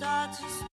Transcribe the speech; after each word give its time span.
lot 0.00 0.73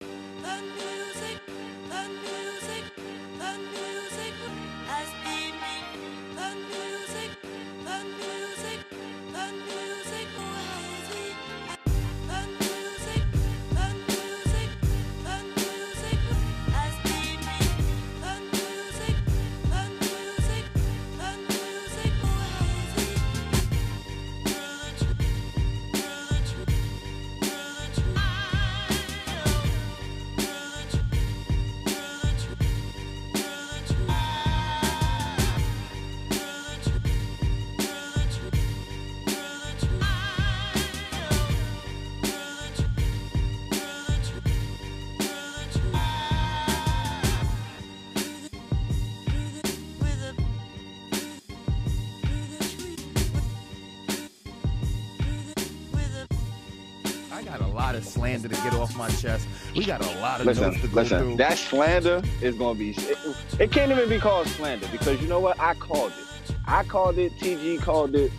of 58.01 58.07
slander 58.07 58.49
to 58.49 58.55
get 58.57 58.75
off 58.75 58.97
my 58.97 59.09
chest. 59.11 59.47
We 59.75 59.85
got 59.85 60.05
a 60.05 60.21
lot 60.21 60.41
of 60.41 60.47
listen, 60.47 60.65
notes 60.65 60.81
to 60.81 60.89
go 60.89 60.95
listen. 60.95 61.19
through. 61.19 61.37
That 61.37 61.59
slander 61.59 62.23
is 62.43 62.57
gonna 62.57 62.79
be. 62.79 62.91
It, 62.91 63.19
it 63.59 63.73
can't 63.73 63.91
even 63.91 64.09
be 64.09 64.19
called 64.19 64.49
slander 64.49 64.89
because 64.91 65.21
you 65.21 65.29
know 65.29 65.41
what? 65.41 65.59
I 65.61 65.75
called 65.75 66.13
it. 66.13 66.55
I 66.67 66.83
called 66.85 67.19
it. 67.19 67.33
TG 67.39 67.81
called 67.81 68.15
it, 68.15 68.33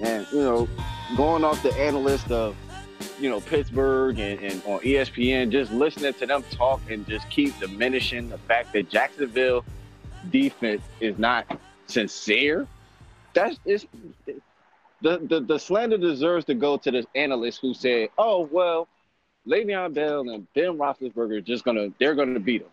and 0.00 0.26
you 0.32 0.40
know, 0.40 0.68
going 1.16 1.44
off 1.44 1.62
the 1.62 1.72
analyst 1.74 2.30
of, 2.30 2.56
you 3.18 3.30
know, 3.30 3.40
Pittsburgh 3.40 4.18
and, 4.18 4.40
and 4.40 4.62
on 4.66 4.80
ESPN, 4.80 5.50
just 5.50 5.72
listening 5.72 6.12
to 6.14 6.26
them 6.26 6.42
talk 6.50 6.80
and 6.90 7.06
just 7.06 7.28
keep 7.30 7.58
diminishing 7.60 8.28
the 8.28 8.38
fact 8.38 8.72
that 8.72 8.90
Jacksonville 8.90 9.64
defense 10.30 10.82
is 11.00 11.18
not 11.18 11.60
sincere. 11.86 12.66
That's 13.32 13.58
it's. 13.64 13.86
The, 15.02 15.18
the, 15.18 15.40
the 15.40 15.58
slander 15.58 15.98
deserves 15.98 16.46
to 16.46 16.54
go 16.54 16.78
to 16.78 16.90
the 16.90 17.04
analyst 17.14 17.60
who 17.60 17.74
said, 17.74 18.08
"Oh 18.16 18.48
well, 18.50 18.88
Le'Veon 19.46 19.92
Bell 19.94 20.28
and 20.30 20.46
Ben 20.54 20.76
Roethlisberger 20.78 21.38
are 21.38 21.40
just 21.40 21.64
gonna 21.64 21.88
they're 21.98 22.14
gonna 22.14 22.40
beat 22.40 22.62
them. 22.62 22.70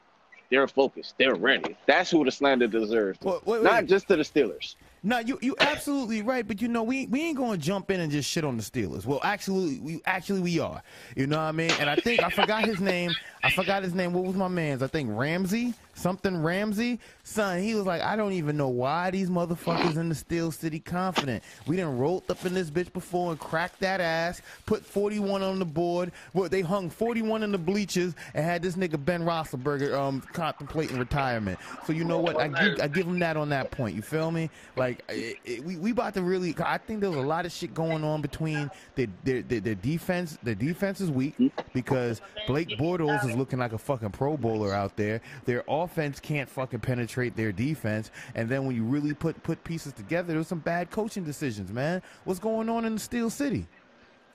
They're 0.50 0.68
focused. 0.68 1.16
They're 1.18 1.36
ready. 1.36 1.78
That's 1.86 2.12
who 2.12 2.26
the 2.26 2.32
slander 2.32 2.68
deserves. 2.68 3.20
Wait, 3.22 3.46
wait, 3.46 3.64
Not 3.64 3.74
wait. 3.84 3.90
just 3.90 4.10
to 4.10 4.18
the 4.18 4.24
Steelers. 4.24 4.76
No, 5.04 5.20
you 5.20 5.40
you 5.42 5.56
absolutely 5.62 6.22
right, 6.22 6.46
but 6.48 6.62
you 6.62 6.68
know 6.68 6.84
we 6.84 7.08
we 7.08 7.22
ain't 7.22 7.38
gonna 7.38 7.58
jump 7.58 7.90
in 7.90 8.02
and 8.02 8.12
just 8.12 8.30
shit 8.30 8.44
on 8.44 8.58
the 8.58 8.64
Steelers. 8.64 9.06
Well, 9.06 9.22
actually, 9.24 9.80
we 9.80 10.02
actually 10.06 10.42
we 10.42 10.60
are. 10.60 10.84
You 11.16 11.26
know 11.26 11.38
what 11.38 11.44
I 11.44 11.52
mean? 11.54 11.72
And 11.80 11.90
I 11.90 11.96
think 11.96 12.22
I 12.22 12.30
forgot 12.30 12.66
his 12.66 12.80
name. 12.82 13.12
I 13.44 13.50
forgot 13.50 13.82
his 13.82 13.96
name. 13.96 14.14
What 14.14 14.26
was 14.26 14.36
my 14.36 14.48
man's? 14.50 14.84
I 14.84 14.88
think 14.88 15.10
Ramsey, 15.12 15.74
something 16.02 16.42
Ramsey. 16.42 17.00
Son, 17.24 17.62
he 17.62 17.76
was 17.76 17.86
like, 17.86 18.02
I 18.02 18.16
don't 18.16 18.34
even 18.34 18.58
know 18.58 18.68
why 18.68 19.12
these 19.12 19.30
motherfuckers 19.30 19.98
in 19.98 20.10
the 20.10 20.16
Steel 20.16 20.52
City 20.52 20.80
confident. 20.80 21.44
We 21.68 21.78
done 21.78 21.98
rolled 21.98 22.30
up 22.30 22.46
in 22.46 22.54
this 22.54 22.70
bitch 22.70 22.92
before 22.92 23.32
and 23.32 23.40
cracked 23.40 23.80
that 23.82 24.02
ass. 24.02 24.42
Put 24.66 24.86
41 24.86 25.44
on 25.44 25.60
the 25.60 25.66
board. 25.66 26.12
Well, 26.34 26.50
they 26.50 26.62
hung 26.62 26.90
41 26.90 27.44
in 27.44 27.52
the 27.52 27.58
bleachers 27.58 28.16
and 28.34 28.44
had 28.44 28.62
this 28.62 28.76
nigga 28.76 29.04
Ben 29.04 29.22
Roethlisberger 29.22 29.94
um 29.98 30.22
contemplating 30.34 30.98
retirement. 30.98 31.60
So 31.86 31.94
you 31.94 32.04
know 32.04 32.20
what? 32.20 32.38
I 32.38 32.48
give 32.48 32.80
I 32.82 32.88
give 32.88 33.08
him 33.08 33.20
that 33.20 33.38
on 33.38 33.50
that 33.50 33.72
point. 33.72 33.96
You 33.96 34.02
feel 34.02 34.32
me? 34.32 34.50
Like 34.76 35.04
it, 35.10 35.38
it, 35.46 35.64
we 35.64 35.78
we 35.78 35.92
about 35.92 36.14
to 36.16 36.22
really. 36.22 36.56
I 36.64 36.78
think 36.78 37.02
there's 37.02 37.16
a 37.16 37.22
lot 37.22 37.46
of 37.46 37.52
shit 37.52 37.74
going 37.74 38.04
on 38.04 38.22
between 38.22 38.70
the 38.96 39.08
their, 39.24 39.42
their 39.42 39.76
defense. 39.76 40.38
Their 40.44 40.56
defense 40.56 41.02
is 41.02 41.12
weak 41.12 41.36
because 41.74 42.22
Blake 42.48 42.70
Bortles 42.70 43.28
is 43.30 43.36
looking 43.36 43.60
like 43.60 43.74
a 43.74 43.78
fucking 43.78 44.12
Pro 44.12 44.38
Bowler 44.38 44.74
out 44.74 44.96
there. 44.98 45.22
They're 45.46 45.62
Their 45.62 45.70
offense 45.92 46.20
can't 46.20 46.50
fucking 46.50 46.80
penetrate 46.80 47.36
their 47.36 47.52
defense. 47.52 48.12
And 48.36 48.48
then 48.48 48.66
when 48.66 48.76
you 48.76 48.84
really 48.84 49.14
put 49.14 49.42
put 49.44 49.64
pieces 49.64 49.94
together, 49.94 50.34
there's 50.34 50.48
some 50.48 50.60
bad 50.60 50.90
coaching 50.90 51.24
decisions, 51.24 51.72
man. 51.72 52.02
What's 52.24 52.40
going 52.40 52.70
on 52.70 52.86
in 52.86 52.96
the 52.96 53.00
Steel 53.00 53.30
City? 53.30 53.68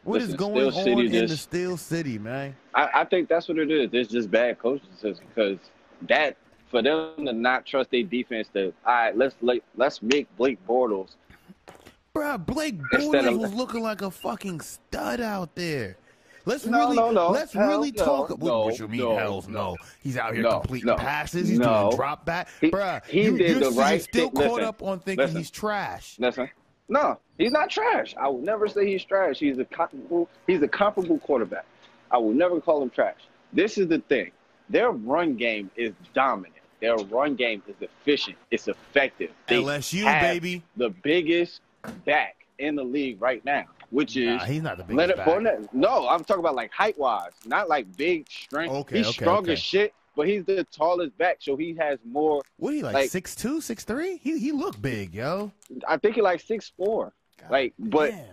What 0.04 0.22
is 0.22 0.30
Listen, 0.30 0.38
going 0.38 0.70
Steel 0.70 0.84
City 0.84 1.08
on 1.08 1.14
in 1.14 1.26
the 1.26 1.36
Steel 1.36 1.76
City, 1.76 2.18
man? 2.18 2.54
I, 2.74 2.88
I 2.94 3.04
think 3.04 3.28
that's 3.28 3.48
what 3.48 3.58
it 3.58 3.70
is. 3.70 3.90
It's 3.92 4.12
just 4.12 4.30
bad 4.30 4.58
coaching 4.58 4.88
decisions 4.92 5.20
because 5.34 5.58
that 6.02 6.36
for 6.70 6.82
them 6.82 7.26
to 7.26 7.32
not 7.32 7.64
trust 7.64 7.90
their 7.90 8.02
defense 8.02 8.48
to 8.54 8.72
all 8.84 8.94
right, 8.94 9.16
let's 9.16 9.34
let, 9.40 9.62
let's 9.76 10.02
make 10.02 10.28
Blake 10.36 10.64
Bortles 10.66 11.14
Bruh, 12.14 12.44
Blake 12.44 12.78
Bortles 12.94 13.28
of- 13.28 13.38
was 13.38 13.52
looking 13.52 13.82
like 13.82 14.00
a 14.00 14.10
fucking 14.10 14.60
stud 14.60 15.20
out 15.20 15.54
there. 15.54 15.96
Let's 16.46 16.64
No, 16.64 16.78
really, 16.78 16.96
no, 16.96 17.10
no. 17.10 17.30
let's 17.30 17.52
Hell 17.52 17.68
really 17.68 17.90
no. 17.92 18.04
talk. 18.04 18.30
What, 18.30 18.40
No, 18.40 18.60
what 18.60 18.78
you 18.78 18.88
mean, 18.88 19.00
no, 19.00 19.16
hell's 19.18 19.48
no? 19.48 19.72
no. 19.72 19.76
He's 20.02 20.16
out 20.16 20.32
here 20.34 20.42
No, 20.44 20.60
completing 20.60 20.86
no, 20.86 20.96
passes. 20.96 21.48
He's 21.48 21.58
no. 21.58 21.86
doing 21.90 21.96
drop 21.96 22.24
back, 22.24 22.48
He- 22.60 22.70
bruh. 22.70 23.04
he 23.06 23.24
you, 23.24 23.36
did 23.36 23.50
you're, 23.50 23.58
the 23.58 23.64
you're 23.66 23.72
right 23.74 24.00
still 24.00 24.30
thing. 24.30 24.36
caught 24.36 24.52
Listen, 24.54 24.64
up 24.68 24.82
on 24.82 25.00
thinking 25.00 25.24
listen. 25.24 25.38
he's 25.38 25.50
trash. 25.50 26.16
Listen, 26.18 26.48
no, 26.88 27.18
he's 27.36 27.50
not 27.52 27.68
trash. 27.68 28.14
I 28.18 28.28
will 28.28 28.40
never 28.42 28.68
say 28.68 28.86
he's 28.86 29.04
trash. 29.04 29.38
He's 29.40 29.58
a 29.58 29.64
comparable. 29.64 30.28
He's 30.46 30.62
a 30.62 30.68
comparable 30.68 31.18
quarterback. 31.18 31.66
I 32.12 32.18
will 32.18 32.32
never 32.32 32.60
call 32.60 32.80
him 32.82 32.90
trash. 32.90 33.18
This 33.52 33.76
is 33.76 33.88
the 33.88 33.98
thing. 33.98 34.30
Their 34.70 34.92
run 34.92 35.34
game 35.36 35.70
is 35.76 35.92
dominant. 36.14 36.54
Their 36.80 36.94
run 36.96 37.34
game 37.34 37.62
is 37.66 37.74
efficient. 37.80 38.36
It's 38.52 38.68
effective. 38.68 39.30
They 39.48 39.56
LSU, 39.62 40.04
have 40.04 40.20
baby. 40.20 40.62
the 40.76 40.90
biggest 40.90 41.60
back 42.04 42.36
in 42.60 42.76
the 42.76 42.84
league 42.84 43.20
right 43.20 43.44
now, 43.44 43.64
which 43.90 44.16
is 44.16 44.38
Nah, 44.38 44.44
he's 44.44 44.62
not 44.62 44.76
the 44.78 44.84
biggest 44.84 44.98
Leonard 44.98 45.16
back. 45.16 45.26
Fournette. 45.28 45.68
No, 45.72 46.08
I'm 46.08 46.24
talking 46.24 46.40
about 46.40 46.54
like 46.54 46.72
height 46.72 46.98
wise, 46.98 47.32
not 47.44 47.68
like 47.68 47.96
big 47.96 48.28
strength. 48.30 48.72
Okay, 48.74 48.98
he's 48.98 49.06
okay, 49.08 49.24
strong 49.24 49.38
okay. 49.44 49.52
as 49.52 49.58
shit, 49.60 49.94
but 50.16 50.26
he's 50.26 50.44
the 50.44 50.64
tallest 50.64 51.16
back, 51.18 51.38
so 51.40 51.56
he 51.56 51.74
has 51.78 51.98
more. 52.04 52.42
What 52.58 52.72
are 52.72 52.76
you 52.76 52.82
like, 52.82 52.94
like- 52.94 53.10
six 53.10 53.34
two, 53.34 53.60
six 53.60 53.84
three? 53.84 54.18
He 54.18 54.38
he 54.38 54.52
looked 54.52 54.80
big, 54.82 55.14
yo. 55.14 55.52
I 55.86 55.96
think 55.98 56.14
he 56.16 56.22
like 56.22 56.40
six 56.40 56.72
four. 56.76 57.12
God 57.40 57.50
Like, 57.50 57.74
but 57.78 58.10
damn. 58.10 58.24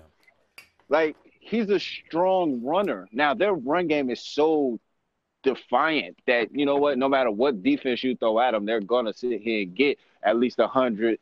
like 0.90 1.16
he's 1.40 1.70
a 1.70 1.80
strong 1.80 2.64
runner. 2.64 3.08
Now 3.12 3.34
their 3.34 3.54
run 3.54 3.88
game 3.88 4.10
is 4.10 4.22
so 4.22 4.80
defiant 5.44 6.18
that 6.26 6.56
you 6.56 6.66
know 6.66 6.78
what, 6.78 6.98
no 6.98 7.10
matter 7.10 7.30
what 7.30 7.62
defense 7.64 8.04
you 8.04 8.16
throw 8.16 8.40
at 8.40 8.52
them, 8.52 8.66
they're 8.66 8.80
gonna 8.80 9.14
sit 9.14 9.42
here 9.42 9.64
and 9.64 9.76
get 9.76 10.00
at 10.24 10.38
least 10.38 10.60
a 10.60 10.68
hundred, 10.68 11.20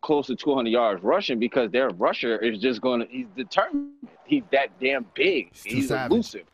close 0.00 0.26
to 0.28 0.36
two 0.36 0.54
hundred 0.54 0.70
yards 0.70 1.02
rushing 1.02 1.38
because 1.38 1.70
their 1.70 1.90
rusher 1.90 2.36
is 2.38 2.58
just 2.58 2.80
gonna. 2.80 3.06
He's 3.10 3.26
determined. 3.36 3.92
He's 4.24 4.42
that 4.52 4.68
damn 4.80 5.06
big. 5.14 5.50
He's 5.52 5.62
He's 5.62 5.90
elusive. 5.90 6.44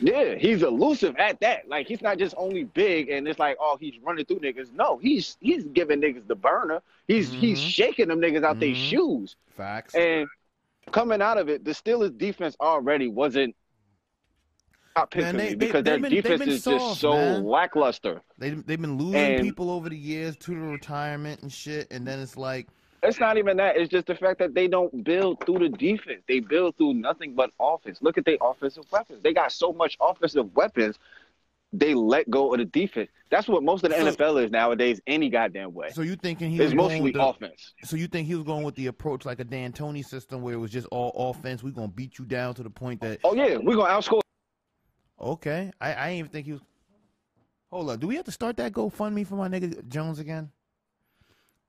Yeah, 0.00 0.34
he's 0.34 0.64
elusive 0.64 1.14
at 1.16 1.38
that. 1.40 1.68
Like 1.68 1.86
he's 1.86 2.02
not 2.02 2.18
just 2.18 2.34
only 2.36 2.64
big 2.64 3.10
and 3.10 3.28
it's 3.28 3.38
like, 3.38 3.56
oh, 3.60 3.76
he's 3.80 3.94
running 4.02 4.24
through 4.24 4.40
niggas. 4.40 4.72
No, 4.72 4.98
he's 4.98 5.36
he's 5.40 5.64
giving 5.66 6.00
niggas 6.00 6.26
the 6.26 6.34
burner. 6.34 6.82
He's 7.06 7.32
he's 7.32 7.60
Mhm. 7.60 7.68
shaking 7.68 8.08
them 8.08 8.20
niggas 8.20 8.42
out 8.42 8.58
their 8.58 8.70
Mhm. 8.70 8.74
shoes. 8.90 9.36
Facts. 9.56 9.94
And 9.94 10.26
coming 10.90 11.22
out 11.22 11.38
of 11.38 11.48
it, 11.48 11.64
the 11.64 11.70
Steelers 11.70 12.16
defense 12.18 12.56
already 12.60 13.06
wasn't 13.06 13.54
top 14.94 15.10
pick 15.10 15.22
Man, 15.22 15.36
they- 15.36 15.50
me 15.50 15.54
because 15.56 15.84
their 15.84 15.94
they've 15.94 16.02
been- 16.02 16.10
defense 16.12 16.42
is 16.46 16.62
soft, 16.62 16.78
just 16.78 17.00
so 17.00 17.12
man. 17.12 17.44
lackluster. 17.44 18.22
They 18.38 18.50
they've 18.50 18.80
been 18.80 18.96
losing 18.98 19.16
and- 19.16 19.42
people 19.42 19.70
over 19.70 19.88
the 19.88 19.96
years 19.96 20.36
to 20.38 20.50
the 20.52 20.56
retirement 20.60 21.42
and 21.42 21.52
shit, 21.52 21.88
and 21.90 22.06
then 22.06 22.20
it's 22.20 22.36
like 22.36 22.68
It's 23.02 23.20
not 23.20 23.36
even 23.36 23.58
that. 23.58 23.76
It's 23.76 23.90
just 23.90 24.06
the 24.06 24.14
fact 24.14 24.38
that 24.38 24.54
they 24.54 24.66
don't 24.66 25.04
build 25.04 25.44
through 25.44 25.58
the 25.58 25.68
defense. 25.68 26.22
They 26.26 26.40
build 26.40 26.76
through 26.78 26.94
nothing 26.94 27.34
but 27.34 27.50
offense. 27.60 27.98
Look 28.00 28.16
at 28.16 28.24
their 28.24 28.38
offensive 28.40 28.84
weapons. 28.90 29.20
They 29.22 29.34
got 29.34 29.52
so 29.52 29.74
much 29.74 29.98
offensive 30.00 30.54
weapons. 30.56 30.98
They 31.74 31.92
let 31.92 32.30
go 32.30 32.52
of 32.54 32.60
the 32.60 32.64
defense. 32.64 33.10
That's 33.30 33.46
what 33.48 33.62
most 33.62 33.84
of 33.84 33.90
the 33.90 33.96
So- 33.96 34.06
NFL 34.06 34.38
is 34.42 34.50
nowadays. 34.50 35.02
Any 35.06 35.28
goddamn 35.28 35.74
way. 35.74 35.90
so 35.90 36.00
you 36.02 36.14
thinking 36.16 36.50
he 36.50 36.60
was 36.60 36.72
mostly 36.72 37.10
the, 37.10 37.22
offense. 37.22 37.74
So 37.82 37.96
you 37.96 38.06
think 38.06 38.26
he 38.26 38.36
was 38.36 38.44
going 38.44 38.62
with 38.64 38.76
the 38.76 38.86
approach 38.86 39.26
like 39.26 39.38
a 39.40 39.44
D'Antoni 39.44 40.02
system 40.04 40.40
where 40.40 40.54
it 40.54 40.58
was 40.58 40.70
just 40.70 40.86
all 40.92 41.10
offense? 41.30 41.62
We're 41.62 41.72
gonna 41.72 41.88
beat 41.88 42.18
you 42.18 42.24
down 42.24 42.54
to 42.54 42.62
the 42.62 42.70
point 42.70 43.00
that 43.02 43.18
Oh 43.24 43.34
yeah, 43.34 43.56
we're 43.58 43.76
gonna 43.76 43.90
outscore. 43.92 44.20
Okay. 45.24 45.72
I, 45.80 45.94
I 45.94 46.06
didn't 46.08 46.18
even 46.18 46.30
think 46.30 46.46
he 46.46 46.52
was. 46.52 46.60
Hold 47.70 47.90
up, 47.90 48.00
do 48.00 48.06
we 48.06 48.16
have 48.16 48.24
to 48.26 48.32
start 48.32 48.56
that 48.58 48.72
GoFundMe 48.72 49.26
for 49.26 49.34
my 49.34 49.48
nigga 49.48 49.88
Jones 49.88 50.20
again? 50.20 50.50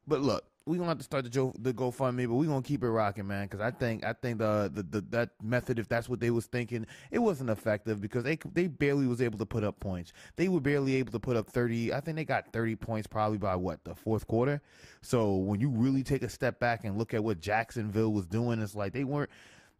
But 0.07 0.22
look, 0.22 0.46
we 0.68 0.78
gonna 0.78 0.90
have 0.90 0.98
to 0.98 1.04
start 1.04 1.24
the 1.24 1.30
Joe 1.30 1.54
the 1.60 1.74
GoFundMe, 1.74 2.28
but 2.28 2.36
we 2.36 2.48
gonna 2.48 2.63
keep 2.63 2.84
it 2.84 2.90
rocking, 2.90 3.28
man. 3.28 3.46
Because 3.46 3.62
I 3.62 3.69
think 3.69 4.04
I 4.04 4.13
think 4.13 4.40
the, 4.40 4.72
the 4.74 4.84
the 4.84 5.02
that 5.12 5.30
method, 5.44 5.78
if 5.78 5.88
that's 5.88 6.10
what 6.10 6.19
they 6.19 6.31
was 6.31 6.48
thinking, 6.48 6.88
it 7.12 7.19
wasn't 7.19 7.52
effective 7.52 8.02
because 8.02 8.24
they 8.24 8.38
they 8.54 8.68
barely 8.68 9.06
was 9.06 9.22
able 9.22 9.38
to 9.38 9.46
put 9.46 9.63
up 9.63 9.80
points. 9.80 10.12
They 10.36 10.48
were 10.48 10.60
barely 10.60 10.96
able 10.96 11.12
to 11.12 11.19
put 11.19 11.38
up 11.38 11.50
thirty. 11.50 11.94
I 11.94 12.00
think 12.00 12.18
they 12.18 12.25
got 12.25 12.51
thirty 12.51 12.75
points 12.75 13.06
probably 13.06 13.38
by 13.38 13.56
what 13.56 13.84
the 13.84 13.94
fourth 13.94 14.28
quarter. 14.28 14.62
So 15.01 15.36
when 15.36 15.60
you 15.60 15.69
really 15.69 16.01
take 16.01 16.24
a 16.24 16.30
step 16.30 16.60
back 16.60 16.84
and 16.84 16.98
look 16.98 17.13
at 17.13 17.24
what 17.24 17.40
Jacksonville 17.40 18.12
was 18.12 18.25
doing, 18.25 18.60
it's 18.60 18.75
like 18.75 18.94
they 18.94 19.04
weren't. 19.04 19.30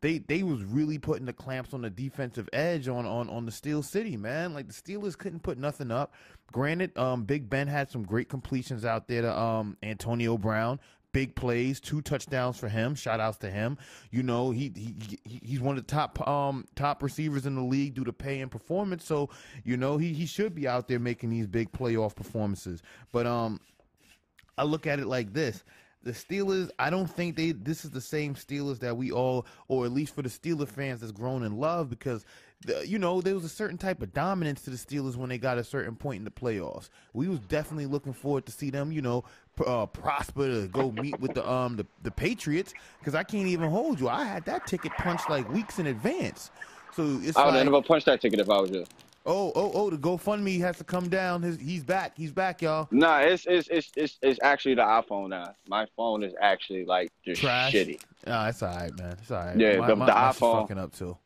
They 0.06 0.20
they 0.20 0.44
was 0.44 0.64
really 0.64 1.00
putting 1.00 1.26
the 1.26 1.34
clamps 1.34 1.74
on 1.74 1.82
the 1.82 1.90
defensive 1.90 2.48
edge 2.54 2.88
on 2.88 3.08
on 3.08 3.28
on 3.28 3.44
the 3.44 3.52
Steel 3.52 3.82
City, 3.82 4.16
man. 4.16 4.54
Like 4.54 4.68
the 4.68 4.74
Steelers 4.74 5.18
couldn't 5.18 5.42
put 5.42 5.58
nothing 5.58 5.90
up. 5.90 6.14
Granted, 6.52 6.96
um, 6.96 7.24
Big 7.24 7.50
Ben 7.50 7.68
had 7.68 7.90
some 7.90 8.04
great 8.04 8.30
completions 8.30 8.86
out 8.86 9.08
there 9.08 9.24
to 9.24 9.40
um 9.40 9.78
Antonio 9.82 10.38
Brown. 10.38 10.80
Big 11.12 11.34
plays, 11.34 11.80
two 11.80 12.02
touchdowns 12.02 12.56
for 12.60 12.70
him. 12.70 12.94
Shout 12.94 13.20
outs 13.20 13.40
to 13.40 13.50
him. 13.50 13.80
You 14.12 14.22
know, 14.22 14.52
he, 14.52 14.72
he 14.76 15.18
he's 15.24 15.60
one 15.60 15.76
of 15.76 15.88
the 15.88 15.92
top 15.92 16.28
um 16.28 16.66
top 16.76 17.02
receivers 17.02 17.48
in 17.48 17.56
the 17.56 17.64
league 17.64 17.96
due 17.96 18.04
to 18.04 18.14
pay 18.14 18.42
and 18.42 18.52
performance. 18.52 19.06
So, 19.06 19.32
you 19.64 19.76
know, 19.76 19.98
he, 19.98 20.14
he 20.14 20.28
should 20.28 20.54
be 20.54 20.68
out 20.68 20.88
there 20.88 21.00
making 21.00 21.32
these 21.32 21.48
big 21.48 21.72
playoff 21.72 22.16
performances. 22.16 22.84
But 23.12 23.26
um 23.26 23.60
I 24.56 24.66
look 24.66 24.86
at 24.86 25.00
it 25.00 25.08
like 25.08 25.34
this 25.34 25.64
the 26.06 26.12
Steelers, 26.12 26.70
I 26.78 26.90
don't 26.90 27.10
think 27.10 27.36
they 27.36 27.52
this 27.52 27.84
is 27.84 27.92
the 27.92 28.00
same 28.00 28.36
Steelers 28.36 28.80
that 28.80 28.96
we 28.96 29.12
all, 29.12 29.46
or 29.68 29.86
at 29.86 29.92
least 29.92 30.16
for 30.16 30.22
the 30.22 30.30
Steeler 30.30 30.68
fans 30.68 31.02
that's 31.02 31.12
grown 31.12 31.44
in 31.44 31.58
love, 31.58 31.90
because 31.90 32.26
the, 32.66 32.88
you 32.88 33.00
know 33.00 33.22
there 33.22 33.34
was 33.34 33.44
a 33.44 33.50
certain 33.50 33.78
type 33.78 34.02
of 34.04 34.14
dominance 34.14 34.62
to 34.62 34.70
the 34.70 34.78
Steelers 34.78 35.16
when 35.16 35.30
they 35.30 35.40
got 35.40 35.58
a 35.58 35.64
certain 35.64 35.96
point 35.96 36.20
in 36.20 36.24
the 36.24 36.32
playoffs. 36.32 36.90
We 37.14 37.28
was 37.28 37.40
definitely 37.40 37.88
looking 37.88 38.14
forward 38.14 38.46
to 38.46 38.52
see 38.52 38.70
them, 38.70 38.92
you 38.92 39.02
know, 39.02 39.26
uh, 39.66 39.88
prosper 39.88 40.48
to 40.48 40.68
go 40.68 40.92
meet 40.92 41.20
with 41.20 41.34
the 41.34 41.50
um 41.50 41.76
the, 41.76 41.88
the 42.04 42.12
Patriots, 42.12 42.74
because 43.00 43.16
I 43.16 43.24
can't 43.24 43.48
even 43.48 43.70
hold 43.70 44.00
you. 44.00 44.08
I 44.08 44.26
had 44.26 44.46
that 44.46 44.68
ticket 44.68 44.92
punched 44.94 45.28
like 45.30 45.52
weeks 45.52 45.80
in 45.80 45.88
advance. 45.88 46.52
So 46.96 47.20
it's 47.24 47.36
I 47.36 47.46
would 47.46 47.56
like, 47.56 47.66
never 47.66 47.82
punch 47.82 48.06
that 48.06 48.22
ticket 48.22 48.40
if 48.40 48.50
I 48.50 48.60
was 48.60 48.70
you. 48.70 48.86
Oh 49.26 49.52
oh 49.56 49.72
oh, 49.74 49.90
the 49.90 49.98
GoFundMe 49.98 50.60
has 50.60 50.78
to 50.78 50.84
come 50.84 51.10
down. 51.10 51.42
His, 51.42 51.58
he's 51.60 51.84
back. 51.84 52.14
He's 52.16 52.32
back, 52.32 52.62
y'all. 52.62 52.88
Nah, 52.92 53.20
it's 53.20 53.46
it's 53.48 53.68
it's 53.70 53.92
it's 53.96 54.18
it's 54.22 54.40
actually 54.42 54.76
the 54.76 54.82
iPhone 54.84 55.30
now. 55.30 55.54
My 55.68 55.86
phone 55.96 56.24
is 56.24 56.34
actually 56.42 56.86
like 56.86 57.12
just 57.24 57.42
Trash. 57.42 57.74
shitty. 57.74 58.00
Nah, 58.28 58.48
it's 58.48 58.62
all 58.64 58.76
right, 58.76 58.98
man. 58.98 59.18
It's 59.22 59.32
all 59.32 59.46
right. 59.46 59.58
Yeah, 59.58 59.78
my, 59.78 59.88
the- 59.88 59.96
my, 59.96 60.06
the 60.06 60.12
iPhone- 60.12 60.62
fucking 60.62 60.78
up 60.80 60.94
too. 60.94 61.18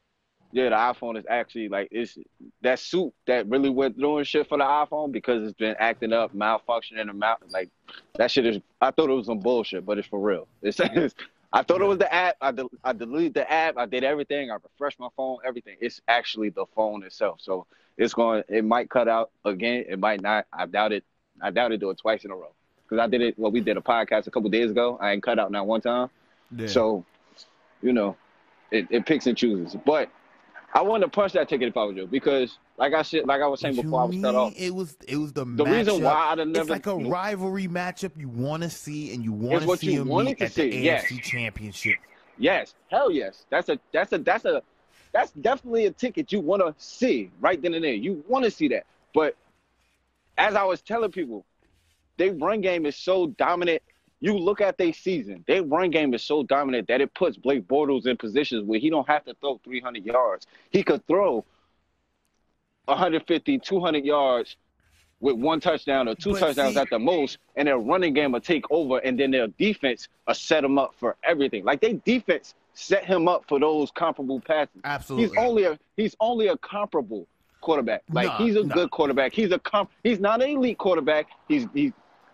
Yeah, 0.52 0.70
the 0.70 0.76
iPhone 0.78 1.16
is 1.16 1.26
actually 1.30 1.70
like 1.70 1.90
it's 1.92 2.18
that 2.64 2.80
suit 2.80 3.14
that 3.28 3.48
really 3.48 3.70
went 3.70 4.00
doing 4.00 4.24
shit 4.24 4.50
for 4.50 4.58
the 4.58 4.64
iPhone 4.64 5.12
because 5.12 5.44
it's 5.44 5.54
been 5.58 5.76
acting 5.78 6.12
up, 6.12 6.34
malfunctioning, 6.34 7.02
and 7.08 7.20
mal 7.20 7.38
like 7.52 7.70
that 8.16 8.32
shit 8.32 8.48
is. 8.48 8.58
I 8.82 8.90
thought 8.90 9.12
it 9.12 9.14
was 9.14 9.28
some 9.28 9.40
bullshit, 9.40 9.86
but 9.86 10.00
it's 10.00 10.08
for 10.08 10.20
real. 10.20 10.48
It's, 10.64 10.80
it's 10.80 11.14
I 11.54 11.62
thought 11.64 11.82
it 11.82 11.86
was 11.86 11.98
the 12.00 12.12
app. 12.12 12.36
I 12.42 12.52
del- 12.52 12.72
I 12.84 12.94
deleted 12.94 13.36
the 13.36 13.52
app. 13.52 13.78
I 13.78 13.86
did 13.86 14.04
everything. 14.04 14.50
I 14.50 14.56
refreshed 14.56 15.00
my 15.00 15.10
phone. 15.16 15.38
Everything. 15.46 15.78
It's 15.82 16.02
actually 16.08 16.50
the 16.50 16.66
phone 16.76 17.04
itself. 17.04 17.40
So 17.42 17.68
it's 18.00 18.14
going. 18.14 18.44
It 18.48 18.64
might 18.64 18.90
cut 18.90 19.08
out 19.08 19.30
again. 19.46 19.84
It 19.88 20.00
might 20.00 20.22
not. 20.22 20.48
I 20.52 20.66
doubt 20.66 20.94
it. 20.94 21.04
I 21.42 21.52
doubt 21.52 21.74
it. 21.74 21.80
Do 21.80 21.90
it 21.92 21.98
twice 21.98 22.24
in 22.24 22.32
a 22.32 22.36
row 22.36 22.54
because 22.84 23.04
I 23.04 23.08
did 23.08 23.22
it. 23.22 23.38
Well, 23.38 23.52
we 23.52 23.60
did 23.60 23.78
a 23.78 23.82
podcast 23.82 24.26
a 24.26 24.32
couple 24.32 24.50
days 24.50 24.72
ago. 24.72 24.98
I 25.02 25.12
ain't 25.12 25.22
cut 25.22 25.38
out 25.38 25.52
not 25.52 25.68
one 25.68 25.82
time. 25.82 26.10
Yeah. 26.56 26.68
So, 26.68 27.06
you 27.82 27.94
know, 27.94 28.16
it, 28.72 28.88
it 28.90 29.06
picks 29.06 29.28
and 29.28 29.38
chooses. 29.38 29.76
But 29.86 30.10
I 30.74 30.82
wanted 30.82 31.06
to 31.06 31.12
punch 31.12 31.34
that 31.34 31.50
ticket 31.50 31.68
if 31.68 31.76
I 31.76 31.84
was 31.84 31.98
you 31.98 32.08
because, 32.08 32.58
like 32.78 32.94
I 32.94 33.02
said, 33.02 33.28
like 33.28 33.42
I 33.42 33.48
was 33.48 33.60
saying 33.60 33.76
What 33.76 33.84
before 33.84 34.02
I 34.02 34.06
was 34.06 34.22
cut 34.22 34.36
off, 34.36 34.54
It 34.56 34.74
was 34.74 34.98
it 35.06 35.18
was 35.18 35.34
the 35.34 35.44
the 35.44 35.66
reason 35.66 36.02
why 36.02 36.30
have 36.30 36.38
never 36.38 36.62
it's 36.62 36.70
like 36.70 36.88
a 36.88 36.96
rivalry 36.96 37.68
matchup 37.68 38.12
you 38.16 38.30
want 38.30 38.64
to 38.64 38.70
see, 38.70 39.14
and 39.14 39.26
you 39.26 39.34
want 39.34 39.64
to 39.64 39.78
see 39.78 40.00
wanted 40.00 40.30
meet 40.30 40.42
at 40.42 40.54
the 40.54 40.72
see, 40.72 40.84
yes. 40.84 41.04
AFC 41.04 41.22
Championship. 41.22 41.98
Yes, 42.38 42.76
hell 42.90 43.12
yes. 43.12 43.46
That's 43.50 43.68
a 43.68 43.78
that's 43.92 44.14
a 44.14 44.20
that's 44.20 44.46
a 44.46 44.64
that's 45.12 45.32
definitely 45.32 45.86
a 45.86 45.92
ticket 45.92 46.32
you 46.32 46.40
want 46.40 46.62
to 46.62 46.74
see 46.78 47.32
right 47.40 47.62
then 47.62 47.74
and 47.74 47.84
there. 47.84 47.94
You 47.94 48.24
want 48.28 48.46
to 48.46 48.52
see 48.52 48.68
that. 48.70 48.86
But 49.14 49.36
as 50.38 50.56
I 50.56 50.64
was 50.64 50.82
telling 50.82 51.12
people, 51.12 51.46
their 52.18 52.34
run 52.34 52.62
game 52.62 52.86
is 52.86 52.96
so 52.96 53.28
dominant. 53.28 53.82
You 54.20 54.38
look 54.38 54.60
at 54.60 54.78
their 54.78 54.92
season, 54.92 55.44
their 55.48 55.64
run 55.64 55.92
game 55.92 56.14
is 56.14 56.24
so 56.24 56.44
dominant 56.44 56.90
that 56.90 57.00
it 57.00 57.14
puts 57.14 57.38
Blake 57.38 57.68
Bortles 57.68 58.06
in 58.06 58.18
positions 58.18 58.66
where 58.66 58.80
he 58.80 58.90
don't 58.90 59.08
have 59.08 59.24
to 59.26 59.34
throw 59.36 59.60
300 59.64 60.06
yards. 60.06 60.46
He 60.72 60.84
could 60.84 61.06
throw 61.08 61.46
150, 62.86 63.60
200 63.60 64.04
yards 64.04 64.58
with 65.22 65.36
one 65.36 65.60
touchdown 65.60 66.08
or 66.08 66.16
two 66.16 66.32
But 66.34 66.40
touchdowns 66.40 66.76
see- 66.76 66.80
at 66.82 66.90
the 66.90 67.00
most, 67.00 67.38
and 67.56 67.68
their 67.68 67.78
running 67.78 68.14
game 68.14 68.32
will 68.32 68.42
take 68.42 68.64
over, 68.72 69.00
and 69.00 69.20
then 69.20 69.32
their 69.32 69.48
defense 69.48 70.08
will 70.28 70.34
set 70.34 70.64
him 70.64 70.78
up 70.80 70.94
for 71.00 71.16
everything. 71.24 71.64
Like 71.64 71.82
their 71.82 71.94
defense 71.94 72.56
set 72.74 73.04
him 73.06 73.28
up 73.28 73.44
for 73.48 73.60
those 73.60 73.92
comparable 73.92 74.40
passes. 74.40 74.80
Absolutely. 74.84 75.28
He's 75.28 75.38
only 75.46 75.64
a 75.66 75.80
he's 75.98 76.16
only 76.20 76.48
a 76.48 76.58
comparable 76.58 77.28
quarterback. 77.62 78.04
Like 78.12 78.28
Nah, 78.28 78.38
he's 78.38 78.56
a 78.56 78.64
nah. 78.64 78.74
good 78.74 78.92
quarterback. 78.92 79.34
He's 79.34 79.52
a 79.52 79.60
comp. 79.60 79.90
He's 80.04 80.20
not 80.20 80.42
an 80.42 80.50
elite 80.50 80.78
quarterback. 80.78 81.28
He's 81.50 81.68
he's 81.74 81.92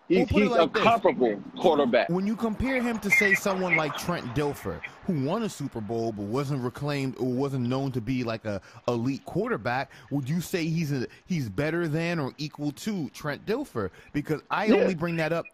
he's, 0.08 0.30
We'll 0.30 0.42
he's 0.44 0.50
like 0.50 0.70
a 0.70 0.72
this. 0.72 0.82
comparable 0.82 1.42
quarterback. 1.58 2.08
When 2.08 2.26
you 2.26 2.36
compare 2.36 2.80
him 2.82 2.98
to 3.00 3.10
say 3.10 3.34
someone 3.34 3.76
like 3.76 3.96
Trent 3.96 4.24
Dilfer, 4.34 4.80
who 5.06 5.24
won 5.24 5.42
a 5.44 5.48
Super 5.48 5.80
Bowl 5.80 6.12
but 6.12 6.24
wasn't 6.24 6.62
reclaimed 6.62 7.16
or 7.18 7.26
wasn't 7.26 7.68
known 7.68 7.92
to 7.92 8.00
be 8.00 8.24
like 8.24 8.44
a 8.44 8.60
elite 8.88 9.24
quarterback, 9.24 9.90
would 10.10 10.28
you 10.28 10.40
say 10.40 10.64
he's 10.66 10.92
a 10.92 11.06
he's 11.26 11.48
better 11.48 11.88
than 11.88 12.18
or 12.18 12.32
equal 12.38 12.72
to 12.72 13.08
Trent 13.10 13.44
Dilfer? 13.46 13.90
Because 14.12 14.42
I 14.50 14.66
Yeah. 14.66 14.74
only 14.76 14.94
bring 14.94 15.16
that 15.16 15.32
up. 15.32 15.44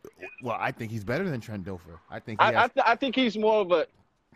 Well, 0.43 0.57
I 0.59 0.73
think 0.73 0.91
he's 0.93 1.05
better 1.05 1.29
than 1.29 1.41
Trent 1.41 1.65
Dilfer. 1.65 1.99
I 2.11 2.21
think 2.21 2.41
he 2.41 2.47
I 2.47 2.53
has, 2.53 2.57
I, 2.65 2.69
th- 2.69 2.87
I 2.89 2.97
think 2.97 3.15
he's 3.15 3.37
more 3.37 3.61
of 3.61 3.73
a. 3.73 3.87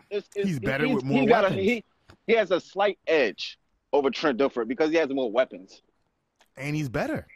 It's, 0.09 0.29
it's, 0.35 0.47
He's 0.47 0.59
better 0.59 0.87
with 0.87 1.03
more 1.03 1.19
he 1.21 1.25
got 1.27 1.43
a, 1.43 1.49
weapons. 1.49 1.61
he, 1.63 1.83
he 2.27 2.33
has 2.33 2.51
a 2.51 2.61
slight 2.61 2.97
edge 3.07 3.59
over 3.91 4.09
Trent 4.09 4.37
Dilfer 4.39 4.65
because 4.67 4.89
he 4.89 4.95
has 4.95 5.09
more 5.09 5.29
weapons. 5.29 5.81
and 6.55 6.75
he's 6.75 6.87
better. 6.89 7.27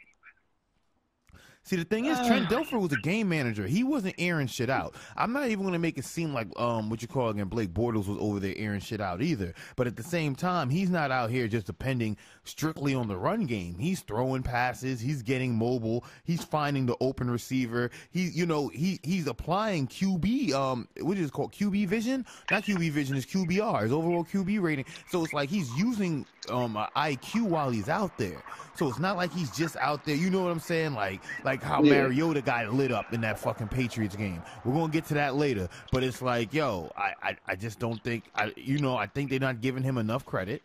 See, 1.64 1.76
the 1.76 1.84
thing 1.84 2.06
is, 2.06 2.18
Trent 2.26 2.48
Dilfer 2.48 2.80
was 2.80 2.92
a 2.92 2.96
game 2.96 3.28
manager. 3.28 3.66
He 3.68 3.84
wasn't 3.84 4.16
airing 4.18 4.48
shit 4.48 4.68
out. 4.68 4.96
I'm 5.16 5.32
not 5.32 5.46
even 5.46 5.62
going 5.62 5.74
to 5.74 5.78
make 5.78 5.96
it 5.96 6.04
seem 6.04 6.34
like 6.34 6.48
um 6.58 6.90
what 6.90 7.02
you 7.02 7.08
call 7.08 7.28
again 7.28 7.46
Blake 7.46 7.72
Bortles 7.72 8.08
was 8.08 8.18
over 8.18 8.40
there 8.40 8.54
airing 8.56 8.80
shit 8.80 9.00
out 9.00 9.22
either. 9.22 9.54
But 9.76 9.86
at 9.86 9.94
the 9.94 10.02
same 10.02 10.34
time, 10.34 10.70
he's 10.70 10.90
not 10.90 11.12
out 11.12 11.30
here 11.30 11.46
just 11.46 11.66
depending 11.66 12.16
strictly 12.42 12.94
on 12.94 13.06
the 13.06 13.16
run 13.16 13.46
game. 13.46 13.78
He's 13.78 14.00
throwing 14.00 14.42
passes. 14.42 15.00
He's 15.00 15.22
getting 15.22 15.54
mobile. 15.54 16.04
He's 16.24 16.42
finding 16.42 16.84
the 16.84 16.96
open 17.00 17.30
receiver. 17.30 17.92
He, 18.10 18.28
you 18.30 18.44
know, 18.44 18.66
he 18.68 18.98
he's 19.04 19.28
applying 19.28 19.86
QB 19.86 20.52
um 20.52 20.88
what 21.00 21.16
is 21.16 21.28
it 21.28 21.32
called 21.32 21.52
QB 21.52 21.86
vision? 21.86 22.26
Not 22.50 22.64
QB 22.64 22.90
vision, 22.90 23.16
is 23.16 23.24
QBR, 23.24 23.82
his 23.82 23.92
overall 23.92 24.24
QB 24.24 24.60
rating. 24.60 24.84
So 25.10 25.22
it's 25.22 25.32
like 25.32 25.48
he's 25.48 25.72
using 25.76 26.26
um 26.50 26.74
IQ 26.96 27.42
while 27.44 27.70
he's 27.70 27.88
out 27.88 28.16
there. 28.18 28.42
So 28.74 28.88
it's 28.88 28.98
not 28.98 29.16
like 29.16 29.32
he's 29.32 29.50
just 29.50 29.76
out 29.76 30.04
there. 30.04 30.16
You 30.16 30.30
know 30.30 30.42
what 30.42 30.50
I'm 30.50 30.58
saying? 30.60 30.94
Like 30.94 31.20
like 31.44 31.62
how 31.62 31.82
Yeah. 31.82 32.02
Mariota 32.02 32.42
got 32.42 32.72
lit 32.72 32.90
up 32.92 33.12
in 33.12 33.20
that 33.22 33.38
fucking 33.38 33.68
Patriots 33.68 34.16
game. 34.16 34.42
We're 34.64 34.74
gonna 34.74 34.92
get 34.92 35.04
to 35.06 35.14
that 35.14 35.36
later. 35.36 35.68
But 35.92 36.02
it's 36.02 36.22
like, 36.22 36.52
yo, 36.52 36.90
I 36.96 37.12
I, 37.22 37.36
I 37.46 37.54
just 37.54 37.78
don't 37.78 38.02
think 38.02 38.24
I 38.34 38.52
you 38.56 38.78
know 38.78 38.96
I 38.96 39.06
think 39.06 39.30
they're 39.30 39.40
not 39.40 39.60
giving 39.60 39.82
him 39.82 39.98
enough 39.98 40.24
credit. 40.26 40.62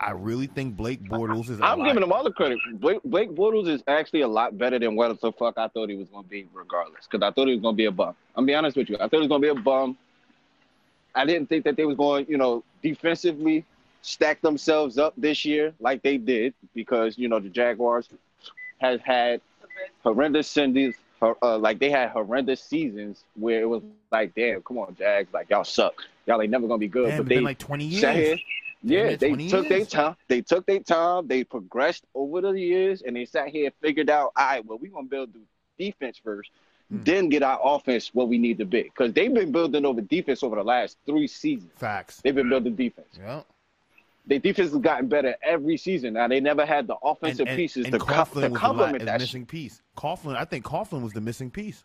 I 0.00 0.12
really 0.12 0.46
think 0.46 0.76
Blake 0.76 1.02
Bortles 1.02 1.50
is. 1.50 1.58
a 1.58 1.64
I'm 1.64 1.82
giving 1.82 2.02
him 2.02 2.12
all 2.12 2.22
the 2.22 2.30
credit. 2.30 2.58
Blake, 2.74 3.00
Blake 3.04 3.30
Bortles 3.32 3.66
is 3.68 3.82
actually 3.88 4.20
a 4.20 4.28
lot 4.28 4.56
better 4.56 4.78
than 4.78 4.94
what 4.94 5.20
the 5.20 5.32
fuck 5.32 5.58
I 5.58 5.66
thought 5.66 5.88
he 5.88 5.96
was 5.96 6.06
going 6.06 6.22
to 6.22 6.30
be, 6.30 6.46
regardless. 6.54 7.08
Because 7.10 7.26
I 7.26 7.32
thought 7.32 7.48
he 7.48 7.54
was 7.54 7.62
going 7.62 7.74
to 7.74 7.76
be 7.76 7.86
a 7.86 7.90
bum. 7.90 8.14
I'm 8.36 8.46
be 8.46 8.54
honest 8.54 8.76
with 8.76 8.88
you. 8.88 8.94
I 8.96 9.08
thought 9.08 9.14
he 9.14 9.18
was 9.18 9.28
going 9.28 9.42
to 9.42 9.52
be 9.54 9.60
a 9.60 9.60
bum. 9.60 9.98
I 11.16 11.24
didn't 11.24 11.48
think 11.48 11.64
that 11.64 11.76
they 11.76 11.84
was 11.84 11.96
going, 11.96 12.26
you 12.28 12.38
know, 12.38 12.62
defensively 12.80 13.64
stack 14.02 14.40
themselves 14.40 14.96
up 14.98 15.12
this 15.16 15.44
year 15.44 15.72
like 15.80 16.02
they 16.02 16.16
did 16.18 16.54
because 16.74 17.18
you 17.18 17.28
know 17.28 17.38
the 17.40 17.48
Jaguars 17.48 18.08
has 18.80 19.00
had 19.02 19.40
horrendous 20.02 20.48
seasons, 20.48 20.94
uh, 21.20 21.58
like 21.58 21.78
they 21.78 21.90
had 21.90 22.10
horrendous 22.10 22.62
seasons 22.62 23.24
where 23.34 23.60
it 23.60 23.68
was 23.68 23.82
like, 24.12 24.34
damn, 24.34 24.62
come 24.62 24.78
on, 24.78 24.94
Jags, 24.96 25.32
like 25.32 25.50
y'all 25.50 25.64
suck, 25.64 25.94
y'all 26.26 26.40
ain't 26.40 26.50
never 26.50 26.66
gonna 26.66 26.78
be 26.78 26.88
good. 26.88 27.08
Damn, 27.08 27.18
but 27.18 27.28
they 27.28 27.34
been 27.36 27.44
like 27.44 27.58
20 27.58 27.90
sat 27.92 28.14
here, 28.14 28.24
years. 28.26 28.40
yeah, 28.82 29.16
they 29.16 29.48
took 29.48 29.68
their 29.68 29.84
time. 29.84 30.16
They 30.28 30.40
took 30.42 30.64
their 30.66 30.80
time. 30.80 31.26
They 31.26 31.42
progressed 31.44 32.04
over 32.14 32.40
the 32.40 32.52
years, 32.52 33.02
and 33.02 33.16
they 33.16 33.24
sat 33.24 33.48
here 33.48 33.66
and 33.66 33.74
figured 33.80 34.10
out, 34.10 34.32
all 34.36 34.46
right, 34.46 34.64
well, 34.64 34.78
we're 34.78 34.92
gonna 34.92 35.08
build 35.08 35.32
the 35.34 35.40
defense 35.84 36.20
first, 36.22 36.50
Hmm. 36.90 37.02
then 37.04 37.28
get 37.28 37.42
our 37.42 37.60
offense 37.62 38.14
what 38.14 38.28
we 38.28 38.38
need 38.38 38.56
to 38.58 38.64
be. 38.64 38.84
Because 38.84 39.12
they've 39.12 39.32
been 39.34 39.52
building 39.52 39.84
over 39.84 40.00
defense 40.00 40.42
over 40.42 40.56
the 40.56 40.64
last 40.64 40.96
three 41.04 41.26
seasons. 41.26 41.70
Facts. 41.76 42.22
They've 42.22 42.34
been 42.34 42.48
building 42.48 42.76
defense. 42.76 43.08
Yeah. 43.18 43.42
Their 44.28 44.38
defense 44.38 44.70
has 44.72 44.80
gotten 44.80 45.08
better 45.08 45.34
every 45.42 45.76
season. 45.78 46.12
Now 46.14 46.28
they 46.28 46.38
never 46.38 46.64
had 46.66 46.86
the 46.86 46.96
offensive 47.02 47.46
pieces 47.48 47.86
to, 47.86 47.98
co- 47.98 48.24
to 48.40 48.50
complement 48.50 49.04
that. 49.06 49.12
shit. 49.12 49.20
missing 49.22 49.46
piece. 49.46 49.80
Coughlin, 49.96 50.36
I 50.36 50.44
think 50.44 50.64
Coughlin 50.64 51.02
was 51.02 51.12
the 51.14 51.20
missing 51.20 51.50
piece. 51.50 51.82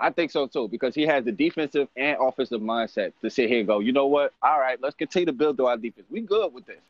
I 0.00 0.10
think 0.10 0.30
so 0.32 0.46
too, 0.46 0.66
because 0.66 0.94
he 0.94 1.02
has 1.02 1.24
the 1.24 1.30
defensive 1.30 1.86
and 1.96 2.16
offensive 2.20 2.60
mindset 2.60 3.12
to 3.22 3.30
sit 3.30 3.48
here 3.48 3.58
and 3.58 3.68
go, 3.68 3.78
you 3.78 3.92
know 3.92 4.06
what? 4.06 4.32
All 4.42 4.58
right, 4.58 4.76
let's 4.82 4.96
continue 4.96 5.26
to 5.26 5.32
build 5.32 5.56
through 5.56 5.66
our 5.66 5.76
defense. 5.76 6.06
We 6.10 6.22
good 6.22 6.52
with 6.52 6.66
this. 6.66 6.80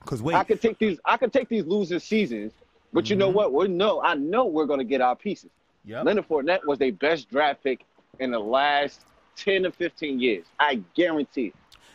Because 0.00 0.20
wait, 0.20 0.34
I 0.34 0.44
could 0.44 0.60
take 0.60 0.78
these. 0.78 0.98
I 1.04 1.16
could 1.16 1.32
take 1.32 1.48
these 1.48 1.64
losing 1.64 2.00
seasons, 2.00 2.52
but 2.92 3.08
you 3.08 3.14
know 3.16 3.30
Mhm. 3.30 3.34
what? 3.34 3.52
We 3.54 3.68
know. 3.68 4.02
I 4.02 4.14
know 4.14 4.44
we're 4.46 4.66
gonna 4.66 4.84
get 4.84 5.00
our 5.00 5.14
pieces. 5.16 5.50
yep. 5.84 6.04
Leonard 6.04 6.28
Fournette 6.28 6.66
was 6.66 6.78
their 6.80 6.92
best 6.92 7.30
draft 7.30 7.62
pick 7.62 7.84
in 8.18 8.32
the 8.32 8.38
last 8.40 9.02
ten 9.36 9.62
to 9.62 9.70
fifteen 9.70 10.18
years. 10.20 10.44
I 10.58 10.82
guarantee. 10.94 11.52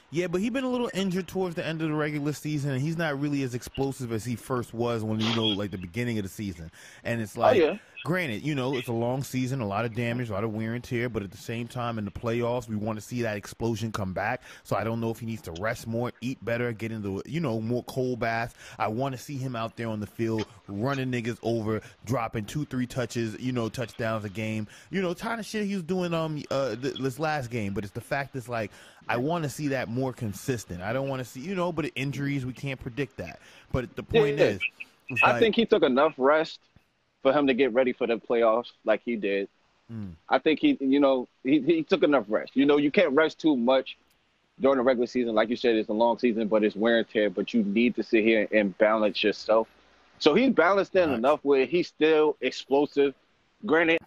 Yeah, 0.10 0.28
but 0.28 0.40
he's 0.40 0.52
been 0.52 0.64
a 0.64 0.70
little 0.70 0.90
injured 0.94 1.28
towards 1.28 1.56
the 1.56 1.66
end 1.66 1.82
of 1.82 1.90
the 1.90 1.94
regular 1.94 2.32
season, 2.32 2.72
and 2.72 2.82
he's 2.82 2.98
not 2.98 3.20
really 3.20 3.44
as 3.44 3.54
explosive 3.54 4.14
as 4.14 4.24
he 4.24 4.38
first 4.38 4.74
was 4.74 5.04
when 5.04 5.20
you 5.20 5.36
know, 5.36 5.48
like 5.48 5.72
the 5.72 5.78
beginning 5.78 6.18
of 6.18 6.24
the 6.24 6.30
season. 6.30 6.72
And 7.04 7.22
it's 7.22 7.38
oh, 7.38 7.42
like 7.42 7.58
oh 7.58 7.66
yeah, 7.66 7.78
granted, 8.08 8.42
you 8.42 8.56
know, 8.56 8.78
it's 8.78 8.88
a 8.88 8.94
long 8.94 9.22
season, 9.22 9.60
a 9.60 9.68
lot 9.68 9.84
of 9.84 9.94
damage, 9.94 10.30
a 10.30 10.34
lot 10.34 10.46
of 10.46 10.54
wear 10.54 10.74
and 10.76 10.84
tear, 10.84 11.10
but 11.10 11.24
at 11.24 11.30
the 11.30 11.38
same 11.38 11.68
time, 11.68 11.98
in 11.98 12.06
the 12.06 12.12
playoffs, 12.12 12.66
we 12.70 12.78
want 12.78 12.98
to 12.98 13.02
see 13.06 13.22
that 13.24 13.36
explosion 13.36 13.92
come 13.92 14.14
back. 14.14 14.42
So 14.64 14.78
I 14.78 14.86
don't 14.86 15.02
know 15.02 15.12
if 15.12 15.20
he 15.20 15.26
needs 15.26 15.42
to 15.42 15.52
rest 15.60 15.88
more, 15.88 16.14
eat 16.22 16.44
better, 16.44 16.72
get 16.72 16.94
into, 16.94 17.22
you 17.26 17.42
know, 17.42 17.60
more 17.60 17.84
cold 17.84 18.22
baths. 18.22 18.56
I 18.80 18.88
want 18.88 19.14
to 19.14 19.22
see 19.22 19.36
him 19.36 19.58
out 19.58 19.76
there 19.76 19.90
on 19.90 20.00
the 20.00 20.08
field 20.08 20.46
running 20.70 21.12
niggas 21.12 21.38
over, 21.44 21.82
dropping 22.06 22.46
two, 22.46 22.64
three 22.64 22.88
touches, 22.88 23.38
you 23.42 23.52
know, 23.52 23.68
touchdowns 23.68 24.24
a 24.24 24.30
game. 24.30 24.68
You 24.90 25.02
know, 25.02 25.14
kind 25.14 25.42
of 25.42 25.46
shit 25.46 25.66
he 25.66 25.74
was 25.74 25.84
doing 25.84 26.14
um 26.14 26.42
uh, 26.50 26.76
this 26.80 27.20
last 27.20 27.52
game. 27.52 27.74
But 27.74 27.84
it's 27.84 27.94
the 27.94 28.00
fact 28.00 28.34
that's 28.34 28.48
like, 28.48 28.72
I 29.10 29.18
want 29.18 29.44
to 29.44 29.50
see 29.50 29.68
that 29.70 29.90
more 29.90 30.14
consistent. 30.14 30.82
I 30.82 30.94
don't 30.94 31.10
want 31.10 31.20
to 31.20 31.26
see, 31.26 31.42
you 31.42 31.56
know, 31.56 31.74
but 31.74 31.92
injuries, 31.96 32.46
we 32.46 32.54
can't 32.54 32.80
predict 32.80 33.18
that. 33.18 33.42
But 33.74 33.98
the 33.98 34.04
point 34.04 34.38
Yeah. 34.38 34.46
is, 34.46 34.60
it's 35.10 35.22
I 35.24 35.32
like- 35.32 35.42
think 35.42 35.56
he 35.58 35.66
took 35.66 35.84
enough 35.84 36.14
rest 36.18 36.62
for 37.22 37.34
him 37.34 37.48
to 37.48 37.54
get 37.54 37.74
ready 37.74 37.94
for 37.94 38.08
the 38.08 38.16
playoffs, 38.18 38.72
like 38.86 39.02
he 39.04 39.16
did. 39.16 39.50
Mm. 39.92 40.12
I 40.30 40.40
think 40.40 40.60
he, 40.60 40.78
you 40.80 41.00
know, 41.00 41.28
he, 41.44 41.62
he 41.62 41.84
took 41.84 42.04
enough 42.04 42.26
rest. 42.28 42.52
You 42.56 42.66
know, 42.66 42.78
you 42.78 42.92
can't 42.92 43.14
rest 43.14 43.40
too 43.40 43.56
much 43.56 43.98
during 44.60 44.78
the 44.78 44.84
regular 44.84 45.08
season. 45.08 45.34
Like 45.36 45.50
you 45.50 45.56
said, 45.56 45.76
it's 45.76 45.90
a 45.90 45.94
long 45.94 46.20
season, 46.20 46.48
but 46.48 46.64
it's 46.64 46.76
wear 46.76 47.00
and 47.00 47.10
tear. 47.10 47.30
But 47.30 47.54
you 47.54 47.64
need 47.64 47.96
to 47.96 48.04
sit 48.04 48.24
here 48.24 48.48
and 48.52 48.78
balance 48.78 49.24
yourself. 49.24 49.68
So 50.20 50.34
he's 50.34 50.52
balanced 50.52 50.96
in 50.96 51.12
enough 51.12 51.40
where 51.44 51.66
he's 51.66 51.88
still 51.88 52.38
explosive. 52.42 53.14
Granted, 53.66 54.00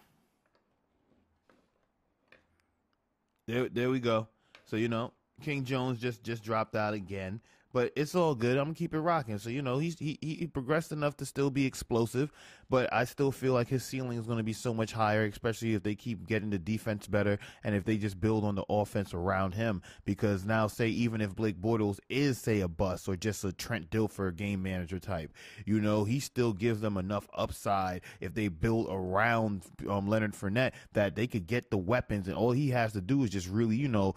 There, 3.51 3.67
there 3.67 3.89
we 3.89 3.99
go. 3.99 4.27
So 4.65 4.77
you 4.77 4.87
know, 4.87 5.11
King 5.41 5.65
Jones 5.65 5.99
just 5.99 6.23
just 6.23 6.41
dropped 6.41 6.75
out 6.75 6.93
again, 6.93 7.41
but 7.73 7.91
it's 7.95 8.15
all 8.15 8.35
good. 8.35 8.57
I'm 8.57 8.65
gonna 8.65 8.75
keep 8.75 8.93
it 8.93 8.99
rocking. 8.99 9.37
So 9.37 9.49
you 9.49 9.61
know, 9.61 9.77
he's 9.77 9.97
he 9.97 10.17
he 10.21 10.47
progressed 10.47 10.91
enough 10.91 11.17
to 11.17 11.25
still 11.25 11.49
be 11.49 11.65
explosive, 11.65 12.31
but 12.69 12.91
I 12.93 13.05
still 13.05 13.31
feel 13.31 13.53
like 13.53 13.67
his 13.67 13.83
ceiling 13.83 14.17
is 14.17 14.27
gonna 14.27 14.43
be 14.43 14.53
so 14.53 14.73
much 14.73 14.91
higher, 14.91 15.25
especially 15.25 15.73
if 15.73 15.83
they 15.83 15.95
keep 15.95 16.27
getting 16.27 16.49
the 16.49 16.59
defense 16.59 17.07
better 17.07 17.39
and 17.63 17.75
if 17.75 17.83
they 17.85 17.97
just 17.97 18.19
build 18.19 18.43
on 18.43 18.55
the 18.55 18.65
offense 18.69 19.13
around 19.13 19.53
him. 19.53 19.81
Because 20.05 20.45
now, 20.45 20.67
say 20.67 20.87
even 20.87 21.21
if 21.21 21.35
Blake 21.35 21.61
Bortles 21.61 21.99
is 22.09 22.37
say 22.37 22.61
a 22.61 22.67
bust 22.67 23.07
or 23.07 23.15
just 23.15 23.43
a 23.43 23.51
Trent 23.51 23.89
Dilfer 23.89 24.35
game 24.35 24.61
manager 24.63 24.99
type, 24.99 25.33
you 25.65 25.79
know, 25.79 26.03
he 26.03 26.19
still 26.19 26.53
gives 26.53 26.81
them 26.81 26.97
enough 26.97 27.27
upside 27.33 28.01
if 28.19 28.33
they 28.33 28.47
build 28.47 28.87
around 28.89 29.63
um, 29.89 30.07
Leonard 30.07 30.33
Fournette 30.33 30.73
that 30.93 31.15
they 31.15 31.27
could 31.27 31.47
get 31.47 31.69
the 31.69 31.77
weapons, 31.77 32.27
and 32.27 32.35
all 32.35 32.51
he 32.51 32.69
has 32.69 32.93
to 32.93 33.01
do 33.01 33.23
is 33.23 33.29
just 33.29 33.47
really, 33.47 33.75
you 33.75 33.87
know, 33.87 34.15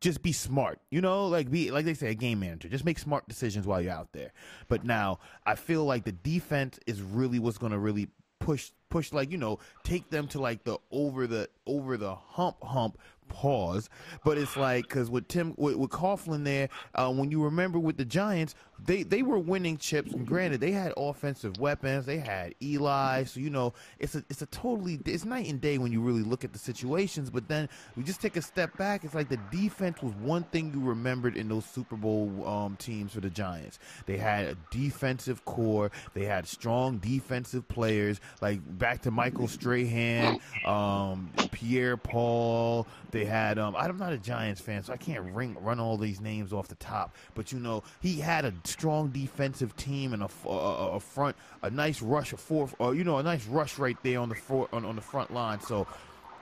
just 0.00 0.22
be 0.22 0.32
smart. 0.32 0.80
You 0.90 1.00
know, 1.00 1.26
like 1.26 1.50
be 1.50 1.70
like 1.70 1.84
they 1.84 1.94
say, 1.94 2.10
a 2.10 2.14
game 2.14 2.40
manager. 2.40 2.68
Just 2.68 2.84
make 2.88 2.98
smart 2.98 3.28
decisions 3.28 3.66
while 3.66 3.82
you're 3.82 3.92
out 3.92 4.12
there. 4.12 4.32
But 4.68 4.82
now 4.82 5.18
I 5.44 5.56
feel 5.56 5.84
like 5.84 6.04
the 6.04 6.12
defense 6.12 6.80
is 6.86 7.02
really 7.02 7.38
what's 7.38 7.58
going 7.58 7.72
to 7.72 7.78
really 7.78 8.08
push 8.40 8.70
push 8.90 9.12
like 9.12 9.30
you 9.30 9.38
know 9.38 9.58
take 9.84 10.08
them 10.10 10.26
to 10.28 10.40
like 10.40 10.64
the 10.64 10.78
over 10.90 11.26
the 11.26 11.48
over 11.66 11.96
the 11.96 12.14
hump 12.14 12.56
hump 12.62 12.98
pause. 13.28 13.88
But 14.24 14.38
it's 14.38 14.56
like 14.56 14.84
because 14.84 15.10
with 15.10 15.28
tim 15.28 15.54
with, 15.56 15.76
with 15.76 15.90
coughlin 15.90 16.44
there 16.44 16.68
uh, 16.94 17.12
when 17.12 17.30
you 17.30 17.42
remember 17.42 17.78
with 17.78 17.96
the 17.96 18.04
giants 18.04 18.54
they 18.84 19.02
they 19.02 19.22
were 19.22 19.38
winning 19.38 19.76
chips. 19.76 20.12
And 20.12 20.26
granted 20.26 20.60
they 20.60 20.72
had 20.72 20.92
offensive 20.96 21.58
weapons. 21.58 22.06
They 22.06 22.18
had 22.18 22.54
eli. 22.62 23.24
So 23.24 23.40
you 23.40 23.50
know 23.50 23.74
it's 23.98 24.14
a 24.14 24.24
it's 24.30 24.42
a 24.42 24.46
totally 24.46 25.00
it's 25.04 25.24
night 25.24 25.48
and 25.48 25.60
day 25.60 25.78
when 25.78 25.92
you 25.92 26.00
really 26.00 26.22
look 26.22 26.44
at 26.44 26.52
the 26.52 26.58
situations. 26.58 27.30
But 27.30 27.48
then 27.48 27.68
we 27.96 28.02
just 28.02 28.20
take 28.20 28.36
a 28.36 28.42
step 28.42 28.76
back. 28.76 29.04
It's 29.04 29.14
like 29.14 29.28
the 29.28 29.40
defense 29.50 30.02
was 30.02 30.14
one 30.14 30.44
thing 30.44 30.72
you 30.72 30.80
remembered 30.80 31.36
in 31.36 31.48
those 31.48 31.64
super 31.64 31.96
bowl 31.96 32.46
um, 32.46 32.76
teams 32.76 33.12
for 33.12 33.20
the 33.20 33.30
giants. 33.30 33.78
They 34.06 34.16
had 34.16 34.46
a 34.46 34.56
defensive 34.70 35.44
core. 35.44 35.90
They 36.14 36.24
had 36.24 36.46
strong 36.46 36.98
defensive 36.98 37.66
players. 37.68 38.20
Like 38.40 38.60
back 38.78 39.02
to 39.02 39.10
michael 39.10 39.48
strahan 39.48 40.38
um, 40.64 41.30
pierre 41.52 41.96
paul 41.96 42.86
they 43.10 43.24
had 43.24 43.58
um, 43.58 43.74
i'm 43.76 43.98
not 43.98 44.12
a 44.12 44.18
giants 44.18 44.60
fan 44.60 44.82
so 44.82 44.92
i 44.92 44.96
can't 44.96 45.24
ring, 45.34 45.56
run 45.60 45.80
all 45.80 45.96
these 45.96 46.20
names 46.20 46.52
off 46.52 46.68
the 46.68 46.74
top 46.76 47.14
but 47.34 47.52
you 47.52 47.58
know 47.58 47.82
he 48.00 48.20
had 48.20 48.44
a 48.44 48.52
strong 48.64 49.08
defensive 49.08 49.74
team 49.76 50.12
and 50.12 50.22
a 50.22 51.00
front 51.00 51.36
a 51.62 51.70
nice 51.70 52.00
rush 52.02 52.32
a 52.32 52.36
fourth 52.36 52.74
or 52.78 52.94
you 52.94 53.04
know 53.04 53.18
a 53.18 53.22
nice 53.22 53.46
rush 53.46 53.78
right 53.78 53.96
there 54.02 54.20
on 54.20 54.28
the 54.28 54.34
for, 54.34 54.68
on, 54.72 54.84
on 54.84 54.96
the 54.96 55.02
front 55.02 55.32
line 55.32 55.60
so 55.60 55.86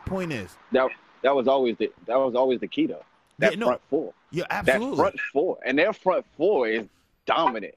point 0.05 0.33
is 0.33 0.57
that 0.73 0.88
that 1.23 1.35
was 1.35 1.49
always 1.49 1.76
the 1.76 1.93
that 2.07 2.16
was 2.16 2.35
always 2.35 2.61
the 2.61 2.69
key 2.69 2.87
though. 2.87 3.02
That 3.38 3.52
Yeah, 3.52 3.59
no, 3.59 3.66
front 3.66 3.81
four. 3.90 4.14
yeah 4.31 4.45
absolutely. 4.50 4.90
That 4.90 4.97
front 4.97 5.21
four. 5.33 5.59
And 5.66 5.78
their 5.78 5.93
front 5.93 6.25
four 6.37 6.69
is 6.69 6.87
dominant. 7.26 7.75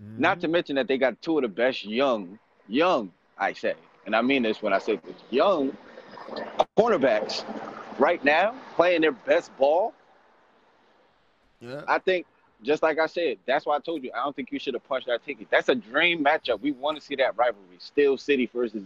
Mhm. 0.00 0.18
Not 0.18 0.40
to 0.40 0.48
mention 0.48 0.76
that 0.76 0.86
they 0.86 0.96
got 0.98 1.20
two 1.20 1.38
of 1.38 1.42
the 1.42 1.48
best 1.48 1.84
young, 1.84 2.38
young, 2.68 3.10
I 3.38 3.52
say, 3.52 3.74
and 4.06 4.14
I 4.14 4.22
mean 4.22 4.42
this 4.42 4.62
when 4.62 4.72
I 4.72 4.78
say 4.78 4.96
this, 4.96 5.16
young 5.30 5.76
cornerbacks 6.76 7.44
right 7.98 8.22
now 8.24 8.54
playing 8.74 9.02
their 9.02 9.12
best 9.12 9.56
ball. 9.58 9.92
yeah. 11.60 11.82
I 11.86 11.98
think, 11.98 12.26
just 12.62 12.82
like 12.82 12.98
I 12.98 13.06
said, 13.06 13.38
that's 13.46 13.66
why 13.66 13.76
I 13.76 13.80
told 13.80 14.02
you, 14.02 14.10
I 14.14 14.22
don't 14.24 14.34
think 14.34 14.50
you 14.52 14.58
should 14.58 14.74
have 14.74 14.84
punched 14.86 15.06
that 15.06 15.24
ticket. 15.24 15.48
That's 15.50 15.68
a 15.68 15.74
dream 15.74 16.24
matchup. 16.24 16.60
We 16.60 16.72
want 16.72 16.96
to 16.98 17.02
see 17.04 17.14
that 17.16 17.36
rivalry. 17.36 17.76
Steel 17.78 18.16
City 18.16 18.48
versus 18.52 18.82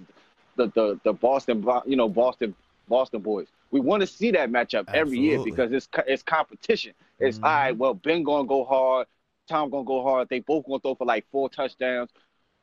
the 0.56 0.66
the, 0.68 1.00
the 1.04 1.12
Boston, 1.12 1.64
you 1.86 1.96
know, 1.96 2.08
Boston 2.08 2.54
Boston 2.88 3.20
boys. 3.20 3.48
We 3.70 3.80
want 3.80 4.00
to 4.00 4.06
see 4.06 4.30
that 4.32 4.50
matchup 4.50 4.86
every 4.92 5.18
year 5.18 5.38
because 5.38 5.72
it's 5.72 5.88
it's 6.06 6.22
competition. 6.22 6.92
It's 7.20 7.38
Mhm. 7.38 7.44
all 7.44 7.50
right. 7.50 7.76
Well, 7.76 7.94
Ben 7.94 8.22
gonna 8.24 8.46
go 8.46 8.64
hard. 8.64 9.06
Tom 9.48 9.70
gonna 9.70 9.84
go 9.84 10.02
hard. 10.02 10.28
They 10.28 10.40
both 10.40 10.66
gonna 10.66 10.80
throw 10.80 10.94
for 10.94 11.06
like 11.06 11.26
four 11.30 11.48
touchdowns. 11.48 12.10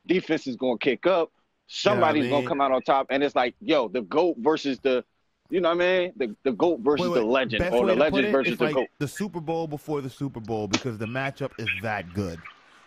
Defense 0.06 0.48
is 0.48 0.56
gonna 0.56 0.78
kick 0.78 1.06
up. 1.06 1.32
Somebody's 1.68 2.24
mean- 2.24 2.32
gonna 2.32 2.48
come 2.48 2.62
out 2.62 2.72
on 2.72 2.82
top, 2.82 3.08
and 3.10 3.24
it's 3.24 3.36
like, 3.36 3.56
yo, 3.62 3.88
the 3.90 4.02
goat 4.02 4.38
versus 4.40 4.80
the, 4.80 5.04
you 5.50 5.60
know 5.62 5.70
what 5.70 5.82
I 5.84 6.00
mean? 6.00 6.14
The 6.16 6.36
the 6.44 6.52
goat 6.54 6.80
versus 6.82 7.08
Wait, 7.08 7.14
wait, 7.14 7.20
the 7.20 7.26
legend, 7.26 7.74
or 7.74 7.86
the 7.86 7.96
legend 7.96 8.26
it, 8.28 8.32
versus 8.32 8.58
the 8.58 8.66
like 8.66 8.76
goat. 8.76 8.88
the 9.00 9.08
Super 9.08 9.42
Bowl 9.42 9.68
before 9.68 10.02
the 10.02 10.10
Super 10.10 10.40
Bowl 10.40 10.68
because 10.68 10.98
the 10.98 11.06
matchup 11.06 11.52
is 11.60 11.68
that 11.82 12.14
good. 12.14 12.40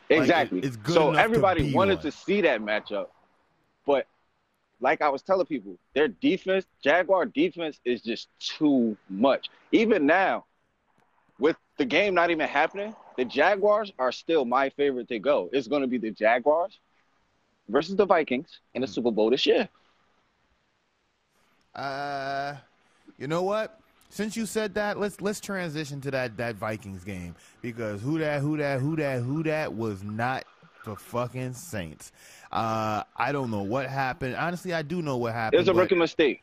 Like, 0.09 0.21
Exactly. 0.21 0.59
it- 0.59 0.65
it's 0.65 0.77
good 0.77 0.95
so 0.95 1.03
enough 1.11 1.17
to 1.17 1.23
everybody 1.23 1.75
wanted 1.75 1.97
one. 1.97 2.03
to 2.05 2.11
see 2.11 2.41
that 2.41 2.61
matchup, 2.61 3.07
but 3.87 4.07
like 4.81 5.03
I 5.03 5.11
was 5.11 5.23
telling 5.23 5.45
people, 5.47 5.77
their 5.95 6.09
defense, 6.09 6.65
Jaguar 6.83 7.27
defense, 7.27 7.79
is 7.85 8.01
just 8.01 8.29
too 8.39 8.97
much. 9.11 9.51
Even 9.73 10.07
now, 10.07 10.47
with 11.39 11.57
the 11.77 11.85
game 11.85 12.15
not 12.15 12.31
even 12.31 12.49
happening, 12.49 12.95
the 13.19 13.27
Jaguars 13.27 13.93
are 13.99 14.11
still 14.11 14.47
my 14.47 14.71
favorite 14.71 15.09
to 15.09 15.19
go. 15.19 15.51
It's 15.53 15.69
going 15.69 15.83
to 15.83 15.89
be 15.89 15.99
the 15.99 16.11
Jaguars 16.11 16.79
versus 17.71 17.97
the 17.97 18.07
Vikings 18.07 18.61
in 18.75 18.83
the 18.83 18.87
Hmm. 18.87 18.93
Super 18.93 19.11
Bowl 19.11 19.31
this 19.31 19.47
year. 19.47 19.69
Uh, 21.75 22.57
you 23.19 23.27
know 23.27 23.43
what? 23.43 23.79
Since 24.11 24.37
you 24.37 24.45
said 24.45 24.75
that, 24.75 24.99
let's 24.99 25.21
let's 25.21 25.39
transition 25.41 26.00
to 26.00 26.11
that 26.11 26.37
that 26.37 26.57
Vikings 26.57 27.05
game 27.05 27.37
because 27.62 28.03
who 28.03 28.19
that 28.19 28.41
who 28.41 28.57
that 28.57 28.81
who 28.81 28.97
that 28.97 29.23
who 29.23 29.43
that 29.45 29.73
was 29.73 30.03
not 30.03 30.45
the 30.85 30.97
fucking 30.97 31.53
Saints. 31.53 32.11
Uh, 32.50 33.05
I 33.17 33.31
don't 33.31 33.53
know 33.53 33.62
what 33.62 33.89
happened. 33.89 34.35
Honestly, 34.35 34.75
I 34.75 34.83
do 34.83 35.00
know 35.00 35.17
what 35.17 35.33
happened. 35.33 35.61
It's 35.61 35.69
a 35.69 35.73
but- 35.73 35.81
rookie 35.83 35.95
mistake. 35.95 36.43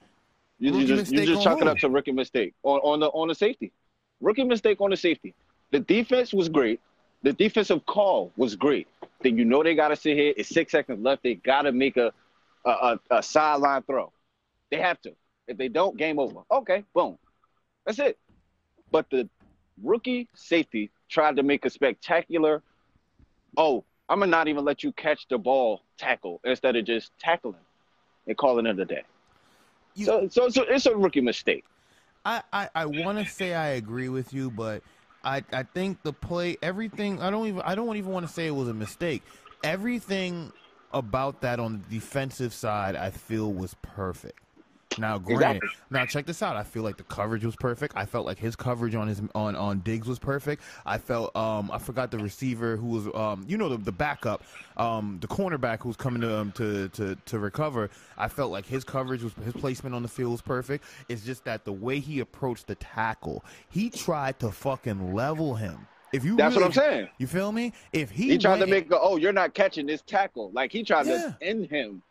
You, 0.59 0.71
you 0.71 0.79
Rookie 0.79 0.87
just 0.87 1.11
you 1.11 1.25
just 1.25 1.43
chalk 1.43 1.61
it 1.61 1.67
up 1.67 1.77
to 1.79 1.89
rookie 1.89 2.11
mistake 2.13 2.53
on, 2.63 2.79
on 2.79 2.99
the 2.99 3.07
on 3.09 3.27
the 3.27 3.35
safety. 3.35 3.71
Rookie 4.21 4.43
mistake 4.45 4.81
on 4.81 4.89
the 4.89 4.97
safety. 4.97 5.35
The 5.71 5.81
defense 5.81 6.33
was 6.33 6.49
great. 6.49 6.79
The 7.21 7.33
defensive 7.33 7.85
call 7.85 8.31
was 8.37 8.55
great. 8.55 8.87
Then 9.21 9.37
you 9.37 9.45
know 9.45 9.63
they 9.63 9.75
got 9.75 9.89
to 9.89 9.95
sit 9.95 10.15
here. 10.17 10.33
It's 10.37 10.49
six 10.49 10.71
seconds 10.71 11.03
left. 11.03 11.23
They 11.23 11.35
got 11.35 11.63
to 11.63 11.71
make 11.71 11.97
a 11.97 12.11
a, 12.65 12.69
a 12.69 12.99
a 13.17 13.23
sideline 13.23 13.83
throw. 13.83 14.11
They 14.69 14.77
have 14.77 15.01
to. 15.01 15.13
If 15.47 15.57
they 15.57 15.69
don't, 15.69 15.95
game 15.97 16.19
over. 16.19 16.41
Okay, 16.51 16.83
boom. 16.93 17.17
That's 17.85 17.99
it. 17.99 18.17
But 18.91 19.09
the 19.09 19.29
rookie 19.81 20.27
safety 20.35 20.91
tried 21.09 21.37
to 21.37 21.43
make 21.43 21.65
a 21.65 21.69
spectacular. 21.69 22.61
Oh, 23.55 23.83
I'm 24.09 24.19
gonna 24.19 24.29
not 24.29 24.47
even 24.47 24.65
let 24.65 24.83
you 24.83 24.91
catch 24.91 25.27
the 25.29 25.37
ball 25.37 25.81
tackle 25.97 26.39
instead 26.43 26.75
of 26.75 26.85
just 26.85 27.11
tackling 27.19 27.55
and 28.27 28.37
calling 28.37 28.65
it 28.65 28.79
a 28.79 28.85
day. 28.85 29.03
You- 29.95 30.05
So, 30.05 30.27
so, 30.29 30.49
so 30.49 30.63
it's 30.63 30.85
a 30.85 30.95
rookie 30.95 31.21
mistake. 31.21 31.63
I, 32.25 32.43
I, 32.51 32.69
I 32.75 32.85
want 32.85 33.17
to 33.19 33.25
say 33.25 33.53
I 33.53 33.69
agree 33.69 34.09
with 34.09 34.33
you, 34.33 34.51
but 34.51 34.83
I, 35.27 35.43
I 35.51 35.63
think 35.63 36.01
the 36.03 36.13
play, 36.13 36.55
everything. 36.61 37.21
I 37.21 37.29
don't 37.29 37.47
even 37.47 37.61
I 37.61 37.75
don't 37.75 37.97
even 37.97 38.11
want 38.11 38.25
to 38.25 38.31
say 38.31 38.47
it 38.47 38.55
was 38.55 38.69
a 38.69 38.73
mistake. 38.73 39.23
Everything 39.61 40.53
about 40.93 41.41
that 41.41 41.59
on 41.59 41.83
the 41.83 41.95
defensive 41.99 42.53
side, 42.53 42.95
I 42.95 43.09
feel 43.09 43.51
was 43.51 43.75
perfect. 43.81 44.39
Now, 44.97 45.17
granted, 45.17 45.57
Exactly. 45.63 45.69
now 45.91 46.05
check 46.05 46.25
this 46.25 46.41
out. 46.41 46.55
I 46.55 46.63
feel 46.63 46.83
like 46.83 46.97
the 46.97 47.03
coverage 47.03 47.45
was 47.45 47.55
perfect. 47.55 47.95
I 47.95 48.05
felt 48.05 48.25
like 48.25 48.37
his 48.39 48.55
coverage 48.55 48.95
on 48.95 49.07
his 49.07 49.21
on 49.35 49.55
on 49.55 49.79
Diggs 49.81 50.07
was 50.07 50.19
perfect. 50.19 50.63
I 50.85 50.97
felt 50.97 51.35
um 51.35 51.69
I 51.71 51.77
forgot 51.77 52.11
the 52.11 52.17
receiver 52.19 52.75
who 52.77 52.87
was 52.87 53.07
um 53.15 53.45
you 53.47 53.57
know 53.57 53.69
the, 53.69 53.77
the 53.77 53.91
backup 53.91 54.43
um 54.77 55.17
the 55.21 55.27
cornerback 55.27 55.81
who 55.81 55.89
was 55.89 55.97
coming 55.97 56.21
to 56.21 56.37
um 56.39 56.51
to, 56.53 56.89
to 56.89 57.15
to 57.25 57.39
recover. 57.39 57.89
I 58.17 58.27
felt 58.27 58.51
like 58.51 58.65
his 58.65 58.83
coverage 58.83 59.23
was 59.23 59.33
his 59.43 59.53
placement 59.53 59.93
on 59.95 60.01
the 60.01 60.07
field 60.09 60.31
was 60.31 60.41
perfect. 60.41 60.83
It's 61.09 61.23
just 61.23 61.43
that 61.45 61.65
the 61.65 61.73
way 61.73 61.99
he 61.99 62.19
approached 62.19 62.67
the 62.67 62.75
tackle, 62.75 63.43
he 63.69 63.89
tried 63.89 64.39
to 64.39 64.51
fucking 64.51 65.13
level 65.13 65.55
him. 65.55 65.87
If 66.13 66.23
you 66.23 66.37
That's 66.37 66.55
really- 66.55 66.69
what 66.69 66.77
I'm 66.77 66.83
saying. 66.83 67.09
You 67.17 67.27
feel 67.27 67.51
me? 67.51 67.73
If 67.91 68.09
he 68.09 68.29
He 68.29 68.37
tried 68.37 68.59
to 68.59 68.65
make, 68.67 68.89
a, 68.91 68.97
oh, 68.99 69.17
you're 69.17 69.33
not 69.33 69.53
catching 69.53 69.85
this 69.85 70.01
tackle. 70.01 70.51
Like 70.53 70.71
he 70.71 70.81
tried 70.83 71.05
Yeah. 71.05 71.17
to 71.17 71.37
end 71.41 71.69
him 71.69 72.01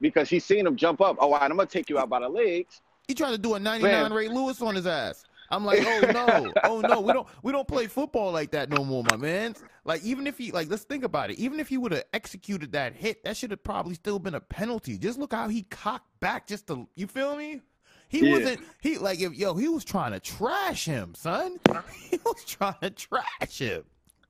because 0.00 0.28
he's 0.28 0.44
seen 0.44 0.66
him 0.66 0.76
jump 0.76 1.00
up. 1.00 1.16
Oh, 1.18 1.32
all 1.32 1.32
right, 1.32 1.50
I'm 1.50 1.56
gonna 1.56 1.66
take 1.66 1.88
you 1.88 1.98
out 1.98 2.08
by 2.08 2.20
the 2.20 2.28
legs. 2.28 2.80
He 3.08 3.14
tried 3.14 3.30
to 3.32 3.38
do 3.38 3.54
a 3.54 3.60
99 3.60 4.12
Ray 4.12 4.28
Lewis 4.28 4.60
on 4.60 4.74
his 4.74 4.86
ass. 4.86 5.24
I'm 5.50 5.64
like, 5.64 5.80
oh 5.82 6.00
no, 6.12 6.52
oh 6.64 6.80
no, 6.80 7.00
we 7.00 7.12
don't 7.12 7.26
we 7.42 7.52
don't 7.52 7.68
play 7.68 7.86
football 7.86 8.32
like 8.32 8.50
that 8.50 8.68
no 8.68 8.84
more, 8.84 9.04
my 9.10 9.16
man. 9.16 9.54
Like 9.84 10.02
even 10.02 10.26
if 10.26 10.36
he 10.38 10.50
like 10.50 10.68
let's 10.68 10.82
think 10.82 11.04
about 11.04 11.30
it. 11.30 11.38
Even 11.38 11.60
if 11.60 11.68
he 11.68 11.78
would 11.78 11.92
have 11.92 12.04
executed 12.12 12.72
that 12.72 12.94
hit, 12.94 13.22
that 13.24 13.36
should 13.36 13.50
have 13.52 13.62
probably 13.62 13.94
still 13.94 14.18
been 14.18 14.34
a 14.34 14.40
penalty. 14.40 14.98
Just 14.98 15.18
look 15.18 15.32
how 15.32 15.48
he 15.48 15.62
cocked 15.62 16.08
back 16.20 16.46
just 16.46 16.66
to 16.68 16.88
you 16.96 17.06
feel 17.06 17.36
me? 17.36 17.60
He 18.08 18.26
yeah. 18.26 18.32
wasn't 18.32 18.60
he 18.80 18.98
like 18.98 19.20
if 19.20 19.34
yo, 19.34 19.54
he 19.54 19.68
was 19.68 19.84
trying 19.84 20.12
to 20.12 20.20
trash 20.20 20.84
him, 20.84 21.14
son. 21.14 21.58
He 22.10 22.18
was 22.24 22.44
trying 22.44 22.74
to 22.82 22.90
trash 22.90 23.58
him. 23.58 23.84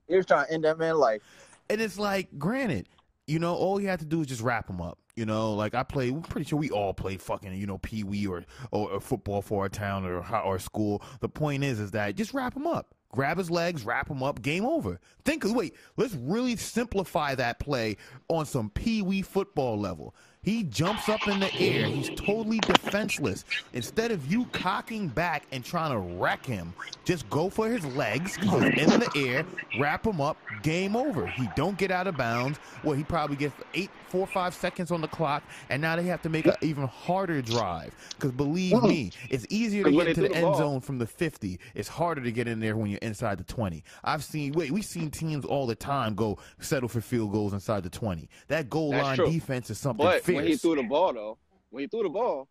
He 0.09 0.17
was 0.17 0.27
trying 0.27 0.47
to 0.47 0.53
end 0.53 0.65
that 0.65 0.79
man 0.79 0.97
life. 0.97 1.23
And 1.69 1.81
it's 1.81 1.99
like, 1.99 2.29
granted, 2.39 2.89
you 3.27 3.39
know, 3.39 3.55
all 3.55 3.81
you 3.81 3.89
had 3.89 4.01
to 4.01 4.05
do 4.05 4.21
is 4.21 4.27
just 4.27 4.43
wrap 4.43 4.69
him 4.69 4.81
up. 4.81 4.99
You 5.15 5.25
know, 5.25 5.55
like 5.55 5.75
I 5.75 5.83
play. 5.83 6.11
I'm 6.11 6.23
pretty 6.23 6.47
sure 6.47 6.59
we 6.59 6.71
all 6.71 6.93
play 6.93 7.17
fucking, 7.17 7.55
you 7.55 7.67
know, 7.67 7.79
pee 7.79 8.05
wee 8.05 8.27
or, 8.27 8.45
or, 8.71 8.91
or 8.91 9.01
football 9.01 9.41
for 9.41 9.63
our 9.63 9.69
town 9.69 10.05
or 10.05 10.23
our 10.23 10.59
school. 10.59 11.03
The 11.21 11.29
point 11.29 11.65
is, 11.65 11.81
is 11.81 11.93
that 11.93 12.17
just 12.17 12.35
wrap 12.35 12.55
him 12.55 12.67
up 12.67 12.95
grab 13.17 13.39
his 13.39 13.51
legs, 13.51 13.85
wrap 13.85 14.09
him 14.11 14.23
up, 14.23 14.43
game 14.43 14.65
over. 14.65 15.01
Think, 15.25 15.43
wait, 15.47 15.75
let's 15.97 16.15
really 16.15 16.55
simplify 16.57 17.35
that 17.35 17.59
play 17.59 17.97
on 18.29 18.47
some 18.47 18.71
pee 18.71 19.03
wee 19.03 19.23
football 19.23 19.79
level. 19.79 20.15
He 20.47 20.63
jumps 20.63 21.09
up 21.09 21.27
in 21.27 21.41
the 21.41 21.53
air. 21.57 21.87
He's 21.87 22.09
totally 22.11 22.61
defenseless. 22.61 23.45
Instead 23.73 24.13
of 24.13 24.31
you 24.31 24.45
cocking 24.53 25.09
back 25.09 25.45
and 25.51 25.65
trying 25.65 25.91
to 25.91 25.99
wreck 25.99 26.47
him, 26.47 26.73
just 27.05 27.29
go 27.31 27.51
for 27.51 27.69
his 27.69 27.85
legs 27.97 28.39
because 28.39 28.63
he's 28.63 28.93
in 28.93 29.01
the 29.01 29.11
air, 29.17 29.45
wrap 29.81 30.07
him 30.07 30.21
up, 30.21 30.37
game 30.63 30.95
over. 30.95 31.27
He 31.27 31.49
don't 31.57 31.77
get 31.77 31.91
out 31.91 32.07
of 32.07 32.17
bounds. 32.17 32.61
Well, 32.85 32.95
he 32.95 33.03
probably 33.03 33.35
gets 33.35 33.55
eight, 33.75 33.91
four, 34.07 34.25
five 34.25 34.55
seconds 34.55 34.93
on 34.93 35.01
the 35.01 35.09
clock, 35.09 35.43
and 35.69 35.83
now 35.83 35.97
they 35.97 36.05
have 36.05 36.23
to 36.23 36.29
make 36.29 36.47
an 36.47 36.55
even 36.61 36.87
harder 36.87 37.43
drive. 37.43 37.93
Because 38.11 38.31
believe 38.31 38.81
me, 38.85 39.11
it's 39.29 39.47
easier 39.51 39.83
to 39.83 39.91
get 39.91 40.07
into 40.07 40.21
the, 40.21 40.29
the 40.29 40.37
end 40.37 40.55
zone 40.55 40.81
from 40.81 40.99
the 40.99 41.09
50. 41.09 41.59
It's 41.75 41.89
harder 41.89 42.23
to 42.23 42.31
get 42.31 42.47
in 42.47 42.61
there 42.61 42.77
when 42.77 42.89
you're 42.89 43.01
inside 43.03 43.39
the 43.39 43.45
20. 43.45 43.83
I've 44.05 44.23
seen, 44.23 44.53
wait, 44.53 44.71
we've 44.71 44.85
seen 44.85 45.11
teams 45.11 45.45
all 45.45 45.67
the 45.67 45.75
time 45.75 46.15
go 46.15 46.39
settle 46.61 46.89
for 46.89 47.01
field 47.01 47.33
goals 47.33 47.53
inside 47.53 47.83
the 47.83 47.91
20. 47.91 48.29
That 48.47 48.71
goal 48.71 48.93
That's 48.93 49.03
line 49.03 49.17
true. 49.17 49.27
defense 49.33 49.71
is 49.71 49.79
something 49.79 50.07
but 50.07 50.23
when 50.37 50.47
he 50.47 50.57
threw 50.57 50.77
the 50.77 50.83
ball 50.83 51.13
though, 51.13 51.39
when 51.71 51.83
he 51.83 51.89
threw 51.89 52.03
the 52.03 52.09
ball, 52.09 52.49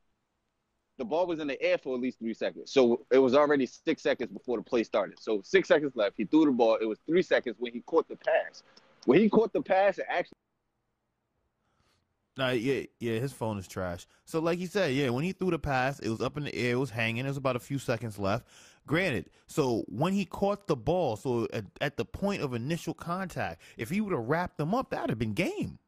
the 0.98 1.06
ball 1.06 1.27
was 1.27 1.39
in 1.39 1.48
the 1.48 1.62
air 1.62 1.77
for 1.77 1.96
at 1.96 2.01
least 2.01 2.20
three 2.20 2.34
seconds. 2.34 2.72
So 2.72 3.06
it 3.12 3.18
was 3.18 3.36
already 3.36 3.65
six 3.65 4.01
seconds 4.01 4.32
before 4.32 4.58
the 4.58 4.63
play 4.63 4.84
started. 4.84 5.20
So 5.20 5.42
six 5.44 5.68
seconds 5.68 5.94
left. 5.96 6.15
He 6.18 6.25
threw 6.25 6.46
the 6.46 6.51
ball. 6.51 6.77
It 6.80 6.86
was 6.86 7.00
three 7.06 7.22
seconds 7.22 7.56
when 7.60 7.74
he 7.74 7.82
caught 7.82 8.08
the 8.08 8.15
pass. 8.15 8.63
When 9.06 9.20
he 9.20 9.30
caught 9.30 9.54
the 9.54 9.62
pass, 9.62 9.98
it 9.98 10.06
actually. 10.10 10.36
Nah, 12.38 12.50
yeah, 12.50 12.84
yeah, 13.00 13.20
his 13.20 13.32
phone 13.32 13.58
is 13.58 13.68
trash. 13.68 14.08
So, 14.25 14.39
like 14.39 14.60
he 14.60 14.65
said, 14.65 14.94
yeah, 14.94 15.10
when 15.10 15.24
he 15.24 15.32
threw 15.32 15.51
the 15.51 15.60
pass, 15.60 16.00
it 16.00 16.10
was 16.10 16.22
up 16.22 16.36
in 16.36 16.44
the 16.44 16.54
air, 16.54 16.74
it 16.74 16.80
was 16.80 16.89
hanging. 16.89 17.24
There 17.24 17.30
was 17.30 17.38
about 17.38 17.56
a 17.56 17.62
few 17.62 17.80
seconds 17.80 18.20
left. 18.20 18.46
Granted, 18.86 19.30
so 19.48 19.84
when 19.88 20.13
he 20.13 20.25
caught 20.25 20.68
the 20.68 20.75
ball, 20.75 21.15
so 21.15 21.48
at, 21.54 21.65
at 21.82 21.98
the 21.98 22.06
point 22.06 22.42
of 22.42 22.54
initial 22.54 22.94
contact, 22.94 23.62
if 23.77 23.89
he 23.89 24.01
would 24.01 24.13
have 24.13 24.27
wrapped 24.27 24.58
them 24.58 24.75
up, 24.75 24.89
that 24.89 25.01
would 25.01 25.10
have 25.10 25.20
been 25.20 25.34
game. 25.34 25.80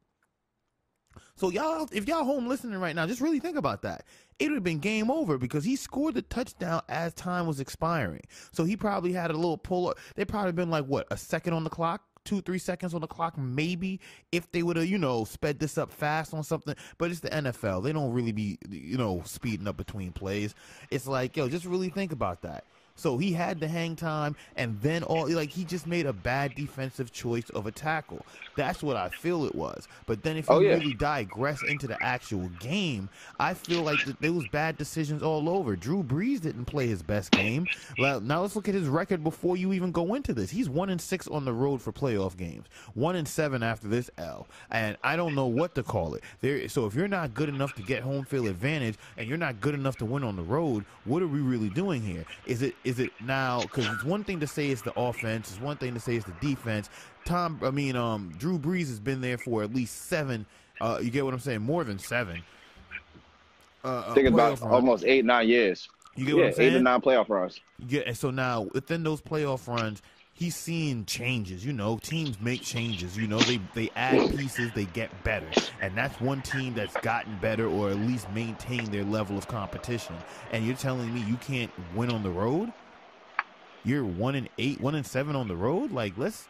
So 1.36 1.50
y'all, 1.50 1.88
if 1.92 2.08
y'all 2.08 2.24
home 2.24 2.48
listening 2.48 2.78
right 2.80 2.94
now, 2.94 3.06
just 3.06 3.20
really 3.20 3.40
think 3.40 3.56
about 3.56 3.82
that. 3.82 4.04
It 4.38 4.48
would 4.48 4.56
have 4.56 4.64
been 4.64 4.78
game 4.78 5.10
over 5.10 5.38
because 5.38 5.64
he 5.64 5.76
scored 5.76 6.14
the 6.14 6.22
touchdown 6.22 6.82
as 6.88 7.14
time 7.14 7.46
was 7.46 7.60
expiring. 7.60 8.22
So 8.52 8.64
he 8.64 8.76
probably 8.76 9.12
had 9.12 9.30
a 9.30 9.34
little 9.34 9.58
pull 9.58 9.88
up. 9.88 9.98
They 10.14 10.24
probably 10.24 10.52
been 10.52 10.70
like 10.70 10.86
what 10.86 11.06
a 11.10 11.16
second 11.16 11.54
on 11.54 11.64
the 11.64 11.70
clock, 11.70 12.02
two, 12.24 12.40
three 12.40 12.58
seconds 12.58 12.94
on 12.94 13.00
the 13.00 13.06
clock, 13.06 13.38
maybe 13.38 14.00
if 14.32 14.50
they 14.52 14.62
would 14.62 14.76
have, 14.76 14.86
you 14.86 14.98
know, 14.98 15.24
sped 15.24 15.58
this 15.58 15.78
up 15.78 15.90
fast 15.90 16.34
on 16.34 16.42
something. 16.44 16.74
But 16.98 17.10
it's 17.10 17.20
the 17.20 17.30
NFL. 17.30 17.82
They 17.82 17.92
don't 17.92 18.12
really 18.12 18.32
be, 18.32 18.58
you 18.68 18.98
know, 18.98 19.22
speeding 19.24 19.66
up 19.66 19.76
between 19.76 20.12
plays. 20.12 20.54
It's 20.90 21.06
like, 21.06 21.36
yo, 21.36 21.48
just 21.48 21.64
really 21.64 21.88
think 21.88 22.12
about 22.12 22.42
that. 22.42 22.64
So 22.98 23.16
he 23.16 23.32
had 23.32 23.60
the 23.60 23.68
hang 23.68 23.94
time, 23.94 24.34
and 24.56 24.80
then 24.80 25.04
all 25.04 25.30
like 25.30 25.50
he 25.50 25.64
just 25.64 25.86
made 25.86 26.04
a 26.04 26.12
bad 26.12 26.54
defensive 26.56 27.12
choice 27.12 27.48
of 27.50 27.66
a 27.66 27.70
tackle. 27.70 28.26
That's 28.56 28.82
what 28.82 28.96
I 28.96 29.08
feel 29.08 29.44
it 29.44 29.54
was. 29.54 29.86
But 30.06 30.24
then 30.24 30.36
if 30.36 30.50
oh, 30.50 30.58
you 30.58 30.66
oh, 30.66 30.70
yeah. 30.70 30.76
really 30.78 30.94
digress 30.94 31.62
into 31.62 31.86
the 31.86 31.96
actual 32.02 32.48
game, 32.58 33.08
I 33.38 33.54
feel 33.54 33.82
like 33.82 34.00
th- 34.04 34.16
there 34.18 34.32
was 34.32 34.48
bad 34.48 34.76
decisions 34.76 35.22
all 35.22 35.48
over. 35.48 35.76
Drew 35.76 36.02
Brees 36.02 36.40
didn't 36.40 36.64
play 36.64 36.88
his 36.88 37.00
best 37.00 37.30
game. 37.30 37.68
Well, 37.98 38.20
now 38.20 38.42
let's 38.42 38.56
look 38.56 38.68
at 38.68 38.74
his 38.74 38.88
record 38.88 39.22
before 39.22 39.56
you 39.56 39.72
even 39.72 39.92
go 39.92 40.14
into 40.14 40.34
this. 40.34 40.50
He's 40.50 40.68
one 40.68 40.90
and 40.90 41.00
six 41.00 41.28
on 41.28 41.44
the 41.44 41.52
road 41.52 41.80
for 41.80 41.92
playoff 41.92 42.36
games. 42.36 42.66
One 42.94 43.14
and 43.14 43.28
seven 43.28 43.62
after 43.62 43.86
this 43.86 44.10
L, 44.18 44.48
and 44.72 44.96
I 45.04 45.14
don't 45.14 45.36
know 45.36 45.46
what 45.46 45.76
to 45.76 45.84
call 45.84 46.14
it. 46.14 46.24
There. 46.40 46.68
So 46.68 46.86
if 46.86 46.96
you're 46.96 47.06
not 47.06 47.32
good 47.32 47.48
enough 47.48 47.74
to 47.74 47.82
get 47.82 48.02
home 48.02 48.24
field 48.24 48.48
advantage, 48.48 48.96
and 49.16 49.28
you're 49.28 49.38
not 49.38 49.60
good 49.60 49.74
enough 49.74 49.96
to 49.98 50.04
win 50.04 50.24
on 50.24 50.34
the 50.34 50.42
road, 50.42 50.84
what 51.04 51.22
are 51.22 51.28
we 51.28 51.38
really 51.38 51.70
doing 51.70 52.02
here? 52.02 52.24
Is 52.44 52.62
it 52.62 52.74
is 52.88 52.98
it 52.98 53.10
now? 53.22 53.60
Because 53.60 53.86
it's 53.86 54.02
one 54.02 54.24
thing 54.24 54.40
to 54.40 54.46
say 54.46 54.68
it's 54.70 54.80
the 54.80 54.98
offense. 54.98 55.50
It's 55.50 55.60
one 55.60 55.76
thing 55.76 55.92
to 55.92 56.00
say 56.00 56.16
it's 56.16 56.24
the 56.24 56.34
defense. 56.40 56.88
Tom, 57.26 57.60
I 57.62 57.70
mean, 57.70 57.96
um, 57.96 58.32
Drew 58.38 58.58
Brees 58.58 58.88
has 58.88 58.98
been 58.98 59.20
there 59.20 59.36
for 59.36 59.62
at 59.62 59.74
least 59.74 60.06
seven. 60.06 60.46
Uh, 60.80 60.98
you 61.02 61.10
get 61.10 61.22
what 61.22 61.34
I'm 61.34 61.40
saying? 61.40 61.60
More 61.60 61.84
than 61.84 61.98
seven. 61.98 62.42
Uh, 63.84 63.88
uh 63.88 64.14
Think 64.14 64.28
about 64.28 64.58
run. 64.60 64.70
almost 64.70 65.04
eight, 65.04 65.26
nine 65.26 65.48
years. 65.48 65.90
You 66.16 66.24
get 66.24 66.30
yeah, 66.30 66.40
what 66.40 66.46
I'm 66.46 66.54
saying? 66.54 66.70
Eight 66.70 66.78
to 66.78 66.82
nine 66.82 67.00
playoff 67.02 67.28
runs. 67.28 67.60
Yeah, 67.86 68.00
and 68.06 68.16
so 68.16 68.30
now 68.30 68.62
within 68.72 69.02
those 69.02 69.20
playoff 69.20 69.68
runs, 69.68 70.00
he's 70.38 70.54
seeing 70.54 71.04
changes. 71.04 71.66
You 71.66 71.72
know, 71.72 71.98
teams 71.98 72.40
make 72.40 72.62
changes. 72.62 73.16
You 73.16 73.26
know, 73.26 73.40
they 73.40 73.60
they 73.74 73.90
add 73.96 74.30
pieces, 74.36 74.70
they 74.74 74.84
get 74.86 75.10
better, 75.24 75.48
and 75.82 75.96
that's 75.96 76.20
one 76.20 76.40
team 76.42 76.74
that's 76.74 76.96
gotten 76.98 77.36
better 77.38 77.66
or 77.66 77.90
at 77.90 77.96
least 77.96 78.30
maintained 78.30 78.88
their 78.88 79.04
level 79.04 79.36
of 79.36 79.48
competition. 79.48 80.14
And 80.52 80.64
you're 80.64 80.76
telling 80.76 81.12
me 81.12 81.20
you 81.22 81.36
can't 81.36 81.72
win 81.94 82.10
on 82.10 82.22
the 82.22 82.30
road? 82.30 82.72
You're 83.84 84.04
one 84.04 84.36
and 84.36 84.48
eight, 84.58 84.80
one 84.80 84.94
and 84.94 85.06
seven 85.06 85.34
on 85.34 85.48
the 85.48 85.56
road. 85.56 85.90
Like 85.90 86.16
let's, 86.16 86.48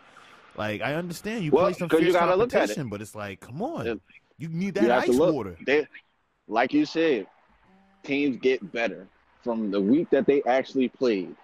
like 0.57 0.83
I 0.83 0.94
understand 0.94 1.44
you 1.44 1.51
well, 1.51 1.64
play 1.64 1.72
some 1.72 1.88
fierce 1.88 2.14
competition, 2.14 2.87
it. 2.87 2.90
but 2.90 3.01
it's 3.01 3.14
like, 3.14 3.40
come 3.40 3.62
on, 3.62 3.87
yeah. 3.87 3.94
you 4.37 4.48
need 4.48 4.74
that 4.74 5.07
you 5.07 5.14
ice 5.14 5.18
water. 5.18 5.57
They, 5.64 5.87
like 6.46 6.74
you 6.74 6.85
said, 6.85 7.27
teams 8.03 8.37
get 8.37 8.70
better 8.72 9.07
from 9.42 9.70
the 9.70 9.81
week 9.81 10.11
that 10.11 10.27
they 10.27 10.42
actually 10.42 10.88
played 10.88 11.35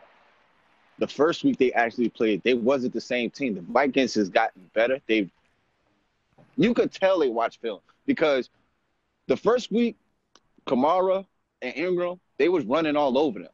the 0.98 1.06
first 1.06 1.44
week 1.44 1.58
they 1.58 1.72
actually 1.72 2.08
played, 2.08 2.42
they 2.42 2.54
wasn't 2.54 2.94
the 2.94 3.00
same 3.00 3.30
team. 3.30 3.54
The 3.54 3.60
Vikings 3.60 4.14
has 4.14 4.28
gotten 4.28 4.70
better. 4.74 5.00
They, 5.08 5.28
you 6.56 6.74
could 6.74 6.92
tell 6.92 7.18
they 7.18 7.28
watch 7.28 7.58
film 7.60 7.80
because 8.06 8.50
the 9.26 9.36
first 9.36 9.72
week, 9.72 9.96
Kamara 10.66 11.26
and 11.62 11.76
Ingram, 11.76 12.20
they 12.38 12.48
was 12.48 12.64
running 12.64 12.96
all 12.96 13.18
over 13.18 13.40
them. 13.40 13.48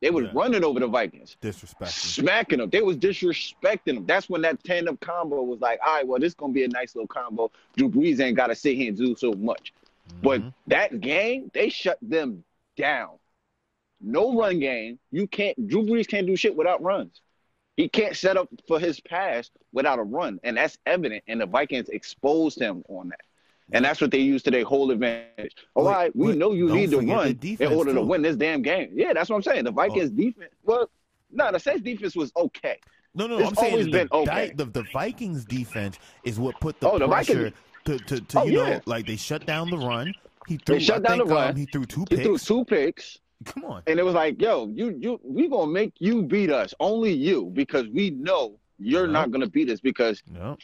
They 0.00 0.10
was 0.10 0.26
yeah. 0.26 0.30
running 0.32 0.62
over 0.62 0.78
the 0.78 0.86
Vikings, 0.86 1.36
disrespecting, 1.42 1.88
smacking 1.88 2.58
them. 2.60 2.70
They 2.70 2.82
was 2.82 2.96
disrespecting 2.96 3.96
them. 3.96 4.06
That's 4.06 4.28
when 4.28 4.42
that 4.42 4.62
tandem 4.62 4.96
combo 4.98 5.42
was 5.42 5.60
like, 5.60 5.80
all 5.84 5.94
right, 5.94 6.06
well, 6.06 6.20
this 6.20 6.34
gonna 6.34 6.52
be 6.52 6.62
a 6.62 6.68
nice 6.68 6.94
little 6.94 7.08
combo. 7.08 7.50
Drew 7.76 7.88
Brees 7.88 8.20
ain't 8.20 8.36
gotta 8.36 8.54
sit 8.54 8.76
here 8.76 8.88
and 8.88 8.96
do 8.96 9.16
so 9.16 9.32
much. 9.32 9.72
Mm-hmm. 10.08 10.20
But 10.22 10.42
that 10.68 11.00
game, 11.00 11.50
they 11.52 11.68
shut 11.68 11.98
them 12.00 12.44
down 12.76 13.10
no 14.00 14.38
run 14.38 14.58
game. 14.58 14.98
You 15.10 15.26
can't. 15.26 15.68
Drew 15.68 15.84
Brees 15.84 16.08
can't 16.08 16.26
do 16.26 16.36
shit 16.36 16.56
without 16.56 16.82
runs. 16.82 17.20
He 17.76 17.88
can't 17.88 18.16
set 18.16 18.36
up 18.36 18.48
for 18.66 18.80
his 18.80 19.00
pass 19.00 19.50
without 19.72 19.98
a 19.98 20.02
run, 20.02 20.40
and 20.42 20.56
that's 20.56 20.78
evident. 20.84 21.22
And 21.28 21.40
the 21.40 21.46
Vikings 21.46 21.88
exposed 21.88 22.60
him 22.60 22.82
on 22.88 23.10
that, 23.10 23.20
and 23.72 23.84
that's 23.84 24.00
what 24.00 24.10
they 24.10 24.18
used 24.18 24.44
to 24.46 24.50
their 24.50 24.64
whole 24.64 24.90
advantage. 24.90 25.54
All 25.74 25.84
wait, 25.84 25.92
right, 25.92 26.16
we 26.16 26.28
wait, 26.28 26.38
know 26.38 26.52
you 26.52 26.68
need 26.74 26.90
to 26.90 26.98
run 26.98 27.38
in 27.40 27.72
order 27.72 27.92
too. 27.92 27.98
to 27.98 28.02
win 28.02 28.22
this 28.22 28.36
damn 28.36 28.62
game. 28.62 28.90
Yeah, 28.94 29.12
that's 29.12 29.30
what 29.30 29.36
I'm 29.36 29.42
saying. 29.42 29.64
The 29.64 29.70
Vikings 29.70 30.10
oh. 30.12 30.16
defense. 30.16 30.52
Well, 30.64 30.90
no, 31.30 31.52
the 31.52 31.60
Saints 31.60 31.82
defense 31.82 32.16
was 32.16 32.32
okay. 32.36 32.80
No, 33.14 33.26
no, 33.26 33.38
no 33.38 33.46
I'm 33.46 33.54
saying 33.54 33.86
the, 33.86 33.90
been 33.90 34.08
okay. 34.12 34.52
the, 34.54 34.64
the 34.64 34.84
Vikings 34.92 35.44
defense 35.44 35.98
is 36.24 36.38
what 36.38 36.58
put 36.60 36.80
the 36.80 36.90
oh, 36.90 37.08
pressure 37.08 37.52
the 37.84 37.98
to, 37.98 38.04
to, 38.04 38.20
to 38.20 38.40
oh, 38.40 38.44
you 38.44 38.58
yeah. 38.58 38.70
know 38.70 38.80
like 38.86 39.06
they 39.06 39.16
shut 39.16 39.46
down 39.46 39.70
the 39.70 39.78
run. 39.78 40.14
He 40.46 40.56
threw. 40.56 40.76
They 40.76 40.84
shut 40.84 40.96
I 41.06 41.08
down 41.08 41.18
think, 41.18 41.28
the 41.28 41.34
run. 41.34 41.50
Um, 41.50 41.56
he 41.56 41.66
threw 41.66 41.84
two 41.84 42.04
picks. 42.06 42.18
He 42.20 42.24
threw 42.24 42.38
two 42.38 42.64
picks. 42.64 43.18
Come 43.44 43.64
on. 43.64 43.82
And 43.86 43.98
it 43.98 44.02
was 44.02 44.14
like, 44.14 44.40
yo, 44.40 44.68
you 44.68 44.96
you 45.00 45.20
we 45.22 45.48
gonna 45.48 45.70
make 45.70 45.94
you 45.98 46.22
beat 46.22 46.50
us. 46.50 46.74
Only 46.80 47.12
you, 47.12 47.50
because 47.54 47.86
we 47.88 48.10
know 48.10 48.58
you're 48.78 49.06
not 49.06 49.30
gonna 49.30 49.48
beat 49.48 49.70
us 49.70 49.80
because 49.80 50.22
no, 50.30 50.56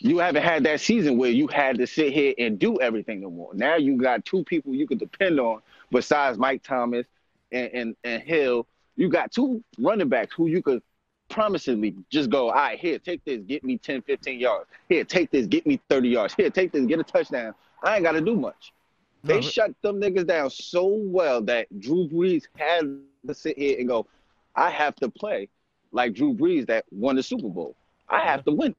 you 0.00 0.18
haven't 0.18 0.42
had 0.42 0.64
that 0.64 0.80
season 0.80 1.18
where 1.18 1.30
you 1.30 1.46
had 1.46 1.78
to 1.78 1.86
sit 1.86 2.12
here 2.12 2.34
and 2.38 2.58
do 2.58 2.80
everything 2.80 3.20
no 3.20 3.30
more. 3.30 3.54
Now 3.54 3.76
you 3.76 3.96
got 3.96 4.24
two 4.24 4.44
people 4.44 4.74
you 4.74 4.86
could 4.86 4.98
depend 4.98 5.40
on 5.40 5.60
besides 5.90 6.38
Mike 6.38 6.62
Thomas 6.62 7.06
and, 7.52 7.70
and, 7.72 7.96
and 8.04 8.22
Hill. 8.22 8.66
You 8.96 9.08
got 9.08 9.30
two 9.30 9.62
running 9.78 10.08
backs 10.08 10.34
who 10.34 10.46
you 10.46 10.62
could 10.62 10.82
promisingly 11.28 11.94
just 12.10 12.30
go, 12.30 12.48
all 12.48 12.54
right, 12.54 12.78
here, 12.78 12.98
take 12.98 13.24
this, 13.24 13.42
get 13.42 13.64
me 13.64 13.78
10, 13.78 14.02
15 14.02 14.40
yards. 14.40 14.66
Here, 14.88 15.04
take 15.04 15.30
this, 15.30 15.46
get 15.46 15.66
me 15.66 15.80
30 15.88 16.08
yards. 16.08 16.34
Here, 16.34 16.50
take 16.50 16.72
this, 16.72 16.86
get 16.86 17.00
a 17.00 17.04
touchdown. 17.04 17.54
I 17.82 17.96
ain't 17.96 18.04
got 18.04 18.12
to 18.12 18.20
do 18.20 18.36
much. 18.36 18.72
They 19.26 19.40
shut 19.40 19.72
them 19.82 20.00
niggas 20.00 20.26
down 20.26 20.50
so 20.50 20.86
well 20.86 21.42
that 21.42 21.66
Drew 21.80 22.08
Brees 22.08 22.44
had 22.56 22.98
to 23.26 23.34
sit 23.34 23.58
here 23.58 23.78
and 23.78 23.88
go, 23.88 24.06
I 24.54 24.70
have 24.70 24.96
to 24.96 25.08
play 25.08 25.48
like 25.92 26.14
Drew 26.14 26.34
Brees 26.34 26.66
that 26.66 26.84
won 26.90 27.16
the 27.16 27.22
Super 27.22 27.48
Bowl. 27.48 27.76
I 28.08 28.20
have 28.20 28.44
to 28.44 28.52
win. 28.52 28.74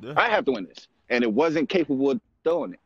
Yeah. 0.00 0.14
I 0.16 0.28
have 0.28 0.44
to 0.46 0.52
win 0.52 0.66
this. 0.66 0.88
And 1.10 1.22
it 1.22 1.32
wasn't 1.32 1.68
capable 1.68 2.10
of 2.10 2.20
doing 2.44 2.74
it. 2.74 2.80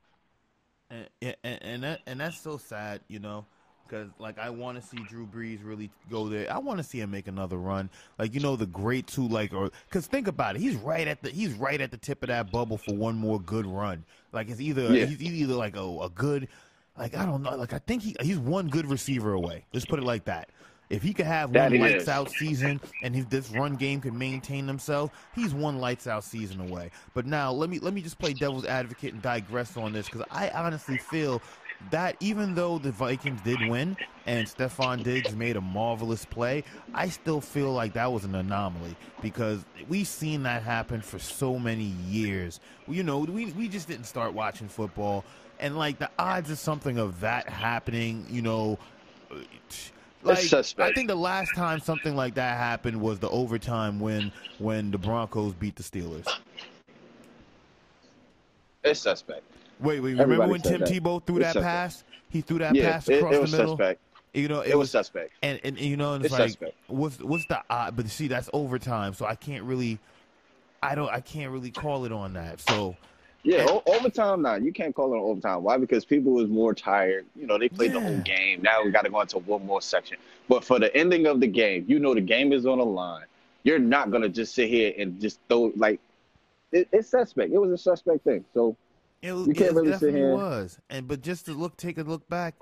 And 1.20 1.37
and 1.42 1.62
and, 1.62 1.83
that, 1.83 2.00
and 2.07 2.20
that's 2.20 2.38
so 2.38 2.59
sad, 2.59 3.00
you 3.09 3.18
know, 3.18 3.44
because 3.87 4.09
like 4.18 4.38
I 4.38 4.50
want 4.50 4.81
to 4.81 4.87
see 4.87 4.98
Drew 5.09 5.26
Brees 5.26 5.59
really 5.64 5.90
go 6.11 6.29
there. 6.29 6.52
I 6.52 6.59
want 6.59 6.79
to 6.79 6.85
see 6.85 7.00
him 7.00 7.11
make 7.11 7.26
another 7.26 7.57
run, 7.57 7.90
like 8.18 8.35
you 8.35 8.40
know 8.40 8.55
the 8.55 8.66
great 8.66 9.07
two, 9.09 9.26
like 9.26 9.52
or 9.52 9.70
because 9.88 10.07
think 10.07 10.29
about 10.29 10.55
it, 10.57 10.61
he's 10.61 10.76
right 10.76 11.09
at 11.09 11.22
the 11.22 11.31
he's 11.31 11.55
right 11.55 11.81
at 11.81 11.90
the 11.90 11.96
tip 11.96 12.22
of 12.22 12.29
that 12.29 12.52
bubble 12.52 12.79
for 12.79 12.94
one 12.94 13.16
more 13.16 13.40
good 13.40 13.66
run. 13.66 14.05
Like 14.33 14.48
it's 14.48 14.61
either 14.61 14.94
Yeah. 14.94 15.07
he's 15.07 15.22
either 15.22 15.55
like 15.55 15.76
a, 15.76 15.98
a 16.02 16.11
good, 16.11 16.48
like 16.98 17.16
I 17.16 17.26
don't 17.26 17.42
know, 17.42 17.56
like 17.56 17.72
I 17.72 17.78
think 17.78 18.02
he 18.02 18.16
he's 18.22 18.38
one 18.38 18.68
good 18.68 18.87
receiver 18.87 19.32
away. 19.32 19.64
Let's 19.72 19.87
put 19.87 19.98
it 19.98 20.04
like 20.04 20.24
that. 20.26 20.50
If 20.88 21.02
he 21.02 21.12
could 21.12 21.26
have 21.26 21.52
That 21.52 21.72
one 21.72 21.80
lights 21.80 22.04
is. 22.04 22.09
out 22.09 22.30
season 22.30 22.80
and 23.02 23.16
if 23.16 23.28
this 23.28 23.50
run 23.50 23.74
game 23.74 24.00
could 24.00 24.14
maintain 24.14 24.66
themselves, 24.66 25.12
he's 25.35 25.52
one 25.52 25.78
lights 25.78 26.06
out 26.06 26.22
season 26.22 26.61
away. 26.61 26.90
But 27.12 27.26
now 27.26 27.50
let 27.52 27.70
me 27.70 27.78
let 27.80 27.92
me 27.92 28.02
just 28.02 28.18
play 28.18 28.32
devil's 28.35 28.64
advocate 28.64 29.12
and 29.12 29.22
digress 29.22 29.76
on 29.76 29.92
this 29.92 30.06
because 30.06 30.22
I 30.30 30.48
honestly 30.50 30.98
feel 30.98 31.42
that 31.90 32.16
even 32.20 32.54
though 32.54 32.78
the 32.78 32.90
Vikings 32.92 33.40
did 33.42 33.59
win 33.68 33.96
and 34.26 34.46
Stefon 34.46 35.02
Diggs 35.02 35.35
made 35.37 35.56
a 35.56 35.61
marvelous 35.61 36.24
play, 36.24 36.64
I 36.94 37.09
still 37.09 37.40
feel 37.40 37.72
like 37.72 37.92
that 37.94 38.11
was 38.11 38.24
an 38.24 38.35
anomaly 38.35 38.96
because 39.20 39.64
we've 39.88 40.06
seen 40.06 40.42
that 40.44 40.62
happen 40.62 41.02
for 41.02 41.18
so 41.18 41.59
many 41.59 41.94
years. 42.09 42.61
You 42.88 43.02
know, 43.02 43.18
we 43.18 43.46
we 43.52 43.68
just 43.68 43.88
didn't 43.88 44.06
start 44.06 44.32
watching 44.35 44.68
football 44.68 45.24
and 45.59 45.77
like 45.77 45.99
the 45.99 46.11
odds 46.19 46.51
of 46.51 46.59
something 46.59 46.99
of 46.99 47.21
that 47.21 47.49
happening, 47.49 48.27
you 48.31 48.42
know, 48.42 48.79
like 50.23 50.38
suspect. 50.38 50.90
I 50.90 50.92
think 50.92 51.09
the 51.09 51.14
last 51.14 51.55
time 51.55 51.81
something 51.81 52.14
like 52.16 52.35
that 52.35 52.57
happened 52.57 53.01
was 53.01 53.19
the 53.19 53.31
overtime 53.31 54.01
when 54.01 54.33
when 54.59 54.90
the 54.90 54.99
Broncos 54.99 55.55
beat 55.55 55.77
the 55.77 55.83
Steelers. 55.83 56.27
It's 58.85 59.01
suspect. 59.01 59.42
Wait, 59.81 60.01
wait, 60.01 60.12
remember 60.12 60.23
Everybody 60.23 60.51
when 60.53 60.61
Tim 60.62 60.81
that. 60.81 60.88
Tebow 60.88 61.25
threw 61.25 61.37
It's 61.37 61.45
that 61.47 61.53
suspect. 61.55 61.64
pass? 61.64 62.05
He 62.31 62.40
threw 62.40 62.59
that 62.59 62.75
yeah, 62.75 62.92
pass 62.92 63.09
it, 63.09 63.16
across 63.16 63.35
it 63.35 63.40
was 63.40 63.51
the 63.51 63.57
middle. 63.59 63.73
suspect. 63.77 64.01
You 64.33 64.49
know, 64.49 64.61
it, 64.61 64.71
It 64.71 64.75
was 64.77 64.85
was 64.85 64.90
suspect. 64.90 65.33
and, 65.42 65.61
and 65.64 65.79
you 65.79 65.97
know, 65.97 66.14
and 66.14 66.25
it's, 66.25 66.33
It's 66.33 66.38
like 66.38 66.51
suspect. 66.51 66.77
what's 66.88 67.19
what's 67.19 67.47
the 67.47 67.62
odd? 67.71 67.97
But 67.97 68.09
see, 68.11 68.29
that's 68.29 68.51
overtime, 68.53 69.14
so 69.14 69.25
I 69.27 69.35
can't 69.35 69.64
really, 69.64 69.99
I 70.83 70.95
don't, 70.95 71.11
I 71.11 71.21
can't 71.21 71.51
really 71.53 71.71
call 71.71 72.05
it 72.05 72.12
on 72.12 72.35
that. 72.35 72.61
So 72.61 72.97
Yeah, 73.46 73.64
o- 73.68 73.82
overtime 73.87 74.42
now. 74.42 74.56
You 74.56 74.72
can't 74.72 74.94
call 74.94 75.14
it 75.14 75.18
overtime. 75.18 75.62
Why? 75.62 75.76
Because 75.78 76.04
people 76.04 76.32
was 76.32 76.48
more 76.48 76.74
tired. 76.74 77.26
You 77.37 77.46
know, 77.46 77.59
they 77.59 77.68
played 77.68 77.92
the 77.92 78.00
whole 78.00 78.18
game. 78.18 78.61
Now 78.61 78.82
we 78.85 78.90
got 78.90 79.04
to 79.04 79.11
go 79.11 79.20
into 79.20 79.38
one 79.38 79.64
more 79.64 79.80
section. 79.80 80.18
But 80.48 80.64
for 80.64 80.78
the 80.80 80.94
ending 80.96 81.26
of 81.26 81.40
the 81.40 81.46
game, 81.46 81.85
you 81.87 81.98
know 82.00 82.12
the 82.14 82.20
game 82.20 82.52
is 82.52 82.66
on 82.66 82.78
the 82.78 82.85
line. 82.85 83.24
You're 83.62 83.78
not 83.78 84.11
gonna 84.11 84.28
just 84.28 84.54
sit 84.54 84.68
here 84.68 84.92
and 84.98 85.20
just 85.20 85.38
throw 85.48 85.72
like 85.76 86.00
it, 86.72 86.88
it's 86.92 87.09
suspect. 87.09 87.52
It 87.52 87.59
was 87.59 87.70
a 87.70 87.78
suspect 87.78 88.24
thing. 88.24 88.44
So 88.52 88.76
It, 89.22 89.32
was- 89.32 89.46
You 89.46 89.54
can't 89.54 89.70
it 89.70 89.74
really 89.74 89.87
sit 89.92 89.92
definitely 89.92 90.20
here- 90.20 90.35
was, 90.35 90.78
and 90.90 91.06
but 91.09 91.22
just 91.22 91.46
to 91.46 91.52
look, 91.52 91.76
take 91.76 91.98
a 91.98 92.02
look 92.02 92.28
back, 92.28 92.54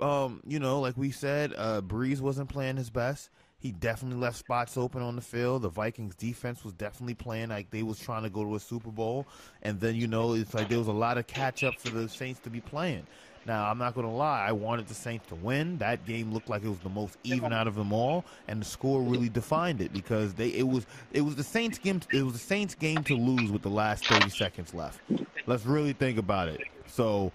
um, 0.00 0.42
you 0.46 0.58
know, 0.58 0.80
like 0.80 0.96
we 0.96 1.10
said, 1.10 1.52
uh, 1.56 1.80
Brees 1.82 2.20
wasn't 2.20 2.48
playing 2.48 2.76
his 2.76 2.90
best. 2.90 3.30
He 3.62 3.70
definitely 3.70 4.18
left 4.18 4.36
spots 4.38 4.76
open 4.76 5.02
on 5.02 5.14
the 5.14 5.22
field. 5.22 5.62
The 5.62 5.68
Vikings 5.68 6.16
defense 6.16 6.64
was 6.64 6.72
definitely 6.72 7.14
playing 7.14 7.50
like 7.50 7.70
they 7.70 7.84
was 7.84 7.96
trying 7.96 8.24
to 8.24 8.28
go 8.28 8.42
to 8.42 8.56
a 8.56 8.60
Super 8.60 8.90
Bowl, 8.90 9.24
and 9.62 9.78
then 9.78 9.94
you 9.94 10.08
know 10.08 10.34
it's 10.34 10.52
like 10.52 10.68
there 10.68 10.78
was 10.78 10.88
a 10.88 10.92
lot 10.92 11.16
of 11.16 11.28
catch 11.28 11.62
up 11.62 11.78
for 11.78 11.90
the 11.90 12.08
Saints 12.08 12.40
to 12.40 12.50
be 12.50 12.60
playing. 12.60 13.06
Now 13.46 13.70
I'm 13.70 13.78
not 13.78 13.94
gonna 13.94 14.12
lie, 14.12 14.44
I 14.44 14.50
wanted 14.50 14.88
the 14.88 14.94
Saints 14.94 15.28
to 15.28 15.36
win. 15.36 15.78
That 15.78 16.04
game 16.04 16.32
looked 16.32 16.50
like 16.50 16.64
it 16.64 16.68
was 16.68 16.80
the 16.80 16.88
most 16.88 17.16
even 17.22 17.52
out 17.52 17.68
of 17.68 17.76
them 17.76 17.92
all, 17.92 18.24
and 18.48 18.60
the 18.60 18.64
score 18.64 19.00
really 19.00 19.28
defined 19.28 19.80
it 19.80 19.92
because 19.92 20.34
they 20.34 20.48
it 20.48 20.66
was 20.66 20.84
it 21.12 21.20
was 21.20 21.36
the 21.36 21.44
Saints 21.44 21.78
game 21.78 22.00
it 22.12 22.24
was 22.24 22.32
the 22.32 22.40
Saints 22.40 22.74
game 22.74 23.04
to 23.04 23.14
lose 23.14 23.52
with 23.52 23.62
the 23.62 23.70
last 23.70 24.06
30 24.06 24.28
seconds 24.30 24.74
left. 24.74 25.00
Let's 25.46 25.64
really 25.64 25.92
think 25.92 26.18
about 26.18 26.48
it. 26.48 26.62
So 26.86 27.32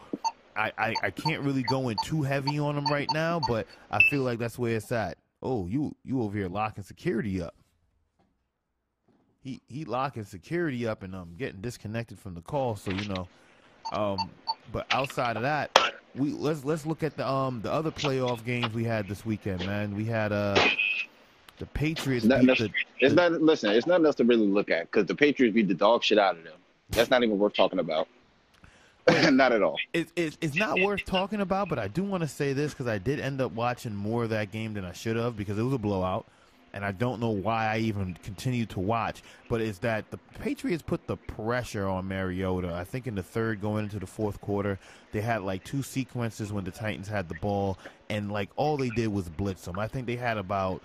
I, 0.57 0.73
I, 0.77 0.95
I 1.03 1.09
can't 1.11 1.41
really 1.41 1.63
go 1.63 1.87
in 1.87 1.95
too 2.03 2.23
heavy 2.23 2.59
on 2.59 2.75
them 2.75 2.85
right 2.87 3.07
now, 3.13 3.39
but 3.47 3.65
I 3.91 4.01
feel 4.09 4.23
like 4.23 4.39
that's 4.39 4.59
where 4.59 4.75
it's 4.75 4.91
at. 4.91 5.17
Oh, 5.41 5.67
you 5.67 5.95
you 6.03 6.21
over 6.21 6.37
here 6.37 6.47
locking 6.47 6.83
security 6.83 7.41
up. 7.41 7.55
He 9.41 9.61
he 9.67 9.85
locking 9.85 10.23
security 10.23 10.87
up 10.87 11.03
and 11.03 11.15
um 11.15 11.35
getting 11.37 11.61
disconnected 11.61 12.19
from 12.19 12.33
the 12.33 12.41
call, 12.41 12.75
so 12.75 12.91
you 12.91 13.05
know. 13.05 13.27
Um 13.91 14.31
but 14.71 14.87
outside 14.91 15.37
of 15.37 15.43
that, 15.43 15.71
we 16.15 16.31
let's 16.31 16.65
let's 16.65 16.85
look 16.85 17.03
at 17.03 17.15
the 17.15 17.27
um 17.27 17.61
the 17.61 17.71
other 17.71 17.91
playoff 17.91 18.43
games 18.43 18.73
we 18.73 18.83
had 18.83 19.07
this 19.07 19.25
weekend, 19.25 19.65
man. 19.65 19.95
We 19.95 20.05
had 20.05 20.31
uh 20.31 20.55
the 21.59 21.65
Patriots 21.67 22.25
Not 22.25 22.39
beat 22.39 22.43
enough- 22.43 22.57
the 22.57 22.71
it's 22.99 23.13
not. 23.13 23.31
Listen, 23.33 23.71
it's 23.71 23.85
not 23.87 23.99
enough 23.99 24.15
to 24.15 24.23
really 24.23 24.47
look 24.47 24.71
at 24.71 24.91
because 24.91 25.05
the 25.05 25.15
Patriots 25.15 25.53
beat 25.53 25.67
the 25.67 25.73
dog 25.75 26.03
shit 26.03 26.17
out 26.17 26.35
of 26.35 26.43
them. 26.43 26.57
That's 26.89 27.11
not 27.11 27.23
even 27.23 27.37
worth 27.37 27.53
talking 27.53 27.79
about. 27.79 28.07
not 29.31 29.51
at 29.51 29.61
all. 29.61 29.77
it, 29.93 30.09
it, 30.15 30.37
it's 30.41 30.55
not 30.55 30.79
worth 30.79 31.05
talking 31.05 31.41
about, 31.41 31.69
but 31.69 31.79
I 31.79 31.87
do 31.87 32.03
want 32.03 32.21
to 32.21 32.27
say 32.27 32.53
this 32.53 32.73
because 32.73 32.87
I 32.87 32.97
did 32.97 33.19
end 33.19 33.41
up 33.41 33.51
watching 33.53 33.95
more 33.95 34.23
of 34.23 34.31
that 34.31 34.51
game 34.51 34.73
than 34.73 34.85
I 34.85 34.93
should 34.93 35.15
have 35.15 35.37
because 35.37 35.57
it 35.57 35.63
was 35.63 35.73
a 35.73 35.77
blowout, 35.77 36.25
and 36.73 36.83
I 36.83 36.91
don't 36.91 37.19
know 37.19 37.29
why 37.29 37.73
I 37.73 37.77
even 37.79 38.17
continued 38.23 38.69
to 38.71 38.79
watch. 38.79 39.21
But 39.49 39.61
it's 39.61 39.79
that 39.79 40.09
the 40.11 40.17
Patriots 40.39 40.83
put 40.83 41.07
the 41.07 41.15
pressure 41.15 41.87
on 41.87 42.07
Mariota. 42.07 42.73
I 42.73 42.83
think 42.83 43.07
in 43.07 43.15
the 43.15 43.23
third, 43.23 43.61
going 43.61 43.85
into 43.85 43.99
the 43.99 44.07
fourth 44.07 44.41
quarter, 44.41 44.77
they 45.11 45.21
had 45.21 45.41
like 45.43 45.63
two 45.63 45.83
sequences 45.83 46.51
when 46.51 46.65
the 46.65 46.71
Titans 46.71 47.07
had 47.07 47.29
the 47.29 47.35
ball, 47.35 47.77
and 48.09 48.31
like 48.31 48.49
all 48.55 48.77
they 48.77 48.89
did 48.89 49.07
was 49.07 49.29
blitz 49.29 49.65
them. 49.65 49.79
I 49.79 49.87
think 49.87 50.07
they 50.07 50.17
had 50.17 50.37
about 50.37 50.81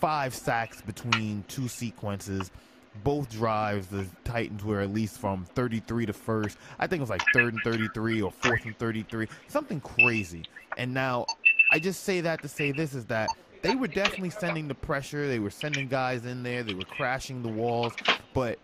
five 0.00 0.34
sacks 0.34 0.82
between 0.82 1.44
two 1.48 1.66
sequences 1.66 2.50
both 3.02 3.30
drives, 3.30 3.88
the 3.88 4.06
Titans 4.24 4.64
were 4.64 4.80
at 4.80 4.92
least 4.92 5.18
from 5.18 5.44
33 5.54 6.06
to 6.06 6.12
first. 6.12 6.58
I 6.78 6.86
think 6.86 7.00
it 7.00 7.02
was 7.02 7.10
like 7.10 7.24
third 7.32 7.54
and 7.54 7.62
33 7.62 8.22
or 8.22 8.30
fourth 8.30 8.64
and 8.64 8.78
33, 8.78 9.28
something 9.48 9.80
crazy. 9.80 10.44
And 10.76 10.94
now, 10.94 11.26
I 11.72 11.78
just 11.78 12.04
say 12.04 12.20
that 12.20 12.42
to 12.42 12.48
say 12.48 12.72
this 12.72 12.94
is 12.94 13.06
that 13.06 13.28
they 13.62 13.74
were 13.74 13.88
definitely 13.88 14.30
sending 14.30 14.68
the 14.68 14.74
pressure. 14.74 15.26
They 15.26 15.38
were 15.38 15.50
sending 15.50 15.88
guys 15.88 16.26
in 16.26 16.42
there. 16.42 16.62
They 16.62 16.74
were 16.74 16.84
crashing 16.84 17.42
the 17.42 17.48
walls. 17.48 17.94
But 18.34 18.58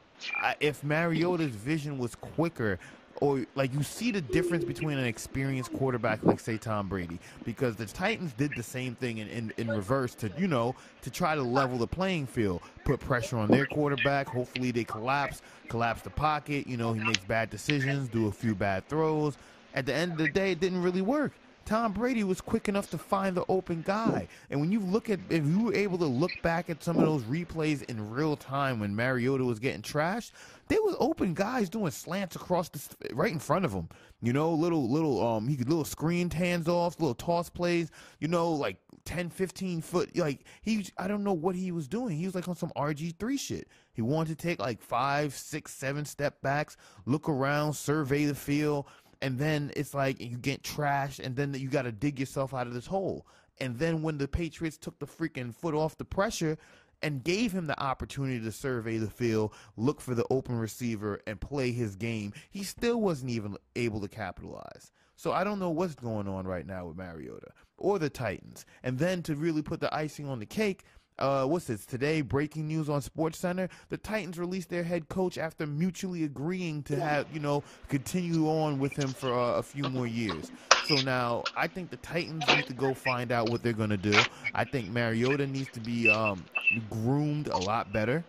if 0.60 0.84
Mariota's 0.84 1.54
vision 1.54 1.98
was 1.98 2.14
quicker, 2.14 2.78
or 3.20 3.44
like 3.54 3.72
you 3.72 3.82
see 3.82 4.10
the 4.10 4.20
difference 4.20 4.64
between 4.64 4.98
an 4.98 5.04
experienced 5.04 5.72
quarterback 5.74 6.22
like 6.24 6.40
say 6.40 6.56
Tom 6.56 6.88
Brady 6.88 7.18
because 7.44 7.76
the 7.76 7.86
Titans 7.86 8.32
did 8.32 8.52
the 8.56 8.62
same 8.62 8.94
thing 8.94 9.18
in, 9.18 9.28
in, 9.28 9.52
in 9.58 9.68
reverse 9.68 10.14
to 10.16 10.32
you 10.38 10.48
know 10.48 10.74
to 11.02 11.10
try 11.10 11.34
to 11.34 11.42
level 11.42 11.78
the 11.78 11.86
playing 11.86 12.26
field 12.26 12.62
put 12.84 13.00
pressure 13.00 13.36
on 13.36 13.48
their 13.48 13.66
quarterback 13.66 14.26
hopefully 14.26 14.70
they 14.70 14.84
collapse 14.84 15.42
collapse 15.68 16.02
the 16.02 16.10
pocket 16.10 16.66
you 16.66 16.76
know 16.76 16.92
he 16.92 17.00
makes 17.04 17.24
bad 17.24 17.50
decisions 17.50 18.08
do 18.08 18.26
a 18.26 18.32
few 18.32 18.54
bad 18.54 18.86
throws. 18.88 19.36
At 19.72 19.86
the 19.86 19.94
end 19.94 20.12
of 20.12 20.18
the 20.18 20.28
day 20.28 20.52
it 20.52 20.60
didn't 20.60 20.82
really 20.82 21.02
work 21.02 21.32
Tom 21.70 21.92
Brady 21.92 22.24
was 22.24 22.40
quick 22.40 22.68
enough 22.68 22.90
to 22.90 22.98
find 22.98 23.36
the 23.36 23.44
open 23.48 23.82
guy. 23.82 24.26
And 24.50 24.60
when 24.60 24.72
you 24.72 24.80
look 24.80 25.08
at, 25.08 25.20
if 25.28 25.46
you 25.46 25.66
were 25.66 25.74
able 25.74 25.98
to 25.98 26.04
look 26.04 26.32
back 26.42 26.68
at 26.68 26.82
some 26.82 26.98
of 26.98 27.04
those 27.04 27.22
replays 27.22 27.84
in 27.84 28.10
real 28.10 28.36
time 28.36 28.80
when 28.80 28.96
Mariota 28.96 29.44
was 29.44 29.60
getting 29.60 29.80
trashed, 29.80 30.32
there 30.66 30.82
was 30.82 30.96
open 30.98 31.32
guys 31.32 31.68
doing 31.68 31.92
slants 31.92 32.34
across 32.34 32.70
the 32.70 33.14
right 33.14 33.30
in 33.30 33.38
front 33.38 33.64
of 33.64 33.72
him. 33.72 33.88
You 34.20 34.32
know, 34.32 34.52
little 34.52 34.90
little 34.90 35.24
um, 35.24 35.46
he 35.46 35.56
could 35.56 35.68
little 35.68 35.84
screen 35.84 36.28
hands 36.28 36.66
off, 36.66 36.98
little 36.98 37.14
toss 37.14 37.48
plays. 37.48 37.92
You 38.18 38.26
know, 38.26 38.50
like 38.50 38.78
10, 39.04 39.30
15 39.30 39.80
foot. 39.80 40.16
Like 40.16 40.44
he, 40.62 40.86
I 40.98 41.06
don't 41.06 41.22
know 41.22 41.32
what 41.32 41.54
he 41.54 41.70
was 41.70 41.86
doing. 41.86 42.16
He 42.16 42.26
was 42.26 42.34
like 42.34 42.48
on 42.48 42.56
some 42.56 42.72
RG 42.76 43.16
three 43.16 43.36
shit. 43.36 43.68
He 43.92 44.02
wanted 44.02 44.38
to 44.38 44.42
take 44.42 44.58
like 44.58 44.80
five, 44.80 45.34
six, 45.34 45.72
seven 45.72 46.04
step 46.04 46.42
backs, 46.42 46.76
look 47.06 47.28
around, 47.28 47.74
survey 47.74 48.24
the 48.24 48.34
field 48.34 48.86
and 49.22 49.38
then 49.38 49.72
it's 49.76 49.94
like 49.94 50.20
you 50.20 50.36
get 50.36 50.62
trashed, 50.62 51.18
and 51.18 51.36
then 51.36 51.54
you 51.54 51.68
got 51.68 51.82
to 51.82 51.92
dig 51.92 52.18
yourself 52.18 52.54
out 52.54 52.66
of 52.66 52.74
this 52.74 52.86
hole. 52.86 53.26
And 53.58 53.78
then 53.78 54.02
when 54.02 54.18
the 54.18 54.28
Patriots 54.28 54.78
took 54.78 54.98
the 54.98 55.06
freaking 55.06 55.54
foot 55.54 55.74
off 55.74 55.98
the 55.98 56.04
pressure 56.04 56.56
and 57.02 57.24
gave 57.24 57.52
him 57.52 57.66
the 57.66 57.80
opportunity 57.80 58.40
to 58.40 58.52
survey 58.52 58.98
the 58.98 59.10
field, 59.10 59.52
look 59.76 60.00
for 60.00 60.14
the 60.14 60.26
open 60.30 60.58
receiver, 60.58 61.20
and 61.26 61.40
play 61.40 61.72
his 61.72 61.96
game, 61.96 62.32
he 62.50 62.62
still 62.62 63.00
wasn't 63.00 63.30
even 63.30 63.56
able 63.76 64.00
to 64.00 64.08
capitalize. 64.08 64.92
So 65.16 65.32
I 65.32 65.44
don't 65.44 65.58
know 65.58 65.70
what's 65.70 65.94
going 65.94 66.28
on 66.28 66.46
right 66.46 66.66
now 66.66 66.86
with 66.86 66.96
Mariota 66.96 67.48
or 67.76 67.98
the 67.98 68.08
Titans. 68.08 68.64
And 68.82 68.98
then 68.98 69.22
to 69.24 69.34
really 69.34 69.60
put 69.60 69.80
the 69.80 69.94
icing 69.94 70.26
on 70.26 70.38
the 70.38 70.46
cake, 70.46 70.84
uh, 71.20 71.44
what's 71.44 71.66
this 71.66 71.86
today? 71.86 72.22
Breaking 72.22 72.66
news 72.66 72.88
on 72.88 73.00
Sports 73.02 73.38
Center: 73.38 73.68
the 73.88 73.96
Titans 73.96 74.38
released 74.38 74.70
their 74.70 74.82
head 74.82 75.08
coach 75.08 75.38
after 75.38 75.66
mutually 75.66 76.24
agreeing 76.24 76.82
to 76.84 76.98
have 76.98 77.26
you 77.32 77.40
know 77.40 77.62
continue 77.88 78.48
on 78.48 78.78
with 78.78 78.92
him 78.92 79.08
for 79.08 79.32
uh, 79.32 79.58
a 79.58 79.62
few 79.62 79.84
more 79.84 80.06
years. 80.06 80.50
So 80.86 80.96
now 80.96 81.44
I 81.56 81.66
think 81.66 81.90
the 81.90 81.98
Titans 81.98 82.46
need 82.48 82.66
to 82.66 82.74
go 82.74 82.94
find 82.94 83.32
out 83.32 83.50
what 83.50 83.62
they're 83.62 83.72
gonna 83.72 83.96
do. 83.96 84.18
I 84.54 84.64
think 84.64 84.88
Mariota 84.88 85.46
needs 85.46 85.70
to 85.72 85.80
be 85.80 86.10
um, 86.10 86.44
groomed 86.88 87.48
a 87.48 87.58
lot 87.58 87.92
better. 87.92 88.24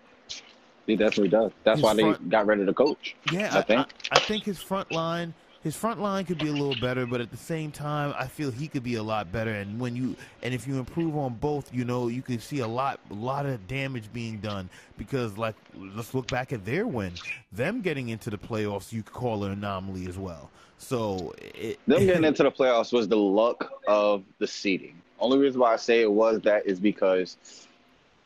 He 0.88 0.96
definitely 0.96 1.30
does. 1.30 1.52
That's 1.64 1.78
His 1.78 1.84
why 1.84 1.94
they 1.94 2.14
got 2.30 2.48
rid 2.48 2.60
of 2.60 2.66
the 2.66 2.74
coach. 2.74 3.16
Yeah, 3.32 3.54
I 3.54 3.60
I, 3.60 3.62
think. 3.62 3.88
I, 4.12 4.18
I 4.18 4.20
think 4.20 4.44
his 4.44 4.62
front 4.62 4.92
line 4.92 5.34
his 5.64 5.76
front 5.76 6.02
line 6.02 6.26
could 6.26 6.40
be 6.40 6.48
a 6.48 6.52
little 6.52 6.76
better, 6.82 7.06
but 7.06 7.22
at 7.22 7.30
the 7.30 7.38
same 7.38 7.72
time, 7.72 8.16
I 8.18 8.26
feel 8.26 8.50
he 8.50 8.68
could 8.68 8.84
be 8.84 8.96
a 8.96 9.04
lot 9.04 9.32
better. 9.32 9.52
And 9.52 9.80
when 9.80 9.96
you 9.96 10.16
and 10.42 10.54
if 10.54 10.68
you 10.68 10.80
improve 10.80 11.16
on 11.16 11.36
both, 11.36 11.72
you 11.74 11.86
know, 11.86 12.08
you 12.08 12.24
can 12.24 12.40
see 12.40 12.60
a 12.60 12.68
lot, 12.68 13.00
a 13.12 13.14
lot 13.14 13.46
of 13.46 13.68
damage 13.68 14.12
being 14.12 14.38
done. 14.38 14.70
Because 14.98 15.38
like, 15.38 15.56
let's 15.76 16.16
look 16.16 16.28
back 16.28 16.52
at 16.52 16.66
their 16.66 16.88
win. 16.88 17.14
Them 17.52 17.82
getting 17.82 18.10
into 18.10 18.32
the 18.32 18.38
playoffs, 18.38 18.92
you 18.92 19.04
could 19.04 19.14
call 19.14 19.44
an 19.44 19.52
anomaly 19.52 20.08
as 20.08 20.18
well. 20.18 20.50
So 20.80 21.34
it, 21.38 21.80
them 21.86 22.06
getting 22.06 22.24
into 22.26 22.42
the 22.42 22.52
playoffs 22.52 22.92
was 22.92 23.08
the 23.08 23.18
luck 23.18 23.72
of 23.88 24.24
the 24.40 24.48
seeding. 24.48 25.00
Only 25.20 25.38
reason 25.38 25.62
why 25.62 25.74
I 25.74 25.78
say 25.78 26.02
it 26.02 26.12
was 26.12 26.42
that 26.42 26.66
is 26.66 26.80
because 26.80 27.38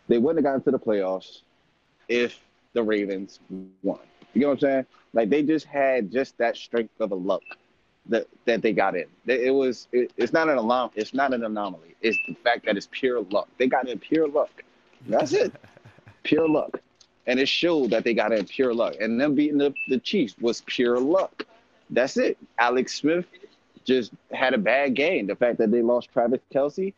they 0.08 0.18
wouldn't 0.18 0.46
have 0.46 0.54
gotten 0.54 0.62
to 0.62 0.72
the 0.72 0.80
playoffs 0.80 1.42
if 2.08 2.40
the 2.72 2.82
Ravens 2.82 3.40
won. 3.84 4.00
You 4.34 4.42
know 4.42 4.48
what 4.48 4.54
I'm 4.54 4.60
saying? 4.60 4.86
Like 5.16 5.30
they 5.30 5.42
just 5.42 5.66
had 5.66 6.12
just 6.12 6.38
that 6.38 6.58
strength 6.58 7.00
of 7.00 7.12
a 7.12 7.16
luck 7.16 7.42
that 8.08 8.28
that 8.44 8.62
they 8.62 8.74
got 8.74 8.96
in. 8.96 9.06
It 9.26 9.54
was 9.54 9.88
it, 9.92 10.12
it's 10.18 10.34
not 10.34 10.50
an 10.50 10.58
alarm. 10.58 10.92
It's 10.94 11.14
not 11.14 11.34
an 11.34 11.44
anomaly. 11.44 11.96
It's 12.02 12.18
the 12.28 12.36
fact 12.36 12.66
that 12.66 12.78
it's 12.78 12.90
pure 12.92 13.22
luck. 13.22 13.48
They 13.58 13.68
got 13.68 13.88
in 13.88 13.98
pure 13.98 14.28
luck. 14.28 14.64
That's 15.08 15.32
it. 15.34 15.54
pure 16.24 16.48
luck. 16.48 16.82
And 17.28 17.40
it 17.40 17.48
showed 17.48 17.90
that 17.92 18.04
they 18.04 18.14
got 18.14 18.34
in 18.34 18.46
pure 18.46 18.74
luck. 18.74 18.96
And 19.00 19.20
them 19.20 19.34
beating 19.34 19.58
the, 19.58 19.74
the 19.88 19.98
Chiefs 20.00 20.36
was 20.40 20.62
pure 20.68 21.00
luck. 21.00 21.48
That's 21.90 22.18
it. 22.18 22.38
Alex 22.60 22.96
Smith 22.96 23.26
just 23.86 24.12
had 24.32 24.54
a 24.54 24.58
bad 24.60 24.96
game. 24.96 25.26
The 25.26 25.36
fact 25.36 25.58
that 25.60 25.72
they 25.72 25.82
lost 25.82 26.10
Travis 26.12 26.42
Kelce 26.54 26.94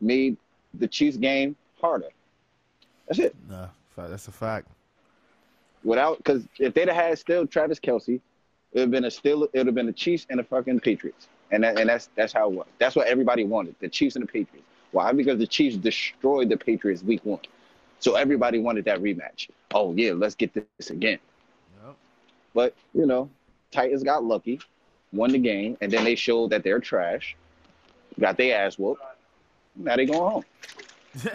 made 0.00 0.36
the 0.74 0.86
Chiefs 0.86 1.16
game 1.16 1.56
harder. 1.80 2.10
That's 3.08 3.18
it. 3.18 3.34
Nah, 3.48 3.68
that's 3.96 4.28
a 4.28 4.32
fact 4.32 4.68
without 5.86 6.18
because 6.18 6.46
if 6.58 6.74
they'd 6.74 6.88
have 6.88 6.96
had 6.96 7.18
still 7.18 7.46
Travis 7.46 7.80
Kelce, 7.80 8.16
it 8.16 8.20
would 8.74 8.80
have 8.80 8.90
been 8.90 9.04
a 9.04 9.10
still 9.10 9.44
it 9.44 9.50
would 9.54 9.66
have 9.66 9.74
been 9.74 9.86
the 9.86 9.92
Chiefs 9.92 10.26
and 10.28 10.38
the 10.38 10.44
fucking 10.44 10.80
Patriots, 10.80 11.28
and 11.52 11.62
that, 11.64 11.78
and 11.78 11.88
that's 11.88 12.10
that's 12.16 12.32
how 12.32 12.50
it 12.50 12.54
was. 12.54 12.66
That's 12.78 12.96
what 12.96 13.06
everybody 13.06 13.44
wanted, 13.44 13.76
the 13.80 13.88
Chiefs 13.88 14.16
and 14.16 14.24
the 14.24 14.30
Patriots. 14.30 14.66
Why? 14.90 15.12
Because 15.12 15.38
the 15.38 15.46
Chiefs 15.46 15.76
destroyed 15.76 16.48
the 16.48 16.56
Patriots 16.56 17.02
week 17.02 17.24
one, 17.24 17.40
so 18.00 18.16
everybody 18.16 18.58
wanted 18.58 18.84
that 18.86 19.00
rematch. 19.00 19.48
Oh 19.72 19.94
yeah, 19.94 20.12
let's 20.12 20.34
get 20.34 20.52
this 20.52 20.90
again. 20.90 21.18
Yep. 21.84 21.96
But 22.52 22.74
you 22.92 23.06
know, 23.06 23.30
Titans 23.70 24.02
got 24.02 24.24
lucky, 24.24 24.60
won 25.12 25.30
the 25.30 25.38
game, 25.38 25.78
and 25.80 25.90
then 25.90 26.04
they 26.04 26.16
showed 26.16 26.50
that 26.50 26.64
they're 26.64 26.80
trash. 26.80 27.36
Got 28.18 28.36
their 28.36 28.58
ass 28.58 28.78
whooped. 28.78 29.02
Now 29.76 29.96
they 29.96 30.06
going 30.06 30.18
home. 30.18 30.44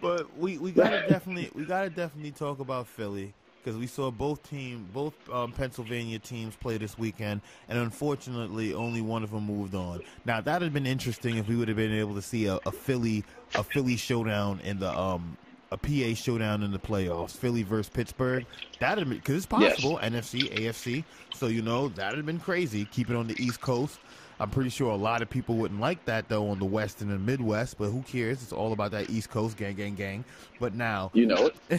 but 0.00 0.36
we, 0.38 0.56
we 0.58 0.70
gotta 0.70 1.04
definitely 1.08 1.50
we 1.54 1.64
gotta 1.64 1.90
definitely 1.90 2.30
talk 2.30 2.60
about 2.60 2.86
Philly 2.86 3.34
because 3.66 3.76
we 3.80 3.88
saw 3.88 4.12
both 4.12 4.48
team, 4.48 4.88
both 4.92 5.12
um, 5.28 5.50
Pennsylvania 5.50 6.20
teams 6.20 6.54
play 6.54 6.78
this 6.78 6.96
weekend, 6.96 7.40
and 7.68 7.76
unfortunately, 7.76 8.72
only 8.72 9.00
one 9.00 9.24
of 9.24 9.32
them 9.32 9.44
moved 9.44 9.74
on. 9.74 10.02
Now 10.24 10.40
that 10.40 10.62
had 10.62 10.72
been 10.72 10.86
interesting 10.86 11.36
if 11.36 11.48
we 11.48 11.56
would 11.56 11.66
have 11.66 11.76
been 11.76 11.92
able 11.92 12.14
to 12.14 12.22
see 12.22 12.46
a, 12.46 12.60
a 12.64 12.70
Philly, 12.70 13.24
a 13.56 13.64
Philly 13.64 13.96
showdown 13.96 14.60
in 14.62 14.78
the 14.78 14.96
um, 14.96 15.36
a 15.72 15.76
PA 15.76 16.14
showdown 16.14 16.62
in 16.62 16.70
the 16.70 16.78
playoffs, 16.78 17.32
Philly 17.32 17.64
versus 17.64 17.88
Pittsburgh. 17.88 18.46
That 18.78 18.98
would 18.98 19.10
because 19.10 19.34
it's 19.34 19.46
possible 19.46 19.98
yes. 20.00 20.12
NFC, 20.12 20.48
AFC. 20.54 21.04
So 21.34 21.48
you 21.48 21.60
know 21.60 21.88
that 21.88 22.10
would 22.10 22.18
have 22.18 22.26
been 22.26 22.38
crazy. 22.38 22.84
Keep 22.84 23.10
it 23.10 23.16
on 23.16 23.26
the 23.26 23.34
East 23.42 23.60
Coast. 23.60 23.98
I'm 24.38 24.50
pretty 24.50 24.70
sure 24.70 24.90
a 24.90 24.96
lot 24.96 25.22
of 25.22 25.30
people 25.30 25.56
wouldn't 25.56 25.80
like 25.80 26.04
that 26.04 26.28
though 26.28 26.48
on 26.50 26.58
the 26.58 26.64
West 26.64 27.00
and 27.00 27.10
the 27.10 27.18
Midwest, 27.18 27.78
but 27.78 27.88
who 27.88 28.02
cares? 28.02 28.42
It's 28.42 28.52
all 28.52 28.72
about 28.72 28.90
that 28.90 29.08
East 29.08 29.30
Coast 29.30 29.56
gang, 29.56 29.74
gang, 29.74 29.94
gang. 29.94 30.24
But 30.60 30.74
now, 30.74 31.10
you 31.14 31.26
know 31.26 31.50
it. 31.50 31.56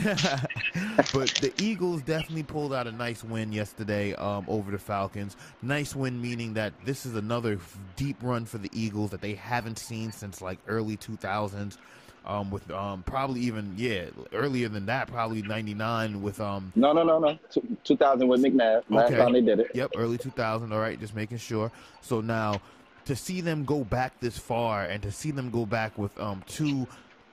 but 1.14 1.30
the 1.42 1.52
Eagles 1.58 2.02
definitely 2.02 2.44
pulled 2.44 2.74
out 2.74 2.88
a 2.88 2.92
nice 2.92 3.24
win 3.24 3.52
yesterday 3.52 4.14
um, 4.16 4.46
over 4.48 4.72
the 4.72 4.78
Falcons. 4.78 5.38
Nice 5.62 5.96
win 5.96 6.22
meaning 6.22 6.54
that 6.56 6.74
this 6.86 7.06
is 7.06 7.16
another 7.16 7.60
deep 7.96 8.18
run 8.22 8.46
for 8.46 8.58
the 8.58 8.70
Eagles 8.74 9.12
that 9.12 9.22
they 9.22 9.36
haven't 9.36 9.78
seen 9.78 10.12
since 10.12 10.42
like 10.42 10.60
early 10.68 10.98
2000s 10.98 11.78
um, 12.28 12.52
with 12.52 12.70
um, 12.70 13.04
probably 13.04 13.42
even 13.42 13.74
yeah 13.78 14.06
earlier 14.34 14.68
than 14.68 14.86
that, 14.88 15.08
probably 15.08 15.42
'99 15.42 16.22
with 16.22 16.40
um. 16.40 16.72
No, 16.76 16.94
no, 16.94 17.04
no, 17.04 17.20
no. 17.20 17.40
2000 17.84 18.28
with 18.28 18.44
McNabb. 18.44 18.84
Last 18.90 19.08
okay. 19.08 19.18
time 19.18 19.34
they 19.34 19.42
did 19.42 19.62
it. 19.62 19.72
Yep, 19.74 19.94
early 19.96 20.18
2000. 20.18 20.72
All 20.72 20.80
right, 20.80 21.00
just 21.00 21.16
making 21.16 21.38
sure. 21.38 21.72
So 22.02 22.22
now 22.22 22.62
to 23.06 23.16
see 23.16 23.40
them 23.40 23.64
go 23.64 23.86
back 23.86 24.20
this 24.20 24.38
far 24.38 24.84
and 24.84 25.02
to 25.02 25.12
see 25.12 25.32
them 25.32 25.50
go 25.50 25.66
back 25.66 25.98
with 25.98 26.18
um 26.20 26.44
two 26.46 26.86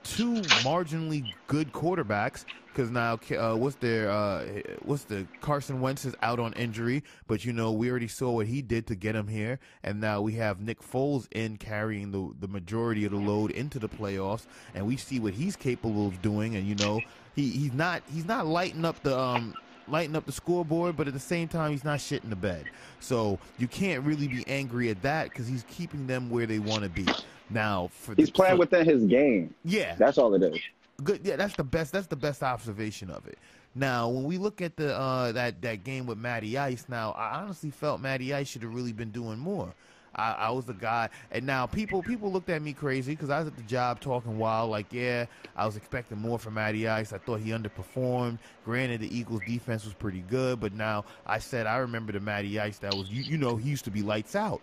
two 0.05 0.45
marginally 0.45 1.33
good 1.47 1.73
quarterbacks 1.73 2.45
because 2.71 2.91
now 2.91 3.17
uh, 3.37 3.55
what's 3.55 3.77
their 3.77 4.09
uh, 4.09 4.61
what's 4.81 5.05
the 5.05 5.27
Carson 5.41 5.81
Wentz 5.81 6.05
is 6.05 6.15
out 6.21 6.39
on 6.39 6.53
injury, 6.53 7.03
but 7.27 7.43
you 7.43 7.51
know 7.51 7.71
we 7.71 7.89
already 7.89 8.07
saw 8.07 8.31
what 8.31 8.47
he 8.47 8.61
did 8.61 8.85
to 8.87 8.95
get 8.95 9.15
him 9.15 9.27
here, 9.27 9.59
and 9.83 9.99
now 9.99 10.21
we 10.21 10.33
have 10.33 10.61
Nick 10.61 10.79
Foles 10.81 11.27
in 11.31 11.57
carrying 11.57 12.11
the 12.11 12.33
the 12.39 12.47
majority 12.47 13.03
of 13.03 13.11
the 13.11 13.17
load 13.17 13.51
into 13.51 13.79
the 13.79 13.89
playoffs, 13.89 14.45
and 14.73 14.85
we 14.85 14.95
see 14.95 15.19
what 15.19 15.33
he's 15.33 15.55
capable 15.55 16.07
of 16.07 16.21
doing, 16.21 16.55
and 16.55 16.67
you 16.67 16.75
know 16.75 17.03
he 17.33 17.49
he's 17.51 17.73
not 17.73 18.03
he's 18.07 18.25
not 18.25 18.45
lighting 18.45 18.85
up 18.85 19.01
the 19.01 19.17
um 19.17 19.57
lighting 19.87 20.15
up 20.15 20.25
the 20.25 20.31
scoreboard, 20.31 20.95
but 20.95 21.07
at 21.07 21.13
the 21.13 21.19
same 21.19 21.47
time, 21.47 21.71
he's 21.71 21.83
not 21.83 21.99
shitting 21.99 22.29
the 22.29 22.35
bed. 22.35 22.69
So 22.99 23.39
you 23.57 23.67
can't 23.67 24.03
really 24.03 24.27
be 24.27 24.47
angry 24.47 24.89
at 24.89 25.01
that 25.03 25.25
because 25.25 25.47
he's 25.47 25.63
keeping 25.63 26.07
them 26.07 26.29
where 26.29 26.45
they 26.45 26.59
want 26.59 26.83
to 26.83 26.89
be. 26.89 27.17
Now, 27.49 27.89
he's 28.15 28.27
the, 28.27 28.31
playing 28.31 28.57
within 28.57 28.85
his 28.85 29.05
game. 29.05 29.53
Yeah, 29.63 29.95
that's 29.95 30.17
all 30.17 30.33
it 30.33 30.43
is. 30.43 30.59
Good. 31.03 31.21
Yeah, 31.23 31.35
that's 31.35 31.55
the 31.55 31.63
best. 31.63 31.91
That's 31.91 32.07
the 32.07 32.15
best 32.15 32.41
observation 32.41 33.09
of 33.09 33.27
it. 33.27 33.37
Now, 33.75 34.07
when 34.07 34.23
we 34.23 34.37
look 34.37 34.61
at 34.61 34.77
the 34.77 34.95
uh, 34.95 35.33
that 35.33 35.61
that 35.61 35.83
game 35.83 36.05
with 36.05 36.17
Matty 36.17 36.57
Ice, 36.57 36.85
now 36.87 37.11
I 37.11 37.41
honestly 37.41 37.69
felt 37.69 37.99
Matty 37.99 38.33
Ice 38.33 38.47
should 38.47 38.63
have 38.63 38.73
really 38.73 38.93
been 38.93 39.11
doing 39.11 39.37
more. 39.37 39.73
I, 40.15 40.31
I, 40.31 40.49
was 40.51 40.63
the 40.63 40.73
guy, 40.73 41.09
and 41.31 41.45
now 41.45 41.65
people 41.65 42.01
people 42.01 42.31
looked 42.31 42.49
at 42.49 42.61
me 42.61 42.71
crazy 42.71 43.11
because 43.11 43.29
I 43.29 43.39
was 43.39 43.49
at 43.49 43.57
the 43.57 43.63
job 43.63 43.99
talking 43.99 44.37
wild, 44.37 44.71
like 44.71 44.93
yeah, 44.93 45.25
I 45.57 45.65
was 45.65 45.75
expecting 45.75 46.19
more 46.19 46.39
from 46.39 46.53
Matty 46.53 46.87
Ice. 46.87 47.11
I 47.11 47.17
thought 47.17 47.41
he 47.41 47.49
underperformed. 47.49 48.39
Granted, 48.63 49.01
the 49.01 49.15
Eagles' 49.15 49.41
defense 49.45 49.83
was 49.83 49.93
pretty 49.93 50.21
good, 50.21 50.61
but 50.61 50.73
now 50.73 51.03
I 51.25 51.39
said 51.39 51.67
I 51.67 51.77
remember 51.77 52.13
the 52.13 52.21
Matty 52.21 52.57
Ice 52.59 52.77
that 52.79 52.93
was 52.93 53.09
you, 53.09 53.23
you 53.23 53.37
know 53.37 53.57
he 53.57 53.69
used 53.69 53.83
to 53.85 53.91
be 53.91 54.01
lights 54.01 54.37
out. 54.37 54.61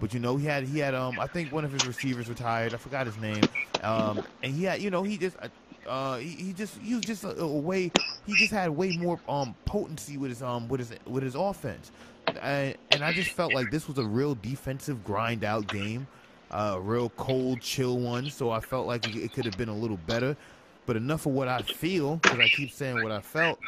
But 0.00 0.14
you 0.14 0.20
know, 0.20 0.36
he 0.36 0.46
had 0.46 0.64
he 0.64 0.78
had 0.78 0.94
um 0.94 1.18
I 1.18 1.26
think 1.26 1.52
one 1.52 1.64
of 1.64 1.72
his 1.72 1.86
receivers 1.86 2.28
retired. 2.28 2.74
I 2.74 2.76
forgot 2.76 3.06
his 3.06 3.16
name. 3.18 3.42
Um, 3.82 4.22
and 4.42 4.54
he 4.54 4.64
had 4.64 4.80
you 4.80 4.90
know 4.90 5.02
he 5.02 5.18
just 5.18 5.36
uh 5.86 6.18
he, 6.18 6.28
he 6.28 6.52
just 6.52 6.78
he 6.78 6.94
was 6.94 7.04
just 7.04 7.24
a, 7.24 7.40
a, 7.40 7.46
way 7.46 7.90
he 8.26 8.34
just 8.34 8.52
had 8.52 8.70
way 8.70 8.96
more 8.96 9.18
um 9.28 9.54
potency 9.64 10.16
with 10.16 10.30
his 10.30 10.42
um 10.42 10.68
with 10.68 10.80
his 10.80 10.92
with 11.06 11.22
his 11.22 11.34
offense. 11.34 11.90
And, 12.40 12.76
and 12.90 13.04
I 13.04 13.12
just 13.12 13.30
felt 13.30 13.52
like 13.52 13.70
this 13.70 13.88
was 13.88 13.98
a 13.98 14.04
real 14.04 14.34
defensive 14.34 15.04
grind 15.04 15.44
out 15.44 15.66
game, 15.66 16.06
uh, 16.50 16.74
a 16.76 16.80
real 16.80 17.10
cold 17.10 17.60
chill 17.60 17.98
one. 17.98 18.30
So 18.30 18.50
I 18.50 18.60
felt 18.60 18.86
like 18.86 19.04
it, 19.06 19.16
it 19.16 19.32
could 19.32 19.44
have 19.44 19.56
been 19.56 19.68
a 19.68 19.76
little 19.76 19.96
better. 19.96 20.36
But 20.86 20.96
enough 20.96 21.26
of 21.26 21.32
what 21.32 21.48
I 21.48 21.62
feel, 21.62 22.16
because 22.16 22.40
I 22.40 22.48
keep 22.48 22.70
saying 22.70 23.02
what 23.02 23.12
I 23.12 23.20
felt, 23.20 23.58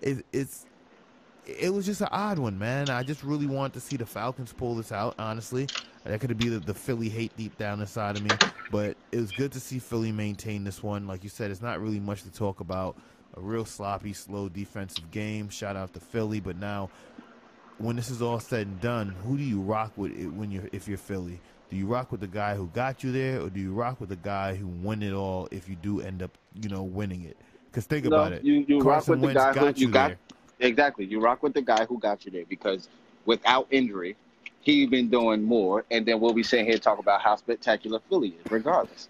is 0.00 0.22
it's 0.32 0.66
it 1.44 1.72
was 1.72 1.86
just 1.86 2.00
an 2.00 2.08
odd 2.10 2.38
one, 2.38 2.58
man. 2.58 2.88
I 2.88 3.02
just 3.02 3.22
really 3.24 3.46
wanted 3.46 3.74
to 3.74 3.80
see 3.80 3.96
the 3.96 4.06
Falcons 4.06 4.52
pull 4.52 4.74
this 4.74 4.92
out, 4.92 5.14
honestly. 5.18 5.68
That 6.04 6.20
could 6.20 6.36
be 6.36 6.48
the, 6.48 6.58
the 6.58 6.74
Philly 6.74 7.08
hate 7.08 7.36
deep 7.36 7.56
down 7.58 7.80
inside 7.80 8.16
of 8.16 8.22
me. 8.22 8.30
But 8.70 8.96
it 9.12 9.20
was 9.20 9.30
good 9.30 9.52
to 9.52 9.60
see 9.60 9.78
Philly 9.78 10.12
maintain 10.12 10.64
this 10.64 10.82
one. 10.82 11.06
Like 11.06 11.22
you 11.22 11.30
said, 11.30 11.50
it's 11.50 11.62
not 11.62 11.80
really 11.80 12.00
much 12.00 12.22
to 12.22 12.32
talk 12.32 12.60
about. 12.60 12.96
A 13.34 13.40
real 13.40 13.64
sloppy, 13.64 14.12
slow 14.12 14.48
defensive 14.48 15.10
game. 15.10 15.48
Shout 15.48 15.74
out 15.74 15.94
to 15.94 16.00
Philly. 16.00 16.40
But 16.40 16.56
now, 16.56 16.90
when 17.78 17.96
this 17.96 18.10
is 18.10 18.20
all 18.20 18.40
said 18.40 18.66
and 18.66 18.80
done, 18.80 19.08
who 19.08 19.36
do 19.38 19.42
you 19.42 19.60
rock 19.60 19.92
with 19.96 20.12
when 20.28 20.50
you're 20.50 20.68
if 20.72 20.86
you're 20.86 20.98
Philly? 20.98 21.40
Do 21.70 21.76
you 21.76 21.86
rock 21.86 22.12
with 22.12 22.20
the 22.20 22.26
guy 22.26 22.54
who 22.54 22.66
got 22.68 23.02
you 23.02 23.10
there, 23.10 23.40
or 23.40 23.48
do 23.48 23.58
you 23.58 23.72
rock 23.72 24.00
with 24.00 24.10
the 24.10 24.16
guy 24.16 24.54
who 24.54 24.66
won 24.66 25.02
it 25.02 25.14
all 25.14 25.48
if 25.50 25.68
you 25.68 25.76
do 25.76 26.02
end 26.02 26.22
up, 26.22 26.36
you 26.60 26.68
know, 26.68 26.82
winning 26.82 27.24
it? 27.24 27.38
Because 27.70 27.86
think 27.86 28.04
no, 28.04 28.16
about 28.16 28.32
it. 28.32 28.44
You, 28.44 28.64
you 28.68 28.80
rock 28.80 29.06
with 29.08 29.22
the 29.22 29.32
guy 29.32 29.54
who 29.54 29.72
you 29.76 29.88
got. 29.88 30.08
There. 30.08 30.18
Exactly. 30.62 31.04
You 31.04 31.20
rock 31.20 31.42
with 31.42 31.54
the 31.54 31.62
guy 31.62 31.84
who 31.84 31.98
got 31.98 32.24
you 32.24 32.30
there 32.30 32.44
because 32.48 32.88
without 33.26 33.66
injury, 33.70 34.16
he 34.60 34.86
been 34.86 35.10
doing 35.10 35.42
more. 35.42 35.84
And 35.90 36.06
then 36.06 36.20
we'll 36.20 36.32
be 36.32 36.44
sitting 36.44 36.66
here 36.66 36.78
talk 36.78 36.98
about 37.00 37.20
how 37.20 37.36
spectacular 37.36 38.00
Philly 38.08 38.36
is, 38.44 38.50
regardless. 38.50 39.08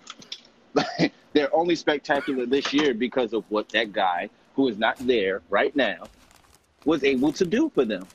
They're 1.34 1.54
only 1.54 1.76
spectacular 1.76 2.46
this 2.46 2.72
year 2.72 2.94
because 2.94 3.34
of 3.34 3.44
what 3.50 3.68
that 3.70 3.92
guy 3.92 4.30
who 4.56 4.68
is 4.68 4.78
not 4.78 4.96
there 5.06 5.42
right 5.50 5.74
now 5.76 6.08
was 6.86 7.04
able 7.04 7.32
to 7.32 7.44
do 7.44 7.70
for 7.74 7.84
them. 7.84 8.06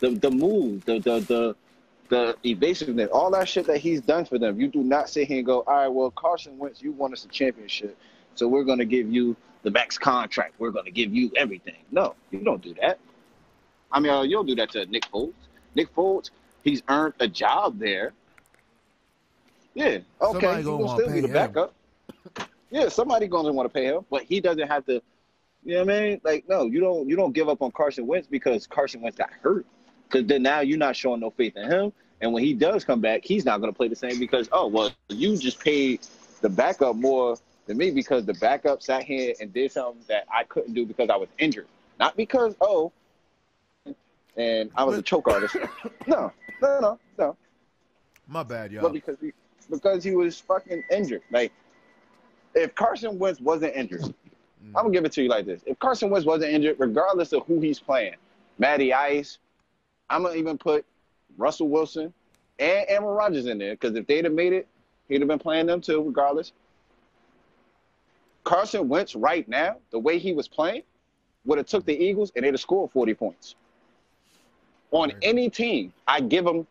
The 0.00 0.10
the 0.10 0.30
move, 0.30 0.84
the 0.84 0.98
the 0.98 1.20
the 1.20 1.56
the 2.08 2.36
evasiveness, 2.44 3.10
all 3.12 3.30
that 3.30 3.48
shit 3.48 3.66
that 3.66 3.78
he's 3.78 4.00
done 4.00 4.24
for 4.24 4.38
them. 4.38 4.60
You 4.60 4.68
do 4.68 4.82
not 4.82 5.08
sit 5.08 5.26
here 5.28 5.38
and 5.38 5.46
go, 5.46 5.60
all 5.66 5.74
right, 5.74 5.88
well, 5.88 6.10
Carson 6.10 6.58
Wentz, 6.58 6.82
you 6.82 6.92
won 6.92 7.12
us 7.12 7.24
a 7.24 7.28
championship, 7.28 7.96
so 8.34 8.46
we're 8.48 8.64
gonna 8.64 8.84
give 8.84 9.10
you 9.10 9.36
the 9.64 9.70
max 9.70 9.98
contract. 9.98 10.54
We're 10.58 10.70
going 10.70 10.84
to 10.84 10.92
give 10.92 11.12
you 11.12 11.32
everything. 11.36 11.82
No, 11.90 12.14
you 12.30 12.38
don't 12.40 12.62
do 12.62 12.74
that. 12.80 12.98
I 13.90 13.98
mean, 13.98 14.12
uh, 14.12 14.22
you 14.22 14.36
don't 14.36 14.46
do 14.46 14.54
that 14.56 14.70
to 14.72 14.86
Nick 14.86 15.04
Foles. 15.10 15.32
Nick 15.74 15.92
Foles, 15.94 16.30
he's 16.62 16.82
earned 16.88 17.14
a 17.18 17.26
job 17.26 17.78
there. 17.78 18.12
Yeah, 19.74 19.98
okay, 20.20 20.56
he's 20.58 20.66
gonna 20.66 20.88
still 20.88 21.12
be 21.12 21.20
the 21.20 21.28
backup. 21.28 21.74
yeah, 22.70 22.88
somebody 22.88 23.26
gonna 23.26 23.52
want 23.52 23.68
to 23.68 23.72
pay 23.72 23.86
him, 23.86 24.04
but 24.08 24.22
he 24.22 24.40
doesn't 24.40 24.68
have 24.68 24.86
to. 24.86 25.02
You 25.64 25.74
know 25.74 25.84
what 25.84 25.94
I 25.94 26.00
mean? 26.00 26.20
Like, 26.22 26.48
no, 26.48 26.66
you 26.66 26.78
don't. 26.78 27.08
You 27.08 27.16
don't 27.16 27.32
give 27.32 27.48
up 27.48 27.60
on 27.60 27.72
Carson 27.72 28.06
Wentz 28.06 28.28
because 28.28 28.68
Carson 28.68 29.00
Wentz 29.00 29.18
got 29.18 29.30
hurt. 29.42 29.66
Because 30.08 30.28
then 30.28 30.42
now 30.42 30.60
you're 30.60 30.78
not 30.78 30.94
showing 30.94 31.20
no 31.20 31.30
faith 31.30 31.56
in 31.56 31.68
him. 31.68 31.92
And 32.20 32.32
when 32.32 32.44
he 32.44 32.54
does 32.54 32.84
come 32.84 33.00
back, 33.00 33.24
he's 33.24 33.44
not 33.44 33.60
going 33.60 33.72
to 33.72 33.76
play 33.76 33.88
the 33.88 33.96
same 33.96 34.18
because, 34.20 34.48
oh, 34.52 34.68
well, 34.68 34.92
you 35.08 35.36
just 35.36 35.58
paid 35.58 36.00
the 36.40 36.48
backup 36.48 36.94
more 36.94 37.36
than 37.66 37.76
me 37.76 37.90
because 37.90 38.24
the 38.24 38.34
backup 38.34 38.82
sat 38.82 39.04
here 39.04 39.34
and 39.40 39.52
did 39.52 39.72
something 39.72 40.02
that 40.08 40.26
I 40.32 40.44
couldn't 40.44 40.74
do 40.74 40.84
because 40.86 41.10
I 41.10 41.16
was 41.16 41.28
injured. 41.38 41.66
Not 41.98 42.16
because, 42.16 42.54
oh, 42.60 42.92
and 44.36 44.70
I 44.76 44.84
was 44.84 44.98
a 44.98 45.02
choke 45.02 45.28
artist. 45.28 45.56
No, 46.06 46.32
no, 46.60 46.80
no, 46.80 46.98
no. 47.18 47.36
My 48.26 48.42
bad, 48.42 48.72
y'all. 48.72 48.82
But 48.82 48.92
because 48.92 49.16
he, 49.20 49.32
because 49.70 50.04
he 50.04 50.14
was 50.14 50.38
fucking 50.40 50.82
injured. 50.90 51.22
Like, 51.30 51.52
if 52.54 52.74
Carson 52.74 53.18
Wentz 53.18 53.40
wasn't 53.40 53.74
injured, 53.74 54.14
Mm. 54.64 54.68
I'm 54.68 54.84
gonna 54.84 54.90
give 54.90 55.04
it 55.04 55.12
to 55.12 55.22
you 55.22 55.28
like 55.28 55.46
this: 55.46 55.62
If 55.66 55.78
Carson 55.78 56.10
Wentz 56.10 56.26
wasn't 56.26 56.52
injured, 56.52 56.76
regardless 56.78 57.32
of 57.32 57.44
who 57.46 57.60
he's 57.60 57.78
playing, 57.78 58.14
Matty 58.58 58.92
Ice, 58.94 59.38
I'm 60.08 60.22
gonna 60.22 60.36
even 60.36 60.58
put 60.58 60.84
Russell 61.36 61.68
Wilson 61.68 62.12
and 62.58 62.84
Aaron 62.88 63.04
Rodgers 63.04 63.46
in 63.46 63.58
there 63.58 63.74
because 63.74 63.94
if 63.96 64.06
they'd 64.06 64.24
have 64.24 64.32
made 64.32 64.52
it, 64.52 64.66
he'd 65.08 65.20
have 65.20 65.28
been 65.28 65.38
playing 65.38 65.66
them 65.66 65.80
too, 65.80 66.02
regardless. 66.02 66.52
Carson 68.44 68.88
Wentz 68.88 69.16
right 69.16 69.48
now, 69.48 69.76
the 69.90 69.98
way 69.98 70.18
he 70.18 70.32
was 70.32 70.46
playing, 70.46 70.82
would 71.44 71.58
have 71.58 71.66
took 71.66 71.84
the 71.84 71.96
Eagles 71.96 72.32
and 72.36 72.44
they'd 72.44 72.52
have 72.52 72.60
scored 72.60 72.90
40 72.92 73.14
points. 73.14 73.56
On 74.90 75.12
any 75.22 75.50
team, 75.50 75.92
I 76.06 76.20
give 76.20 76.46
him 76.46 76.66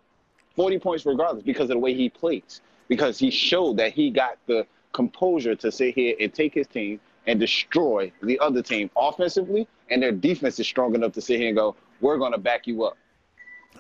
40 0.56 0.80
points 0.80 1.06
regardless 1.06 1.44
because 1.44 1.64
of 1.64 1.76
the 1.76 1.80
way 1.80 1.94
he 1.94 2.10
plays. 2.10 2.62
Because 2.88 3.18
he 3.18 3.30
showed 3.32 3.78
that 3.78 3.94
he 3.94 4.10
got 4.12 4.38
the 4.46 4.66
composure 4.94 5.56
to 5.56 5.72
sit 5.72 5.96
here 5.96 6.16
and 6.20 6.34
take 6.34 6.54
his 6.54 6.68
team 6.68 7.00
and 7.26 7.40
destroy 7.40 8.12
the 8.22 8.40
other 8.40 8.62
team 8.62 8.90
offensively, 8.96 9.68
and 9.90 10.02
their 10.02 10.12
defense 10.12 10.60
is 10.60 10.68
strong 10.68 10.94
enough 10.94 11.14
to 11.14 11.22
sit 11.22 11.40
here 11.40 11.48
and 11.48 11.58
go, 11.58 11.76
"We're 12.02 12.18
going 12.18 12.34
to 12.34 12.38
back 12.38 12.68
you 12.68 12.84
up." 12.84 12.98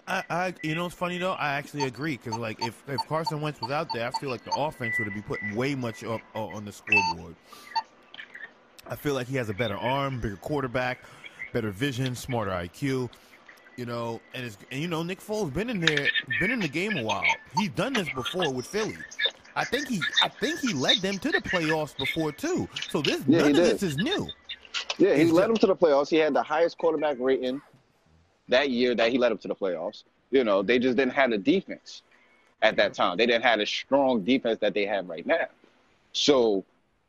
I, 0.07 0.23
I, 0.29 0.53
you 0.63 0.75
know, 0.75 0.85
it's 0.85 0.95
funny 0.95 1.17
though. 1.17 1.33
I 1.33 1.53
actually 1.53 1.83
agree 1.83 2.17
because, 2.17 2.37
like, 2.37 2.61
if 2.63 2.81
if 2.87 2.99
Carson 3.07 3.41
Wentz 3.41 3.61
was 3.61 3.71
out 3.71 3.87
there, 3.93 4.07
I 4.07 4.11
feel 4.19 4.29
like 4.29 4.43
the 4.43 4.53
offense 4.55 4.97
would 4.97 5.05
have 5.05 5.15
be 5.15 5.21
putting 5.21 5.55
way 5.55 5.75
much 5.75 6.03
up 6.03 6.21
uh, 6.35 6.45
on 6.45 6.65
the 6.65 6.71
scoreboard. 6.71 7.35
I 8.85 8.95
feel 8.95 9.13
like 9.13 9.27
he 9.27 9.35
has 9.37 9.49
a 9.49 9.53
better 9.53 9.77
arm, 9.77 10.19
bigger 10.19 10.37
quarterback, 10.37 11.03
better 11.51 11.71
vision, 11.71 12.15
smarter 12.15 12.51
IQ. 12.51 13.09
You 13.77 13.85
know, 13.85 14.21
and 14.33 14.45
it's 14.45 14.57
and 14.71 14.81
you 14.81 14.87
know 14.87 15.01
Nick 15.03 15.19
Foles 15.19 15.51
been 15.51 15.69
in 15.69 15.79
there, 15.79 16.11
been 16.37 16.51
in 16.51 16.61
the 16.61 16.67
game 16.67 16.95
a 16.95 17.01
while. 17.01 17.41
He's 17.51 17.69
done 17.69 17.95
this 17.95 18.07
before 18.09 18.53
with 18.53 18.67
Philly. 18.67 19.07
I 19.55 19.65
think 19.65 19.87
he, 19.87 20.07
I 20.19 20.29
think 20.29 20.59
he 20.59 20.73
led 20.73 21.01
them 21.01 21.19
to 21.19 21.31
the 21.31 21.39
playoffs 21.41 21.95
before 21.97 22.31
too. 22.31 22.69
So 22.87 23.01
this 23.01 23.25
Yeah, 23.27 23.39
none 23.39 23.55
of 23.55 23.61
did. 23.63 23.81
this 23.81 23.83
is 23.83 23.97
new. 23.97 24.33
Yeah, 24.97 25.15
he 25.15 25.21
He's 25.23 25.31
led 25.31 25.49
them 25.49 25.57
to 25.57 25.67
the 25.67 25.75
playoffs. 25.75 26.09
He 26.09 26.17
had 26.17 26.33
the 26.33 26.43
highest 26.43 26.77
quarterback 26.77 27.17
rating 27.19 27.61
that 28.47 28.69
year 28.69 28.95
that 28.95 29.11
he 29.11 29.17
led 29.17 29.29
them 29.31 29.37
to 29.39 29.47
the 29.47 29.55
playoffs. 29.55 30.03
You 30.31 30.43
know, 30.43 30.61
they 30.61 30.79
just 30.79 30.97
didn't 30.97 31.13
have 31.13 31.31
the 31.31 31.37
defense 31.37 32.03
at 32.61 32.75
that 32.77 32.93
time. 32.93 33.17
They 33.17 33.25
didn't 33.25 33.43
have 33.43 33.59
a 33.59 33.65
strong 33.65 34.23
defense 34.23 34.59
that 34.59 34.73
they 34.73 34.85
have 34.85 35.07
right 35.09 35.25
now. 35.25 35.47
So 36.13 36.63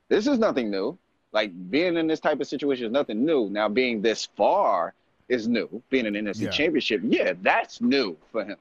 this 0.08 0.26
is 0.26 0.38
nothing 0.38 0.70
new. 0.70 0.98
Like 1.34 1.52
being 1.70 1.96
in 1.96 2.06
this 2.06 2.20
type 2.20 2.40
of 2.40 2.46
situation 2.46 2.86
is 2.86 2.92
nothing 2.92 3.26
new. 3.26 3.50
Now 3.50 3.68
being 3.68 4.00
this 4.00 4.28
far 4.36 4.94
is 5.28 5.48
new. 5.48 5.82
Being 5.90 6.06
in 6.06 6.14
an 6.16 6.26
NFC 6.26 6.42
Yeah. 6.42 6.50
championship, 6.50 7.00
yeah, 7.04 7.32
that's 7.42 7.80
new 7.80 8.16
for 8.32 8.44
him. 8.44 8.56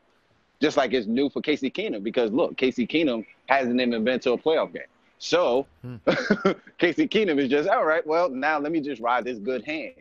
Just 0.60 0.76
like 0.76 0.92
it's 0.94 1.06
new 1.08 1.30
for 1.30 1.42
Casey 1.42 1.70
Keenum 1.70 2.04
because 2.04 2.32
look, 2.32 2.58
Casey 2.58 2.88
Keenum 2.88 3.26
hasn't 3.48 3.80
even 3.80 4.04
been 4.04 4.20
to 4.22 4.32
a 4.34 4.38
playoff 4.38 4.74
game. 4.74 4.84
So 5.20 5.68
Hmm. 5.84 5.98
Casey 6.80 7.08
Keenum 7.08 7.38
is 7.40 7.50
just 7.50 7.70
all 7.70 7.86
right. 7.86 8.06
Well, 8.06 8.30
now 8.30 8.58
let 8.60 8.72
me 8.72 8.82
just 8.82 9.02
ride 9.02 9.24
this 9.24 9.38
good 9.40 9.64
hand. 9.66 9.94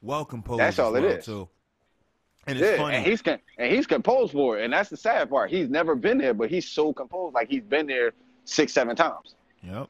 Well 0.00 0.24
composed. 0.24 0.60
That's 0.60 0.78
all 0.78 0.94
it 0.94 1.02
well, 1.02 1.10
is. 1.12 1.24
Too. 1.24 1.48
And 2.46 2.56
it's 2.58 2.64
Yeah, 2.70 2.76
funny. 2.76 2.96
and 2.98 3.04
he's 3.06 3.20
con- 3.22 3.40
and 3.58 3.72
he's 3.74 3.88
composed 3.88 4.32
for 4.32 4.58
it, 4.58 4.64
and 4.64 4.72
that's 4.72 4.88
the 4.90 4.96
sad 4.96 5.28
part. 5.28 5.50
He's 5.50 5.68
never 5.68 5.96
been 5.96 6.18
there, 6.18 6.32
but 6.34 6.48
he's 6.50 6.68
so 6.68 6.92
composed, 6.92 7.34
like 7.34 7.48
he's 7.48 7.64
been 7.64 7.88
there 7.88 8.12
six, 8.44 8.72
seven 8.72 8.94
times, 8.94 9.34
yep. 9.64 9.88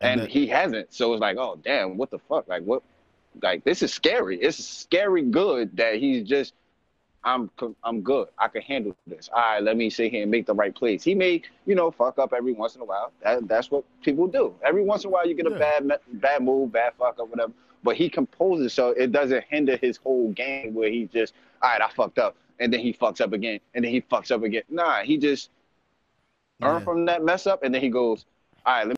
And, 0.00 0.20
the- 0.22 0.26
he 0.26 0.46
hasn't. 0.46 0.92
So 0.92 1.12
it's 1.12 1.20
like, 1.20 1.36
oh 1.38 1.58
damn, 1.62 1.96
what 1.96 2.10
the 2.10 2.18
fuck? 2.18 2.48
Like 2.48 2.62
what? 2.62 2.82
Like 3.42 3.64
this 3.64 3.82
is 3.82 3.92
scary. 3.92 4.40
It's 4.40 4.56
scary 4.64 5.22
good 5.22 5.76
that 5.76 5.96
he's 5.96 6.26
just. 6.26 6.54
I'm 7.26 7.50
I'm 7.82 8.02
good. 8.02 8.28
I 8.38 8.48
can 8.48 8.60
handle 8.60 8.94
this. 9.06 9.30
All 9.32 9.40
right, 9.40 9.62
let 9.62 9.78
me 9.78 9.88
sit 9.88 10.10
here 10.10 10.20
and 10.22 10.30
make 10.30 10.44
the 10.44 10.52
right 10.54 10.74
plays. 10.74 11.02
He 11.02 11.14
may, 11.14 11.40
you 11.64 11.74
know, 11.74 11.90
fuck 11.90 12.18
up 12.18 12.34
every 12.34 12.52
once 12.52 12.74
in 12.76 12.82
a 12.82 12.84
while. 12.84 13.12
That, 13.22 13.48
that's 13.48 13.70
what 13.70 13.82
people 14.02 14.26
do. 14.26 14.54
Every 14.62 14.82
once 14.84 15.04
in 15.04 15.08
a 15.08 15.10
while, 15.10 15.26
you 15.26 15.34
get 15.34 15.46
a 15.46 15.50
Yeah. 15.52 15.78
bad 15.88 15.98
bad 16.20 16.42
move, 16.42 16.72
bad 16.72 16.92
fuck 16.98 17.18
up, 17.18 17.30
whatever. 17.30 17.52
But 17.82 17.96
he 17.96 18.10
composes 18.10 18.74
so 18.74 18.90
it 18.90 19.10
doesn't 19.10 19.42
hinder 19.48 19.78
his 19.78 19.96
whole 19.96 20.32
game 20.32 20.74
where 20.74 20.90
he 20.90 21.06
just, 21.06 21.32
all 21.62 21.70
right, 21.70 21.80
I 21.80 21.88
fucked 21.90 22.18
up, 22.18 22.36
and 22.60 22.70
then 22.70 22.80
he 22.80 22.92
fucks 22.92 23.22
up 23.22 23.32
again, 23.32 23.58
and 23.74 23.82
then 23.82 23.90
he 23.90 24.02
fucks 24.02 24.30
up 24.30 24.42
again. 24.42 24.62
Nah, 24.68 25.00
he 25.02 25.16
just 25.16 25.48
learn 26.60 26.80
Yeah. 26.80 26.84
from 26.84 27.06
that 27.06 27.24
mess 27.24 27.46
up, 27.46 27.62
and 27.62 27.74
then 27.74 27.80
he 27.80 27.88
goes, 27.88 28.26
all 28.66 28.74
right, 28.74 28.86
let 28.88 28.96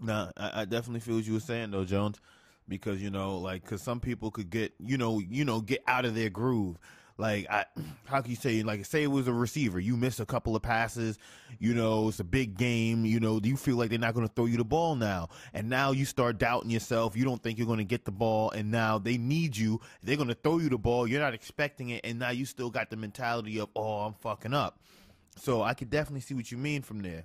Nah, 0.00 0.30
I, 0.36 0.62
I 0.62 0.64
definitely 0.64 1.00
feel 1.00 1.16
what 1.16 1.26
you 1.26 1.34
were 1.34 1.40
saying 1.40 1.70
though, 1.70 1.84
Jones, 1.84 2.20
because 2.68 3.02
you 3.02 3.10
know, 3.10 3.38
like, 3.38 3.62
because 3.62 3.82
some 3.82 4.00
people 4.00 4.30
could 4.30 4.50
get, 4.50 4.72
you 4.78 4.98
know, 4.98 5.18
you 5.18 5.44
know, 5.44 5.60
get 5.60 5.82
out 5.86 6.04
of 6.04 6.14
their 6.14 6.30
groove. 6.30 6.78
Like, 7.16 7.48
I, 7.48 7.64
how 8.06 8.20
can 8.20 8.30
you 8.30 8.36
say, 8.36 8.62
like, 8.62 8.84
say 8.84 9.04
it 9.04 9.10
was 9.10 9.28
a 9.28 9.32
receiver, 9.32 9.78
you 9.78 9.96
miss 9.96 10.18
a 10.18 10.26
couple 10.26 10.56
of 10.56 10.62
passes, 10.62 11.18
you 11.60 11.74
know, 11.74 12.08
it's 12.08 12.20
a 12.20 12.24
big 12.24 12.56
game, 12.56 13.04
you 13.04 13.20
know, 13.20 13.38
do 13.38 13.48
you 13.48 13.56
feel 13.56 13.76
like 13.76 13.90
they're 13.90 13.98
not 13.98 14.14
going 14.14 14.26
to 14.26 14.32
throw 14.34 14.46
you 14.46 14.56
the 14.56 14.64
ball 14.64 14.96
now, 14.96 15.28
and 15.52 15.68
now 15.68 15.92
you 15.92 16.04
start 16.04 16.38
doubting 16.38 16.70
yourself. 16.70 17.16
You 17.16 17.24
don't 17.24 17.42
think 17.42 17.58
you're 17.58 17.66
going 17.66 17.78
to 17.78 17.84
get 17.84 18.04
the 18.04 18.12
ball, 18.12 18.50
and 18.50 18.70
now 18.70 18.98
they 18.98 19.16
need 19.16 19.56
you. 19.56 19.80
They're 20.02 20.16
going 20.16 20.28
to 20.28 20.34
throw 20.34 20.58
you 20.58 20.68
the 20.68 20.78
ball. 20.78 21.06
You're 21.06 21.20
not 21.20 21.34
expecting 21.34 21.90
it, 21.90 22.00
and 22.04 22.18
now 22.18 22.30
you 22.30 22.44
still 22.44 22.70
got 22.70 22.90
the 22.90 22.96
mentality 22.96 23.60
of, 23.60 23.68
oh, 23.76 24.00
I'm 24.00 24.14
fucking 24.14 24.54
up. 24.54 24.80
So 25.36 25.62
I 25.62 25.74
could 25.74 25.90
definitely 25.90 26.20
see 26.20 26.34
what 26.34 26.50
you 26.50 26.58
mean 26.58 26.82
from 26.82 27.00
there. 27.00 27.24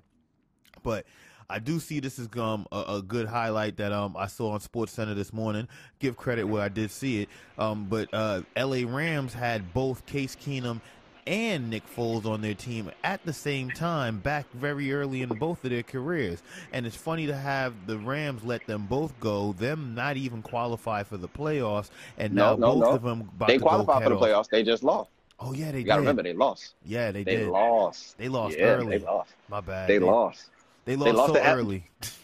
But 0.84 1.06
I 1.50 1.60
do 1.60 1.80
see 1.80 2.00
this 2.00 2.20
as 2.20 2.30
um 2.38 2.68
a, 2.72 2.84
a 2.98 3.02
good 3.02 3.28
highlight 3.28 3.78
that 3.78 3.92
um 3.92 4.16
I 4.18 4.28
saw 4.28 4.52
on 4.52 4.60
Sports 4.60 4.94
Center 4.94 5.14
this 5.16 5.34
morning. 5.34 5.68
Give 6.00 6.16
credit 6.16 6.46
where 6.46 6.62
I 6.62 6.70
did 6.70 6.92
see 6.92 7.24
it. 7.24 7.30
Um, 7.58 7.86
but 7.90 8.08
uh, 8.14 8.42
L.A. 8.56 8.86
Rams 8.86 9.34
had 9.34 9.74
both 9.74 10.06
Case 10.06 10.36
Keenum 10.36 10.80
and 11.28 11.70
Nick 11.70 11.84
Foles 11.96 12.26
on 12.26 12.42
their 12.42 12.56
team 12.56 12.90
at 13.04 13.24
the 13.24 13.34
same 13.34 13.70
time, 13.70 14.18
back 14.20 14.46
very 14.54 14.92
early 14.94 15.22
in 15.22 15.30
both 15.30 15.64
of 15.64 15.70
their 15.70 15.84
careers. 15.84 16.42
And 16.74 16.88
it's 16.88 16.96
funny 16.96 17.28
to 17.28 17.36
have 17.36 17.74
the 17.86 17.98
Rams 18.00 18.44
let 18.44 18.66
them 18.66 18.88
both 18.88 19.20
go, 19.20 19.54
them 19.54 19.94
not 19.94 20.18
even 20.18 20.42
qualify 20.42 21.04
for 21.04 21.18
the 21.18 21.28
playoffs, 21.28 21.90
and 22.18 22.34
No, 22.34 22.52
now 22.52 22.56
no, 22.56 22.74
both 22.74 22.84
no. 22.84 22.90
of 22.96 23.02
them 23.04 23.22
about 23.36 23.48
they 23.48 23.56
to 23.58 23.60
go 23.60 23.66
qualify 23.68 24.04
for 24.04 24.10
the 24.10 24.16
off. 24.16 24.22
playoffs. 24.22 24.50
They 24.50 24.64
just 24.64 24.84
lost. 24.84 25.10
Oh 25.40 25.54
yeah, 25.54 25.72
they 25.72 25.80
You 25.80 25.86
gotta 25.86 26.02
remember, 26.02 26.24
they 26.24 26.34
lost. 26.34 26.74
yeah, 26.84 27.12
they, 27.12 27.24
did. 27.24 27.28
They, 27.28 27.44
did. 27.44 27.50
lost. 27.50 28.18
They 28.18 28.28
lost 28.28 28.58
yeah, 28.58 28.66
early. 28.66 28.98
They 28.98 29.06
lost. 29.06 29.34
My 29.50 29.62
bad. 29.62 29.88
They 29.88 30.00
lost. 30.00 30.50
They 30.98 31.12
lost, 31.12 31.18
lost 31.18 31.28
so 31.34 31.34
to 31.40 31.46
early. 31.54 31.84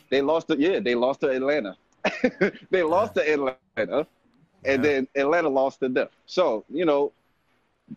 They 0.09 0.21
lost 0.21 0.47
to 0.47 0.57
yeah, 0.57 0.79
they 0.79 0.95
lost 0.95 1.21
to 1.21 1.29
Atlanta. 1.29 1.75
they 2.71 2.83
lost 2.83 3.15
to 3.15 3.21
Atlanta, 3.33 3.57
and 3.77 4.07
Yeah. 4.65 4.77
then 4.77 5.07
Atlanta 5.15 5.49
lost 5.49 5.79
to 5.81 5.89
them. 5.89 6.07
So 6.25 6.63
you 6.69 6.85
know, 6.85 7.11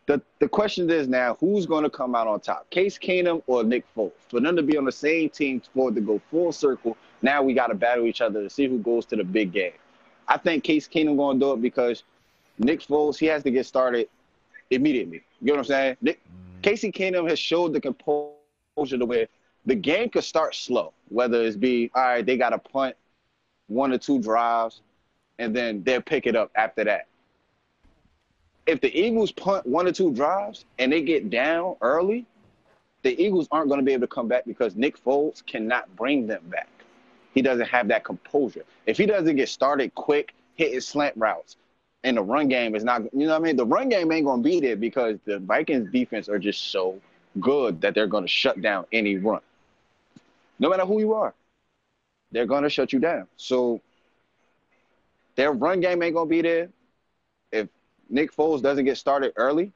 the 0.07 0.21
the 0.39 0.49
question 0.49 0.91
is 0.91 1.09
now 1.09 1.37
who's 1.41 1.67
going 1.67 1.85
to 1.85 1.91
come 1.91 2.15
out 2.15 2.27
on 2.27 2.41
top, 2.41 2.69
Case 2.71 2.99
Keenum 2.99 3.43
or 3.47 3.63
Nick 3.65 3.85
Foles? 3.95 4.13
For 4.29 4.41
them 4.41 4.57
to 4.57 4.63
be 4.63 4.77
on 4.77 4.85
the 4.85 4.93
same 4.93 5.29
team 5.31 5.63
for 5.75 5.91
it 5.91 5.95
to 5.95 6.01
go 6.01 6.21
full 6.31 6.53
circle, 6.53 6.97
now 7.23 7.43
we 7.43 7.55
got 7.55 7.69
to 7.69 7.75
battle 7.75 8.07
each 8.07 8.21
other 8.21 8.43
to 8.43 8.51
see 8.51 8.67
who 8.67 8.79
goes 8.79 9.05
to 9.07 9.17
the 9.17 9.25
big 9.25 9.53
game. 9.53 9.73
I 10.27 10.37
think 10.37 10.65
Case 10.65 10.87
Keenum 10.89 11.17
going 11.17 11.39
to 11.41 11.47
do 11.47 11.53
it 11.55 11.63
because 11.63 12.03
Nick 12.59 12.81
Foles 12.81 13.19
he 13.19 13.27
has 13.27 13.43
to 13.45 13.51
get 13.51 13.65
started 13.67 14.09
immediately. 14.71 15.23
You 15.41 15.49
know 15.49 15.53
what 15.55 15.59
I'm 15.61 15.65
saying? 15.65 15.97
Nick, 16.03 16.21
Mm. 16.59 16.63
Casey 16.63 16.91
Keenum 16.91 17.29
has 17.31 17.39
showed 17.39 17.73
the 17.73 17.81
composure 17.81 18.99
to 18.99 19.07
where 19.07 19.29
the 19.69 19.75
game 19.75 20.09
could 20.09 20.25
start 20.25 20.55
slow, 20.55 20.95
whether 21.11 21.43
it's 21.43 21.55
be 21.57 21.91
all 21.95 22.03
right, 22.03 22.27
they 22.27 22.39
got 22.39 22.51
to 22.51 22.59
punt 22.59 22.97
one 23.67 23.93
or 23.93 23.99
two 23.99 24.19
drives, 24.19 24.81
and 25.39 25.55
then 25.55 25.83
they'll 25.85 26.01
pick 26.01 26.27
it 26.27 26.35
up 26.35 26.51
after 26.55 26.85
that. 26.85 27.07
If 28.67 28.81
the 28.81 28.99
Eagles 28.99 29.31
punt 29.31 29.67
one 29.67 29.87
or 29.87 29.93
two 29.93 30.13
drives 30.13 30.65
and 30.79 30.91
they 30.91 31.03
get 31.03 31.29
down 31.29 31.77
early, 31.83 32.25
the 33.03 33.23
Eagles 33.23 33.47
aren't 33.51 33.69
going 33.69 33.79
to 33.79 33.85
be 33.85 33.93
able 33.93 34.07
to 34.07 34.15
come 34.15 34.27
back 34.27 34.47
because 34.47 34.75
Nick 34.75 35.03
Foles 35.03 35.45
cannot 35.45 35.95
bring 35.97 36.27
them 36.27 36.43
back. 36.49 36.69
He 37.35 37.43
doesn't 37.43 37.69
have 37.69 37.89
that 37.89 38.05
composure. 38.05 38.65
If 38.87 38.97
he 38.97 39.05
doesn't 39.05 39.37
get 39.37 39.51
started 39.51 39.95
quick, 39.95 40.35
hitting 40.57 40.81
slant 40.81 41.15
routes, 41.17 41.57
and 42.05 42.17
the 42.17 42.23
run 42.23 42.49
game 42.49 42.75
is 42.75 42.85
not, 42.85 43.03
you 43.13 43.27
know 43.27 43.33
what 43.33 43.43
I 43.43 43.45
mean? 43.45 43.57
The 43.57 43.67
run 43.67 43.91
game 43.91 44.11
ain't 44.13 44.25
going 44.25 44.43
to 44.43 44.49
be 44.49 44.61
there 44.61 44.77
because 44.77 45.19
the 45.27 45.39
Vikings 45.41 45.91
defense 45.93 46.29
are 46.31 46.39
just 46.39 46.71
so 46.71 46.99
good 47.39 47.83
that 47.83 47.95
they're 47.95 48.07
going 48.07 48.25
to 48.25 48.29
shut 48.29 48.63
down 48.63 48.87
any 48.93 49.19
run. 49.19 49.41
No 50.59 50.69
matter 50.69 50.85
who 50.85 50.99
you 51.01 51.15
are, 51.15 51.35
they're 52.33 52.47
going 52.47 52.63
to 52.63 52.71
shut 52.71 52.93
you 52.93 52.99
down. 52.99 53.27
So 53.37 53.81
their 55.37 55.53
run 55.53 55.81
game 55.81 56.03
ain't 56.03 56.15
going 56.15 56.27
to 56.27 56.31
be 56.31 56.43
there. 56.43 56.69
If 57.53 57.69
Nick 58.11 58.35
Foles 58.35 58.63
doesn't 58.63 58.85
get 58.85 58.99
started 58.99 59.33
early 59.37 59.73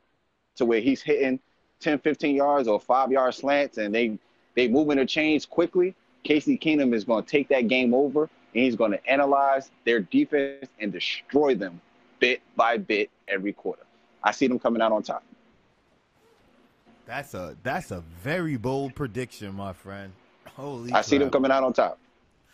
to 0.57 0.65
where 0.65 0.81
he's 0.81 1.03
hitting 1.03 1.39
10, 1.81 1.99
15 2.01 2.37
yards 2.37 2.69
or 2.69 2.81
five 2.81 3.11
yard 3.11 3.35
slants 3.35 3.79
and 3.79 3.95
they, 3.95 4.19
they 4.55 4.69
moving 4.69 4.99
the 4.99 5.07
chains 5.07 5.47
quickly, 5.47 5.95
Casey 6.25 6.59
Keenum 6.59 6.95
is 6.95 7.05
going 7.05 7.25
to 7.25 7.31
take 7.31 7.49
that 7.49 7.69
game 7.69 7.95
over 7.95 8.23
and 8.55 8.65
he's 8.65 8.77
going 8.77 8.93
to 8.93 9.07
analyze 9.07 9.71
their 9.85 10.01
defense 10.01 10.67
and 10.81 10.93
destroy 10.93 11.55
them 11.55 11.81
bit 12.19 12.43
by 12.57 12.77
bit 12.77 13.11
every 13.29 13.53
quarter. 13.53 13.83
I 14.23 14.31
see 14.33 14.47
them 14.47 14.59
coming 14.59 14.83
out 14.83 14.93
on 14.93 15.03
top. 15.03 15.25
That's 17.07 17.35
a 17.35 17.57
that's 17.65 17.91
a 17.91 18.01
very 18.23 18.57
bold 18.57 18.95
prediction, 18.95 19.55
my 19.55 19.73
friend. 19.73 20.13
Holy 20.57 20.93
I 20.93 21.01
see 21.01 21.19
them 21.19 21.31
coming 21.31 21.51
out 21.51 21.63
on 21.63 21.73
top. 21.73 21.99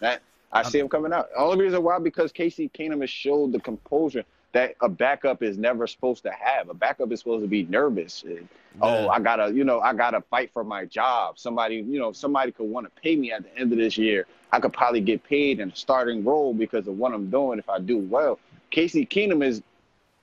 That 0.01 0.23
I 0.53 0.63
see 0.63 0.79
them 0.79 0.89
coming 0.89 1.13
out. 1.13 1.29
Only 1.37 1.65
reason 1.65 1.83
why 1.83 1.99
because 1.99 2.33
Casey 2.33 2.71
Keenum 2.71 3.01
has 3.01 3.11
showed 3.11 3.53
the 3.53 3.61
composure 3.61 4.25
that 4.53 4.75
a 4.81 4.89
backup 4.89 5.43
is 5.43 5.59
never 5.59 5.87
supposed 5.87 6.23
to 6.23 6.33
have. 6.33 6.71
A 6.71 6.75
backup 6.75 7.13
is 7.13 7.21
supposed 7.21 7.43
to 7.43 7.49
be 7.49 7.65
nervous. 7.65 8.23
And, 8.23 8.49
Oh, 8.81 9.09
I 9.09 9.19
gotta, 9.19 9.53
you 9.53 9.65
know, 9.65 9.81
I 9.81 9.93
gotta 9.93 10.21
fight 10.21 10.51
for 10.53 10.63
my 10.65 10.85
job. 10.85 11.39
Somebody, 11.39 11.77
you 11.77 11.99
know, 11.99 12.13
somebody 12.13 12.53
could 12.53 12.69
want 12.69 12.87
to 12.87 13.01
pay 13.01 13.17
me 13.17 13.33
at 13.33 13.43
the 13.43 13.59
end 13.59 13.73
of 13.73 13.79
this 13.79 13.99
year. 13.99 14.27
I 14.53 14.61
could 14.61 14.73
probably 14.73 15.01
get 15.01 15.23
paid 15.25 15.61
in 15.61 15.71
a 15.71 15.77
starting 15.77 16.25
role 16.25 16.55
because 16.55 16.87
of 16.87 16.97
what 16.97 17.13
I'm 17.13 17.29
doing 17.29 17.59
if 17.59 17.69
I 17.69 17.81
do 17.81 17.99
well. 17.99 18.39
Casey 18.71 19.05
Keenum 19.05 19.45
is 19.45 19.63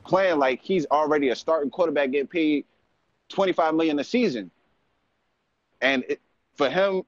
playing 0.06 0.40
like 0.40 0.62
he's 0.62 0.86
already 0.90 1.30
a 1.30 1.36
starting 1.36 1.70
quarterback 1.70 2.12
getting 2.12 2.28
paid 2.28 2.66
25 3.30 3.76
million 3.76 4.00
a 4.00 4.04
season. 4.04 4.50
And 5.82 6.04
it, 6.08 6.22
for 6.56 6.70
him 6.70 7.04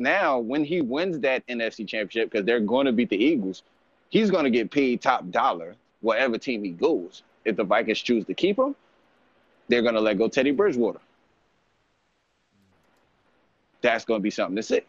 now, 0.00 0.38
when 0.38 0.64
he 0.64 0.80
wins 0.80 1.20
that 1.20 1.46
NFC 1.46 1.86
championship, 1.86 2.30
because 2.30 2.46
they're 2.46 2.60
going 2.60 2.86
to 2.86 2.92
beat 2.92 3.10
the 3.10 3.22
Eagles, 3.22 3.62
he's 4.08 4.30
going 4.30 4.44
to 4.44 4.50
get 4.50 4.70
paid 4.70 5.00
top 5.00 5.30
dollar 5.30 5.76
whatever 6.00 6.38
team 6.38 6.64
he 6.64 6.70
goes. 6.70 7.22
If 7.44 7.56
the 7.56 7.64
Vikings 7.64 8.00
choose 8.00 8.24
to 8.24 8.34
keep 8.34 8.58
him, 8.58 8.74
they're 9.68 9.82
going 9.82 9.94
to 9.94 10.00
let 10.00 10.18
go 10.18 10.28
Teddy 10.28 10.50
Bridgewater. 10.50 11.00
That's 13.82 14.04
going 14.04 14.20
to 14.20 14.22
be 14.22 14.30
something 14.30 14.56
to 14.56 14.62
see. 14.62 14.80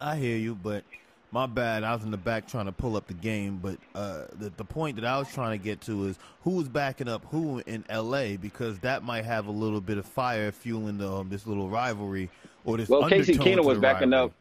I 0.00 0.16
hear 0.16 0.36
you, 0.36 0.54
but 0.54 0.84
my 1.32 1.46
bad. 1.46 1.82
I 1.82 1.94
was 1.94 2.04
in 2.04 2.10
the 2.10 2.16
back 2.16 2.46
trying 2.46 2.66
to 2.66 2.72
pull 2.72 2.96
up 2.96 3.06
the 3.06 3.14
game, 3.14 3.58
but 3.60 3.78
uh, 3.94 4.26
the 4.38 4.52
the 4.56 4.64
point 4.64 4.96
that 4.96 5.04
I 5.04 5.18
was 5.18 5.32
trying 5.32 5.58
to 5.58 5.62
get 5.62 5.80
to 5.82 6.06
is 6.06 6.18
who's 6.42 6.68
backing 6.68 7.08
up 7.08 7.24
who 7.30 7.62
in 7.66 7.84
L.A. 7.88 8.36
because 8.36 8.78
that 8.80 9.02
might 9.02 9.24
have 9.24 9.46
a 9.46 9.50
little 9.50 9.80
bit 9.80 9.98
of 9.98 10.04
fire 10.06 10.52
fueling 10.52 10.98
the, 10.98 11.10
um, 11.10 11.30
this 11.30 11.46
little 11.46 11.68
rivalry 11.68 12.28
or 12.64 12.76
this. 12.76 12.88
Well, 12.88 13.08
Casey 13.08 13.34
Keenum 13.34 13.64
was 13.64 13.78
backing 13.78 14.10
rivalry. 14.10 14.30
up. 14.30 14.32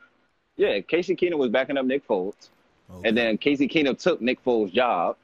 Yeah, 0.58 0.80
Casey 0.82 1.16
Keenum 1.16 1.38
was 1.38 1.50
backing 1.50 1.78
up 1.78 1.86
Nick 1.86 2.06
Foles. 2.08 2.34
Okay. 2.94 3.08
And 3.08 3.18
then 3.18 3.38
Casey 3.38 3.68
Keenum 3.68 3.98
took 3.98 4.22
Nick 4.22 4.44
Foles' 4.44 4.72
job. 4.72 5.16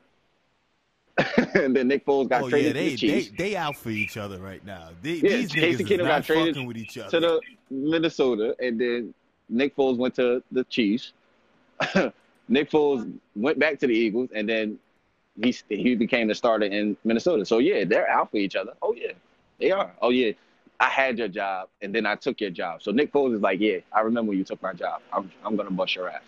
and 1.55 1.75
then 1.75 1.87
Nick 1.87 2.05
Foles 2.05 2.29
got 2.29 2.43
oh 2.43 2.45
yeah, 2.45 2.51
traded 2.51 2.75
they, 2.75 2.85
to 2.85 2.91
the 2.91 2.97
Chiefs. 2.97 3.29
they 3.31 3.35
they 3.49 3.55
out 3.55 3.75
for 3.75 3.89
each 3.89 4.17
other 4.17 4.39
right 4.39 4.63
now. 4.63 4.89
They, 5.01 5.15
Yeah, 5.15 5.37
these 5.37 5.51
Casey 5.51 5.83
niggas 5.83 5.87
Keenum 5.87 6.07
got 6.07 6.23
traded 6.23 6.65
with 6.65 6.77
each 6.77 6.97
other. 6.97 7.09
to 7.09 7.19
the 7.19 7.41
Minnesota, 7.71 8.55
and 8.59 8.79
then 8.79 9.13
Nick 9.49 9.75
Foles 9.75 9.97
went 9.97 10.15
to 10.15 10.41
the 10.51 10.63
Chiefs. 10.65 11.13
Nick 12.49 12.69
Foles 12.69 13.11
went 13.35 13.59
back 13.59 13.79
to 13.79 13.87
the 13.87 13.93
Eagles, 13.93 14.29
and 14.33 14.47
then 14.47 14.79
he 15.41 15.55
he 15.69 15.95
became 15.95 16.27
the 16.27 16.35
starter 16.35 16.65
in 16.65 16.97
Minnesota. 17.03 17.45
So 17.45 17.59
yeah, 17.59 17.83
they're 17.85 18.09
out 18.09 18.31
for 18.31 18.37
each 18.37 18.55
other. 18.55 18.73
Oh 18.81 18.93
yeah, 18.93 19.11
they 19.59 19.71
are. 19.71 19.91
Oh 20.01 20.09
yeah, 20.09 20.31
I 20.79 20.89
had 20.89 21.17
your 21.17 21.27
job, 21.27 21.69
and 21.81 21.93
then 21.93 22.05
I 22.05 22.15
took 22.15 22.41
your 22.41 22.49
job. 22.49 22.81
So 22.81 22.91
Nick 22.91 23.11
Foles 23.11 23.35
is 23.35 23.41
like, 23.41 23.59
yeah, 23.59 23.77
I 23.91 24.01
remember 24.01 24.29
when 24.29 24.37
you 24.37 24.43
took 24.43 24.61
my 24.61 24.73
job. 24.73 25.01
I'm 25.11 25.31
I'm 25.45 25.55
gonna 25.55 25.71
bust 25.71 25.95
your 25.95 26.09
ass. 26.09 26.21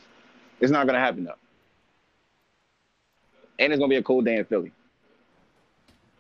It's 0.60 0.72
not 0.72 0.86
gonna 0.86 1.00
happen 1.00 1.24
though. 1.24 1.34
And 3.58 3.74
it's 3.74 3.80
gonna 3.80 3.90
be 3.90 3.98
a 3.98 4.04
cold 4.04 4.26
day 4.26 4.38
in 4.38 4.46
Philly. 4.46 4.72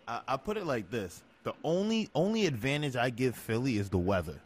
I, 0.07 0.21
I 0.27 0.37
put 0.37 0.57
it 0.57 0.65
like 0.65 0.89
this: 0.89 1.23
the 1.43 1.53
only 1.63 2.09
only 2.15 2.45
advantage 2.45 2.95
I 2.95 3.09
give 3.09 3.35
Philly 3.35 3.77
is 3.77 3.89
the 3.89 3.97
weather. 3.97 4.39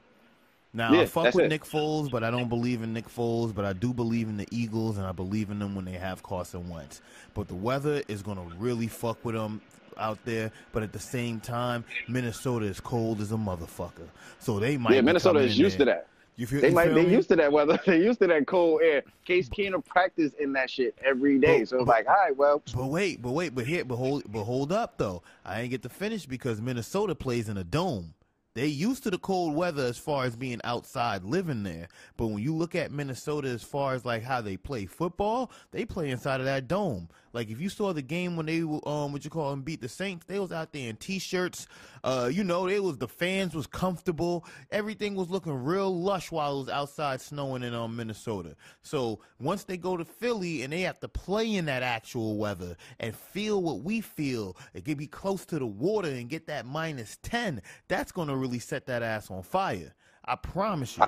Now 0.73 0.99
I 0.99 1.05
fuck 1.05 1.33
with 1.35 1.45
it. 1.45 1.49
Nick 1.49 1.63
Foles, 1.63 2.09
but 2.09 2.23
I 2.23 2.31
don't 2.31 2.49
believe 2.49 2.81
in 2.81 2.93
Nick 2.93 3.07
Foles. 3.07 3.53
But 3.53 3.65
I 3.65 3.73
do 3.73 3.93
believe 3.93 4.27
in 4.27 4.37
the 4.37 4.47
Eagles, 4.51 4.97
and 4.97 5.05
I 5.05 5.11
believe 5.11 5.51
in 5.51 5.59
them 5.59 5.75
when 5.75 5.85
they 5.85 5.91
have 5.91 6.23
Carson 6.23 6.67
Wentz. 6.69 7.01
But 7.33 7.47
the 7.47 7.55
weather 7.55 8.01
is 8.07 8.21
gonna 8.23 8.45
really 8.57 8.87
fuck 8.87 9.23
with 9.23 9.35
them 9.35 9.61
out 9.97 10.17
there. 10.25 10.51
But 10.71 10.81
at 10.83 10.91
the 10.91 10.99
same 10.99 11.39
time, 11.39 11.85
Minnesota 12.07 12.65
is 12.65 12.79
cold 12.79 13.21
as 13.21 13.31
a 13.31 13.35
motherfucker, 13.35 14.07
so 14.39 14.59
they 14.59 14.77
might. 14.77 14.95
Yeah, 14.95 15.01
Minnesota 15.01 15.39
is 15.39 15.57
used 15.57 15.77
to 15.77 15.85
that. 15.85 16.07
You 16.35 16.47
feel? 16.47 16.61
They 16.61 16.69
you 16.69 16.73
might 16.73 16.85
feel 16.85 16.95
they 16.95 17.05
me? 17.05 17.11
used 17.13 17.29
to 17.29 17.35
that 17.35 17.51
weather. 17.51 17.79
They 17.85 18.01
used 18.01 18.19
to 18.21 18.27
that 18.27 18.47
cold 18.47 18.81
air. 18.81 19.03
Case 19.23 19.49
Keenum 19.49 19.85
practiced 19.85 20.35
in 20.39 20.51
that 20.53 20.71
shit 20.71 20.97
every 21.05 21.37
day. 21.37 21.59
But- 21.59 21.69
so 21.69 21.79
it's 21.81 21.87
like, 21.87 22.07
all 22.07 22.15
right, 22.15 22.35
well, 22.35 22.63
But 22.75 22.87
wait, 22.87 23.21
but 23.21 23.33
wait, 23.33 23.53
but 23.53 23.67
here, 23.67 23.85
but 23.85 23.97
hold, 23.97 24.23
but 24.31 24.43
hold 24.43 24.71
up 24.71 24.97
though. 24.97 25.21
I 25.45 25.61
ain't 25.61 25.69
get 25.69 25.83
to 25.83 25.89
finish 25.89 26.25
because 26.25 26.59
Minnesota 26.59 27.13
plays 27.13 27.49
in 27.49 27.57
a 27.57 27.63
dome. 27.63 28.15
They 28.55 28.67
used 28.67 29.03
to 29.03 29.11
the 29.11 29.17
cold 29.17 29.55
weather 29.55 29.83
as 29.83 29.97
far 29.97 30.25
as 30.25 30.35
being 30.35 30.61
outside 30.63 31.23
living 31.23 31.63
there. 31.63 31.87
But 32.17 32.27
when 32.27 32.43
you 32.43 32.55
look 32.55 32.75
at 32.75 32.91
Minnesota 32.91 33.47
as 33.47 33.63
far 33.63 33.93
as 33.95 34.05
like 34.05 34.23
how 34.23 34.41
they 34.41 34.57
play 34.57 34.85
football, 34.85 35.51
they 35.71 35.85
play 35.85 36.09
inside 36.11 36.39
of 36.39 36.45
that 36.45 36.67
dome. 36.67 37.09
Like 37.33 37.49
if 37.49 37.59
you 37.59 37.69
saw 37.69 37.93
the 37.93 38.03
game 38.03 38.35
when 38.35 38.45
they 38.45 38.59
um 38.59 39.11
what 39.11 39.23
you 39.23 39.31
call 39.31 39.49
them 39.49 39.63
beat 39.63 39.81
the 39.81 39.89
Saints, 39.89 40.25
they 40.27 40.37
was 40.37 40.51
out 40.51 40.71
there 40.71 40.87
in 40.87 40.97
t-shirts. 40.97 41.67
Uh, 42.03 42.29
you 42.31 42.43
know, 42.43 42.67
they 42.67 42.79
was 42.79 42.97
the 42.97 43.07
fans 43.07 43.55
was 43.55 43.65
comfortable. 43.65 44.45
Everything 44.71 45.15
was 45.15 45.29
looking 45.31 45.53
real 45.63 45.95
lush 45.95 46.31
while 46.31 46.55
it 46.55 46.59
was 46.59 46.69
outside 46.69 47.21
snowing 47.21 47.63
in 47.63 47.73
um 47.73 47.95
Minnesota. 47.95 48.55
So 48.83 49.19
once 49.39 49.63
they 49.63 49.77
go 49.77 49.97
to 49.97 50.05
Philly 50.05 50.61
and 50.61 50.71
they 50.71 50.81
have 50.81 50.99
to 50.99 51.07
play 51.07 51.55
in 51.55 51.65
that 51.65 51.81
actual 51.81 52.37
weather 52.37 52.77
and 52.99 53.15
feel 53.15 53.63
what 53.63 53.81
we 53.81 54.01
feel, 54.01 54.55
it 54.75 54.85
can 54.85 54.95
be 54.95 55.07
close 55.07 55.43
to 55.47 55.57
the 55.57 55.65
water 55.65 56.09
and 56.09 56.29
get 56.29 56.45
that 56.47 56.67
minus 56.67 57.17
ten. 57.23 57.63
That's 57.87 58.11
gonna 58.11 58.37
really 58.43 58.59
set 58.59 58.85
that 58.85 59.01
ass 59.01 59.31
on 59.31 59.41
fire. 59.41 59.93
I 60.25 60.35
promise 60.35 60.97
you. 60.97 61.05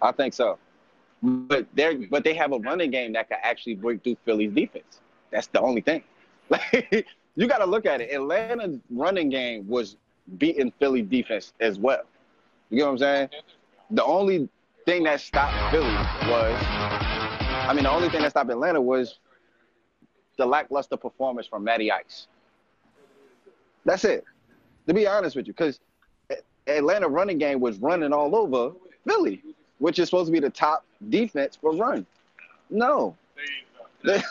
I 0.00 0.12
think 0.12 0.32
so. 0.32 0.58
But 1.22 1.66
they 1.74 1.94
but 1.94 2.24
they 2.24 2.34
have 2.34 2.52
a 2.52 2.58
running 2.58 2.90
game 2.90 3.12
that 3.12 3.28
can 3.28 3.38
actually 3.42 3.74
break 3.74 4.02
through 4.02 4.16
Philly's 4.24 4.52
defense. 4.52 5.00
That's 5.30 5.46
the 5.48 5.60
only 5.60 5.82
thing. 5.82 6.02
Like 6.48 7.06
you 7.36 7.46
got 7.46 7.58
to 7.58 7.66
look 7.66 7.86
at 7.86 8.00
it. 8.00 8.12
Atlanta's 8.12 8.78
running 8.90 9.30
game 9.30 9.66
was 9.66 9.96
beating 10.38 10.72
Philly 10.78 11.02
defense 11.02 11.52
as 11.60 11.78
well. 11.78 12.02
You 12.70 12.78
know 12.80 12.86
what 12.86 12.92
I'm 12.92 12.98
saying? 12.98 13.28
The 13.90 14.04
only 14.04 14.48
thing 14.86 15.04
that 15.04 15.20
stopped 15.20 15.54
Philly 15.70 15.86
was, 16.30 16.62
I 16.68 17.72
mean, 17.74 17.84
the 17.84 17.90
only 17.90 18.08
thing 18.10 18.22
that 18.22 18.30
stopped 18.30 18.50
Atlanta 18.50 18.80
was 18.80 19.18
the 20.36 20.46
lackluster 20.46 20.96
performance 20.96 21.46
from 21.46 21.64
Matty 21.64 21.90
Ice. 21.92 22.26
That's 23.84 24.04
it. 24.04 24.24
To 24.86 24.94
be 24.94 25.06
honest 25.06 25.36
with 25.36 25.46
you, 25.46 25.52
because 25.52 25.80
Atlanta 26.66 27.08
running 27.08 27.38
game 27.38 27.60
was 27.60 27.78
running 27.78 28.12
all 28.12 28.34
over 28.34 28.74
Philly, 29.06 29.42
which 29.78 29.98
is 29.98 30.08
supposed 30.08 30.26
to 30.26 30.32
be 30.32 30.40
the 30.40 30.50
top 30.50 30.84
defense 31.08 31.56
for 31.56 31.74
run. 31.74 32.06
No, 32.70 33.16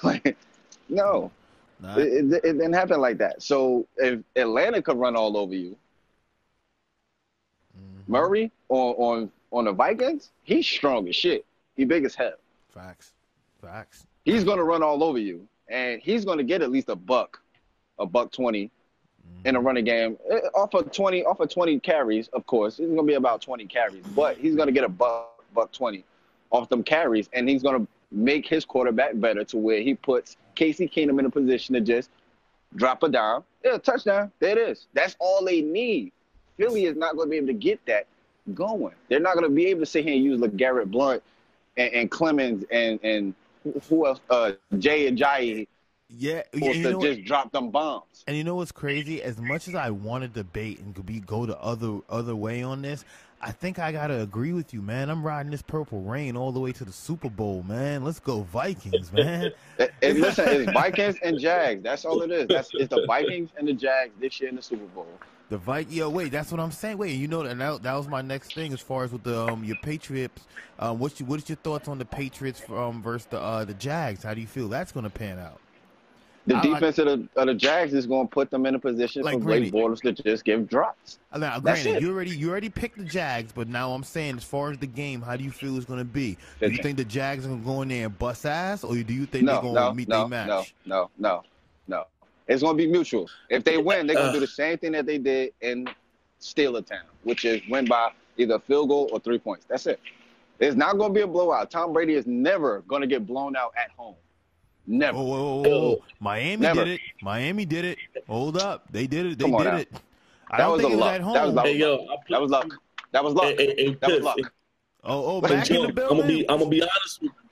Like, 0.03 0.35
no, 0.89 1.31
Nah, 1.79 1.97
it, 1.97 2.07
it, 2.07 2.33
it 2.33 2.41
didn't 2.43 2.73
happen 2.73 3.01
like 3.01 3.17
that. 3.17 3.41
So 3.41 3.85
if 3.97 4.19
Atlanta 4.35 4.81
could 4.81 4.97
run 4.97 5.15
all 5.15 5.35
over 5.35 5.53
you, 5.53 5.75
mhm. 7.77 8.07
Murray 8.07 8.51
on 8.69 8.93
on 8.95 9.31
on 9.51 9.65
the 9.65 9.73
Vikings, 9.73 10.31
he's 10.43 10.65
strong 10.65 11.07
as 11.09 11.15
shit. 11.15 11.45
He 11.75 11.83
big 11.85 12.05
as 12.05 12.15
hell. 12.15 12.33
Facts. 12.73 13.13
Facts. 13.61 14.05
He's 14.23 14.43
gonna 14.43 14.63
run 14.63 14.81
all 14.81 15.03
over 15.03 15.19
you, 15.19 15.45
and 15.67 16.01
he's 16.01 16.23
gonna 16.23 16.43
get 16.43 16.61
at 16.61 16.71
least 16.71 16.89
a 16.89 16.95
buck, 16.95 17.41
a 17.99 18.05
buck 18.05 18.31
twenty 18.31 18.71
in 19.45 19.55
a 19.55 19.59
running 19.61 19.85
game. 19.85 20.17
Eh, 20.29 20.39
Off 20.53 20.73
of 20.73 20.91
twenty, 20.91 21.23
off 21.25 21.39
of 21.39 21.49
twenty 21.49 21.79
carries, 21.79 22.27
of 22.29 22.45
course, 22.45 22.79
it's 22.79 22.89
gonna 22.89 23.03
be 23.03 23.15
about 23.15 23.41
twenty 23.41 23.65
carries, 23.65 24.05
but 24.15 24.37
he's 24.37 24.55
gonna 24.55 24.71
get 24.71 24.83
a 24.83 24.89
buck, 24.89 25.43
buck 25.53 25.71
twenty 25.71 26.03
off 26.51 26.69
them 26.69 26.83
carries, 26.83 27.29
and 27.33 27.49
he's 27.49 27.63
gonna 27.63 27.85
make 28.11 28.47
his 28.47 28.63
quarterback 28.63 29.11
better 29.15 29.43
to 29.43 29.57
where 29.57 29.81
he 29.81 29.95
puts 29.95 30.37
Casey 30.55 30.87
Keenum 30.87 31.19
in 31.19 31.25
a 31.25 31.29
position 31.29 31.73
to 31.73 31.81
just 31.81 32.09
drop 32.75 33.03
a 33.03 33.09
dime, 33.09 33.43
yeah, 33.65 33.77
touchdown. 33.77 34.31
There 34.39 34.51
it 34.51 34.57
is. 34.57 34.87
That's 34.93 35.15
all 35.19 35.43
they 35.43 35.61
need. 35.61 36.11
Philly 36.57 36.85
is 36.85 36.95
not 36.95 37.17
gonna 37.17 37.29
be 37.29 37.37
able 37.37 37.47
to 37.47 37.53
get 37.53 37.83
that 37.87 38.05
going. 38.53 38.93
They're 39.09 39.19
not 39.19 39.35
gonna 39.35 39.49
be 39.49 39.67
able 39.67 39.81
to 39.81 39.85
sit 39.85 40.05
here 40.05 40.13
and 40.13 40.23
use 40.23 40.39
LeGarrette 40.39 40.91
Blunt 40.91 41.23
and, 41.77 41.93
and 41.93 42.11
Clemens 42.11 42.63
and 42.71 42.99
and 43.03 43.33
who 43.89 44.05
else? 44.05 44.19
Uh, 44.29 44.51
Jay 44.77 45.11
Ajayi 45.11 45.67
Yeah, 46.17 46.43
you 46.53 46.81
know 46.83 46.91
to 46.91 46.97
what? 46.97 47.05
just 47.15 47.23
drop 47.25 47.51
them 47.51 47.71
bombs. 47.71 48.23
And 48.27 48.37
you 48.37 48.43
know 48.43 48.55
what's 48.55 48.71
crazy? 48.71 49.21
As 49.23 49.39
much 49.39 49.67
as 49.67 49.75
I 49.75 49.89
want 49.89 50.23
to 50.23 50.27
debate 50.27 50.79
and 50.79 50.93
could 50.95 51.05
be 51.05 51.19
go 51.19 51.45
the 51.45 51.57
other 51.59 51.99
other 52.09 52.35
way 52.35 52.61
on 52.63 52.81
this, 52.81 53.03
I 53.41 53.51
think 53.51 53.79
I 53.79 53.91
gotta 53.91 54.21
agree 54.21 54.53
with 54.53 54.73
you, 54.73 54.81
man. 54.81 55.09
I'm 55.09 55.23
riding 55.25 55.51
this 55.51 55.61
purple 55.61 56.01
rain 56.01 56.37
all 56.37 56.51
the 56.51 56.59
way 56.59 56.71
to 56.73 56.85
the 56.85 56.91
Super 56.91 57.29
Bowl, 57.29 57.63
man. 57.63 58.03
Let's 58.03 58.19
go 58.19 58.41
Vikings, 58.43 59.11
man. 59.11 59.51
And- 59.79 59.89
and 60.03 60.19
listen, 60.19 60.47
it's 60.47 60.71
Vikings 60.73 61.17
and 61.23 61.39
Jags. 61.39 61.81
That's 61.81 62.05
all 62.05 62.21
it 62.21 62.29
is. 62.31 62.47
That's 62.47 62.69
it's 62.73 62.89
the 62.93 63.05
Vikings 63.07 63.49
and 63.57 63.67
the 63.67 63.73
Jags 63.73 64.11
this 64.19 64.39
year 64.39 64.49
in 64.49 64.55
the 64.55 64.61
Super 64.61 64.85
Bowl. 64.85 65.07
The 65.49 65.57
Vik, 65.57 65.87
yo, 65.91 66.09
wait, 66.09 66.31
that's 66.31 66.51
what 66.51 66.59
I'm 66.61 66.71
saying. 66.71 66.97
Wait, 66.97 67.11
you 67.13 67.27
know 67.27 67.43
that 67.43 67.57
that, 67.57 67.83
that 67.83 67.93
was 67.95 68.07
my 68.07 68.21
next 68.21 68.53
thing 68.53 68.71
as 68.71 68.79
far 68.81 69.03
as 69.03 69.11
with 69.11 69.23
the 69.23 69.47
um 69.47 69.63
your 69.63 69.75
Patriots. 69.77 70.41
Um, 70.79 70.99
what's 70.99 71.19
your, 71.19 71.27
what 71.27 71.39
is 71.39 71.49
your 71.49 71.57
thoughts 71.57 71.87
on 71.87 71.97
the 71.97 72.05
Patriots 72.05 72.61
um 72.69 73.01
versus 73.01 73.27
the 73.29 73.39
uh 73.41 73.65
the 73.65 73.73
Jags? 73.73 74.23
How 74.23 74.33
do 74.33 74.41
you 74.41 74.47
feel 74.47 74.67
that's 74.67 74.91
gonna 74.91 75.09
pan 75.09 75.39
out? 75.39 75.59
The 76.45 76.55
I 76.55 76.61
defense 76.61 76.97
of 76.99 77.05
the 77.05 77.27
of 77.39 77.47
the 77.47 77.53
Jags 77.53 77.93
is 77.93 78.05
going 78.05 78.27
to 78.27 78.31
put 78.31 78.51
them 78.51 78.65
in 78.65 78.75
a 78.75 78.79
position 78.79 79.23
Like 79.23 79.35
for 79.35 79.39
Blake 79.45 79.71
Brady. 79.71 79.71
Bortles 79.71 80.01
to 80.01 80.11
just 80.11 80.43
give 80.43 80.67
drops. 80.67 81.19
Now, 81.35 81.57
granted, 81.59 82.01
you 82.01 82.11
already 82.11 82.31
you 82.31 82.49
already 82.49 82.69
picked 82.69 82.97
the 82.97 83.05
Jags, 83.05 83.53
but 83.53 83.69
now 83.69 83.91
I'm 83.93 84.03
saying 84.03 84.37
as 84.37 84.43
far 84.43 84.71
as 84.71 84.77
the 84.77 84.87
game, 84.87 85.21
how 85.21 85.37
do 85.37 85.43
you 85.43 85.51
feel 85.51 85.77
it's 85.77 85.85
gonna 85.85 86.03
be? 86.03 86.37
Do 86.59 86.69
you 86.69 86.83
think 86.83 86.97
the 86.97 87.05
Jags 87.05 87.45
are 87.45 87.49
gonna 87.49 87.61
go 87.61 87.81
in 87.81 87.87
there 87.87 88.07
and 88.07 88.19
bust 88.19 88.45
ass, 88.45 88.83
or 88.83 88.95
do 88.95 89.13
you 89.13 89.25
think 89.25 89.45
No, 89.45 89.53
they're 89.53 89.61
gonna 89.61 89.73
no, 89.73 89.93
meet 89.93 90.07
no, 90.09 90.19
their 90.19 90.27
match? 90.27 90.73
no, 90.85 90.95
no, 90.95 91.09
no, 91.17 91.43
no. 91.87 92.03
It's 92.47 92.61
gonna 92.61 92.77
be 92.77 92.87
mutual. 92.87 93.29
If 93.49 93.63
they 93.63 93.77
win, 93.77 94.05
they're 94.05 94.17
gonna 94.17 94.33
do 94.33 94.41
the 94.41 94.47
same 94.47 94.77
thing 94.77 94.91
that 94.93 95.05
they 95.05 95.17
did 95.17 95.53
in 95.61 95.87
Steeler 96.41 96.85
Town, 96.85 97.05
which 97.23 97.45
is 97.45 97.61
win 97.69 97.85
by 97.85 98.11
either 98.37 98.55
a 98.55 98.59
field 98.59 98.89
goal 98.89 99.09
or 99.13 99.19
three 99.19 99.39
points. 99.39 99.65
That's 99.69 99.87
it. 99.87 99.99
It's 100.59 100.75
not 100.75 100.97
gonna 100.97 101.13
be 101.13 101.21
a 101.21 101.27
blowout. 101.27 101.71
Tom 101.71 101.93
Brady 101.93 102.15
is 102.15 102.27
never 102.27 102.81
gonna 102.87 103.07
get 103.07 103.25
blown 103.25 103.55
out 103.55 103.73
at 103.81 103.91
home. 103.97 104.15
Never. 104.85 105.17
Oh, 105.17 105.33
oh, 105.33 105.65
oh, 105.65 105.91
oh. 105.93 106.03
Miami 106.19 106.61
Never. 106.63 106.85
did 106.85 106.93
it. 106.95 107.01
Miami 107.21 107.65
did 107.65 107.85
it. 107.85 107.97
Hold 108.27 108.57
up, 108.57 108.91
they 108.91 109.07
did 109.07 109.25
it. 109.25 109.37
They 109.39 109.45
Come 109.45 109.55
on 109.55 109.63
did 109.63 109.73
now. 109.73 109.77
it. 109.79 109.91
I 110.51 110.57
That 110.57 110.65
don't 110.65 110.73
was 110.73 110.81
think 110.81 110.89
a 110.89 110.93
it 110.93 110.95
was 110.97 111.05
luck. 111.05 111.15
at 111.15 111.21
home. 111.21 111.33
That 111.33 111.45
was 111.45 111.53
luck. 111.55 111.65
Hey 111.65 111.77
yo, 111.77 111.95
I 112.09 112.15
That 112.29 112.41
was 112.41 112.51
luck. 112.51 112.73
That 113.11 113.23
was 113.23 113.33
luck. 113.33 113.45
Hey, 113.45 113.55
hey, 113.57 113.75
hey, 113.77 113.93
That 114.01 114.09
was 114.09 114.15
Piff, 114.15 114.23
luck. 114.23 114.53
oh, 115.03 115.37
oh, 115.37 115.41
back 115.41 115.65
Joe, 115.65 115.75
in 115.75 115.81
the 115.81 115.87
I'm 115.87 115.93
gonna 115.93 116.09
building. 116.09 116.27
be 116.27 116.49
I'm 116.49 116.57
gonna 116.59 116.69
be 116.69 116.81
honest 116.81 117.21
with 117.21 117.31
you. 117.31 117.49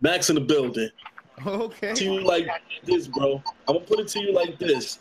Max 0.00 0.28
in 0.30 0.34
the 0.34 0.40
building. 0.40 0.88
okay. 1.46 1.94
To 1.94 2.04
you 2.04 2.20
like 2.20 2.46
this, 2.84 3.08
bro. 3.08 3.42
I'm 3.68 3.74
gonna 3.74 3.80
put 3.80 4.00
it 4.00 4.08
to 4.08 4.20
you 4.20 4.32
like 4.32 4.58
this. 4.58 4.98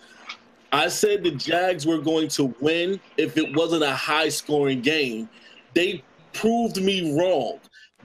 I 0.72 0.88
said 0.88 1.24
the 1.24 1.32
Jags 1.32 1.86
were 1.86 2.00
going 2.00 2.28
to 2.30 2.56
win 2.60 3.00
if 3.18 3.38
it 3.38 3.56
wasn't 3.56 3.84
a 3.84 3.92
high 3.92 4.30
scoring 4.30 4.82
game. 4.82 5.30
They 5.76 6.04
proved 6.34 6.82
me 6.82 7.16
wrong. 7.18 7.60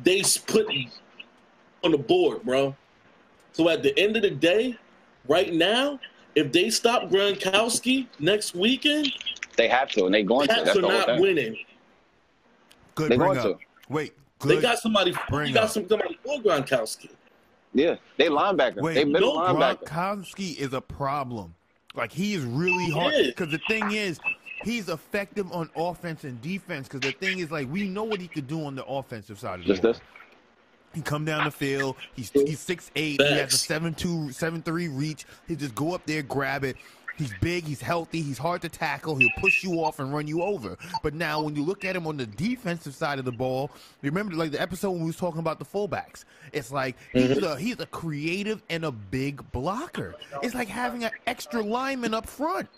They 0.05 0.23
put 0.47 0.69
me 0.69 0.91
on 1.83 1.93
the 1.93 1.99
board, 1.99 2.43
bro. 2.43 2.77
So 3.59 3.69
at 3.69 3.83
the 3.83 3.99
end 3.99 4.15
of 4.15 4.23
the 4.23 4.31
day, 4.31 4.77
right 5.27 5.53
now, 5.53 5.99
if 6.37 6.53
they 6.53 6.71
stop 6.71 7.11
Gronkowski 7.11 8.07
next 8.21 8.55
weekend, 8.55 9.13
They 9.57 9.67
have 9.67 9.91
to, 9.91 10.05
and 10.07 10.15
they're 10.15 10.23
going 10.23 10.47
to. 10.47 10.55
Pats 10.55 10.67
That's 10.67 10.79
are 10.79 10.83
not 10.83 11.07
thing. 11.07 11.21
winning. 11.21 11.57
Good 12.95 13.11
They're 13.11 13.19
bring 13.19 13.35
going 13.35 13.39
up. 13.55 13.59
to. 13.59 13.93
Wait, 13.93 14.15
They 14.45 14.61
got 14.61 14.79
somebody. 14.79 15.13
Bring 15.29 15.49
You 15.49 15.55
got 15.55 15.65
up. 15.65 15.71
some 15.71 15.89
somebody 15.89 16.17
for 16.25 16.41
Gronkowski. 16.41 17.11
Yeah, 17.75 17.97
they 18.17 18.29
linebacker. 18.29 18.81
Wait, 18.81 18.95
they 18.95 19.05
middle 19.05 19.35
no, 19.35 19.41
linebacker. 19.41 19.83
Gronkowski 19.83 20.57
is 20.57 20.73
a 20.73 20.81
problem. 20.81 21.53
Like 21.97 22.13
he 22.13 22.35
is 22.35 22.45
really 22.45 22.91
hard. 22.91 23.13
Because 23.27 23.51
the 23.51 23.61
thing 23.69 23.91
is, 23.91 24.21
he's 24.63 24.89
effective 24.89 25.51
on 25.51 25.69
offense 25.75 26.23
and 26.23 26.41
defense. 26.41 26.87
Because 26.87 27.01
the 27.01 27.11
thing 27.19 27.41
is, 27.41 27.51
like 27.51 27.69
we 27.73 27.89
know 27.89 28.05
what 28.05 28.21
he 28.21 28.29
could 28.29 28.47
do 28.47 28.65
on 28.65 28.77
the 28.77 28.85
offensive 28.85 29.41
side 29.41 29.59
of 29.59 29.67
the 29.67 29.75
Just 29.75 29.83
ball. 29.83 29.95
He 30.99 31.03
come 31.03 31.25
down 31.25 31.45
the 31.45 31.53
field. 31.53 31.95
He's 32.17 32.33
he's 32.33 32.59
six 32.59 32.91
eight. 32.97 33.23
He 33.23 33.33
has 33.35 33.55
a 33.55 33.57
seven 33.57 33.95
two 33.95 34.33
seven 34.33 34.63
three 34.63 34.89
reach. 34.89 35.27
He 35.47 35.55
just 35.55 35.77
go 35.77 35.95
up 35.95 36.05
there, 36.07 36.23
grab 36.23 36.65
it. 36.65 36.77
He's 37.17 37.33
big. 37.41 37.63
He's 37.65 37.81
healthy. 37.81 38.21
He's 38.21 38.37
hard 38.37 38.63
to 38.63 38.69
tackle. 38.69 39.15
He'll 39.15 39.31
push 39.39 39.63
you 39.63 39.75
off 39.85 40.01
and 40.01 40.13
run 40.13 40.27
you 40.27 40.43
over. 40.43 40.77
But 41.05 41.15
now, 41.15 41.41
when 41.41 41.55
you 41.55 41.65
look 41.65 41.85
at 41.85 41.95
him 41.95 42.09
on 42.09 42.17
the 42.17 42.27
defensive 42.27 42.97
side 42.97 43.21
of 43.21 43.25
the 43.25 43.33
ball, 43.33 43.71
remember 44.03 44.35
like 44.35 44.51
the 44.51 44.61
episode 44.61 44.91
when 44.91 45.03
we 45.03 45.07
was 45.07 45.17
talking 45.17 45.39
about 45.39 45.61
the 45.61 45.65
fullbacks. 45.65 46.25
It's 46.53 46.73
like 46.73 46.97
he's 47.13 47.31
mm-hmm. 47.31 47.45
a 47.45 47.57
he's 47.57 47.79
a 47.79 47.87
creative 47.87 48.61
and 48.69 48.85
a 48.85 48.91
big 48.91 49.49
blocker. 49.53 50.17
It's 50.43 50.57
like 50.57 50.69
having 50.69 51.05
an 51.05 51.13
extra 51.29 51.63
lineman 51.63 52.13
up 52.13 52.27
front. 52.27 52.69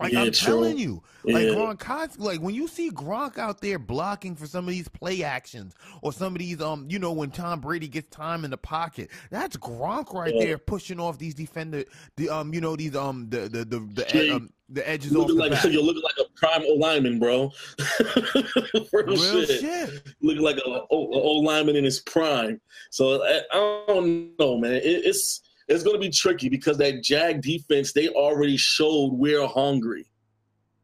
Like 0.00 0.12
Yeah, 0.12 0.22
I'm 0.22 0.32
true. 0.32 0.46
telling 0.54 0.76
you, 0.78 1.02
like 1.24 1.46
Yeah. 1.46 1.52
Gronkowski, 1.54 2.18
like 2.18 2.40
when 2.40 2.54
you 2.54 2.66
see 2.66 2.90
Gronk 2.90 3.38
out 3.38 3.60
there 3.60 3.78
blocking 3.78 4.34
for 4.34 4.46
some 4.46 4.64
of 4.66 4.70
these 4.70 4.88
play 4.88 5.22
actions 5.22 5.74
or 6.02 6.12
some 6.12 6.34
of 6.34 6.40
these, 6.40 6.60
um, 6.60 6.86
you 6.90 6.98
know, 6.98 7.12
when 7.12 7.30
Tom 7.30 7.60
Brady 7.60 7.86
gets 7.86 8.08
time 8.14 8.44
in 8.44 8.50
the 8.50 8.56
pocket, 8.56 9.10
that's 9.30 9.56
Gronk 9.56 10.12
right 10.12 10.34
Yeah. 10.34 10.44
there 10.44 10.58
pushing 10.58 10.98
off 10.98 11.18
these 11.18 11.34
defender, 11.34 11.84
the 12.16 12.28
um, 12.28 12.52
you 12.52 12.60
know, 12.60 12.74
these 12.74 12.96
um, 12.96 13.28
the 13.30 13.48
the 13.48 13.64
the 13.64 13.78
the, 13.94 14.34
um, 14.34 14.50
the 14.68 14.88
edges 14.88 15.14
off 15.14 15.28
Looking 15.28 15.36
the 15.36 15.42
like 15.42 15.52
back. 15.52 15.64
you're 15.72 15.82
looking 15.82 16.02
like 16.02 16.14
a 16.18 16.28
prime 16.38 16.62
O 16.66 16.74
lineman, 16.74 17.18
bro. 17.20 17.52
Real, 18.92 19.06
Real 19.06 19.16
shit. 19.44 19.60
shit. 19.60 20.14
Looking 20.22 20.42
like 20.42 20.56
a 20.56 20.64
O 20.68 20.86
O 20.90 21.32
lineman 21.40 21.76
in 21.76 21.84
his 21.84 22.00
prime. 22.00 22.60
So 22.90 23.22
I, 23.22 23.42
I 23.52 23.84
don't 23.86 24.36
know, 24.38 24.58
man. 24.58 24.72
It, 24.74 24.82
it's 25.04 25.40
it's 25.68 25.82
going 25.82 25.96
to 25.96 26.00
be 26.00 26.10
tricky 26.10 26.48
because 26.48 26.76
that 26.78 27.02
Jag 27.02 27.40
defense 27.42 27.92
they 27.92 28.08
already 28.08 28.56
showed 28.56 29.12
we're 29.12 29.46
hungry. 29.46 30.06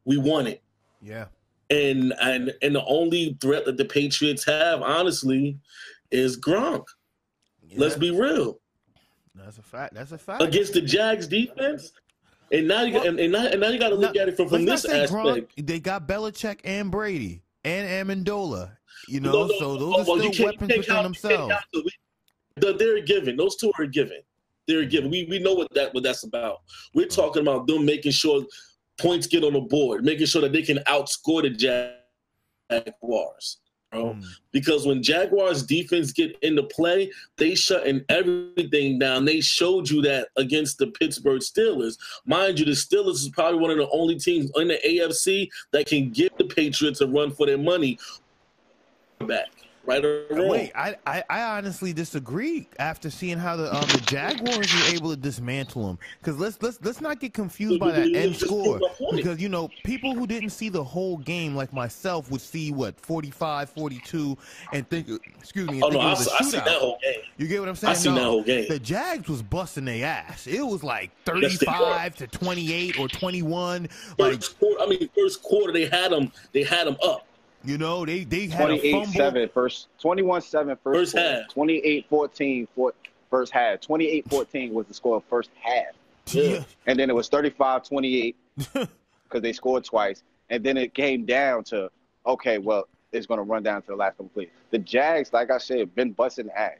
We 0.05 0.17
want 0.17 0.49
it, 0.49 0.63
Yeah, 1.03 1.27
and 1.69 2.15
and 2.21 2.53
and 2.63 2.75
the 2.75 2.85
only 2.87 3.37
threat 3.41 3.65
that 3.67 3.77
the 3.77 3.85
Patriots 3.85 4.45
have, 4.45 4.83
honestly, 4.83 5.59
is 6.11 6.39
Gronk. 6.41 6.85
Let's 7.77 7.97
be 7.97 8.11
real. 8.11 8.59
That's 9.35 9.59
a 9.59 9.63
fact. 9.63 9.95
That's 9.95 10.13
a 10.13 10.19
fact. 10.19 10.43
Against 10.43 10.73
the 10.73 10.81
Jags 10.81 11.27
defense, 11.29 11.93
and 12.51 12.67
now 12.67 12.83
you 12.83 12.95
Well, 12.95 13.07
and, 13.07 13.21
and 13.21 13.33
now 13.33 13.47
and 13.47 13.61
now 13.61 13.69
you 13.69 13.79
got 13.79 13.91
to 13.91 13.95
look 13.95 14.15
Now, 14.15 14.23
at 14.23 14.29
it 14.29 14.37
from, 14.37 14.49
from 14.49 14.65
this 14.65 14.85
aspect. 14.85 15.13
Gronk. 15.13 15.47
They 15.57 15.79
got 15.81 16.09
Belichick 16.09 16.61
and 16.65 16.91
Brady 16.91 17.43
and 17.65 18.09
Amendola. 18.09 18.73
You 19.07 19.21
know, 19.21 19.33
No, 19.33 19.47
no, 19.47 19.59
so 19.59 19.77
those 19.77 19.81
oh, 19.81 20.01
are 20.03 20.19
well, 20.19 20.33
still 20.33 20.47
weapons 20.47 20.61
within 20.63 20.69
count- 20.69 20.77
you 20.77 20.83
can't 20.83 21.05
themselves. 21.05 21.55
the- 22.57 22.73
They're 22.75 23.01
given. 23.03 23.37
Those 23.37 23.57
two 23.57 23.71
are 23.79 23.87
given. 23.87 24.21
They're 24.71 24.81
a 24.81 24.87
given. 24.87 25.11
We 25.11 25.25
we 25.25 25.39
know 25.39 25.55
what 25.55 25.73
that 25.75 25.93
what 25.93 26.05
that's 26.05 26.23
about. 26.23 26.61
We're 26.95 27.07
talking 27.07 27.43
about 27.43 27.67
them 27.67 27.85
making 27.85 28.13
sure 28.13 28.45
points 28.99 29.27
get 29.27 29.45
on 29.45 29.55
the 29.55 29.61
board, 29.61 30.05
making 30.05 30.27
sure 30.27 30.43
that 30.43 30.53
they 30.53 30.63
can 30.63 30.79
outscore 30.87 31.43
the 31.43 31.51
Jaguars. 32.71 33.59
Bro. 33.91 34.15
Mm. 34.15 34.25
Because 34.53 34.87
when 34.87 35.03
Jaguars 35.03 35.65
defense 35.65 36.13
get 36.13 36.39
into 36.43 36.63
play, 36.63 37.11
they 37.37 37.57
shutting 37.57 38.05
everything 38.09 39.01
down. 39.01 39.25
They 39.25 39.41
showed 39.41 39.91
you 39.91 40.01
that 40.03 40.29
against 40.37 40.79
the 40.79 40.89
Pittsburgh 40.89 41.41
Steelers. 41.41 41.99
Mind 42.25 42.61
you, 42.61 42.65
the 42.65 42.73
Steelers 42.73 43.15
is 43.15 43.31
probably 43.31 43.59
one 43.59 43.73
of 43.73 43.79
the 43.79 43.89
only 43.91 44.17
teams 44.19 44.51
in 44.55 44.69
the 44.69 44.79
AFC 44.87 45.49
that 45.73 45.87
can 45.87 46.11
give 46.11 46.31
the 46.39 46.45
Patriots 46.45 47.01
a 47.01 47.09
run 47.09 47.33
for 47.33 47.47
their 47.47 47.59
money 47.59 47.99
back. 49.27 49.49
Right 49.85 50.05
or 50.05 50.27
wrong. 50.31 50.49
Wait, 50.49 50.73
I, 50.75 50.97
I 51.07 51.25
I 51.31 51.43
honestly 51.57 51.93
disagree 51.93 52.69
after 52.79 53.09
seeing 53.09 53.39
how 53.39 53.57
the 53.57 53.75
um 53.75 53.81
the 53.81 54.03
Jaguars 54.07 54.73
were 54.73 54.95
able 54.95 55.11
to 55.11 55.17
dismantle 55.17 55.87
them. 55.87 55.99
Because 56.21 56.39
let's 56.39 56.61
let's 56.61 56.79
let's 56.83 57.01
not 57.01 57.19
get 57.19 57.33
confused 57.33 57.81
by 57.81 57.93
that 57.93 58.15
end 58.15 58.37
score. 58.37 58.79
prove 58.79 58.83
my 58.83 58.89
point. 58.89 59.17
Because 59.17 59.41
you 59.41 59.49
know 59.49 59.71
people 59.85 60.15
who 60.15 60.27
didn't 60.27 60.51
see 60.51 60.69
the 60.69 60.85
whole 60.85 61.17
game 61.17 61.55
like 61.57 61.73
myself 61.73 62.31
would 62.31 62.43
see 62.43 62.73
what 62.73 63.01
45, 63.01 63.71
42 63.71 64.37
and 64.73 64.89
think 64.89 65.09
excuse 65.39 65.69
me 65.71 65.81
Oh 65.83 65.89
no, 65.89 66.01
I, 66.01 66.13
I 66.13 66.15
see 66.15 66.51
that 66.51 66.69
whole 66.69 66.99
game. 67.03 67.23
You 67.39 67.49
get 67.49 67.61
what 67.61 67.69
I'm 67.71 67.77
saying? 67.77 67.93
I 67.93 67.95
seen 67.95 68.15
No, 68.15 68.21
that 68.21 68.27
whole 68.27 68.43
game. 68.43 68.69
The 68.69 68.79
Jags 68.79 69.29
was 69.29 69.43
busting 69.43 69.87
their 69.87 70.05
ass. 70.05 70.47
It 70.47 70.61
was 70.61 70.85
like 70.85 71.11
35 71.25 72.17
to 72.17 72.27
28 72.27 72.99
or 72.99 73.09
21. 73.09 73.89
Like 74.19 74.43
quarter, 74.59 74.83
I 74.83 74.87
mean, 74.87 75.09
first 75.17 75.43
quarter 75.43 75.73
they 75.73 75.87
had 75.87 76.13
them. 76.13 76.31
They 76.53 76.65
had 76.65 76.87
them 76.87 76.97
up. 77.03 77.27
You 77.65 77.77
know 77.79 78.05
they 78.07 78.25
they 78.25 78.47
had 78.47 78.71
a 78.71 78.79
28 78.79 78.93
fumble. 78.93 79.07
7 79.13 79.49
first 79.53 79.89
21 80.01 80.41
7 80.43 80.77
First 80.83 80.95
first 80.97 81.13
quarter. 81.13 81.41
half. 81.43 81.49
28 81.51 82.07
14 82.09 82.69
for 82.75 82.95
first 83.31 83.53
half 83.53 83.81
28 83.81 84.29
14 84.29 84.75
was 84.75 84.87
the 84.87 84.95
score 84.95 85.17
of 85.17 85.25
first 85.25 85.51
half 85.61 85.95
Yeah. 86.35 86.63
and 86.87 86.99
then 86.99 87.11
it 87.11 87.15
was 87.15 87.29
35 87.29 87.85
28 87.85 88.37
because 88.57 88.89
they 89.43 89.53
scored 89.53 89.85
twice 89.85 90.23
and 90.49 90.65
then 90.65 90.77
it 90.77 90.95
came 90.95 91.25
down 91.27 91.65
to 91.65 91.91
okay 92.27 92.59
well 92.59 92.89
it's 93.13 93.27
going 93.27 93.39
to 93.39 93.45
run 93.45 93.63
down 93.63 93.83
to 93.83 93.89
the 93.89 93.97
last 93.97 94.17
complete 94.17 94.51
the 94.71 94.79
jags 94.79 95.33
like 95.33 95.51
i 95.51 95.59
said 95.59 95.95
been 95.95 96.13
busting 96.13 96.49
ass 96.51 96.79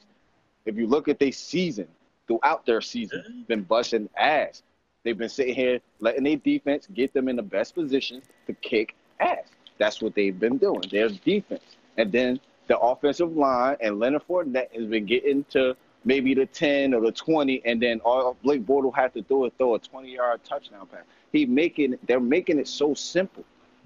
if 0.65 0.77
you 0.77 0.87
look 0.87 1.09
at 1.09 1.19
their 1.19 1.33
season 1.33 1.87
throughout 2.27 2.65
their 2.67 2.81
season 2.81 3.45
been 3.49 3.63
busting 3.63 4.09
ass 4.17 4.63
they've 5.05 5.19
been 5.19 5.29
sitting 5.29 5.55
here 5.55 5.81
letting 6.01 6.25
their 6.25 6.37
defense 6.37 6.87
get 6.95 7.13
them 7.13 7.29
in 7.29 7.37
the 7.37 7.43
best 7.43 7.75
position 7.75 8.23
to 8.47 8.53
kick 8.55 8.95
ass 9.21 9.39
that's 9.81 10.01
what 10.01 10.15
they've 10.15 10.39
been 10.39 10.59
doing 10.59 10.89
their 10.93 11.09
defense 11.09 11.77
and 11.97 12.13
then 12.13 12.39
the 12.69 12.79
offensive 12.79 13.37
line 13.37 13.77
and 13.81 13.99
Leonard 13.99 14.23
Fournette 14.29 14.73
has 14.73 14.87
been 14.87 15.05
getting 15.05 15.43
to 15.51 15.77
maybe 16.05 16.35
the 16.35 16.47
10 16.47 16.95
or 16.95 17.01
the 17.01 17.13
20, 17.13 17.63
and 17.65 17.83
then 17.83 18.01
all 18.05 18.37
Blake 18.43 18.65
Bortles 18.65 18.95
had 18.95 19.13
to 19.15 19.23
do 19.23 19.45
is 19.45 19.53
throw 19.59 19.75
a 19.75 19.81
20-yard 19.81 20.45
touchdown 20.45 20.87
pass. 20.87 21.03
He 21.33 21.47
making 21.47 21.99
they're 22.07 22.21
making 22.21 22.59
it 22.61 22.69
so 22.69 22.95
simple. 22.95 23.45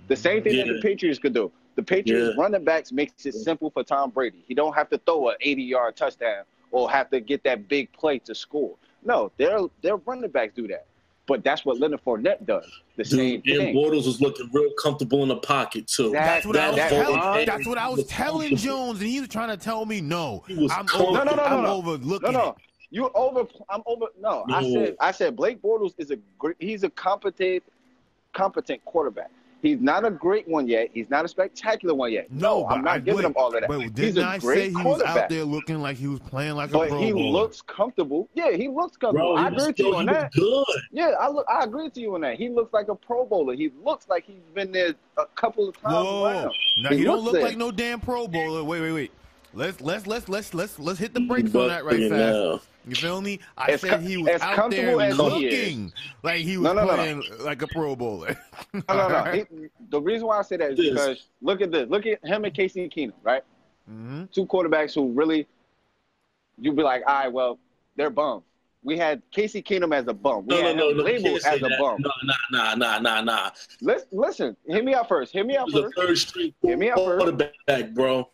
The 0.08 0.16
same 0.16 0.42
thing 0.42 0.58
that 0.58 0.66
the 0.66 0.80
Patriots 0.82 1.18
could 1.18 1.32
do. 1.34 1.50
The 1.76 1.82
Patriots 1.82 2.34
Yeah. 2.36 2.42
running 2.42 2.62
backs 2.64 2.92
makes 2.92 3.24
it 3.26 3.34
simple 3.34 3.70
for 3.70 3.82
Tom 3.82 4.10
Brady. 4.10 4.44
He 4.46 4.54
don't 4.54 4.74
have 4.74 4.90
to 4.90 4.98
throw 4.98 5.30
an 5.30 5.36
80-yard 5.44 5.96
touchdown 5.96 6.44
or 6.70 6.90
have 6.90 7.10
to 7.10 7.20
get 7.20 7.42
that 7.44 7.68
big 7.68 7.90
play 7.92 8.18
to 8.20 8.34
score. 8.34 8.74
No, 9.02 9.32
their 9.38 9.60
their 9.80 9.96
running 9.96 10.30
backs 10.30 10.52
do 10.54 10.68
that. 10.68 10.86
But 11.26 11.42
that's 11.42 11.64
what 11.64 11.80
Leonard 11.80 12.04
Fournette 12.04 12.44
does. 12.44 12.66
The 12.96 13.04
same 13.04 13.40
Dude, 13.40 13.56
and 13.56 13.66
thing. 13.68 13.74
Bortles 13.74 14.06
was 14.06 14.20
looking 14.20 14.48
real 14.52 14.70
comfortable 14.82 15.22
in 15.22 15.28
the 15.30 15.36
pocket 15.36 15.86
too. 15.86 16.10
That- 16.10 16.44
That's 16.44 16.46
what 16.46 16.56
I 16.56 16.68
was 16.68 16.76
that 16.76 16.90
telling. 16.90 17.18
whole- 17.18 17.44
That's 17.46 17.66
what 17.66 17.78
I 17.78 17.88
was 17.88 17.98
was 17.98 18.06
telling. 18.08 18.56
Jones, 18.56 19.00
and 19.00 19.08
he 19.08 19.20
was 19.20 19.28
trying 19.30 19.48
to 19.48 19.56
tell 19.56 19.86
me 19.86 20.00
no. 20.02 20.44
He 20.46 20.54
I'm 20.70 20.86
over. 20.94 21.12
No, 21.12 21.24
no, 21.24 21.30
no, 21.30 21.36
no, 21.36 21.42
I'm 21.44 21.62
no. 21.62 21.74
overlooking 21.76 22.32
No, 22.32 22.38
no. 22.38 22.48
it. 22.50 22.54
You 22.90 23.10
over 23.14 23.46
I'm 23.70 23.82
over 23.86 24.06
no, 24.20 24.44
I 24.52 24.62
said 24.70 24.96
I 25.00 25.10
said 25.10 25.34
Blake 25.34 25.60
Bortles 25.60 25.94
is 25.98 26.10
a 26.12 26.16
great 26.38 26.56
he's 26.60 26.84
a 26.84 26.90
competent 26.90 27.62
competent 28.32 28.84
quarterback. 28.84 29.30
He's 29.64 29.80
not 29.80 30.04
a 30.04 30.10
great 30.10 30.46
one 30.46 30.68
yet. 30.68 30.90
He's 30.92 31.08
not 31.08 31.24
a 31.24 31.28
spectacular 31.28 31.94
one 31.94 32.12
yet. 32.12 32.30
No, 32.30 32.64
but 32.68 32.74
I'm 32.74 32.84
not 32.84 32.94
I, 32.96 32.98
giving 32.98 33.16
wait, 33.16 33.24
him 33.24 33.32
all 33.34 33.46
of 33.46 33.54
that. 33.54 33.66
But 33.66 33.80
He's 33.80 33.90
didn't 33.92 34.22
a 34.24 34.26
I 34.28 34.38
great 34.38 34.74
say 34.74 34.78
he 34.78 34.86
was 34.86 35.00
out 35.00 35.28
there 35.30 35.44
looking 35.44 35.80
like 35.80 35.96
he 35.96 36.06
was 36.06 36.20
playing 36.20 36.54
like 36.54 36.68
a 36.68 36.72
but 36.74 36.88
pro 36.90 37.00
he 37.00 37.12
bowler? 37.12 37.24
looks 37.40 37.62
comfortable. 37.62 38.28
Yeah, 38.34 38.50
he 38.52 38.68
looks 38.68 38.98
comfortable. 38.98 39.34
Bro, 39.34 39.42
I 39.42 39.48
agree 39.48 39.66
with 39.68 39.78
you 39.78 39.94
on 39.96 40.06
that. 40.06 40.32
good. 40.32 40.64
Yeah, 40.92 41.12
I 41.18 41.28
look 41.30 41.46
I 41.50 41.64
agree 41.64 41.84
with 41.84 41.96
you 41.96 42.14
on 42.14 42.20
that. 42.20 42.36
He 42.36 42.50
looks 42.50 42.74
like 42.74 42.88
a 42.88 42.94
pro 42.94 43.24
bowler. 43.24 43.54
He 43.54 43.70
looks 43.82 44.06
like 44.08 44.24
he's 44.26 44.42
been 44.54 44.70
there 44.70 44.94
a 45.16 45.24
couple 45.34 45.66
of 45.70 45.80
times 45.80 45.94
Whoa, 45.94 46.04
whoa, 46.04 46.20
whoa. 46.20 46.26
around. 46.30 46.54
Now 46.76 46.90
He 46.90 46.98
he 46.98 47.04
don't 47.04 47.24
look 47.24 47.32
there. 47.32 47.42
like 47.42 47.56
no 47.56 47.70
damn 47.70 48.00
Pro 48.00 48.28
Bowler. 48.28 48.62
Wait, 48.62 48.80
wait, 48.82 48.92
wait. 48.92 49.12
Let's 49.54 49.80
let's 49.80 50.06
let's 50.06 50.28
let's 50.28 50.52
let's 50.52 50.78
let's 50.78 50.98
hit 50.98 51.14
the 51.14 51.20
brakes 51.20 51.54
on 51.54 51.68
that 51.68 51.84
right 51.86 51.98
you 51.98 52.10
fast. 52.10 52.20
know, 52.20 52.60
You 52.86 52.94
feel 52.94 53.20
me? 53.22 53.40
I 53.56 53.72
As 53.72 53.80
said 53.80 54.00
he 54.02 54.16
was 54.18 54.28
as 54.28 54.42
out 54.42 54.70
there 54.70 54.92
comfortable 54.92 55.00
as 55.00 55.16
he 55.16 55.22
looking 55.22 55.92
like 56.22 56.40
he 56.44 56.56
was 56.58 56.64
No, 56.64 56.72
no, 56.74 56.82
no, 56.84 56.88
no. 56.90 56.94
playing 56.96 57.22
like 57.40 57.62
a 57.62 57.66
Pro 57.66 57.96
Bowler. 57.96 58.36
No, 58.74 58.82
no, 58.88 59.08
no. 59.08 59.24
He- 59.32 59.68
the 59.90 60.00
reason 60.00 60.26
why 60.26 60.38
I 60.38 60.42
say 60.42 60.56
that 60.58 60.72
is 60.72 60.90
because 60.90 61.28
look 61.40 61.60
at 61.62 61.70
this. 61.72 61.88
Look 61.88 62.04
at 62.06 62.22
him 62.24 62.44
and 62.44 62.52
Casey 62.54 62.88
Keenum, 62.88 63.14
right? 63.22 63.42
hmm 63.88 64.24
Two 64.32 64.46
quarterbacks 64.46 64.94
who 64.94 65.12
really, 65.12 65.46
you'd 66.58 66.76
be 66.76 66.82
like, 66.82 67.02
all 67.06 67.14
right, 67.14 67.32
well, 67.32 67.58
they're 67.96 68.10
bums. 68.10 68.42
We 68.82 68.98
had 68.98 69.22
Casey 69.30 69.62
Keenum 69.62 69.94
as 69.94 70.06
a 70.08 70.12
bum. 70.12 70.46
We 70.46 70.56
No, 70.56 70.60
no, 70.60 70.66
had 70.68 70.76
no, 70.76 70.90
him 70.90 70.96
no. 70.98 71.02
you 71.02 71.04
labeled 71.04 71.24
can't 71.24 71.42
say 71.42 71.50
as 71.54 71.56
a 71.62 71.68
that. 71.68 71.78
bum. 71.78 71.96
No, 72.02 72.10
nah, 72.24 72.34
nah, 72.50 72.74
nah, 72.74 72.98
nah, 72.98 73.20
nah. 73.22 73.50
Listen, 73.80 74.08
listen, 74.12 74.56
hear 74.66 74.82
me 74.82 74.92
out 74.94 75.08
first. 75.08 75.32
Hear 75.32 75.44
me 75.44 75.56
out 75.56 75.68
He's 75.70 75.76
a 75.76 75.82
first. 75.84 75.96
third 75.96 76.18
string 76.18 76.54
Hear 76.60 76.76
me 76.76 76.90
out 76.90 76.98
first. 76.98 77.18
quarterback, 77.24 77.94
bro. 77.94 78.28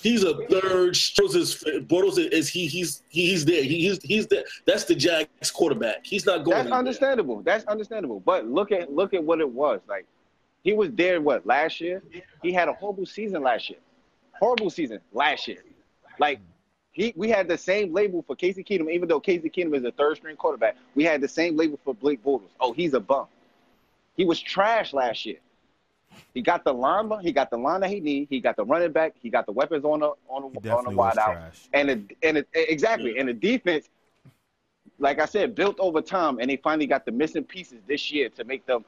He's 0.00 0.22
a 0.22 0.34
third. 0.46 0.94
Bortles 0.94 1.34
is, 1.34 1.64
Bortles 1.86 2.18
is 2.18 2.48
he? 2.48 2.66
He's 2.66 3.02
he's 3.08 3.44
there. 3.44 3.62
He, 3.62 3.88
he's 3.88 4.02
he's 4.02 4.26
there. 4.26 4.44
That's 4.64 4.84
the 4.84 4.94
Jags 4.94 5.50
quarterback. 5.50 6.04
He's 6.04 6.24
not 6.24 6.44
going. 6.44 6.56
That's 6.56 6.70
understandable. 6.70 7.42
That's 7.42 7.64
understandable. 7.64 8.20
But 8.20 8.46
look 8.46 8.70
at 8.70 8.92
look 8.92 9.14
at 9.14 9.22
what 9.22 9.40
it 9.40 9.48
was. 9.48 9.80
Like 9.88 10.06
he 10.62 10.72
was 10.72 10.90
there 10.92 11.20
what 11.20 11.46
last 11.46 11.80
year? 11.80 12.02
He 12.42 12.52
had 12.52 12.68
a 12.68 12.72
horrible 12.72 13.06
season 13.06 13.42
last 13.42 13.70
year. 13.70 13.80
Horrible 14.32 14.70
season 14.70 15.00
last 15.12 15.48
year. 15.48 15.64
Like 16.18 16.40
he 16.92 17.12
we 17.16 17.28
had 17.28 17.48
the 17.48 17.58
same 17.58 17.92
label 17.92 18.22
for 18.22 18.36
Casey 18.36 18.62
Keenum, 18.62 18.92
even 18.92 19.08
though 19.08 19.20
Casey 19.20 19.50
Keenum 19.50 19.76
is 19.76 19.84
a 19.84 19.92
third 19.92 20.16
string 20.16 20.36
quarterback. 20.36 20.76
We 20.94 21.04
had 21.04 21.20
the 21.20 21.28
same 21.28 21.56
label 21.56 21.78
for 21.84 21.94
Blake 21.94 22.22
Bortles. 22.22 22.50
Oh, 22.60 22.72
he's 22.72 22.94
a 22.94 23.00
bum. 23.00 23.26
He 24.16 24.24
was 24.24 24.40
trash 24.40 24.92
last 24.92 25.26
year. 25.26 25.38
He 26.34 26.42
got 26.42 26.64
the 26.64 26.72
line, 26.72 27.10
he 27.20 27.32
got 27.32 27.50
the 27.50 27.56
line 27.56 27.80
that 27.80 27.90
he 27.90 28.00
need. 28.00 28.28
He 28.30 28.40
got 28.40 28.56
the 28.56 28.64
running 28.64 28.92
back. 28.92 29.14
He 29.20 29.30
got 29.30 29.46
the 29.46 29.52
weapons 29.52 29.84
on 29.84 30.00
the 30.00 30.12
on 30.28 30.42
the, 30.42 30.46
on 30.46 30.52
the 30.52 30.60
definitely 30.60 30.94
wide 30.94 31.18
out. 31.18 31.32
trash. 31.32 31.68
And 31.72 31.90
it, 31.90 32.16
and 32.22 32.38
it, 32.38 32.48
exactly, 32.54 33.18
and 33.18 33.28
the 33.28 33.34
defense, 33.34 33.88
like 34.98 35.20
I 35.20 35.26
said, 35.26 35.54
built 35.54 35.76
over 35.80 36.00
time, 36.00 36.38
and 36.38 36.50
they 36.50 36.56
finally 36.56 36.86
got 36.86 37.04
the 37.04 37.12
missing 37.12 37.44
pieces 37.44 37.80
this 37.86 38.10
year 38.12 38.28
to 38.30 38.44
make 38.44 38.66
them 38.66 38.84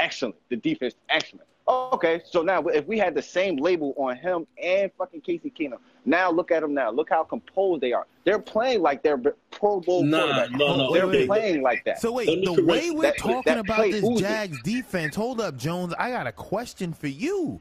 excellent. 0.00 0.34
The 0.48 0.56
defense 0.56 0.94
excellent. 1.08 1.46
Okay, 1.68 2.20
so 2.28 2.42
now 2.42 2.62
if 2.66 2.84
we 2.88 2.98
had 2.98 3.14
the 3.14 3.22
same 3.22 3.56
label 3.56 3.94
on 3.96 4.16
him 4.16 4.44
and 4.60 4.90
fucking 4.98 5.20
Casey 5.20 5.52
Keenum, 5.56 5.76
now 6.04 6.28
look 6.30 6.50
at 6.50 6.62
them 6.62 6.74
now. 6.74 6.90
Look 6.90 7.10
how 7.10 7.22
composed 7.22 7.80
they 7.80 7.92
are. 7.92 8.06
They're 8.24 8.40
playing 8.40 8.82
like 8.82 9.04
they're 9.04 9.18
Pro 9.52 9.78
Bowl 9.80 10.02
Nah, 10.02 10.18
quarterbacks. 10.48 10.50
no, 10.58 10.76
no. 10.76 10.92
They're 10.92 11.06
wait, 11.06 11.18
wait. 11.20 11.26
playing 11.28 11.62
like 11.62 11.84
that. 11.84 12.00
So 12.00 12.10
wait, 12.12 12.26
the 12.26 12.54
correct- 12.56 12.66
way 12.66 12.90
we're 12.90 13.02
that- 13.02 13.18
talking 13.18 13.42
that 13.54 13.58
about 13.58 13.84
this 13.90 14.02
oozes. 14.04 14.20
Jags 14.20 14.62
defense, 14.62 15.14
hold 15.14 15.40
up, 15.40 15.56
Jones. 15.56 15.94
I 15.96 16.10
got 16.10 16.26
a 16.26 16.32
question 16.32 16.92
for 16.92 17.06
you. 17.08 17.60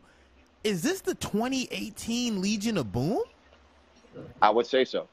Is 0.64 0.82
this 0.82 1.02
the 1.02 1.14
2018 1.16 2.42
Legion 2.42 2.78
of 2.78 2.92
Boom? 2.92 3.22
I 4.42 4.50
would 4.50 4.66
say 4.66 4.86
so. 4.86 5.08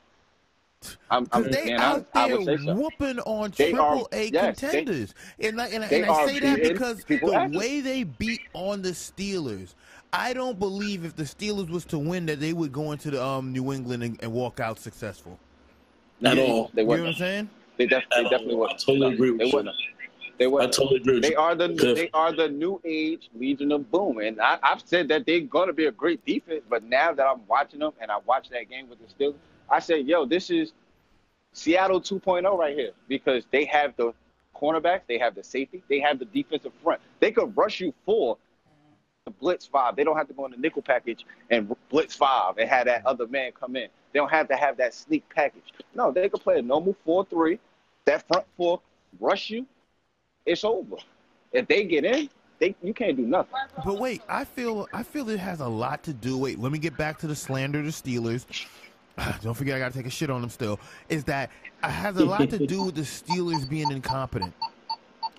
I'm, 1.10 1.26
I'm 1.32 1.44
they 1.50 1.64
being 1.64 1.76
out. 1.76 2.06
I 2.14 2.28
there 2.28 2.36
would 2.38 2.46
say 2.46 2.56
so. 2.64 2.74
whooping 2.74 3.18
on 3.20 3.52
They 3.56 3.72
are- 3.72 3.94
triple 3.94 4.08
A 4.12 4.28
yes, 4.30 4.60
they- 4.60 4.68
contenders. 4.68 5.14
and 5.40 5.60
I, 5.60 5.66
and, 5.68 5.84
and 5.84 6.04
I 6.06 6.26
say 6.26 6.38
that 6.40 6.62
because 6.62 7.04
the 7.04 7.34
ass. 7.34 7.50
way 7.52 7.80
they 7.80 8.04
beat 8.04 8.42
on 8.52 8.82
the 8.82 8.90
Steelers, 8.90 9.74
I 10.12 10.32
don't 10.32 10.58
believe 10.58 11.04
if 11.04 11.16
the 11.16 11.22
Steelers 11.24 11.70
was 11.70 11.84
to 11.86 11.98
win 11.98 12.26
that 12.26 12.40
they 12.40 12.52
would 12.52 12.72
go 12.72 12.92
into 12.92 13.10
the 13.10 13.24
um, 13.24 13.52
New 13.52 13.72
England 13.72 14.02
and, 14.02 14.22
and 14.22 14.32
walk 14.32 14.60
out 14.60 14.78
successful. 14.78 15.38
Not 16.20 16.38
at 16.38 16.48
all. 16.48 16.70
They 16.74 16.82
You 16.82 16.88
know 16.88 16.92
what. 17.02 17.06
I'm 17.08 17.14
saying? 17.14 17.50
They, 17.78 17.86
def- 17.86 18.04
they 18.14 18.22
definitely 18.24 18.54
all. 18.54 18.58
I 18.58 18.60
wouldn't. 18.62 18.80
totally 18.80 19.14
agree 19.14 19.30
with 19.30 19.40
They 19.40 19.46
you. 19.46 19.52
wouldn't. 19.54 19.76
They 20.38 20.46
I 20.46 20.66
totally 20.66 20.96
agree 20.96 21.20
They 21.20 21.34
are 21.34 21.54
the 21.54 21.74
Cliff. 21.74 21.96
they 21.96 22.10
are 22.12 22.30
the 22.30 22.48
new 22.48 22.78
age 22.84 23.30
Legion 23.34 23.72
of 23.72 23.90
Boom, 23.90 24.18
and 24.18 24.38
I, 24.38 24.58
I've 24.62 24.82
said 24.84 25.08
that 25.08 25.24
they're 25.24 25.40
going 25.40 25.68
to 25.68 25.72
be 25.72 25.86
a 25.86 25.90
great 25.92 26.22
defense. 26.26 26.60
But 26.68 26.84
now 26.84 27.14
that 27.14 27.26
I'm 27.26 27.40
watching 27.46 27.80
them, 27.80 27.92
and 28.00 28.10
I 28.10 28.18
watched 28.26 28.50
that 28.50 28.68
game 28.68 28.86
with 28.90 28.98
the 28.98 29.06
Steelers, 29.24 29.34
I 29.68 29.80
said, 29.80 30.06
"Yo, 30.06 30.24
this 30.24 30.50
is 30.50 30.72
Seattle 31.52 32.00
2.0 32.00 32.58
right 32.58 32.76
here 32.76 32.92
because 33.08 33.44
they 33.50 33.64
have 33.64 33.96
the 33.96 34.12
cornerbacks, 34.54 35.02
they 35.08 35.18
have 35.18 35.34
the 35.34 35.42
safety, 35.42 35.82
they 35.88 36.00
have 36.00 36.18
the 36.18 36.24
defensive 36.26 36.72
front. 36.82 37.00
They 37.20 37.32
could 37.32 37.56
rush 37.56 37.80
you 37.80 37.92
for 38.04 38.38
the 39.24 39.30
blitz 39.30 39.66
five. 39.66 39.96
They 39.96 40.04
don't 40.04 40.16
have 40.16 40.28
to 40.28 40.34
go 40.34 40.44
in 40.46 40.52
the 40.52 40.56
nickel 40.56 40.82
package 40.82 41.26
and 41.50 41.74
blitz 41.90 42.14
five 42.14 42.58
and 42.58 42.68
have 42.68 42.86
that 42.86 43.04
other 43.06 43.26
man 43.26 43.52
come 43.58 43.76
in. 43.76 43.88
They 44.12 44.18
don't 44.18 44.30
have 44.30 44.48
to 44.48 44.56
have 44.56 44.76
that 44.78 44.94
sneak 44.94 45.24
package. 45.34 45.72
No, 45.94 46.10
they 46.10 46.28
could 46.28 46.40
play 46.40 46.58
a 46.58 46.62
normal 46.62 46.96
four 47.04 47.24
three. 47.24 47.58
That 48.04 48.26
front 48.28 48.46
four 48.56 48.80
rush 49.18 49.50
you, 49.50 49.66
it's 50.44 50.62
over. 50.62 50.96
If 51.52 51.66
they 51.66 51.84
get 51.84 52.04
in, 52.04 52.28
they 52.58 52.74
you 52.82 52.94
can't 52.94 53.16
do 53.16 53.26
nothing. 53.26 53.54
But 53.84 53.98
wait, 53.98 54.22
I 54.28 54.44
feel 54.44 54.88
I 54.92 55.02
feel 55.02 55.28
it 55.30 55.40
has 55.40 55.60
a 55.60 55.68
lot 55.68 56.02
to 56.04 56.12
do. 56.12 56.38
Wait, 56.38 56.58
let 56.58 56.70
me 56.70 56.78
get 56.78 56.96
back 56.96 57.18
to 57.18 57.26
the 57.26 57.36
slander 57.36 57.82
the 57.82 57.90
Steelers. 57.90 58.46
Don't 59.42 59.54
forget, 59.54 59.76
I 59.76 59.78
got 59.78 59.92
to 59.92 59.98
take 59.98 60.06
a 60.06 60.10
shit 60.10 60.30
on 60.30 60.40
them 60.40 60.50
still. 60.50 60.78
Is 61.08 61.24
that 61.24 61.50
it 61.82 61.90
has 61.90 62.16
a 62.16 62.24
lot 62.24 62.50
to 62.50 62.66
do 62.66 62.84
with 62.84 62.94
the 62.94 63.02
Steelers 63.02 63.68
being 63.68 63.90
incompetent. 63.90 64.52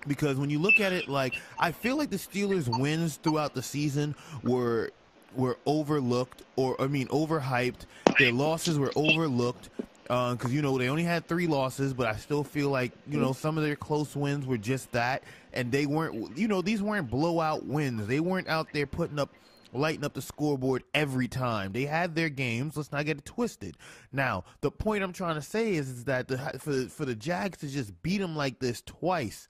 Because 0.06 0.36
when 0.36 0.48
you 0.50 0.58
look 0.58 0.80
at 0.80 0.92
it, 0.92 1.08
like 1.08 1.34
I 1.58 1.72
feel 1.72 1.96
like 1.96 2.10
the 2.10 2.16
Steelers' 2.16 2.68
wins 2.68 3.16
throughout 3.16 3.54
the 3.54 3.62
season 3.62 4.14
were 4.42 4.90
were 5.34 5.58
overlooked, 5.66 6.42
or 6.56 6.80
I 6.80 6.86
mean 6.86 7.08
overhyped. 7.08 7.86
Their 8.18 8.32
losses 8.32 8.78
were 8.78 8.92
overlooked 8.96 9.68
uh, 10.08 10.32
because 10.34 10.52
you 10.52 10.62
know 10.62 10.78
they 10.78 10.88
only 10.88 11.02
had 11.02 11.26
three 11.26 11.46
losses, 11.46 11.92
but 11.92 12.06
I 12.06 12.16
still 12.16 12.44
feel 12.44 12.70
like 12.70 12.92
you 13.08 13.20
know 13.20 13.32
some 13.32 13.58
of 13.58 13.64
their 13.64 13.76
close 13.76 14.16
wins 14.16 14.46
were 14.46 14.58
just 14.58 14.90
that, 14.92 15.22
and 15.52 15.70
they 15.70 15.86
weren't. 15.86 16.36
You 16.36 16.48
know 16.48 16.62
these 16.62 16.82
weren't 16.82 17.10
blowout 17.10 17.66
wins. 17.66 18.06
They 18.06 18.20
weren't 18.20 18.48
out 18.48 18.68
there 18.72 18.86
putting 18.86 19.18
up 19.18 19.30
lighting 19.72 20.04
up 20.04 20.14
the 20.14 20.22
scoreboard 20.22 20.84
every 20.94 21.28
time. 21.28 21.72
They 21.72 21.84
had 21.84 22.14
their 22.14 22.28
games. 22.28 22.76
Let's 22.76 22.92
not 22.92 23.06
get 23.06 23.18
it 23.18 23.24
twisted. 23.24 23.76
Now, 24.12 24.44
the 24.60 24.70
point 24.70 25.02
I'm 25.02 25.12
trying 25.12 25.36
to 25.36 25.42
say 25.42 25.74
is, 25.74 25.88
is 25.88 26.04
that 26.04 26.28
the, 26.28 26.38
for 26.58 26.70
the, 26.70 26.88
for 26.88 27.04
the 27.04 27.14
Jags 27.14 27.58
to 27.58 27.68
just 27.68 28.02
beat 28.02 28.18
them 28.18 28.36
like 28.36 28.58
this 28.58 28.82
twice, 28.82 29.48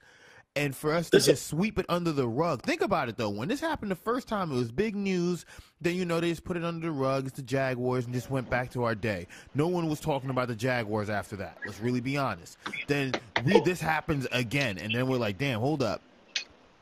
and 0.55 0.75
for 0.75 0.93
us 0.93 1.09
to 1.11 1.19
just 1.19 1.47
sweep 1.47 1.77
it 1.79 1.85
under 1.89 2.11
the 2.11 2.27
rug. 2.27 2.63
Think 2.63 2.81
about 2.81 3.07
it 3.07 3.17
though. 3.17 3.29
When 3.29 3.47
this 3.47 3.61
happened 3.61 3.91
the 3.91 3.95
first 3.95 4.27
time, 4.27 4.51
it 4.51 4.55
was 4.55 4.71
big 4.71 4.95
news. 4.95 5.45
Then 5.79 5.95
you 5.95 6.05
know 6.05 6.19
they 6.19 6.29
just 6.29 6.43
put 6.43 6.57
it 6.57 6.63
under 6.63 6.87
the 6.87 6.91
rug. 6.91 7.27
It's 7.27 7.35
the 7.35 7.43
Jaguars, 7.43 8.05
and 8.05 8.13
just 8.13 8.29
went 8.29 8.49
back 8.49 8.71
to 8.71 8.83
our 8.83 8.95
day. 8.95 9.27
No 9.53 9.67
one 9.67 9.87
was 9.87 9.99
talking 9.99 10.29
about 10.29 10.47
the 10.47 10.55
Jaguars 10.55 11.09
after 11.09 11.35
that. 11.37 11.57
Let's 11.65 11.79
really 11.79 12.01
be 12.01 12.17
honest. 12.17 12.57
Then 12.87 13.13
we 13.45 13.61
this 13.61 13.79
happens 13.79 14.27
again, 14.31 14.77
and 14.79 14.93
then 14.93 15.07
we're 15.07 15.17
like, 15.17 15.37
damn, 15.37 15.59
hold 15.59 15.83
up. 15.83 16.01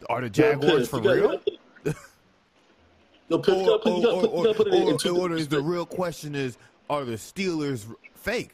Are 0.10 0.22
the 0.22 0.30
Jaguars 0.30 0.88
for 0.88 1.02
real? 1.02 1.42
No, 3.30 3.40
Piff, 3.40 3.56
you 3.56 3.74
or, 3.74 3.80
put, 3.80 3.94
you 3.94 4.04
gotta 4.04 4.16
or, 4.16 4.22
put, 4.22 4.68
or, 4.68 4.68
it 4.68 4.74
in, 4.74 5.18
or- 5.18 5.32
or 5.32 5.40
the 5.40 5.62
real 5.62 5.86
question 5.86 6.34
is 6.34 6.58
are 6.90 7.04
the 7.04 7.16
Steelers 7.16 7.86
fake? 8.16 8.52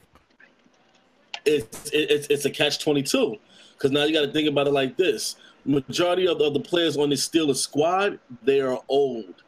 it's 1.46 1.90
it's 1.94 2.28
it's 2.28 2.46
a 2.46 2.50
catch 2.50 2.80
twenty 2.80 3.04
two 3.04 3.38
because 3.74 3.92
now 3.92 4.04
you 4.04 4.14
got 4.14 4.26
to 4.26 4.32
think 4.32 4.48
about 4.48 4.68
it 4.68 4.72
like 4.72 4.96
this: 4.98 5.36
majority 5.66 6.28
of 6.28 6.40
the, 6.40 6.46
of 6.46 6.54
the 6.54 6.60
players 6.60 6.98
on 6.98 7.10
the 7.10 7.16
Steelers 7.16 7.58
squad 7.58 8.20
they 8.44 8.62
are 8.62 8.80
old. 8.88 9.44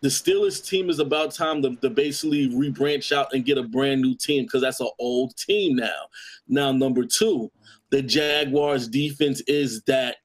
The 0.00 0.08
Steelers 0.08 0.66
team 0.66 0.90
is 0.90 0.98
about 0.98 1.32
time 1.32 1.62
to, 1.62 1.76
to 1.76 1.88
basically 1.88 2.48
rebranch 2.48 3.16
out 3.16 3.32
and 3.32 3.44
get 3.44 3.56
a 3.56 3.62
brand 3.62 4.00
new 4.02 4.16
team 4.16 4.42
because 4.44 4.62
that's 4.62 4.80
an 4.80 4.90
old 4.98 5.36
team 5.36 5.76
now. 5.76 6.08
Now, 6.48 6.72
number 6.72 7.04
two, 7.04 7.52
the 7.90 8.02
Jaguars 8.02 8.88
defense 8.88 9.42
is 9.42 9.82
that 9.82 10.16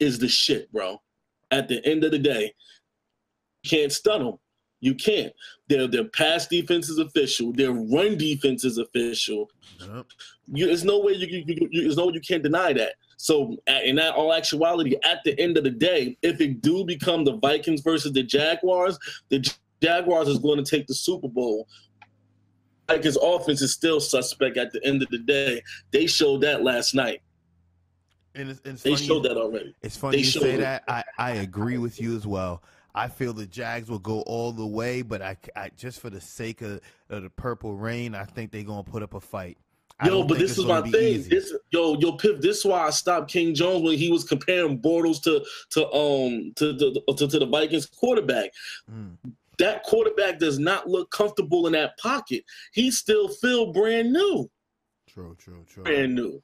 is 0.00 0.18
the 0.18 0.28
shit, 0.28 0.72
bro. 0.72 1.02
At 1.50 1.68
the 1.68 1.84
end 1.86 2.04
of 2.04 2.10
the 2.10 2.18
day, 2.18 2.54
can't 3.64 3.92
stun 3.92 4.24
them. 4.24 4.38
You 4.80 4.94
can't. 4.94 5.32
Their 5.68 5.86
their 5.86 6.04
pass 6.04 6.48
defense 6.48 6.88
is 6.88 6.98
official. 6.98 7.52
Their 7.52 7.72
run 7.72 8.18
defense 8.18 8.64
is 8.64 8.78
official. 8.78 9.48
Yep. 9.80 10.06
You, 10.52 10.66
there's 10.66 10.84
no 10.84 10.98
way 11.00 11.12
you, 11.12 11.26
you, 11.46 11.68
you, 11.70 11.82
there's 11.82 11.96
no 11.96 12.06
way 12.06 12.14
you 12.14 12.20
can't 12.20 12.42
deny 12.42 12.72
that. 12.72 12.94
So 13.16 13.56
in 13.84 13.94
that 13.96 14.14
all 14.14 14.34
actuality, 14.34 14.96
at 15.04 15.18
the 15.24 15.38
end 15.40 15.56
of 15.56 15.62
the 15.62 15.70
day, 15.70 16.16
if 16.22 16.40
it 16.40 16.60
do 16.60 16.84
become 16.84 17.24
the 17.24 17.36
Vikings 17.36 17.80
versus 17.80 18.12
the 18.12 18.24
Jaguars, 18.24 18.98
the 19.28 19.48
Jaguars 19.80 20.26
is 20.26 20.40
going 20.40 20.62
to 20.62 20.68
take 20.68 20.88
the 20.88 20.94
Super 20.94 21.28
Bowl. 21.28 21.68
Vikings 22.88 23.16
offense 23.22 23.62
is 23.62 23.72
still 23.72 24.00
suspect 24.00 24.56
at 24.56 24.72
the 24.72 24.84
end 24.84 25.02
of 25.02 25.08
the 25.10 25.18
day. 25.18 25.62
They 25.92 26.06
showed 26.08 26.40
that 26.40 26.64
last 26.64 26.94
night. 26.96 27.22
And 28.34 28.50
it's, 28.50 28.60
it's 28.64 28.82
They 28.82 28.94
funny 28.94 29.06
showed 29.06 29.22
that 29.24 29.36
already. 29.36 29.76
It's 29.82 29.96
funny 29.96 30.16
They 30.16 30.22
you 30.22 30.30
say 30.30 30.54
it. 30.54 30.58
that. 30.58 30.82
I, 30.88 31.04
I 31.18 31.30
agree 31.32 31.78
with 31.78 32.00
you 32.00 32.16
as 32.16 32.26
well. 32.26 32.62
I 32.94 33.08
feel 33.08 33.32
the 33.32 33.46
Jags 33.46 33.88
will 33.88 33.98
go 33.98 34.20
all 34.22 34.52
the 34.52 34.66
way, 34.66 35.02
but 35.02 35.22
I, 35.22 35.36
I 35.56 35.70
just 35.76 36.00
for 36.00 36.10
the 36.10 36.20
sake 36.20 36.60
of, 36.62 36.80
of 37.08 37.22
the 37.22 37.30
purple 37.30 37.74
rain, 37.74 38.14
I 38.14 38.24
think 38.24 38.50
they're 38.52 38.62
gonna 38.62 38.82
put 38.84 39.02
up 39.02 39.14
a 39.14 39.20
fight. 39.20 39.56
I 40.00 40.08
Yo, 40.08 40.24
but 40.24 40.38
this 40.38 40.58
is 40.58 40.64
my 40.64 40.82
thing. 40.82 40.94
easy. 40.94 41.30
This, 41.30 41.54
yo, 41.70 41.96
yo, 41.98 42.12
Piff. 42.12 42.40
This 42.40 42.58
is 42.58 42.64
why 42.64 42.86
I 42.86 42.90
stopped 42.90 43.30
King 43.30 43.54
Jones 43.54 43.82
when 43.84 43.96
he 43.96 44.10
was 44.10 44.24
comparing 44.24 44.78
Bortles 44.80 45.22
to 45.22 45.44
to 45.70 45.86
um 45.92 46.52
to 46.56 46.72
the 46.72 47.02
to, 47.16 47.28
to 47.28 47.38
the 47.38 47.46
Vikings 47.46 47.86
quarterback. 47.86 48.50
Mm. 48.90 49.16
That 49.58 49.84
quarterback 49.84 50.38
does 50.38 50.58
not 50.58 50.88
look 50.88 51.10
comfortable 51.10 51.66
in 51.66 51.74
that 51.74 51.96
pocket. 51.98 52.42
He 52.72 52.90
still 52.90 53.28
feel 53.28 53.72
brand 53.72 54.12
new, 54.12 54.50
True, 55.06 55.36
true, 55.38 55.64
true. 55.68 55.84
brand 55.84 56.14
new. 56.14 56.42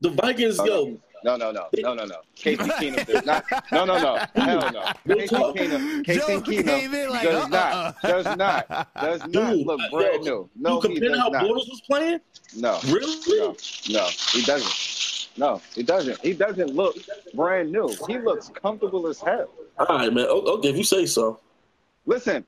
The 0.00 0.10
Vikings, 0.10 0.58
yo, 0.58 0.98
No, 1.24 1.36
no, 1.36 1.50
no, 1.50 1.68
no, 1.78 1.94
no, 1.94 2.04
no. 2.04 2.16
Casey 2.34 2.62
Keenum 2.62 3.06
does 3.06 3.24
not. 3.24 3.44
No, 3.72 3.86
no, 3.86 3.98
no. 3.98 4.26
Hell 4.36 4.70
no. 4.72 5.14
Casey. 5.16 5.34
Keenum. 5.34 6.04
Casey 6.04 6.18
Joe 6.20 6.26
came 6.42 6.42
Keenum 6.42 6.94
in 6.94 7.10
like, 7.10 7.22
does 7.22 7.42
uh-uh. 7.44 7.48
not. 7.48 8.02
Does 8.02 8.36
not. 8.36 8.94
Does 8.94 9.20
not 9.20 9.32
Dude, 9.32 9.66
look 9.66 9.80
uh, 9.80 9.90
brand 9.90 10.22
new. 10.22 10.50
No, 10.54 10.74
you 10.74 10.80
he 10.80 10.94
compare 10.94 11.08
does 11.08 11.18
how 11.18 11.28
not. 11.30 11.44
Bortles 11.44 11.68
was 11.70 11.82
playing? 11.86 12.20
No. 12.58 12.78
Really? 12.88 13.38
No, 13.38 13.56
no, 13.88 14.08
he 14.32 14.42
doesn't. 14.42 15.30
No, 15.38 15.62
he 15.74 15.82
doesn't. 15.82 16.20
He 16.20 16.34
doesn't 16.34 16.74
look 16.74 16.94
brand 17.32 17.72
new. 17.72 17.88
He 18.06 18.18
looks 18.18 18.50
comfortable 18.50 19.06
as 19.06 19.18
hell. 19.18 19.48
All 19.78 19.96
right, 19.96 20.12
man. 20.12 20.26
Okay, 20.26 20.68
if 20.68 20.76
you 20.76 20.84
say 20.84 21.06
so. 21.06 21.40
Listen, 22.04 22.44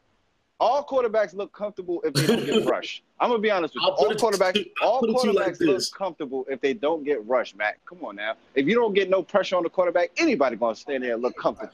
all 0.58 0.84
quarterbacks 0.84 1.34
look 1.34 1.52
comfortable 1.52 2.00
if 2.02 2.14
they 2.14 2.26
don't 2.26 2.44
get 2.46 2.64
rushed. 2.70 3.02
I'm 3.20 3.30
gonna 3.30 3.40
be 3.40 3.50
honest 3.50 3.74
with 3.74 3.82
you. 3.82 3.90
All 3.90 4.14
quarterbacks, 4.14 4.66
all 4.82 5.04
it 5.04 5.20
to 5.20 5.26
you 5.28 5.32
like 5.34 5.54
quarterbacks 5.54 5.60
look 5.60 5.82
comfortable 5.96 6.46
if 6.48 6.60
they 6.60 6.72
don't 6.74 7.04
get 7.04 7.26
rushed, 7.26 7.56
Matt. 7.56 7.76
Come 7.86 8.04
on 8.04 8.16
now. 8.16 8.34
If 8.54 8.66
you 8.66 8.74
don't 8.74 8.94
get 8.94 9.10
no 9.10 9.22
pressure 9.22 9.56
on 9.56 9.62
the 9.62 9.70
quarterback, 9.70 10.10
anybody 10.16 10.56
gonna 10.56 10.74
stand 10.74 11.04
there 11.04 11.14
and 11.14 11.22
look 11.22 11.36
comfortable. 11.36 11.72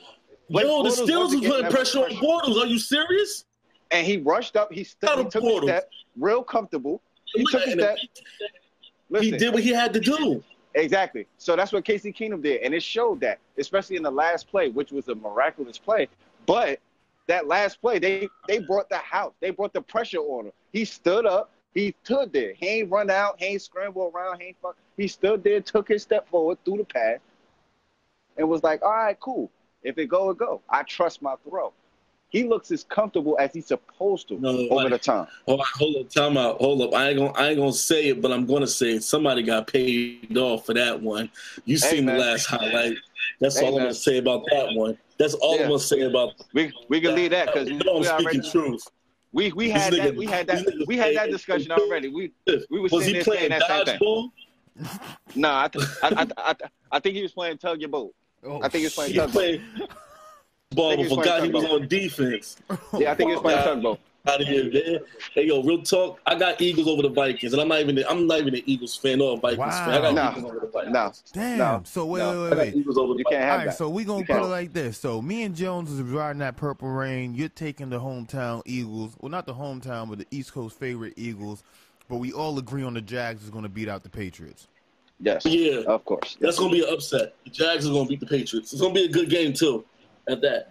Blake 0.51 0.67
Yo, 0.67 0.83
the 0.83 0.89
Steelers 0.91 1.39
was 1.41 1.47
putting 1.47 1.71
pressure 1.71 2.01
on 2.01 2.11
Bortles. 2.13 2.57
Are 2.63 2.67
you 2.67 2.79
serious? 2.79 3.45
And 3.91 4.07
he 4.07 4.19
rushed 4.19 4.57
up. 4.57 4.73
He, 4.73 4.85
st- 4.85 5.19
he 5.19 5.25
took 5.29 5.45
Bortles. 5.45 5.63
step, 5.65 5.91
real 6.19 6.43
comfortable. 6.43 7.01
He 7.35 7.45
took 7.45 7.61
a 7.67 7.71
And 7.71 7.81
step. 7.81 7.97
He 7.99 8.09
Listen, 9.11 9.39
did 9.39 9.55
what 9.55 9.63
he 9.63 9.71
had 9.71 9.93
to 9.93 10.01
do. 10.01 10.43
Exactly. 10.75 11.27
So 11.39 11.55
that's 11.55 11.71
what 11.73 11.85
Casey 11.85 12.13
Keenum 12.13 12.43
did, 12.43 12.63
and 12.63 12.73
it 12.75 12.83
showed 12.83 13.21
that, 13.21 13.39
especially 13.59 13.97
in 13.97 14.03
the 14.03 14.11
last 14.11 14.49
play, 14.49 14.71
which 14.71 14.91
was 14.91 15.09
a 15.09 15.15
miraculous 15.15 15.77
play. 15.79 16.09
But 16.47 16.81
that 17.29 17.47
last 17.47 17.81
play, 17.81 17.99
they 17.99 18.29
they 18.49 18.59
brought 18.59 18.89
the 18.89 18.99
house, 18.99 19.33
they 19.41 19.51
brought 19.51 19.73
the 19.73 19.83
pressure 19.83 20.19
on 20.19 20.47
him. 20.47 20.53
He 20.73 20.85
stood 20.85 21.27
up, 21.27 21.51
he 21.75 21.95
stood 22.05 22.33
there. 22.33 22.53
He 22.55 22.67
ain't 22.67 22.91
run 22.91 23.11
out, 23.11 23.37
he 23.39 23.47
ain't 23.47 23.63
scramble 23.63 24.11
around, 24.15 24.41
he 24.41 24.49
ain't 24.49 24.57
fuck. 24.63 24.77
He 24.97 25.09
stood 25.09 25.43
there, 25.45 25.61
took 25.61 25.89
his 25.89 26.03
step 26.03 26.29
forward 26.29 26.59
through 26.65 26.79
the 26.79 26.85
pass, 26.85 27.19
and 28.37 28.49
was 28.49 28.63
like, 28.63 28.83
"All 28.83 28.91
right, 28.91 29.19
cool. 29.21 29.51
If 29.83 29.99
it 29.99 30.07
go, 30.07 30.31
it 30.31 30.39
go. 30.39 30.61
I 30.69 30.83
trust 30.83 31.23
my 31.23 31.35
throw." 31.49 31.73
He 32.31 32.45
looks 32.45 32.71
as 32.71 32.83
comfortable 32.85 33.37
as 33.39 33.53
he's 33.53 33.67
supposed 33.67 34.29
to 34.29 34.41
No, 34.41 34.49
over 34.71 34.75
like- 34.85 34.91
the 34.93 34.99
time. 34.99 35.27
Hold 35.47 35.97
up, 36.01 36.09
time 36.09 36.39
out. 36.39 36.57
Hold 36.59 36.81
up. 36.81 36.95
I 36.95 37.11
ain't 37.11 37.19
gonna 37.19 37.33
I 37.33 37.49
ain't 37.49 37.59
gonna 37.59 37.73
say 37.75 38.09
it, 38.09 38.23
but 38.23 38.33
I'm 38.33 38.47
gonna 38.47 38.67
say 38.67 38.93
it. 38.93 39.03
Somebody 39.05 39.43
got 39.43 39.67
paid 39.67 40.35
off 40.39 40.65
for 40.65 40.73
that 40.75 41.01
one. 41.03 41.31
You 41.67 41.77
Hey, 41.77 41.97
seen 41.97 42.07
the 42.07 42.15
last 42.15 42.47
highlight. 42.47 42.97
That's 43.39 43.59
Hey, 43.59 43.67
all 43.67 43.77
I'm 43.77 43.83
gonna 43.83 43.95
say 43.95 44.17
about 44.19 44.45
that 44.51 44.75
one. 44.75 44.97
That's 45.23 45.35
all 45.35 45.55
Yeah. 45.55 45.63
I'm 45.63 45.69
gonna 45.69 45.79
say 45.79 46.01
about 46.01 46.33
We 46.53 46.73
we 46.89 47.01
can 47.01 47.15
leave 47.15 47.31
that 47.31 47.47
because 47.47 47.69
you 47.69 47.79
know 47.79 47.95
I'm 47.97 48.01
we 48.03 48.09
already 48.09 48.43
speaking 48.43 48.51
truth. 48.51 48.83
we 49.33 49.53
we 49.53 49.71
had 49.71 49.93
nigga- 49.93 50.03
that 50.03 50.17
we 50.17 50.27
had 50.27 50.47
that 50.49 50.85
we 50.89 50.97
had 50.97 51.15
that 51.17 51.31
discussion 51.31 51.71
already. 51.71 52.09
We 52.09 52.33
we 52.71 52.81
were 52.81 52.89
Was 52.91 53.05
sitting 53.05 53.07
he 53.07 53.13
there 53.13 53.25
playing 53.25 53.39
saying 53.39 53.51
that 53.51 53.69
same 53.69 53.85
thing. 53.85 53.99
dodgeball? 54.01 54.31
No, 55.37 55.51
I, 55.55 55.69
th- 55.69 55.85
I, 56.03 56.09
I, 56.09 56.51
I, 56.51 56.55
I 56.93 56.99
think 56.99 57.15
he 57.15 57.23
was 57.23 57.33
playing 57.33 57.59
tug 57.59 57.81
your 57.81 57.91
boat. 57.91 58.13
Oh, 58.43 58.57
I 58.63 58.69
think 58.69 58.81
he 58.81 58.85
was 58.87 58.95
oh, 58.95 58.97
playing 58.97 59.13
He 59.13 59.19
tug 59.19 59.29
boat. 59.29 59.33
played 59.33 59.63
ball, 60.71 60.97
but 60.97 61.09
forgot 61.09 61.45
he 61.45 61.51
was 61.51 61.65
on 61.67 61.87
defense. 61.87 62.57
Yeah, 62.99 63.13
I 63.13 63.15
think 63.15 63.31
he 63.31 63.35
was 63.37 63.43
playing 63.43 63.63
tug 63.63 63.81
boat. 63.83 64.01
Out 64.25 64.41
of 64.41 64.47
here, 64.47 64.71
man. 64.73 65.01
Hey, 65.35 65.47
yo, 65.47 65.61
real 65.65 65.83
talk. 65.83 66.21
I 66.27 66.37
got 66.39 66.61
Eagles 66.61 66.87
over 66.87 67.03
the 67.03 67.09
Vikings, 67.09 67.53
and 67.55 67.61
I'm 67.61 67.67
not 67.67 67.81
even 67.81 68.05
I'm 68.09 68.29
not 68.29 68.39
even 68.39 68.55
an 68.55 68.63
Eagles 68.67 68.95
fan 68.97 69.21
or 69.21 69.35
a 69.35 69.37
Vikings 69.37 69.75
fan. 69.75 69.91
I 69.91 70.01
got 70.01 70.15
Wow. 70.15 70.31
Eagles 70.31 70.45
over 70.53 70.61
the 70.61 70.67
Vikings. 70.69 70.93
No, 70.95 71.13
Damn. 71.33 71.59
No, 71.59 71.83
so 71.85 72.07
wait, 72.07 72.19
no. 72.21 72.29
wait, 72.31 72.37
I 72.37 72.43
wait, 72.43 72.51
got 72.51 72.59
wait. 72.59 72.75
Eagles 72.77 72.99
over 72.99 73.13
the 73.15 73.19
you 73.19 73.25
can't 73.29 73.43
have 73.43 73.59
right, 73.59 73.65
that. 73.67 73.77
so 73.77 73.89
we 73.89 74.05
gonna 74.05 74.21
You 74.21 74.27
put 74.27 74.37
it 74.37 74.39
can't. 74.39 74.51
like 74.51 74.73
this. 74.73 74.97
So 74.97 75.21
me 75.21 75.43
and 75.43 75.57
Jones 75.57 75.91
is 75.91 76.01
riding 76.03 76.39
that 76.39 76.57
purple 76.57 76.89
rain. 76.89 77.35
You're 77.35 77.49
taking 77.49 77.91
the 77.91 77.99
hometown 77.99 78.63
Eagles. 78.65 79.17
Well, 79.21 79.29
not 79.31 79.45
the 79.45 79.55
hometown, 79.55 80.09
but 80.09 80.19
the 80.19 80.27
East 80.31 80.53
Coast 80.53 80.79
favorite 80.79 81.15
Eagles. 81.17 81.65
But 82.09 82.19
we 82.19 82.33
all 82.33 82.57
agree 82.61 82.85
on 82.85 82.95
the 82.95 83.01
Jags 83.01 83.43
is 83.43 83.51
gonna 83.51 83.69
beat 83.69 83.89
out 83.89 84.05
the 84.05 84.09
Patriots. 84.09 84.69
Yes, 85.19 85.45
Yeah. 85.45 85.81
of 85.89 86.05
course. 86.05 86.37
That's 86.41 86.61
gonna 86.61 86.71
be 86.73 86.85
an 86.87 86.95
upset. 86.95 87.35
The 87.43 87.51
Jags 87.51 87.89
are 87.89 87.93
gonna 87.93 88.09
beat 88.09 88.21
the 88.21 88.27
Patriots. 88.27 88.73
It's 88.73 88.81
gonna 88.81 88.95
be 88.95 89.05
a 89.05 89.09
good 89.09 89.29
game 89.31 89.53
too. 89.53 89.85
At 90.29 90.41
that. 90.43 90.71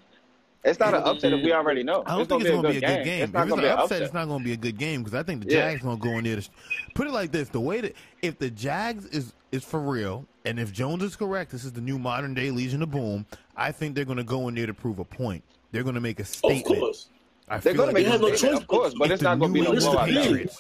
It's 0.64 0.80
not 0.80 0.93
an 0.93 1.01
upset 1.03 1.34
if 1.34 1.43
we 1.43 1.51
already 1.53 1.82
know. 1.84 2.03
I 2.05 2.12
don't 2.12 2.22
it's 2.22 2.30
think 2.30 2.43
gonna 2.43 2.43
it's 2.43 2.62
gonna 2.62 2.70
be 2.70 2.78
a 2.78 2.82
good 2.97 3.03
game. 3.05 3.24
It's 3.24 3.30
If 3.30 3.34
not 3.34 3.41
it's 3.43 3.49
gonna 3.49 3.62
an 3.62 3.68
be 3.68 3.68
an 3.68 3.74
upset, 3.74 3.84
upset. 3.84 4.01
it's 4.03 4.14
not 4.14 4.28
gonna 4.28 4.43
be 4.43 4.53
a 4.53 4.57
good 4.57 4.78
game 4.78 5.03
because 5.03 5.16
I 5.20 5.24
think 5.24 5.43
the 5.43 5.51
Yeah. 5.53 5.72
Jags 5.72 5.82
gonna 5.82 5.97
go 5.97 6.18
in 6.20 6.24
there. 6.24 6.36
To, 6.39 6.49
put 6.93 7.07
it 7.07 7.14
like 7.14 7.32
this: 7.32 7.49
the 7.49 7.59
way 7.59 7.82
that 7.82 7.95
if 8.22 8.38
the 8.38 8.49
Jags 8.51 9.05
is 9.07 9.34
is 9.51 9.64
for 9.64 9.80
real, 9.80 10.26
and 10.45 10.59
if 10.59 10.72
Jones 10.72 11.01
is 11.03 11.16
correct, 11.16 11.51
this 11.51 11.64
is 11.64 11.72
the 11.72 11.82
new 11.82 11.97
modern 11.97 12.34
day 12.36 12.51
Legion 12.51 12.84
of 12.84 12.91
Boom. 12.91 13.26
I 13.57 13.72
think 13.72 13.95
they're 13.95 14.05
gonna 14.05 14.24
go 14.24 14.47
in 14.49 14.55
there 14.55 14.68
to 14.68 14.74
prove 14.74 14.99
a 14.99 15.03
point. 15.05 15.43
They're 15.72 15.84
gonna 15.84 15.99
make 16.01 16.20
a 16.20 16.24
Of 16.24 16.28
statement. 16.28 16.66
course. 16.80 17.09
I 17.49 17.57
They're 17.57 17.74
gonna 17.74 17.88
like 17.88 17.95
make 17.95 18.05
a 18.07 18.09
no 18.12 18.16
statement, 18.18 18.38
choice 18.39 18.62
of 18.62 18.68
course, 18.68 18.93
but 18.97 19.05
if 19.07 19.14
it's 19.16 19.24
not 19.24 19.39
gonna 19.39 19.51
be 19.53 19.62
no 19.62 19.74
blowout. 19.74 20.09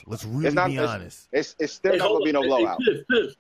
Let's 0.07 0.25
really 0.25 0.47
It's 0.47 0.55
not. 0.55 0.67
be 0.69 0.79
honest. 0.79 1.27
it's, 1.31 1.55
it's 1.59 1.73
still 1.73 1.91
Hey, 1.93 1.97
not 1.99 2.09
gonna 2.09 2.25
be 2.25 2.31
no 2.31 2.39
on. 2.39 2.43
Hey, 2.45 2.49
blowout. 2.49 2.79
Piff, 2.79 3.07
Piff. 3.07 3.33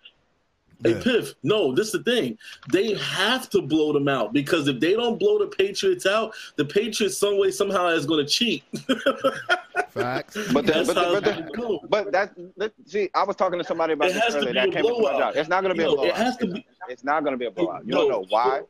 Hey, 0.83 0.91
Yeah. 0.93 1.01
Piff, 1.03 1.33
no, 1.43 1.73
this 1.73 1.87
is 1.87 1.93
the 1.93 2.03
thing. 2.03 2.37
They 2.71 2.93
have 2.95 3.49
to 3.51 3.61
blow 3.61 3.93
them 3.93 4.07
out 4.07 4.33
because 4.33 4.67
if 4.67 4.79
they 4.79 4.93
don't 4.93 5.19
blow 5.19 5.37
the 5.39 5.47
Patriots 5.47 6.05
out, 6.05 6.33
the 6.55 6.65
Patriots 6.65 7.17
some 7.17 7.37
way 7.37 7.51
somehow 7.51 7.87
is 7.89 8.05
going 8.05 8.25
to 8.25 8.31
cheat. 8.31 8.63
Facts. 9.89 10.37
But 10.53 10.65
the, 10.65 10.71
That's 10.73 10.87
but, 10.87 10.97
how 10.97 11.11
the, 11.11 11.17
it's 11.17 11.25
but, 11.27 11.35
gonna 11.35 11.45
the, 11.51 11.57
go. 11.57 11.79
but 11.89 12.11
that 12.11 12.33
let- 12.55 12.73
see, 12.85 13.09
I 13.13 13.23
was 13.23 13.35
talking 13.35 13.59
to 13.59 13.65
somebody 13.65 13.93
about 13.93 14.09
It 14.09 14.13
this 14.13 14.23
has 14.23 14.33
to 14.33 14.39
earlier. 14.39 14.53
be 14.53 14.59
That 14.59 14.69
a 14.69 14.71
came 14.71 14.83
my 14.83 14.89
blowout. 14.89 15.19
job. 15.19 15.33
It's 15.35 15.49
not 15.49 15.61
gonna 15.61 15.75
be 15.75 15.83
a 15.83 15.87
blowout. 15.87 16.07
it 16.07 16.15
has 16.15 16.37
to 16.37 16.47
be. 16.47 16.65
It's 16.89 17.03
not 17.03 17.23
gonna 17.23 17.37
be 17.37 17.45
a 17.45 17.51
blowout. 17.51 17.85
You 17.85 17.91
No. 17.93 17.97
don't 18.01 18.09
know 18.09 18.25
why? 18.29 18.61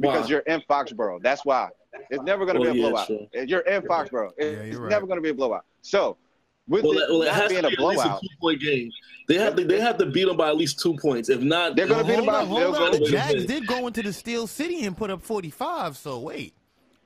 Because 0.00 0.22
Why? 0.24 0.28
you're 0.28 0.38
in 0.40 0.60
Foxborough. 0.68 1.20
That's 1.22 1.44
why. 1.44 1.68
It's 2.10 2.22
never 2.22 2.46
gonna 2.46 2.60
Oh, 2.60 2.62
be 2.64 2.68
a 2.70 2.74
yeah, 2.74 2.80
blowout. 2.88 3.06
sure. 3.08 3.26
You're 3.44 3.60
in 3.60 3.82
Foxborough. 3.82 4.30
It- 4.38 4.44
Yeah, 4.44 4.58
it's 4.60 4.72
you're 4.72 4.80
right. 4.82 4.90
never 4.90 5.06
gonna 5.06 5.20
be 5.20 5.30
a 5.30 5.34
blowout. 5.34 5.64
So 5.82 6.16
with 6.68 6.84
Well, 6.84 6.92
it 6.92 7.02
it, 7.02 7.10
well, 7.10 7.22
it 7.22 7.32
has 7.32 7.48
being 7.50 7.62
to 7.62 7.68
a 7.68 7.70
be 7.70 7.76
at 7.76 7.80
least 7.82 8.00
a 8.00 8.04
blowout, 8.04 8.20
two 8.22 8.28
point 8.40 8.60
game. 8.60 8.90
They 9.26 9.34
have 9.38 9.56
to. 9.56 9.64
They 9.64 9.80
have 9.80 9.98
to 9.98 10.06
beat 10.06 10.24
them 10.26 10.36
by 10.36 10.48
at 10.48 10.56
least 10.56 10.80
two 10.80 10.96
points. 10.96 11.28
If 11.28 11.40
not, 11.42 11.76
They're 11.76 11.86
gonna 11.86 12.04
beat 12.04 12.16
them 12.16 12.26
by 12.26 12.36
on, 12.38 12.42
a 12.44 12.46
hold 12.46 12.60
field 12.76 12.76
on. 12.94 13.00
The 13.00 13.06
Jags 13.10 13.44
did 13.46 13.66
go 13.66 13.86
into 13.86 14.02
the 14.02 14.12
Steel 14.12 14.46
City 14.46 14.84
and 14.84 14.96
put 14.96 15.10
up 15.10 15.22
45. 15.22 15.96
So 15.96 16.18
wait, 16.18 16.54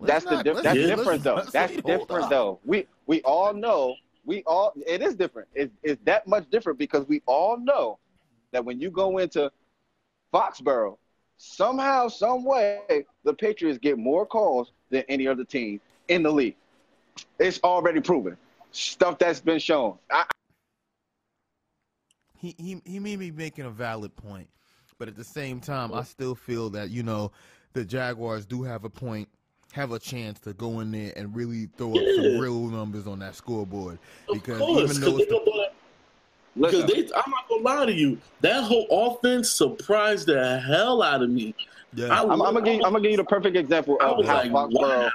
that's 0.01 0.25
the 0.25 0.31
not- 0.37 0.45
diff- 0.45 0.55
let's- 0.57 0.65
that's 0.65 0.79
Yeah. 0.79 0.95
different 0.97 1.23
though. 1.25 1.43
That's 1.53 1.75
wait, 1.75 1.85
different 1.85 2.31
though. 2.31 2.61
We 2.65 2.87
we 3.07 3.23
all 3.23 3.53
know 3.53 3.95
we 4.25 4.43
all 4.47 4.73
it 4.87 5.03
is 5.03 5.15
different. 5.15 5.49
It, 5.55 5.71
it's 5.83 6.01
that 6.05 6.27
much 6.27 6.49
different 6.51 6.79
because 6.79 7.07
we 7.09 7.23
all 7.27 7.57
know 7.59 7.99
that 8.53 8.65
when 8.65 8.81
you 8.81 8.91
go 8.91 9.19
into 9.19 9.51
Foxborough, 10.33 10.97
somehow, 11.39 12.09
some 12.09 12.45
way, 12.45 13.05
the 13.25 13.35
Patriots 13.35 13.79
get 13.79 13.99
more 13.99 14.25
calls 14.27 14.73
than 14.91 15.03
any 15.09 15.27
other 15.27 15.45
team 15.45 15.81
in 16.09 16.23
the 16.23 16.31
league. 16.31 16.57
It's 17.39 17.59
already 17.65 18.01
proven. 18.01 18.37
Stuff 18.73 19.19
that's 19.19 19.41
been 19.41 19.59
shown. 19.59 19.99
I, 20.11 20.25
he, 22.39 22.55
he 22.59 22.81
he 22.85 22.99
may 22.99 23.17
be 23.17 23.31
making 23.31 23.67
a 23.67 23.71
valid 23.71 24.15
point, 24.17 24.49
but 24.99 25.09
at 25.09 25.15
the 25.17 25.25
same 25.25 25.61
time, 25.61 25.93
I 25.93 26.03
still 26.03 26.35
feel 26.35 26.71
that 26.71 26.91
you 26.91 27.03
know 27.03 27.31
the 27.75 27.85
Jaguars 27.85 28.47
do 28.47 28.63
have 28.63 28.85
a 28.85 28.91
point, 28.91 29.29
have 29.73 29.93
a 29.93 29.99
chance 29.99 30.41
to 30.41 30.53
go 30.55 30.81
in 30.81 30.91
there 30.91 31.13
and 31.17 31.35
really 31.37 31.69
throw 31.77 31.91
up 31.91 31.97
Yeah. 32.03 32.15
some 32.17 32.39
real 32.39 32.61
numbers 32.69 33.07
on 33.07 33.19
that 33.21 33.35
scoreboard. 33.37 33.99
of 34.29 34.35
Because 34.35 34.59
course, 34.59 34.91
even 34.91 35.01
though 35.03 35.17
because 35.17 35.19
they 35.19 35.25
the, 35.27 35.31
gonna 35.31 35.45
blow 35.45 35.57
that- 35.63 35.75
because 36.55 36.85
they. 36.87 37.15
I'm 37.15 37.31
not 37.31 37.49
gonna 37.49 37.63
lie 37.63 37.87
to 37.87 37.93
you. 37.93 38.19
That 38.41 38.65
whole 38.65 38.87
offense 38.91 39.51
surprised 39.51 40.27
the 40.27 40.59
hell 40.61 41.03
out 41.03 41.23
of 41.23 41.31
me. 41.31 41.55
yeah, 41.95 42.09
I 42.09 42.23
I'm, 42.23 42.33
I'm 42.33 42.39
gonna 42.55 42.63
give 42.63 42.75
you, 42.77 42.85
I'm 42.85 42.93
gonna 42.93 43.03
give 43.03 43.11
you 43.13 43.17
the 43.19 43.25
perfect 43.25 43.57
example 43.57 43.97
of 44.01 44.25
how 44.27 44.37
like, 44.39 44.51
Foxborough 44.51 44.73
wow. 44.73 45.11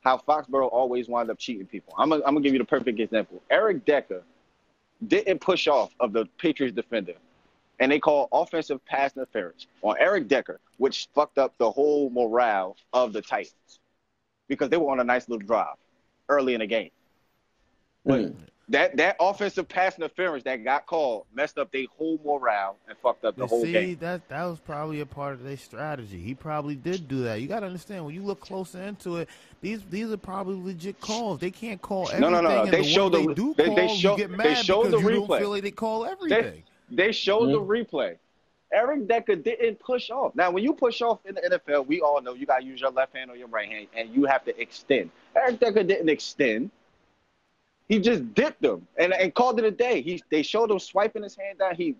How 0.00 0.16
Foxborough 0.18 0.68
always 0.72 1.08
wound 1.08 1.30
up 1.30 1.38
cheating 1.38 1.66
people. 1.66 1.94
I'm 1.98 2.08
gonna, 2.10 2.22
I'm 2.24 2.34
gonna 2.34 2.42
give 2.42 2.52
you 2.52 2.58
the 2.58 2.64
perfect 2.64 2.98
example. 3.00 3.42
Eric 3.50 3.84
Decker 3.84 4.22
didn't 5.06 5.40
push 5.40 5.66
off 5.66 5.92
of 6.00 6.12
the 6.12 6.26
Patriots 6.38 6.74
defender, 6.74 7.14
and 7.78 7.90
they 7.92 7.98
call 7.98 8.28
offensive 8.32 8.84
pass 8.84 9.16
interference 9.16 9.66
on 9.82 9.96
Eric 9.98 10.28
Decker, 10.28 10.60
which 10.78 11.08
fucked 11.14 11.38
up 11.38 11.54
the 11.58 11.70
whole 11.70 12.10
morale 12.10 12.76
of 12.92 13.12
the 13.12 13.22
Titans 13.22 13.80
because 14.48 14.68
they 14.68 14.76
were 14.76 14.90
on 14.90 15.00
a 15.00 15.04
nice 15.04 15.28
little 15.28 15.46
drive 15.46 15.76
early 16.28 16.54
in 16.54 16.60
the 16.60 16.66
game. 16.66 16.90
But 18.04 18.20
Mm. 18.20 18.36
That 18.70 18.96
that 18.96 19.16
offensive 19.20 19.68
pass 19.68 19.96
interference 19.98 20.44
that 20.44 20.64
got 20.64 20.86
called 20.86 21.26
messed 21.34 21.58
up 21.58 21.70
their 21.72 21.84
whole 21.98 22.18
morale 22.24 22.76
and 22.88 22.96
fucked 22.98 23.24
up 23.24 23.34
the 23.36 23.42
But 23.42 23.50
whole 23.50 23.62
see, 23.62 23.72
game. 23.72 23.96
that 24.00 24.28
that 24.28 24.44
was 24.44 24.58
probably 24.60 25.00
a 25.00 25.06
part 25.06 25.34
of 25.34 25.42
their 25.42 25.56
strategy. 25.56 26.18
He 26.20 26.34
probably 26.34 26.76
did 26.76 27.08
do 27.08 27.22
that. 27.24 27.40
You 27.40 27.48
got 27.48 27.60
to 27.60 27.66
understand 27.66 28.04
when 28.04 28.14
you 28.14 28.22
look 28.22 28.40
closer 28.40 28.80
into 28.82 29.16
it. 29.16 29.28
These 29.60 29.82
these 29.90 30.10
are 30.10 30.16
probably 30.16 30.54
legit 30.62 31.00
calls. 31.00 31.38
They 31.40 31.50
can't 31.50 31.82
call 31.82 32.08
everything. 32.08 32.20
No, 32.22 32.30
no, 32.30 32.40
no, 32.40 32.64
no. 32.64 32.70
They 32.70 32.78
the 32.82 32.84
show 32.88 33.08
the- 33.08 33.18
they 33.26 33.34
do 33.34 33.54
they- 33.54 33.66
call. 33.66 33.74
they 33.76 33.88
show- 33.88 34.16
you 34.16 34.26
get 34.28 34.36
they 34.38 34.54
show 34.54 34.84
because 34.84 35.02
the 35.02 35.10
you 35.10 35.20
replay. 35.20 35.28
don't 35.28 35.38
feel 35.40 35.50
like 35.50 35.62
they 35.62 35.70
call 35.70 36.06
everything. 36.06 36.62
They 36.90 37.12
showed 37.12 37.46
the 37.52 37.60
Mhm. 37.60 37.66
replay. 37.86 38.16
Eric 38.72 39.08
Decker 39.08 39.34
didn't 39.34 39.80
push 39.80 40.10
off. 40.10 40.32
Now, 40.36 40.52
when 40.52 40.62
you 40.62 40.72
push 40.72 41.02
off 41.02 41.18
in 41.26 41.34
the 41.34 41.44
NFL, 41.44 41.84
we 41.86 42.00
all 42.02 42.20
know 42.22 42.34
you 42.34 42.46
got 42.46 42.60
to 42.60 42.64
use 42.64 42.80
your 42.80 42.90
left 42.92 43.16
hand 43.16 43.28
or 43.28 43.34
your 43.36 43.48
right 43.48 43.68
hand, 43.68 43.88
and 43.96 44.14
you 44.14 44.26
have 44.26 44.44
to 44.44 44.60
extend. 44.60 45.10
Eric 45.34 45.58
Decker 45.58 45.82
didn't 45.82 46.08
extend. 46.08 46.70
He 47.90 47.98
just 47.98 48.34
dipped 48.34 48.62
them 48.62 48.86
and, 48.96 49.12
and 49.12 49.34
called 49.34 49.58
it 49.58 49.64
a 49.64 49.70
day. 49.72 50.00
He 50.00 50.22
they 50.30 50.42
showed 50.42 50.70
him 50.70 50.78
swiping 50.78 51.24
his 51.24 51.34
hand 51.34 51.58
down. 51.58 51.74
He 51.74 51.96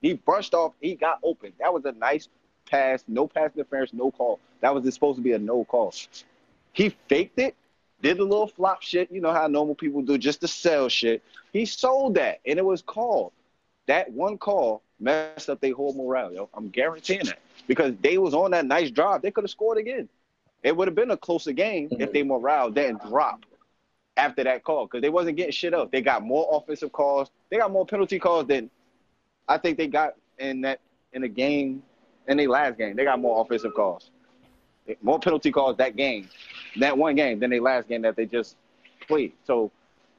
he 0.00 0.14
brushed 0.14 0.54
off. 0.54 0.72
He 0.80 0.94
got 0.94 1.18
open. 1.22 1.52
That 1.60 1.72
was 1.72 1.84
a 1.84 1.92
nice 1.92 2.30
pass. 2.68 3.04
No 3.06 3.28
pass 3.28 3.50
interference. 3.54 3.92
No 3.92 4.10
call. 4.10 4.40
That 4.62 4.74
was 4.74 4.92
supposed 4.94 5.18
to 5.18 5.22
be 5.22 5.32
a 5.32 5.38
no 5.38 5.66
call. 5.66 5.92
He 6.72 6.96
faked 7.10 7.38
it. 7.38 7.54
Did 8.00 8.20
a 8.20 8.24
little 8.24 8.46
flop 8.46 8.80
shit. 8.80 9.12
You 9.12 9.20
know 9.20 9.34
how 9.34 9.46
normal 9.46 9.74
people 9.74 10.00
do, 10.00 10.16
just 10.16 10.40
to 10.40 10.48
sell 10.48 10.88
shit. 10.88 11.22
He 11.52 11.66
sold 11.66 12.14
that, 12.14 12.40
and 12.46 12.58
it 12.58 12.64
was 12.64 12.80
called. 12.80 13.32
That 13.86 14.10
one 14.10 14.38
call 14.38 14.80
messed 14.98 15.50
up 15.50 15.60
their 15.60 15.74
whole 15.74 15.92
morale, 15.92 16.32
yo. 16.32 16.48
I'm 16.54 16.70
guaranteeing 16.70 17.26
that 17.26 17.40
because 17.66 17.92
they 18.00 18.16
was 18.16 18.32
on 18.32 18.52
that 18.52 18.64
nice 18.64 18.90
drive. 18.90 19.20
They 19.20 19.30
could 19.30 19.44
have 19.44 19.50
scored 19.50 19.76
again. 19.76 20.08
It 20.62 20.74
would 20.74 20.88
have 20.88 20.94
been 20.94 21.10
a 21.10 21.18
closer 21.18 21.52
game 21.52 21.88
if 21.90 21.98
mm-hmm. 21.98 22.12
they 22.14 22.22
morale 22.22 22.70
didn't 22.70 23.02
drop 23.02 23.44
after 24.16 24.44
that 24.44 24.62
call 24.62 24.86
because 24.86 25.02
they 25.02 25.10
wasn't 25.10 25.36
getting 25.36 25.52
shit 25.52 25.74
up. 25.74 25.90
They 25.90 26.00
got 26.00 26.22
more 26.22 26.48
offensive 26.52 26.92
calls. 26.92 27.30
They 27.50 27.58
got 27.58 27.72
more 27.72 27.86
penalty 27.86 28.18
calls 28.18 28.46
than 28.46 28.70
I 29.48 29.58
think 29.58 29.76
they 29.76 29.86
got 29.86 30.14
in 30.38 30.60
that 30.62 30.80
in 31.12 31.22
the 31.22 31.28
game 31.28 31.82
in 32.28 32.36
their 32.36 32.48
last 32.48 32.78
game. 32.78 32.96
They 32.96 33.04
got 33.04 33.20
more 33.20 33.40
offensive 33.42 33.74
calls, 33.74 34.10
more 35.02 35.18
penalty 35.18 35.50
calls 35.50 35.76
that 35.78 35.96
game, 35.96 36.28
that 36.78 36.96
one 36.96 37.14
game 37.14 37.40
than 37.40 37.50
their 37.50 37.60
last 37.60 37.88
game 37.88 38.02
that 38.02 38.16
they 38.16 38.26
just 38.26 38.56
played. 39.06 39.32
So 39.44 39.70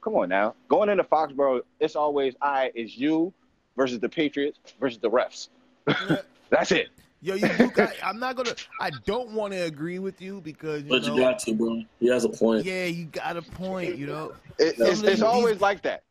come 0.02 0.14
on 0.14 0.28
now, 0.28 0.54
going 0.68 0.88
into 0.88 1.04
Foxborough, 1.04 1.62
it's 1.80 1.96
always 1.96 2.34
I 2.40 2.70
is 2.74 2.96
you 2.96 3.32
versus 3.76 3.98
the 4.00 4.08
Patriots 4.08 4.58
versus 4.80 4.98
the 4.98 5.10
refs. 5.10 5.48
That's 6.50 6.72
it. 6.72 6.88
Yo, 7.26 7.34
you, 7.34 7.48
you 7.58 7.70
got, 7.72 7.92
I'm 8.04 8.20
not 8.20 8.36
gonna. 8.36 8.54
I 8.80 8.90
don't 9.04 9.32
want 9.32 9.52
to 9.52 9.58
agree 9.64 9.98
with 9.98 10.22
you 10.22 10.40
because 10.42 10.84
you 10.84 10.90
But 10.90 11.02
know. 11.02 11.16
you 11.16 11.20
got 11.20 11.40
to, 11.40 11.54
bro. 11.54 11.82
He 11.98 12.06
has 12.06 12.24
a 12.24 12.28
point. 12.28 12.64
yeah, 12.64 12.84
you 12.84 13.06
got 13.06 13.36
a 13.36 13.42
point. 13.42 13.96
You 13.96 14.06
know. 14.06 14.32
It, 14.60 14.76
it's, 14.78 15.02
it's 15.02 15.22
always 15.22 15.60
like 15.60 15.82
that. 15.82 16.04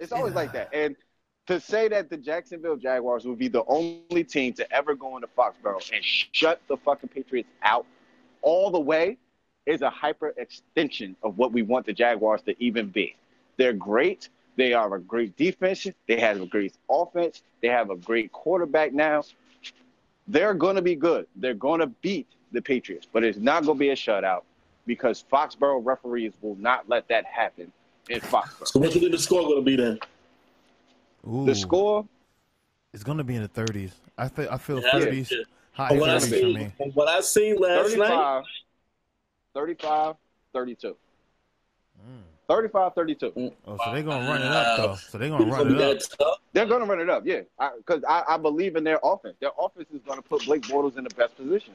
It's 0.00 0.10
always 0.10 0.32
Yeah. 0.32 0.40
like 0.40 0.52
that. 0.54 0.70
And 0.74 0.96
to 1.46 1.60
say 1.60 1.86
that 1.86 2.10
the 2.10 2.16
Jacksonville 2.16 2.74
Jaguars 2.76 3.24
will 3.24 3.36
be 3.36 3.46
the 3.46 3.62
only 3.66 4.24
team 4.24 4.52
to 4.54 4.72
ever 4.72 4.96
go 4.96 5.14
into 5.14 5.28
Foxborough 5.28 5.88
and 5.94 6.04
shut 6.04 6.60
the 6.66 6.78
fucking 6.78 7.10
Patriots 7.10 7.48
out 7.62 7.86
all 8.42 8.72
the 8.72 8.80
way 8.80 9.18
is 9.66 9.82
a 9.82 9.90
hyper 9.90 10.34
extension 10.36 11.14
of 11.22 11.38
what 11.38 11.52
we 11.52 11.62
want 11.62 11.86
the 11.86 11.92
Jaguars 11.92 12.42
to 12.42 12.60
even 12.60 12.88
be. 12.88 13.14
They're 13.56 13.72
great. 13.72 14.30
They 14.56 14.72
are 14.72 14.92
a 14.96 15.00
great 15.00 15.36
defense. 15.36 15.86
They 16.08 16.18
have 16.18 16.40
a 16.40 16.46
great 16.46 16.74
offense. 16.90 17.42
They 17.62 17.68
have 17.68 17.90
a 17.90 17.96
great 17.96 18.32
quarterback 18.32 18.92
now. 18.92 19.22
They're 20.28 20.54
going 20.54 20.76
to 20.76 20.82
be 20.82 20.94
good. 20.96 21.26
They're 21.36 21.54
going 21.54 21.80
to 21.80 21.86
beat 21.86 22.26
the 22.52 22.62
Patriots, 22.62 23.06
but 23.12 23.24
it's 23.24 23.38
not 23.38 23.64
going 23.64 23.76
to 23.78 23.80
be 23.80 23.90
a 23.90 23.94
shutout 23.96 24.42
because 24.86 25.24
Foxborough 25.32 25.84
referees 25.84 26.32
will 26.40 26.56
not 26.56 26.88
let 26.88 27.06
that 27.08 27.24
happen 27.26 27.70
in 28.08 28.20
Foxborough. 28.20 28.66
So 28.68 28.78
what 28.80 28.94
you 28.94 29.00
think 29.00 29.12
the 29.12 29.18
score 29.18 29.42
going 29.42 29.56
to 29.56 29.62
be 29.62 29.76
then? 29.76 29.98
Ooh, 31.28 31.44
The 31.46 31.54
score, 31.54 32.06
It's 32.92 33.02
gonna 33.02 33.24
be 33.24 33.34
in 33.36 33.42
the 33.42 33.48
30s. 33.48 33.92
I 34.18 34.28
feel. 34.28 34.48
I 34.50 34.58
feel 34.58 34.80
Yeah, 34.82 34.90
30s. 34.92 35.30
yeah. 35.30 35.38
High 35.72 35.88
From 35.88 35.98
what 35.98 36.10
I 36.10 36.16
30s 36.16 36.20
for 36.20 36.26
seen, 36.36 36.54
me. 36.54 36.72
from 36.76 36.90
what 36.90 37.08
I 37.08 37.20
seen 37.22 37.56
last 37.56 37.96
night, 37.96 38.08
35, 38.08 38.44
35, 39.54 40.14
32. 40.52 40.96
Mm. 42.08 42.20
35, 42.48 42.94
32. 42.94 43.32
Oh, 43.36 43.76
so 43.76 43.92
they're 43.92 44.02
gonna 44.02 44.28
run 44.28 44.42
it 44.42 44.48
up 44.48 44.76
though. 44.76 44.94
So 44.96 45.18
they're 45.18 45.30
gonna 45.30 45.44
run 45.46 45.74
it 45.74 45.80
up. 46.20 46.40
They're 46.54 46.66
going 46.66 46.82
to 46.82 46.86
run 46.86 47.00
it 47.00 47.10
up, 47.10 47.26
yeah. 47.26 47.40
Because 47.76 48.04
I, 48.08 48.22
I, 48.28 48.36
believe 48.36 48.76
in 48.76 48.84
their 48.84 49.00
offense. 49.02 49.34
Their 49.40 49.50
offense 49.58 49.88
is 49.92 50.00
going 50.06 50.22
to 50.22 50.26
put 50.26 50.46
Blake 50.46 50.62
Bortles 50.62 50.96
in 50.96 51.02
the 51.02 51.10
best 51.10 51.36
position. 51.36 51.74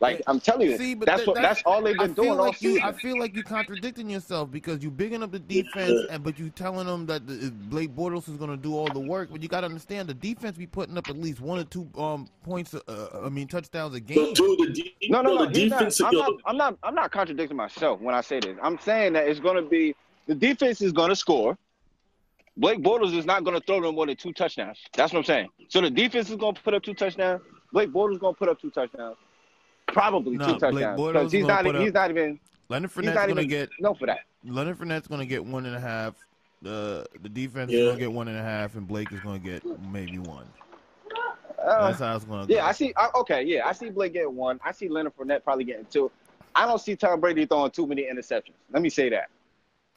Like, 0.00 0.20
I'm 0.26 0.40
telling 0.40 0.68
you, 0.68 0.76
See, 0.78 0.94
but 0.94 1.06
that's 1.06 1.20
that- 1.20 1.28
what 1.28 1.40
that's 1.40 1.62
all 1.64 1.80
they've 1.82 1.96
been 1.96 2.14
feel 2.14 2.24
doing 2.24 2.38
all 2.40 2.46
like 2.46 2.60
you. 2.60 2.74
season. 2.74 2.82
I 2.88 2.92
feel 2.92 3.18
like 3.20 3.34
you're 3.34 3.44
contradicting 3.44 4.10
yourself 4.10 4.50
because 4.50 4.82
you're 4.82 4.90
bigging 4.90 5.22
up 5.22 5.30
the 5.30 5.38
defense, 5.38 6.06
and 6.10 6.24
but 6.24 6.38
you 6.38 6.50
telling 6.50 6.86
them 6.86 7.06
that 7.06 7.26
the, 7.26 7.50
Blake 7.50 7.94
Bortles 7.94 8.28
is 8.28 8.36
going 8.36 8.50
to 8.50 8.56
do 8.56 8.76
all 8.76 8.88
the 8.88 8.98
work. 9.00 9.28
But 9.30 9.42
you 9.42 9.48
got 9.48 9.60
to 9.60 9.66
understand 9.66 10.08
the 10.08 10.14
defense 10.14 10.56
be 10.56 10.66
putting 10.66 10.98
up 10.98 11.08
at 11.08 11.16
least 11.16 11.40
one 11.40 11.58
or 11.60 11.64
two 11.64 11.88
um 11.96 12.28
points. 12.42 12.74
Uh, 12.74 13.20
I 13.24 13.28
mean 13.28 13.46
touchdowns 13.46 13.94
a 13.94 14.00
But 14.00 14.06
game. 14.08 14.32
dude, 14.34 14.58
the, 14.58 14.72
de- 15.00 15.08
No, 15.08 15.22
no, 15.22 15.34
no. 15.34 15.46
the 15.46 15.58
he's 15.60 15.70
not- 15.70 15.78
defense. 15.78 16.00
I'm, 16.00 16.14
not, 16.14 16.32
I'm 16.46 16.56
not. 16.56 16.78
I'm 16.82 16.94
not 16.94 17.12
contradicting 17.12 17.56
myself 17.56 18.00
when 18.00 18.14
I 18.14 18.22
say 18.22 18.40
this. 18.40 18.56
I'm 18.62 18.78
saying 18.80 19.12
that 19.12 19.28
it's 19.28 19.40
going 19.40 19.56
to 19.62 19.68
be 19.68 19.94
the 20.26 20.34
defense 20.34 20.80
is 20.80 20.92
going 20.92 21.10
to 21.10 21.16
score. 21.16 21.56
Blake 22.56 22.80
Bortles 22.82 23.16
is 23.16 23.24
not 23.24 23.44
going 23.44 23.58
to 23.58 23.64
throw 23.66 23.80
them 23.80 23.94
more 23.94 24.06
than 24.06 24.16
two 24.16 24.32
touchdowns. 24.32 24.78
That's 24.94 25.12
what 25.12 25.20
I'm 25.20 25.24
saying. 25.24 25.48
So 25.68 25.80
the 25.80 25.90
defense 25.90 26.28
is 26.28 26.36
going 26.36 26.54
to 26.54 26.62
put 26.62 26.74
up 26.74 26.82
two 26.82 26.92
touchdowns. 26.94 27.40
Blake 27.72 27.90
Bortles 27.90 28.12
is 28.14 28.18
going 28.18 28.34
to 28.34 28.38
put 28.38 28.48
up 28.50 28.60
two 28.60 28.70
touchdowns. 28.70 29.16
Probably 29.92 30.36
No, 30.36 30.46
two 30.46 30.58
Blake 30.58 30.84
touchdowns 30.84 31.00
because 31.12 31.32
he's 31.32 31.46
not. 31.46 31.64
He's 31.64 31.88
up- 31.88 31.94
not 31.94 32.10
even. 32.10 32.40
Leonard 32.68 32.90
Fournette's 32.90 33.14
not 33.14 33.26
going 33.26 33.36
to 33.36 33.46
get 33.46 33.68
no 33.80 33.94
for 33.94 34.06
that. 34.06 34.20
Leonard 34.44 34.78
Fournette's 34.78 35.06
going 35.06 35.20
to 35.20 35.26
get 35.26 35.44
one 35.44 35.66
and 35.66 35.76
a 35.76 35.80
half. 35.80 36.14
The 36.62 37.04
the 37.22 37.28
defense 37.28 37.70
is 37.72 37.78
Yeah. 37.78 37.84
going 37.86 37.96
to 37.96 38.00
get 38.00 38.12
one 38.12 38.28
and 38.28 38.38
a 38.38 38.42
half, 38.42 38.74
and 38.76 38.86
Blake 38.88 39.12
is 39.12 39.20
going 39.20 39.42
to 39.42 39.48
get 39.50 39.62
maybe 39.90 40.18
one. 40.18 40.46
Uh, 41.62 41.88
That's 41.88 42.00
how 42.00 42.16
it's 42.16 42.24
going 42.24 42.42
to 42.42 42.46
go. 42.48 42.54
yeah, 42.54 42.66
I 42.66 42.72
see. 42.72 42.92
I, 42.96 43.08
okay, 43.16 43.42
yeah, 43.42 43.66
I 43.68 43.72
see 43.72 43.90
Blake 43.90 44.14
getting 44.14 44.34
one. 44.34 44.58
I 44.64 44.72
see 44.72 44.88
Leonard 44.88 45.16
Fournette 45.16 45.44
probably 45.44 45.64
getting 45.64 45.86
two. 45.90 46.10
I 46.54 46.66
don't 46.66 46.80
see 46.80 46.96
Tom 46.96 47.20
Brady 47.20 47.46
throwing 47.46 47.70
too 47.70 47.86
many 47.86 48.02
interceptions. 48.02 48.54
Let 48.72 48.82
me 48.82 48.90
say 48.90 49.08
that. 49.10 49.28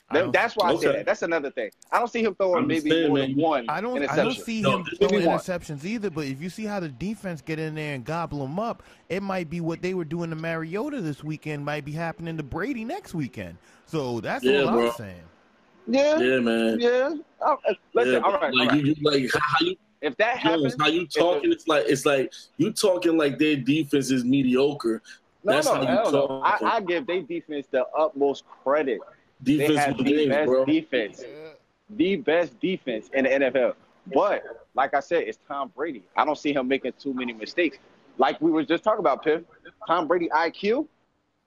I 0.10 0.20
don't- 0.20 0.32
That's 0.32 0.56
why 0.56 0.70
I 0.70 0.76
say 0.76 0.88
Okay. 0.88 0.98
that. 0.98 1.06
That's 1.08 1.24
another 1.24 1.50
thing. 1.50 1.72
I 1.92 1.98
don't 1.98 2.08
see 2.10 2.24
him 2.24 2.36
throwing 2.36 2.68
maybe 2.68 3.08
more 3.08 3.18
than 3.18 3.36
one 3.36 3.66
I 3.68 3.82
don't. 3.82 4.08
I 4.08 4.16
don't 4.18 4.36
see 4.36 4.62
No, 4.62 4.78
him 4.78 4.84
maybe 4.84 5.08
throwing 5.08 5.26
one. 5.26 5.40
interceptions 5.40 5.84
either. 5.84 6.12
But 6.12 6.26
if 6.26 6.42
you 6.42 6.50
see 6.50 6.66
how 6.66 6.80
the 6.80 6.90
defense 6.90 7.42
get 7.42 7.58
in 7.58 7.74
there 7.74 7.96
and 7.96 8.06
gobble 8.06 8.40
them 8.40 8.60
up, 8.60 8.84
it 9.10 9.24
might 9.24 9.50
be 9.50 9.62
what 9.62 9.82
they 9.82 9.96
were 9.96 10.06
doing 10.06 10.30
to 10.30 10.36
Mariota 10.36 11.02
this 11.02 11.24
weekend. 11.24 11.66
Might 11.66 11.86
be 11.86 11.92
happening 11.92 12.38
to 12.38 12.44
Brady 12.44 12.86
next 12.86 13.16
weekend. 13.16 13.58
So 13.88 14.22
that's 14.22 14.44
Yeah, 14.44 14.62
all 14.62 14.74
bro. 14.74 14.88
I'm 14.88 14.94
saying. 14.94 15.22
Yeah, 15.88 16.20
yeah. 16.20 16.24
yeah, 16.24 16.40
man. 16.40 17.24
Oh, 17.42 17.58
uh, 17.68 17.74
listen, 17.94 18.14
yeah, 18.14 18.20
all 18.20 18.34
right, 18.34 18.54
like 18.54 18.70
all 18.70 18.76
right. 18.76 18.86
you, 18.86 18.94
you 18.94 19.04
like 19.04 19.30
how 19.40 19.66
you 19.66 19.76
If 20.02 20.18
that 20.18 20.38
happens, 20.38 20.76
Jones, 20.76 20.82
how 20.82 20.88
you 20.88 21.08
talking? 21.08 21.52
It's 21.52 21.68
like 21.68 21.86
it's 21.88 22.06
like 22.06 22.32
you 22.58 22.72
talking 22.72 23.18
like 23.18 23.40
their 23.40 23.56
defense 23.56 24.12
is 24.12 24.24
mediocre. 24.24 25.02
no, 25.44 25.54
that's 25.54 25.68
no, 25.68 25.76
how 25.76 25.82
you 25.82 25.88
hell 25.88 26.12
no. 26.12 26.28
talk. 26.28 26.62
I, 26.62 26.78
I 26.78 26.82
give 26.82 27.08
their 27.08 27.22
defense 27.24 27.68
the 27.72 27.86
utmost 27.98 28.46
credit. 28.64 29.00
They 29.42 29.58
Defense 29.58 29.80
have 29.80 29.98
with 29.98 30.06
the 30.08 30.12
games, 30.14 30.30
best 30.30 30.48
bro. 30.48 30.66
defense, 30.66 31.24
the 31.90 32.16
best 32.18 32.60
defense 32.60 33.10
in 33.14 33.26
the 33.26 33.30
NFL. 33.30 33.76
But 34.14 34.68
like 34.76 34.94
I 34.94 35.00
said, 35.00 35.24
it's 35.24 35.40
Tom 35.48 35.72
Brady. 35.76 36.04
I 36.16 36.26
don't 36.26 36.38
see 36.38 36.54
him 36.54 36.68
making 36.68 36.94
too 37.00 37.14
many 37.14 37.34
mistakes. 37.34 37.78
Like 38.18 38.40
we 38.42 38.52
were 38.52 38.64
just 38.64 38.84
talking 38.84 39.00
about, 39.00 39.24
Piff. 39.24 39.42
Tom 39.88 40.08
Brady 40.08 40.30
IQ 40.30 40.88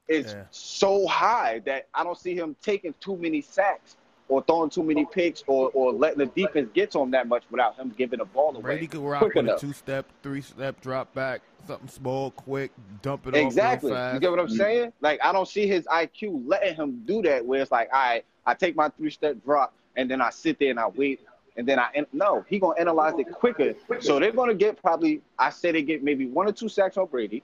is 0.07 0.33
Yeah. 0.33 0.45
so 0.51 1.07
high 1.07 1.61
that 1.67 1.89
I 1.95 2.05
don't 2.05 2.19
see 2.19 2.35
him 2.35 2.57
taking 2.63 2.95
too 3.01 3.17
many 3.17 3.41
sacks 3.41 3.97
or 4.29 4.43
throwing 4.43 4.69
too 4.71 4.83
many 4.83 5.07
picks 5.07 5.43
or, 5.47 5.71
or 5.73 5.93
letting 5.93 6.19
the 6.19 6.27
defense 6.27 6.71
get 6.75 6.91
to 6.93 7.01
him 7.01 7.11
that 7.13 7.27
much 7.29 7.45
without 7.51 7.77
him 7.77 7.93
giving 7.97 8.19
the 8.19 8.25
ball 8.25 8.51
away. 8.51 8.63
Brady 8.63 8.87
could 8.87 9.01
rock 9.01 9.23
quick 9.23 9.35
with 9.35 9.49
a 9.49 9.57
two 9.59 9.73
step, 9.73 10.07
three 10.23 10.43
step 10.43 10.81
drop 10.81 11.13
back, 11.15 11.41
something 11.67 11.89
small, 11.89 12.31
quick, 12.33 12.71
dump 13.03 13.27
it 13.27 13.35
Exactly. 13.35 13.93
off 13.93 13.99
real 13.99 14.15
You 14.15 14.21
get 14.21 14.31
what 14.31 14.41
I'm 14.41 14.49
saying? 14.49 14.93
Like 15.01 15.21
I 15.25 15.33
don't 15.33 15.49
see 15.49 15.67
his 15.67 15.85
IQ 15.85 16.47
letting 16.47 16.75
him 16.75 17.03
do 17.07 17.23
that. 17.23 17.45
Where 17.45 17.63
it's 17.63 17.71
like, 17.73 17.89
all 17.93 17.99
right, 18.01 18.25
I 18.45 18.55
take 18.55 18.77
my 18.77 18.89
three 18.91 19.11
step 19.11 19.37
drop 19.45 19.73
and 19.97 20.11
then 20.11 20.21
I 20.21 20.31
sit 20.31 20.59
there 20.59 20.71
and 20.71 20.79
I 20.81 20.89
wait 20.89 21.21
and 21.57 21.67
then 21.67 21.79
I 21.79 22.05
no, 22.13 22.45
he 22.49 22.59
gonna 22.59 22.79
analyze 22.79 23.19
it 23.19 23.33
quicker. 23.33 23.75
So 24.01 24.19
they're 24.21 24.33
gonna 24.33 24.55
get 24.55 24.81
probably 24.81 25.23
I 25.39 25.51
say 25.51 25.73
they 25.73 25.83
get 25.83 26.05
maybe 26.05 26.27
one 26.27 26.47
or 26.49 26.53
two 26.53 26.69
sacks 26.69 26.97
on 26.97 27.07
Brady. 27.07 27.43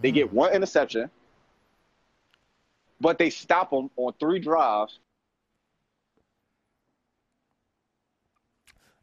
They 0.00 0.10
Mm. 0.10 0.14
get 0.14 0.32
one 0.32 0.52
interception, 0.52 1.10
but 3.00 3.18
they 3.18 3.30
stop 3.30 3.72
him 3.72 3.90
on 3.96 4.12
three 4.18 4.38
drives. 4.40 4.98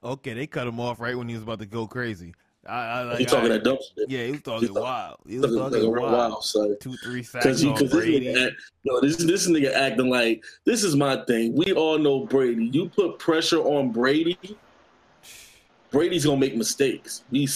Okay, 0.03 0.33
they 0.33 0.47
cut 0.47 0.67
him 0.67 0.79
off 0.79 0.99
right 0.99 1.17
when 1.17 1.27
he 1.27 1.33
was 1.35 1.43
about 1.43 1.59
to 1.59 1.65
go 1.65 1.85
crazy. 1.87 2.33
I, 2.67 2.73
I 2.73 3.01
like. 3.03 3.19
You 3.19 3.25
talking 3.25 3.45
I- 3.51 3.55
that 3.55 3.63
dumb 3.63 3.77
shit? 3.97 4.09
Yeah, 4.09 4.25
he 4.25 4.31
was 4.31 4.41
talking 4.41 4.67
talking- 4.67 4.83
wild. 4.83 5.17
He 5.27 5.39
was 5.39 5.55
talking 5.55 5.91
real 5.91 6.03
wild. 6.03 6.13
wild, 6.31 6.43
son. 6.43 6.75
Two, 6.79 6.95
three 6.97 7.23
sacks 7.23 7.63
on 7.63 7.75
this 7.75 7.91
Brady. 7.91 8.27
nigga, 8.27 8.47
act, 8.47 8.55
no, 8.85 9.01
this 9.01 9.17
this 9.17 9.47
nigga 9.49 9.73
acting 9.73 10.09
like 10.09 10.43
this 10.65 10.83
is 10.83 10.95
my 10.95 11.23
thing. 11.25 11.55
We 11.55 11.73
all 11.73 11.97
know 11.97 12.25
Brady. 12.25 12.65
You 12.67 12.89
put 12.89 13.17
pressure 13.19 13.59
on 13.61 13.91
Brady, 13.91 14.37
Brady's 15.91 16.25
gonna 16.25 16.37
make 16.39 16.55
mistakes. 16.55 17.23
We 17.31 17.47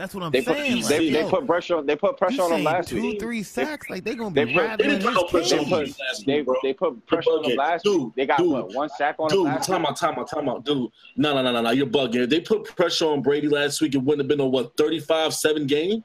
That's 0.00 0.14
what 0.14 0.24
I'm 0.24 0.32
They 0.32 0.40
saying. 0.40 0.76
they, 0.76 0.80
like, 0.80 0.88
they 0.88 1.08
yo, 1.10 1.28
put 1.28 1.46
pressure 1.46 1.76
on 1.76 1.84
they 1.84 1.94
put 1.94 2.16
pressure 2.16 2.40
on 2.40 2.52
him 2.52 2.54
saying 2.54 2.64
last 2.64 2.88
two, 2.88 3.02
week. 3.02 3.20
three 3.20 3.42
sacks, 3.42 3.90
like 3.90 4.02
they 4.02 4.14
gonna 4.14 4.34
They 4.34 4.44
be 4.46 4.54
put- 4.54 4.62
rattling 4.62 4.98
they 4.98 5.04
put 5.12 5.28
pressure 5.28 5.56
They 5.56 5.58
on 5.60 5.64
him. 5.66 5.70
put 5.88 6.00
last 6.00 6.24
they, 6.26 6.36
week, 6.36 6.46
bro. 6.46 6.54
they 6.62 6.72
put 6.72 7.06
pressure 7.06 7.30
on 7.32 7.44
him 7.44 7.56
last 7.58 7.84
Dude, 7.84 8.02
week. 8.04 8.12
They 8.16 8.24
got 8.24 8.38
dude, 8.38 8.50
what 8.50 8.72
one 8.72 8.88
sack 8.88 9.16
on 9.18 9.30
him 9.30 9.36
Dude, 9.36 9.44
last 9.44 9.66
time 9.66 9.82
week. 9.82 9.90
out, 9.90 9.96
time 9.98 10.18
out, 10.18 10.30
time 10.30 10.48
out. 10.48 10.64
Dude, 10.64 10.90
no, 11.18 11.34
no, 11.34 11.42
no, 11.42 11.52
no, 11.52 11.60
no. 11.60 11.70
You're 11.72 11.86
bugging. 11.86 12.14
If 12.22 12.30
they 12.30 12.40
put 12.40 12.64
pressure 12.64 13.08
on 13.08 13.20
Brady 13.20 13.48
last 13.48 13.82
week, 13.82 13.94
it 13.94 13.98
wouldn't 13.98 14.20
have 14.20 14.28
been 14.28 14.40
a 14.40 14.48
what 14.48 14.74
35-7 14.78 15.66
game 15.68 16.02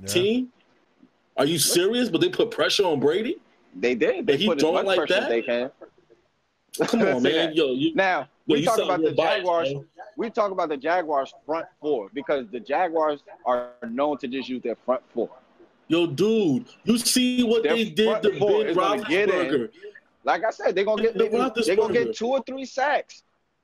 Yeah. 0.00 0.06
team. 0.06 0.48
Are 1.36 1.44
you 1.46 1.58
serious? 1.58 2.10
But 2.10 2.20
they 2.20 2.28
put 2.28 2.52
pressure 2.52 2.84
on 2.84 3.00
Brady. 3.00 3.38
They 3.74 3.96
did. 3.96 4.24
They 4.24 4.36
he 4.36 4.46
put 4.46 4.58
as 4.58 4.62
much 4.72 4.84
like 4.86 4.98
pressure 4.98 5.14
that? 5.14 5.22
as 5.24 5.28
they 5.28 5.42
can. 5.42 5.70
Come 6.86 7.02
on, 7.02 7.22
man. 7.24 7.54
Yo, 7.54 7.72
you, 7.72 7.92
Now 7.96 8.20
yo, 8.20 8.26
we 8.46 8.64
talk 8.64 8.78
about 8.78 9.02
the 9.02 9.12
biased, 9.12 9.38
Jaguars. 9.38 9.74
man. 9.74 9.84
We 10.16 10.30
talk 10.30 10.50
about 10.50 10.68
the 10.68 10.76
Jaguars 10.76 11.32
front 11.46 11.66
four 11.80 12.08
because 12.12 12.46
the 12.50 12.60
Jaguars 12.60 13.22
are 13.46 13.70
known 13.88 14.18
to 14.18 14.28
just 14.28 14.48
use 14.48 14.62
their 14.62 14.76
front 14.76 15.02
four. 15.14 15.30
Yo, 15.88 16.06
dude, 16.06 16.66
you 16.84 16.98
see 16.98 17.42
what 17.42 17.62
Their 17.62 17.74
they 17.74 17.90
did 17.90 18.22
to 18.22 18.38
four 18.38 18.60
Ben 18.60 18.66
is 18.68 18.76
gonna 18.76 19.04
get 19.04 19.28
in. 19.28 19.34
Roethlisberger? 19.34 19.70
Like 20.24 20.44
I 20.44 20.50
said, 20.50 20.74
they're 20.74 20.84
gonna 20.84 21.02
get 21.02 21.14
The 21.14 21.24
maybe, 21.24 21.62
they're 21.66 21.76
gonna 21.76 21.92
get 21.92 22.14
two 22.14 22.28
or 22.28 22.42
three 22.46 22.64
sacks. 22.64 23.22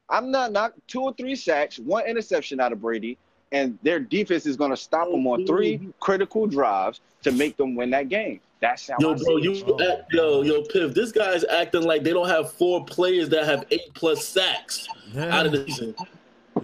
I'm 0.08 0.30
not 0.30 0.52
not 0.52 0.72
two 0.86 1.02
or 1.02 1.14
three 1.14 1.36
sacks, 1.36 1.78
one 1.78 2.06
interception 2.06 2.60
out 2.60 2.72
of 2.72 2.80
Brady, 2.80 3.18
and 3.52 3.78
their 3.82 3.98
defense 4.00 4.46
is 4.46 4.56
gonna 4.56 4.76
stop 4.76 5.10
them 5.10 5.26
on 5.26 5.46
three 5.46 5.88
critical 6.00 6.46
drives 6.46 7.00
to 7.22 7.32
make 7.32 7.56
them 7.56 7.74
win 7.74 7.90
that 7.90 8.08
game. 8.08 8.40
That's 8.60 8.88
how 8.88 8.96
Yo, 8.98 9.12
I 9.14 9.18
bro, 9.18 9.38
see 9.38 9.48
it. 9.48 9.66
you 9.68 9.80
act, 9.90 10.12
yo, 10.12 10.42
yo, 10.42 10.62
Piff. 10.62 10.92
This 10.94 11.12
guy's 11.12 11.44
acting 11.44 11.82
like 11.82 12.02
they 12.02 12.12
don't 12.12 12.28
have 12.28 12.52
four 12.52 12.84
players 12.84 13.28
that 13.30 13.44
have 13.44 13.64
eight 13.70 13.92
plus 13.94 14.26
sacks 14.26 14.88
out 15.16 15.46
of 15.46 15.52
the 15.52 15.64
season. 15.66 15.94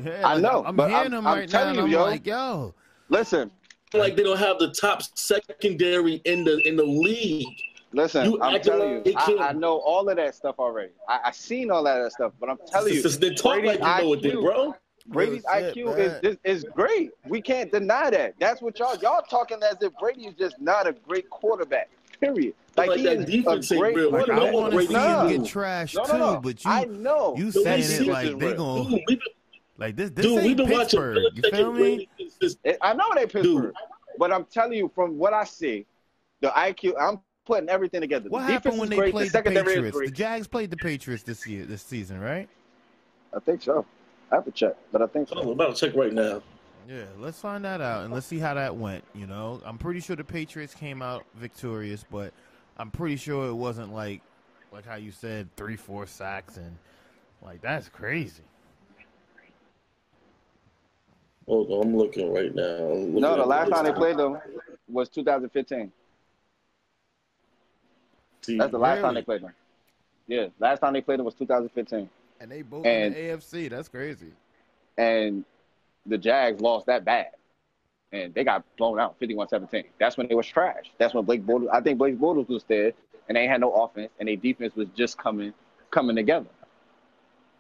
Yeah, 0.03 0.21
I 0.25 0.39
know, 0.39 0.65
I'm 0.67 0.75
but 0.77 0.89
hearing 0.91 1.03
I'm- 1.05 1.11
them 1.13 1.27
I'm 1.27 1.39
right 1.39 1.49
now, 1.53 1.59
telling 1.59 1.79
and 1.79 1.79
you, 1.79 1.85
I'm 1.85 1.91
yo. 1.91 2.11
like, 2.11 2.27
yo, 2.27 2.75
Listen, 3.09 3.51
Like 3.93 4.17
they 4.17 4.25
don't 4.25 4.39
have 4.39 4.59
the 4.59 4.71
top 4.73 5.03
secondary 5.15 6.15
in 6.25 6.43
the 6.43 6.59
in 6.67 6.75
the 6.75 6.83
league. 6.85 7.47
listen. 7.93 8.25
You 8.33 8.43
I'm 8.43 8.61
telling 8.61 8.97
like 9.05 9.07
you, 9.07 9.39
I, 9.39 9.51
I 9.51 9.53
know 9.53 9.77
all 9.79 10.09
of 10.09 10.17
that 10.17 10.35
stuff 10.35 10.57
already. 10.59 10.91
I, 11.09 11.21
I 11.27 11.31
seen 11.31 11.71
all 11.71 11.85
that 11.85 12.11
stuff, 12.11 12.33
but 12.41 12.49
I'm 12.51 12.59
telling 12.67 12.93
you, 12.93 13.03
they 13.03 13.35
talk 13.35 13.53
Brady's 13.61 13.69
like 13.69 13.79
you 13.79 14.05
know 14.07 14.13
it, 14.15 14.23
then, 14.23 14.33
IQ 14.33 14.43
bro. 14.43 14.75
Brady's 15.07 15.45
Real 15.53 15.63
shit, 15.75 15.77
IQ 15.77 15.85
man. 15.87 16.01
is, 16.01 16.23
is 16.23 16.37
is 16.45 16.65
great. 16.75 17.11
We 17.29 17.41
can't 17.43 17.71
deny 17.71 18.11
that. 18.11 18.35
That's 18.39 18.63
what 18.63 18.79
y'all 18.79 18.97
y'all 18.97 19.23
talking 19.23 19.59
as 19.63 19.77
if 19.83 19.93
Brady 19.99 20.27
is 20.27 20.35
just 20.35 20.59
not 20.61 20.87
a 20.87 20.93
great 20.93 21.29
quarterback. 21.31 21.91
Period. 22.21 22.55
Like, 22.77 22.89
Like 22.89 22.99
he 22.99 23.05
that 23.05 23.19
is 23.19 23.27
defense 23.27 23.71
a 23.71 23.75
ain't 23.75 23.81
great 23.83 23.97
real. 23.97 24.11
like, 24.11 24.29
Like, 24.29 24.37
I 24.37 24.41
know 24.41 24.51
quarterback. 24.51 24.55
what 24.55 24.63
want 24.63 24.71
to 24.73 24.77
Brady 24.77 24.95
see 24.95 25.35
him 25.35 25.43
get 25.43 25.53
trashed 25.53 25.95
No, 25.95 26.05
too, 26.05 26.13
no, 26.13 26.33
no. 26.35 26.41
but 26.41 26.65
you, 26.65 26.71
I 26.71 26.85
know. 26.85 27.35
you 27.37 27.45
Dude, 27.51 27.63
saying 27.63 27.81
This 27.83 27.91
it 27.93 28.01
is 28.03 28.07
like 28.09 28.27
they 28.27 28.35
real. 28.35 28.57
going 28.57 28.85
Dude, 28.91 29.07
been, 29.07 29.19
like 29.77 29.97
this. 29.97 30.11
This 30.11 30.25
dude, 30.27 30.37
we've 30.37 30.45
ain't 30.47 30.57
been 30.57 30.71
watching 30.71 30.79
Pittsburgh. 31.01 31.17
You 31.35 31.43
Belichick 31.43 31.51
feel 31.57 31.69
and 31.69 31.77
me? 31.77 32.09
Brady 32.41 32.79
I 32.81 32.95
know 32.95 33.05
they 33.15 33.27
Pittsburgh, 33.27 33.75
but 34.19 34.33
I'm 34.33 34.45
telling 34.47 34.73
you 34.79 34.91
from 34.95 35.19
what 35.19 35.35
I 35.35 35.45
see, 35.45 35.85
the 36.41 36.49
IQ. 36.49 36.95
I'm 36.99 37.21
putting 37.45 37.69
everything 37.69 38.01
together. 38.01 38.31
What 38.31 38.47
the 38.47 38.53
happened 38.53 38.77
defense 38.77 38.81
when 38.81 38.87
is 38.87 38.91
they 38.91 38.97
great. 38.97 39.13
played 39.13 39.33
the 39.33 39.43
the 39.43 39.65
Patriots? 39.65 39.99
The. 39.99 40.11
Jags 40.11 40.47
played 40.47 40.71
the 40.71 40.77
Patriots 40.79 41.23
this 41.25 41.47
year, 41.47 41.67
this 41.67 41.83
season, 41.83 42.21
right? 42.21 42.49
I 43.35 43.41
think 43.41 43.61
so. 43.63 43.85
I 44.31 44.37
have 44.37 44.45
to 44.45 44.51
check, 44.51 44.75
but 44.93 45.03
I 45.03 45.07
think 45.07 45.29
Oh, 45.33 45.39
I'm 45.39 45.45
so. 45.47 45.53
about 45.53 45.77
to 45.77 45.87
check 45.87 45.97
right 45.97 46.13
now. 46.13 46.43
Yeah, 46.89 47.05
let's 47.19 47.39
find 47.39 47.65
that 47.65 47.81
out 47.81 48.05
and 48.05 48.13
let's 48.13 48.27
see 48.27 48.39
how 48.39 48.55
that 48.55 48.77
went. 48.77 49.05
You 49.15 49.27
know, 49.27 49.61
I'm 49.65 49.79
pretty 49.79 50.01
sure 50.01 50.17
the 50.17 50.25
Patriots 50.25 50.75
came 50.75 51.01
out 51.01 51.25
victorious, 51.35 52.05
but 52.11 52.33
I'm 52.77 52.91
pretty 52.91 53.17
sure 53.17 53.49
it 53.49 53.55
wasn't 53.55 53.93
like 53.95 54.21
like 54.73 54.85
how 54.85 54.97
you 54.97 55.13
said 55.13 55.49
three, 55.57 55.77
four 55.77 56.07
sacks 56.07 56.57
and 56.57 56.77
like 57.43 57.63
that's 57.63 57.89
crazy. 57.89 58.43
Hold 61.47 61.71
on, 61.71 61.83
I'm 61.89 61.97
looking 61.97 62.33
right 62.33 62.55
now. 62.55 62.79
Looking 62.79 63.21
No, 63.21 63.37
the 63.37 63.45
last 63.47 63.71
time 63.71 63.85
they 63.85 63.93
played 63.93 64.17
them 64.17 64.39
was 64.89 65.09
2015. 65.11 65.93
See, 68.43 68.59
That's 68.59 68.73
the 68.73 68.79
last 68.79 69.01
time 69.01 69.15
they 69.15 69.23
played 69.23 69.43
them. 69.43 69.53
Yeah, 70.27 70.47
last 70.59 70.81
time 70.81 70.95
they 70.95 71.01
played 71.03 71.19
them 71.19 71.27
was 71.27 71.35
2015, 71.35 72.09
And 72.45 72.53
they 72.53 72.61
both 72.61 72.85
And- 72.85 73.15
in 73.17 73.27
the 73.27 73.33
AFC. 73.33 73.69
That's 73.69 73.89
crazy. 73.89 74.33
and 74.99 75.45
the 76.07 76.19
Jags 76.19 76.61
lost 76.61 76.85
that 76.87 77.03
bad, 77.05 77.31
and 78.13 78.35
they 78.35 78.45
got 78.45 78.63
blown 78.77 79.01
out 79.01 79.19
51-17. 79.19 79.87
That's 79.99 80.19
when 80.19 80.29
they 80.29 80.35
was 80.35 80.47
trash. 80.47 80.93
That's 80.99 81.15
when 81.15 81.25
Blake 81.25 81.43
Bortles. 81.47 81.69
I 81.73 81.81
think 81.81 81.99
Blake 81.99 82.19
Bortles 82.19 82.49
was 82.49 82.63
there, 82.65 82.93
and 83.29 83.37
they 83.37 83.47
had 83.47 83.63
no 83.63 83.73
offense, 83.73 84.13
and 84.21 84.29
their 84.29 84.37
defense 84.37 84.77
was 84.77 84.87
just 84.95 85.17
coming 85.17 85.55
coming 85.91 86.15
together. 86.17 86.51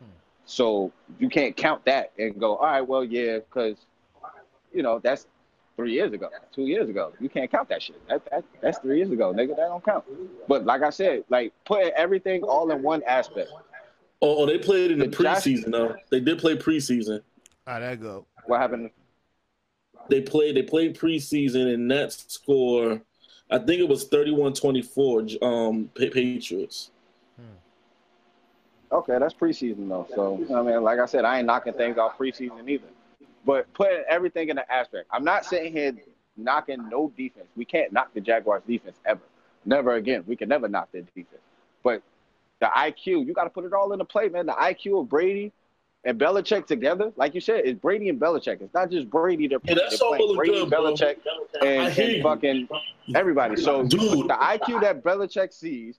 Hmm. 0.00 0.10
So 0.44 0.92
you 1.18 1.30
can't 1.30 1.56
count 1.56 1.86
that 1.86 2.12
and 2.18 2.38
go, 2.38 2.56
all 2.56 2.66
right, 2.66 2.82
well, 2.82 3.02
yeah, 3.02 3.38
because 3.38 3.78
you 4.74 4.82
know 4.82 4.98
that's 4.98 5.26
three 5.76 5.92
years 5.94 6.12
ago, 6.12 6.28
two 6.52 6.66
years 6.66 6.90
ago. 6.90 7.14
You 7.18 7.30
can't 7.30 7.50
count 7.50 7.70
that 7.70 7.82
shit. 7.82 8.06
That, 8.08 8.22
that 8.30 8.44
that's 8.60 8.78
three 8.78 8.98
years 8.98 9.10
ago, 9.10 9.32
nigga. 9.32 9.56
That 9.56 9.68
don't 9.68 9.82
count. 9.84 10.04
But 10.46 10.66
like 10.66 10.82
I 10.82 10.90
said, 10.90 11.24
like 11.30 11.54
putting 11.64 11.90
everything 11.96 12.42
all 12.42 12.70
in 12.70 12.82
one 12.82 13.02
aspect. 13.04 13.50
Oh, 14.22 14.42
oh, 14.42 14.46
they 14.46 14.58
played 14.58 14.90
in 14.90 14.98
the 14.98 15.06
The 15.08 15.22
Josh- 15.22 15.38
preseason 15.44 15.70
though. 15.70 15.96
They 16.10 16.20
did 16.20 16.38
play 16.38 16.56
preseason. 16.56 17.20
How'd 17.66 17.82
that 17.82 18.00
go? 18.00 18.26
What 18.46 18.60
happened? 18.60 18.90
They 20.08 20.20
played. 20.20 20.56
They 20.56 20.62
played 20.62 20.96
preseason, 20.96 21.72
and 21.72 21.90
that 21.90 22.12
score, 22.12 23.00
I 23.50 23.58
think 23.58 23.80
it 23.80 23.88
was 23.88 24.08
31-24, 24.08 25.42
Um, 25.42 25.90
Pa- 25.98 26.04
Patriots. 26.12 26.90
Okay, 28.92 29.18
that's 29.18 29.34
preseason 29.34 29.88
though. 29.88 30.06
So 30.14 30.34
I 30.54 30.62
mean, 30.62 30.82
like 30.82 31.00
I 31.00 31.06
said, 31.06 31.24
I 31.24 31.38
ain't 31.38 31.46
knocking 31.46 31.72
things 31.72 31.98
off 31.98 32.16
preseason 32.16 32.68
either. 32.68 32.86
But 33.44 33.70
putting 33.74 34.04
everything 34.08 34.48
in 34.50 34.56
the 34.56 34.72
aspect. 34.72 35.06
I'm 35.10 35.24
not 35.24 35.44
sitting 35.44 35.72
here 35.72 35.92
knocking 36.36 36.88
no 36.88 37.12
defense. 37.16 37.46
We 37.56 37.64
can't 37.64 37.92
knock 37.92 38.14
the 38.14 38.20
Jaguars 38.20 38.62
defense 38.66 38.96
ever. 39.04 39.20
Never 39.64 39.94
again. 39.94 40.22
We 40.26 40.36
can 40.36 40.48
never 40.48 40.68
knock 40.68 40.92
their 40.92 41.02
defense. 41.02 41.42
But 41.82 42.02
the 42.64 42.70
IQ, 42.74 43.26
you 43.26 43.34
got 43.34 43.44
to 43.44 43.50
put 43.50 43.66
it 43.66 43.74
all 43.74 43.92
into 43.92 44.06
play, 44.06 44.28
man. 44.28 44.46
The 44.46 44.52
IQ 44.52 45.02
of 45.02 45.08
Brady 45.10 45.52
and 46.04 46.18
Belichick 46.18 46.66
together, 46.66 47.12
like 47.16 47.34
you 47.34 47.40
said, 47.40 47.62
it's 47.66 47.78
Brady 47.78 48.08
and 48.08 48.18
Belichick. 48.18 48.62
It's 48.62 48.72
not 48.72 48.90
just 48.90 49.10
Brady. 49.10 49.48
They're, 49.48 49.58
Yeah, 49.64 49.74
that's 49.74 49.98
playing 49.98 50.28
and 50.28 50.36
Brady, 50.36 50.52
good. 50.52 50.70
Belichick, 50.70 51.16
and, 51.60 51.98
and 51.98 52.22
fucking 52.22 52.68
everybody. 53.14 53.56
So 53.56 53.82
Dude. 53.82 54.00
the 54.28 54.34
IQ 54.34 54.80
that 54.80 55.04
Belichick 55.04 55.52
sees, 55.52 55.98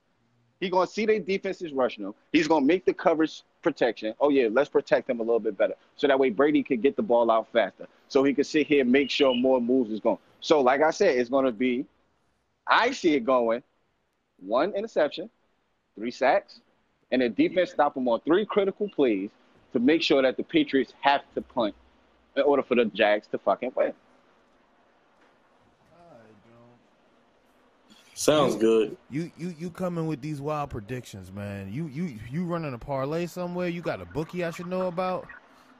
he 0.59 0.71
gonna 0.71 0.87
see 0.87 1.05
their 1.05 1.19
defenses 1.19 1.67
is 1.67 1.73
rushing 1.73 2.03
them. 2.03 2.15
He's 2.31 2.47
gonna 2.47 2.65
make 2.65 2.83
the 2.85 2.93
coverage 2.93 3.43
protection. 3.61 4.15
Oh 4.19 4.29
yeah, 4.29 4.47
let's 4.51 4.69
protect 4.69 5.05
them 5.05 5.19
a 5.19 5.23
little 5.23 5.39
bit 5.39 5.55
better, 5.55 5.75
so 5.97 6.07
that 6.07 6.17
way 6.17 6.31
Brady 6.31 6.63
can 6.63 6.81
get 6.81 6.95
the 6.95 7.03
ball 7.03 7.29
out 7.29 7.47
faster, 7.53 7.87
so 8.07 8.23
he 8.23 8.33
can 8.33 8.43
sit 8.43 8.65
here 8.65 8.81
and 8.81 8.91
make 8.91 9.11
sure 9.11 9.35
more 9.35 9.61
moves 9.61 9.91
is 9.91 9.99
going. 9.99 10.17
So 10.39 10.61
like 10.61 10.81
I 10.81 10.89
said, 10.89 11.15
it's 11.17 11.29
gonna 11.29 11.51
be, 11.51 11.85
I 12.65 12.91
see 12.91 13.13
it 13.13 13.23
going, 13.23 13.61
one 14.39 14.73
interception, 14.73 15.29
three 15.95 16.11
sacks, 16.11 16.59
and 17.11 17.21
the 17.21 17.29
defense 17.29 17.71
stop 17.71 17.93
them 17.95 18.07
on 18.07 18.21
three 18.21 18.45
critical 18.45 18.89
plays 18.89 19.29
to 19.73 19.79
make 19.79 20.01
sure 20.01 20.21
that 20.21 20.37
the 20.37 20.43
Patriots 20.43 20.93
have 21.01 21.21
to 21.35 21.41
punt 21.41 21.75
in 22.35 22.43
order 22.43 22.63
for 22.63 22.75
the 22.75 22.85
Jags 22.85 23.27
to 23.27 23.37
fucking 23.39 23.71
win. 23.75 23.93
Sounds 28.13 28.55
good. 28.55 28.97
You 29.09 29.29
you 29.35 29.49
you 29.49 29.69
coming 29.69 30.07
with 30.07 30.21
these 30.21 30.41
wild 30.41 30.69
predictions, 30.69 31.31
man. 31.31 31.71
You 31.71 31.87
you 31.87 32.19
you 32.29 32.45
running 32.45 32.73
a 32.73 32.79
parlay 32.79 33.25
somewhere? 33.27 33.67
You 33.67 33.81
got 33.81 34.01
a 34.01 34.05
bookie 34.05 34.43
I 34.43 34.51
should 34.51 34.67
know 34.67 34.87
about? 34.87 35.27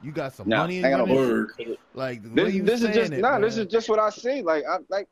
You 0.02 0.12
got 0.12 0.34
some 0.34 0.48
Nah, 0.48 0.66
money 0.66 0.78
in 0.78 0.90
your 0.90 1.00
a 1.00 1.06
name? 1.06 1.16
Word. 1.16 1.50
Like 1.94 2.22
the 2.22 2.28
This, 2.34 2.44
way 2.44 2.60
this 2.60 2.82
is 2.82 2.90
just 2.90 3.12
it, 3.12 3.18
no. 3.18 3.40
This 3.40 3.56
is 3.56 3.66
just 3.66 3.88
what 3.88 3.98
I 3.98 4.10
see. 4.10 4.42
Like 4.42 4.64
I 4.68 4.78
like 4.90 5.08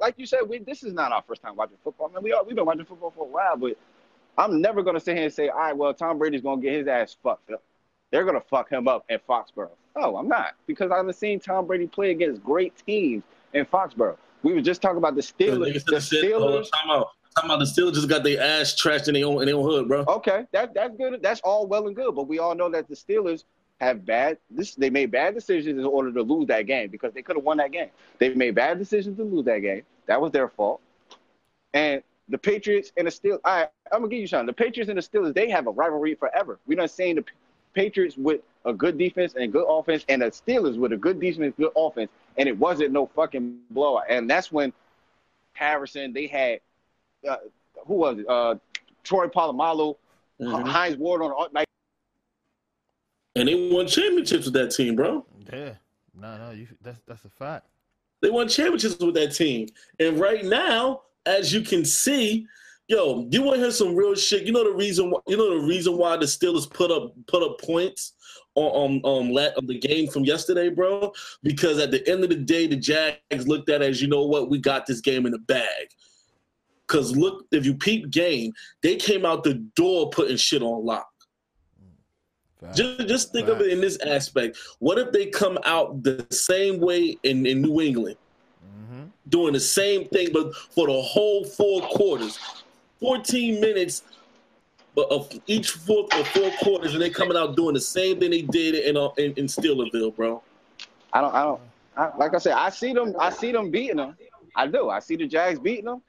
like 0.00 0.14
you 0.18 0.26
said, 0.26 0.40
we 0.48 0.58
this 0.58 0.82
is 0.82 0.92
not 0.92 1.12
our 1.12 1.22
first 1.26 1.42
time 1.42 1.56
watching 1.56 1.76
football. 1.84 2.08
Man, 2.08 2.22
we 2.22 2.32
are 2.32 2.44
we've 2.44 2.56
been 2.56 2.66
watching 2.66 2.84
football 2.84 3.12
for 3.16 3.24
a 3.24 3.28
while, 3.28 3.56
but 3.56 3.76
I'm 4.36 4.60
never 4.60 4.82
gonna 4.82 5.00
sit 5.00 5.16
here 5.16 5.24
and 5.24 5.32
say, 5.32 5.48
all 5.48 5.58
right, 5.58 5.76
well, 5.76 5.94
Tom 5.94 6.18
Brady's 6.18 6.42
gonna 6.42 6.60
get 6.60 6.74
his 6.74 6.86
ass 6.86 7.16
fucked 7.22 7.50
up. 7.50 7.62
They're 8.10 8.24
gonna 8.24 8.40
fuck 8.40 8.70
him 8.70 8.88
up 8.88 9.04
at 9.08 9.26
Foxborough. 9.26 9.70
No, 9.96 10.16
I'm 10.16 10.28
not 10.28 10.54
because 10.66 10.90
I've 10.90 11.12
seen 11.14 11.40
Tom 11.40 11.66
Brady 11.66 11.86
play 11.86 12.10
against 12.10 12.42
great 12.42 12.74
teams 12.84 13.22
in 13.52 13.64
Foxborough. 13.64 14.16
We 14.42 14.52
were 14.52 14.60
just 14.60 14.82
talking 14.82 14.98
about 14.98 15.14
the 15.14 15.22
Steelers. 15.22 15.84
The 15.84 15.96
Steelers. 15.96 16.68
time 16.72 16.90
out. 16.90 17.08
Time 17.40 17.50
out. 17.50 17.58
The 17.58 17.64
Steelers 17.64 17.94
just 17.94 18.08
got 18.08 18.22
their 18.22 18.40
ass 18.40 18.74
trashed 18.74 19.08
in 19.08 19.14
their 19.14 19.26
own 19.26 19.40
in 19.40 19.46
their 19.46 19.56
own 19.56 19.64
hood, 19.64 19.88
bro. 19.88 20.04
Okay, 20.06 20.44
that 20.52 20.74
that's 20.74 20.96
good. 20.96 21.22
That's 21.22 21.40
all 21.40 21.66
well 21.66 21.86
and 21.86 21.96
good, 21.96 22.14
but 22.14 22.28
we 22.28 22.38
all 22.38 22.54
know 22.54 22.68
that 22.70 22.88
the 22.88 22.94
Steelers 22.94 23.44
have 23.80 24.04
bad. 24.04 24.38
This 24.50 24.74
they 24.74 24.90
made 24.90 25.10
bad 25.10 25.34
decisions 25.34 25.78
in 25.78 25.84
order 25.84 26.12
to 26.12 26.22
lose 26.22 26.46
that 26.48 26.66
game 26.66 26.90
because 26.90 27.12
they 27.14 27.22
could 27.22 27.36
have 27.36 27.44
won 27.44 27.56
that 27.58 27.72
game. 27.72 27.88
They 28.18 28.34
made 28.34 28.54
bad 28.54 28.78
decisions 28.78 29.16
to 29.16 29.24
lose 29.24 29.44
that 29.46 29.60
game. 29.60 29.82
That 30.06 30.20
was 30.20 30.32
their 30.32 30.48
fault. 30.48 30.80
And 31.72 32.02
the 32.28 32.38
Patriots 32.38 32.92
and 32.96 33.06
the 33.06 33.10
Steelers. 33.10 33.40
All 33.44 33.56
right, 33.56 33.68
I'm 33.92 34.00
gonna 34.00 34.08
give 34.08 34.20
you 34.20 34.26
something. 34.26 34.46
The 34.46 34.52
Patriots 34.52 34.88
and 34.88 34.98
the 34.98 35.02
Steelers 35.02 35.34
they 35.34 35.50
have 35.50 35.66
a 35.66 35.70
rivalry 35.70 36.14
forever. 36.14 36.58
We 36.66 36.74
done 36.74 36.88
seen 36.88 37.16
the 37.16 37.24
Patriots 37.74 38.16
with 38.16 38.40
a 38.64 38.72
good 38.72 38.96
defense 38.96 39.34
and 39.38 39.52
good 39.52 39.66
offense, 39.68 40.04
and 40.08 40.22
the 40.22 40.26
Steelers 40.26 40.78
with 40.78 40.92
a 40.92 40.96
good 40.96 41.20
defense, 41.20 41.44
and 41.44 41.56
good 41.56 41.72
offense, 41.76 42.10
and 42.38 42.48
it 42.48 42.56
wasn't 42.58 42.92
no 42.92 43.06
fucking 43.14 43.58
blowout. 43.70 44.04
And 44.08 44.28
that's 44.30 44.50
when 44.50 44.72
Harrison 45.52 46.12
they 46.12 46.26
had 46.26 46.60
uh, 47.28 47.36
who 47.86 47.94
was 47.94 48.18
it? 48.18 48.28
Uh, 48.28 48.56
Troy 49.02 49.26
Polamalu. 49.28 49.96
Mhm. 50.40 50.66
Hines 50.66 50.96
Ward 50.96 51.22
on 51.22 51.48
like 51.52 51.66
And 53.36 53.48
they 53.48 53.70
won 53.70 53.86
championships 53.86 54.46
with 54.46 54.54
that 54.54 54.70
team, 54.72 54.96
bro. 54.96 55.24
yeah. 55.52 55.74
No, 56.16 56.36
no, 56.38 56.50
you 56.52 56.66
that's 56.82 57.00
that's 57.06 57.24
a 57.24 57.28
fact. 57.28 57.66
They 58.20 58.30
won 58.30 58.48
championships 58.48 58.98
with 58.98 59.14
that 59.16 59.34
team. 59.34 59.68
And 60.00 60.18
right 60.18 60.44
now, 60.44 61.02
as 61.26 61.52
you 61.52 61.62
can 61.62 61.84
see, 61.84 62.46
yo, 62.88 63.26
you 63.30 63.42
want 63.42 63.56
to 63.56 63.60
hear 63.60 63.70
some 63.70 63.94
real 63.94 64.14
shit? 64.14 64.44
You 64.44 64.52
know 64.52 64.64
the 64.64 64.76
reason 64.76 65.10
why? 65.10 65.20
You 65.26 65.36
know 65.36 65.58
the 65.58 65.66
reason 65.66 65.96
why 65.96 66.16
the 66.16 66.26
Steelers 66.26 66.70
put 66.70 66.90
up 66.90 67.14
put 67.26 67.42
up 67.42 67.60
points 67.60 68.12
on 68.54 69.00
um 69.04 69.32
la- 69.32 69.54
on 69.56 69.66
the 69.66 69.78
game 69.78 70.08
from 70.08 70.24
yesterday, 70.24 70.68
bro? 70.68 71.12
Because 71.42 71.78
at 71.78 71.90
the 71.90 72.08
end 72.08 72.24
of 72.24 72.30
the 72.30 72.36
day, 72.36 72.66
the 72.66 72.76
Jags 72.76 73.48
looked 73.48 73.68
at 73.68 73.82
it 73.82 73.90
as 73.90 74.02
you 74.02 74.08
know 74.08 74.26
what, 74.26 74.50
we 74.50 74.58
got 74.58 74.86
this 74.86 75.00
game 75.00 75.26
in 75.26 75.32
the 75.32 75.38
bag. 75.38 75.88
Cause 76.86 77.16
look, 77.16 77.46
if 77.50 77.64
you 77.64 77.74
peep 77.74 78.10
game, 78.10 78.52
they 78.82 78.96
came 78.96 79.24
out 79.24 79.42
the 79.42 79.54
door 79.74 80.10
putting 80.10 80.36
shit 80.36 80.62
on 80.62 80.84
lock. 80.84 81.08
Fact. 82.60 82.76
Just, 82.76 83.08
just 83.08 83.32
think 83.32 83.48
of 83.48 83.60
it 83.62 83.70
in 83.70 83.80
this 83.80 83.98
aspect. 84.00 84.58
What 84.80 84.98
if 84.98 85.10
they 85.10 85.26
come 85.26 85.58
out 85.64 86.02
the 86.02 86.26
same 86.30 86.80
way 86.80 87.16
in, 87.22 87.46
in 87.46 87.62
New 87.62 87.80
England. 87.80 88.16
Doing 89.34 89.52
the 89.52 89.58
same 89.58 90.06
thing, 90.06 90.28
but 90.32 90.54
for 90.54 90.86
the 90.86 91.02
whole 91.02 91.44
four 91.44 91.82
quarters, 91.88 92.38
14 93.00 93.60
minutes 93.60 94.04
but 94.94 95.10
of 95.10 95.28
each 95.48 95.72
fourth 95.72 96.14
or 96.14 96.24
four 96.26 96.52
quarters, 96.62 96.92
and 96.92 97.02
they're 97.02 97.10
coming 97.10 97.36
out 97.36 97.56
doing 97.56 97.74
the 97.74 97.80
same 97.80 98.20
thing 98.20 98.30
they 98.30 98.42
did 98.42 98.76
in 98.76 98.96
uh, 98.96 99.08
in, 99.18 99.32
in 99.34 99.46
Steelerville, 99.46 100.14
bro. 100.14 100.40
I 101.12 101.20
don't 101.20 101.34
I 101.34 101.42
don't 101.42 101.60
I, 101.96 102.16
like 102.16 102.32
I 102.32 102.38
said 102.38 102.52
I 102.52 102.70
see 102.70 102.92
them 102.92 103.12
I 103.18 103.30
see 103.30 103.50
them 103.50 103.72
beating 103.72 103.96
them. 103.96 104.16
I 104.54 104.68
do. 104.68 104.88
I 104.88 105.00
see 105.00 105.16
the 105.16 105.26
Jags 105.26 105.58
beating 105.58 105.86
them. 105.86 106.00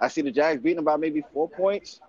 I 0.00 0.08
see 0.08 0.22
the 0.22 0.32
Jags 0.32 0.60
beating 0.60 0.78
them 0.78 0.84
by 0.84 0.96
maybe 0.96 1.22
four 1.32 1.48
points. 1.48 2.00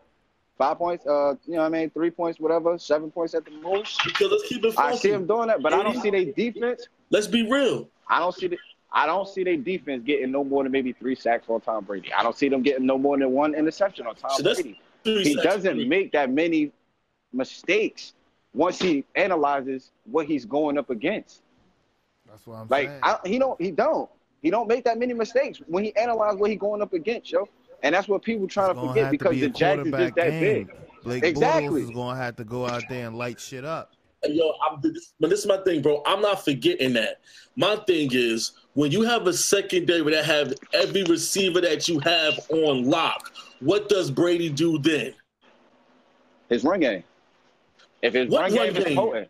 five 0.57 0.79
points, 0.79 1.05
uh, 1.05 1.35
you 1.45 1.53
know 1.53 1.59
what 1.59 1.65
I 1.65 1.69
mean, 1.69 1.91
three 1.91 2.09
points, 2.09 2.39
whatever, 2.39 2.79
seven 2.79 3.11
points 3.11 3.35
at 3.35 3.45
the 3.45 3.51
most. 3.51 4.01
Because 4.03 4.31
let's 4.31 4.47
keep 4.47 4.65
it 4.65 4.73
I 4.79 4.95
see 4.95 5.11
them 5.11 5.27
doing 5.27 5.49
that, 5.49 5.61
but 5.61 5.73
I 5.73 5.83
don't 5.83 6.01
see 6.01 6.09
their 6.09 6.25
defense. 6.25 6.87
Let's 7.11 7.27
be 7.27 7.47
real. 7.47 7.87
I 8.09 8.17
don't 8.19 8.33
see 8.33 8.47
the, 8.47 8.57
I 8.95 9.05
don't 9.05 9.27
see 9.27 9.43
their 9.43 9.57
defense 9.57 10.03
getting 10.05 10.31
no 10.31 10.43
more 10.43 10.63
than 10.63 10.71
maybe 10.71 10.93
three 10.93 11.15
sacks 11.15 11.47
on 11.49 11.59
Tom 11.59 11.83
Brady. 11.83 12.13
I 12.13 12.23
don't 12.23 12.35
see 12.35 12.47
them 12.47 12.61
getting 12.63 12.85
no 12.85 12.97
more 12.97 13.17
than 13.17 13.31
one 13.31 13.53
interception 13.53 14.07
on 14.07 14.15
Tom 14.15 14.31
So 14.37 14.53
Brady. 14.53 14.79
He 15.03 15.35
doesn't 15.35 15.87
make 15.87 16.13
that 16.13 16.31
many 16.31 16.71
mistakes 17.33 18.13
once 18.53 18.79
he 18.79 19.03
analyzes 19.15 19.91
what 20.09 20.25
he's 20.25 20.45
going 20.45 20.77
up 20.77 20.89
against. 20.89 21.41
That's 22.25 22.47
what 22.47 22.55
I'm 22.55 22.67
Like 22.69 22.87
saying. 22.87 23.01
Like 23.01 23.25
he 23.27 23.37
don't 23.37 23.61
he 23.61 23.71
don't 23.71 24.09
he 24.41 24.49
don't 24.49 24.67
make 24.67 24.85
that 24.85 24.97
many 24.97 25.13
mistakes 25.13 25.59
when 25.67 25.83
he 25.83 25.95
analyzes 25.97 26.39
what 26.39 26.49
he's 26.49 26.59
going 26.59 26.81
up 26.81 26.93
against, 26.93 27.31
yo. 27.31 27.47
And 27.83 27.93
that's 27.93 28.07
what 28.07 28.23
people 28.23 28.47
trying 28.47 28.71
It's 28.71 28.79
to 28.79 28.81
gonna 28.81 28.93
forget 28.93 29.03
have 29.03 29.11
to 29.11 29.17
because 29.17 29.33
be 29.35 29.39
the 29.41 29.45
a 29.47 29.49
Jags 29.49 29.79
is 29.87 29.91
just 29.91 29.91
quarterback 29.91 30.15
that 30.15 30.29
game. 30.29 30.65
big. 30.67 30.75
Blake 31.03 31.23
Exactly. 31.23 31.81
Bortles 31.81 31.83
is 31.83 31.89
gonna 31.91 32.17
have 32.17 32.35
to 32.37 32.45
go 32.45 32.65
out 32.65 32.83
there 32.89 33.05
and 33.07 33.17
light 33.17 33.39
shit 33.39 33.65
up. 33.65 33.91
Yo, 34.27 34.53
I'm, 34.67 34.81
but 35.19 35.29
this 35.29 35.39
is 35.39 35.45
my 35.45 35.57
thing, 35.57 35.81
bro. 35.81 36.01
I'm 36.07 36.21
not 36.21 36.43
forgetting 36.43 36.93
that. 36.93 37.19
My 37.55 37.75
thing 37.75 38.09
is 38.11 38.53
when 38.75 38.91
you 38.91 39.01
have 39.03 39.25
a 39.27 39.33
secondary 39.33 40.01
that 40.11 40.25
have 40.25 40.53
every 40.73 41.03
receiver 41.03 41.59
that 41.61 41.87
you 41.87 41.99
have 41.99 42.39
on 42.49 42.89
lock, 42.89 43.31
what 43.61 43.89
does 43.89 44.11
Brady 44.11 44.49
do 44.49 44.77
then? 44.77 45.13
His 46.49 46.63
run 46.63 46.81
game. 46.81 47.03
If 48.01 48.13
his 48.13 48.29
What 48.29 48.41
run 48.43 48.53
run 48.53 48.73
game 48.73 48.83
is 48.85 48.95
potent, 48.95 49.29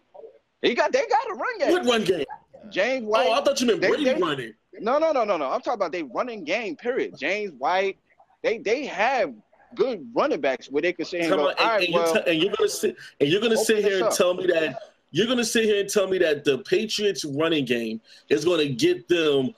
he 0.62 0.74
got 0.76 0.92
they 0.92 1.06
got 1.08 1.32
a 1.32 1.34
run 1.36 1.60
game. 1.60 1.72
What 1.72 1.86
run 1.86 2.04
game? 2.04 2.26
James 2.70 3.06
White. 3.06 3.28
Oh, 3.30 3.34
I 3.34 3.44
thought 3.44 3.62
you 3.62 3.68
meant 3.68 3.82
They- 3.82 3.88
Brady 3.88 4.04
they- 4.06 4.16
running. 4.20 4.54
No, 4.82 4.98
no, 5.00 5.14
no, 5.14 5.24
no, 5.24 5.38
no. 5.38 5.46
I'm 5.46 5.62
talking 5.62 5.74
about 5.76 5.94
they 5.94 6.04
running 6.04 6.44
game. 6.44 6.76
Period. 6.76 7.16
James 7.18 7.54
White. 7.58 7.98
They 8.44 8.58
they 8.58 8.86
have 8.88 9.34
good 9.76 10.06
running 10.14 10.42
backs 10.42 10.68
where 10.70 10.82
they 10.82 10.92
can 10.92 11.06
say, 11.06 11.20
and 11.22 11.30
go, 11.30 11.48
on, 11.48 11.56
and, 11.58 11.60
right, 11.60 11.84
and 11.84 11.94
you're 11.94 12.04
well, 12.04 12.14
te- 12.14 12.32
and 12.32 12.42
you're 12.42 12.54
gonna 12.58 12.70
sit 12.70 12.96
and 13.22 13.30
you're 13.30 13.42
gonna 13.42 13.56
sit 13.58 13.78
here 13.86 13.96
and 13.96 14.04
up. 14.06 14.14
tell 14.16 14.34
me 14.34 14.48
that 14.48 14.78
you're 15.16 15.28
gonna 15.28 15.46
sit 15.46 15.64
here 15.64 15.80
and 15.80 15.88
tell 15.88 16.08
me 16.08 16.18
that 16.18 16.44
the 16.44 16.58
Patriots 16.58 17.24
running 17.24 17.64
game 17.64 18.02
is 18.28 18.44
gonna 18.44 18.68
get 18.68 19.08
them 19.08 19.56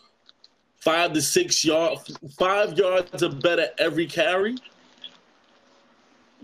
five 0.76 1.14
to 1.14 1.22
six 1.22 1.66
yards, 1.66 2.16
five 2.38 2.78
yards 2.78 3.24
or 3.24 3.30
better 3.30 3.68
every 3.80 4.06
carry. 4.06 4.56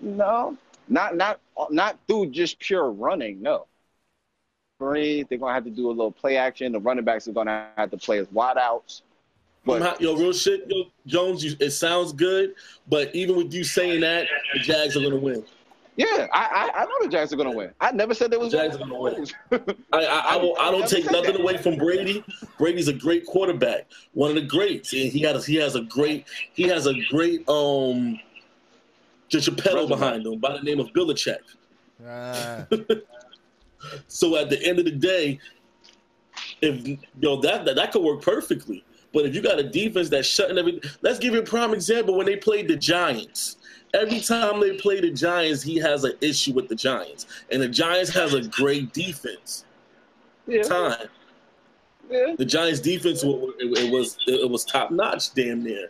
no, 0.02 0.58
not 0.88 1.16
not 1.16 1.40
not 1.70 2.00
through 2.08 2.32
just 2.32 2.58
pure 2.58 2.90
running. 2.90 3.40
No. 3.40 3.68
Three, 4.80 5.24
they're 5.30 5.38
gonna 5.38 5.54
have 5.54 5.66
to 5.66 5.70
do 5.70 5.90
a 5.90 5.94
little 5.94 6.12
play 6.12 6.36
action. 6.36 6.72
The 6.72 6.80
running 6.80 7.06
backs 7.06 7.28
are 7.28 7.34
gonna 7.34 7.68
have 7.78 7.92
to 7.92 7.98
play 7.98 8.18
as 8.18 8.32
wide 8.32 8.58
outs. 8.58 9.04
But 9.64 9.80
not- 9.80 10.02
yo, 10.02 10.16
real 10.16 10.34
shit, 10.34 10.64
yo, 10.68 10.86
Jones. 11.06 11.46
You, 11.46 11.56
it 11.60 11.70
sounds 11.70 12.14
good, 12.14 12.56
but 12.90 13.14
even 13.14 13.36
with 13.36 13.54
you 13.54 13.64
saying 13.64 14.02
that, 14.02 14.28
the 14.54 14.60
Jags 14.60 14.98
are 14.98 15.02
gonna 15.02 15.18
win. 15.18 15.46
Yeah, 15.96 16.28
I, 16.34 16.72
I 16.74 16.82
I 16.82 16.86
know 16.86 16.96
the 17.02 17.10
Jags 17.10 17.34
are 17.34 17.36
gonna 17.36 17.52
win. 17.52 17.72
I 17.80 17.92
never 17.92 18.14
said 18.14 18.32
they 18.32 18.38
was 18.38 18.52
The 18.52 18.58
Jags 18.58 18.76
are 18.76 18.80
gonna 18.80 19.00
win. 19.00 19.28
I, 19.52 20.06
I, 20.06 20.20
I, 20.34 20.36
will, 20.38 20.56
I 20.60 20.72
don't 20.72 20.88
take 20.88 21.10
nothing 21.12 21.40
away 21.40 21.58
from 21.58 21.78
Brady. 21.78 22.24
Brady's 22.58 22.88
a 22.88 22.94
great 22.94 23.26
quarterback, 23.26 23.88
one 24.14 24.30
of 24.30 24.36
the 24.36 24.42
greats, 24.42 24.94
and 24.94 25.12
he 25.12 25.22
has 25.22 25.46
he 25.46 25.56
has 25.56 25.76
a 25.76 25.82
great 25.82 26.26
he 26.54 26.64
has 26.64 26.88
a 26.88 26.94
great 27.10 27.48
um, 27.48 28.20
just 29.30 29.48
a 29.48 29.52
pedal 29.52 29.88
behind 29.88 30.26
him 30.26 30.40
by 30.40 30.54
the 30.54 30.62
name 30.62 30.80
of 30.80 30.88
Belichick. 30.94 31.40
Ah, 32.06 32.66
So 34.08 34.38
at 34.38 34.50
the 34.50 34.64
end 34.64 34.80
of 34.80 34.86
the 34.86 34.92
day, 34.92 35.40
if 36.62 36.88
you 36.88 36.98
know 37.22 37.40
that 37.42 37.66
that, 37.66 37.76
that 37.76 37.92
could 37.92 38.04
work 38.04 38.22
perfectly. 38.22 38.84
But 39.14 39.26
if 39.26 39.36
you 39.36 39.42
got 39.42 39.60
a 39.60 39.64
defense 39.64 40.10
that's 40.10 40.28
shutting 40.28 40.58
everything, 40.58 40.90
let's 41.02 41.20
give 41.20 41.34
you 41.34 41.42
a 41.42 41.46
prime 41.46 41.74
example. 41.74 42.16
When 42.16 42.26
they 42.26 42.36
played 42.36 42.68
the 42.68 42.76
Giants, 42.76 43.58
every 43.94 44.20
time 44.20 44.60
they 44.60 44.78
play 44.78 45.00
the 45.02 45.12
Giants, 45.12 45.62
he 45.64 45.78
has 45.78 46.04
an 46.04 46.14
issue 46.22 46.54
with 46.54 46.68
the 46.68 46.76
Giants, 46.76 47.28
and 47.52 47.62
the 47.62 47.68
Giants 47.68 48.12
has 48.14 48.34
a 48.34 48.42
great 48.42 48.94
defense. 48.94 49.66
yeah, 50.48 50.62
Time 50.64 51.08
yeah, 52.10 52.36
the 52.38 52.46
Giants' 52.46 52.80
defense 52.82 53.24
it, 53.24 53.30
it 53.30 53.92
was 53.92 54.18
it 54.28 54.50
was 54.50 54.66
top 54.66 54.92
notch, 54.92 55.34
damn 55.34 55.64
near. 55.64 55.88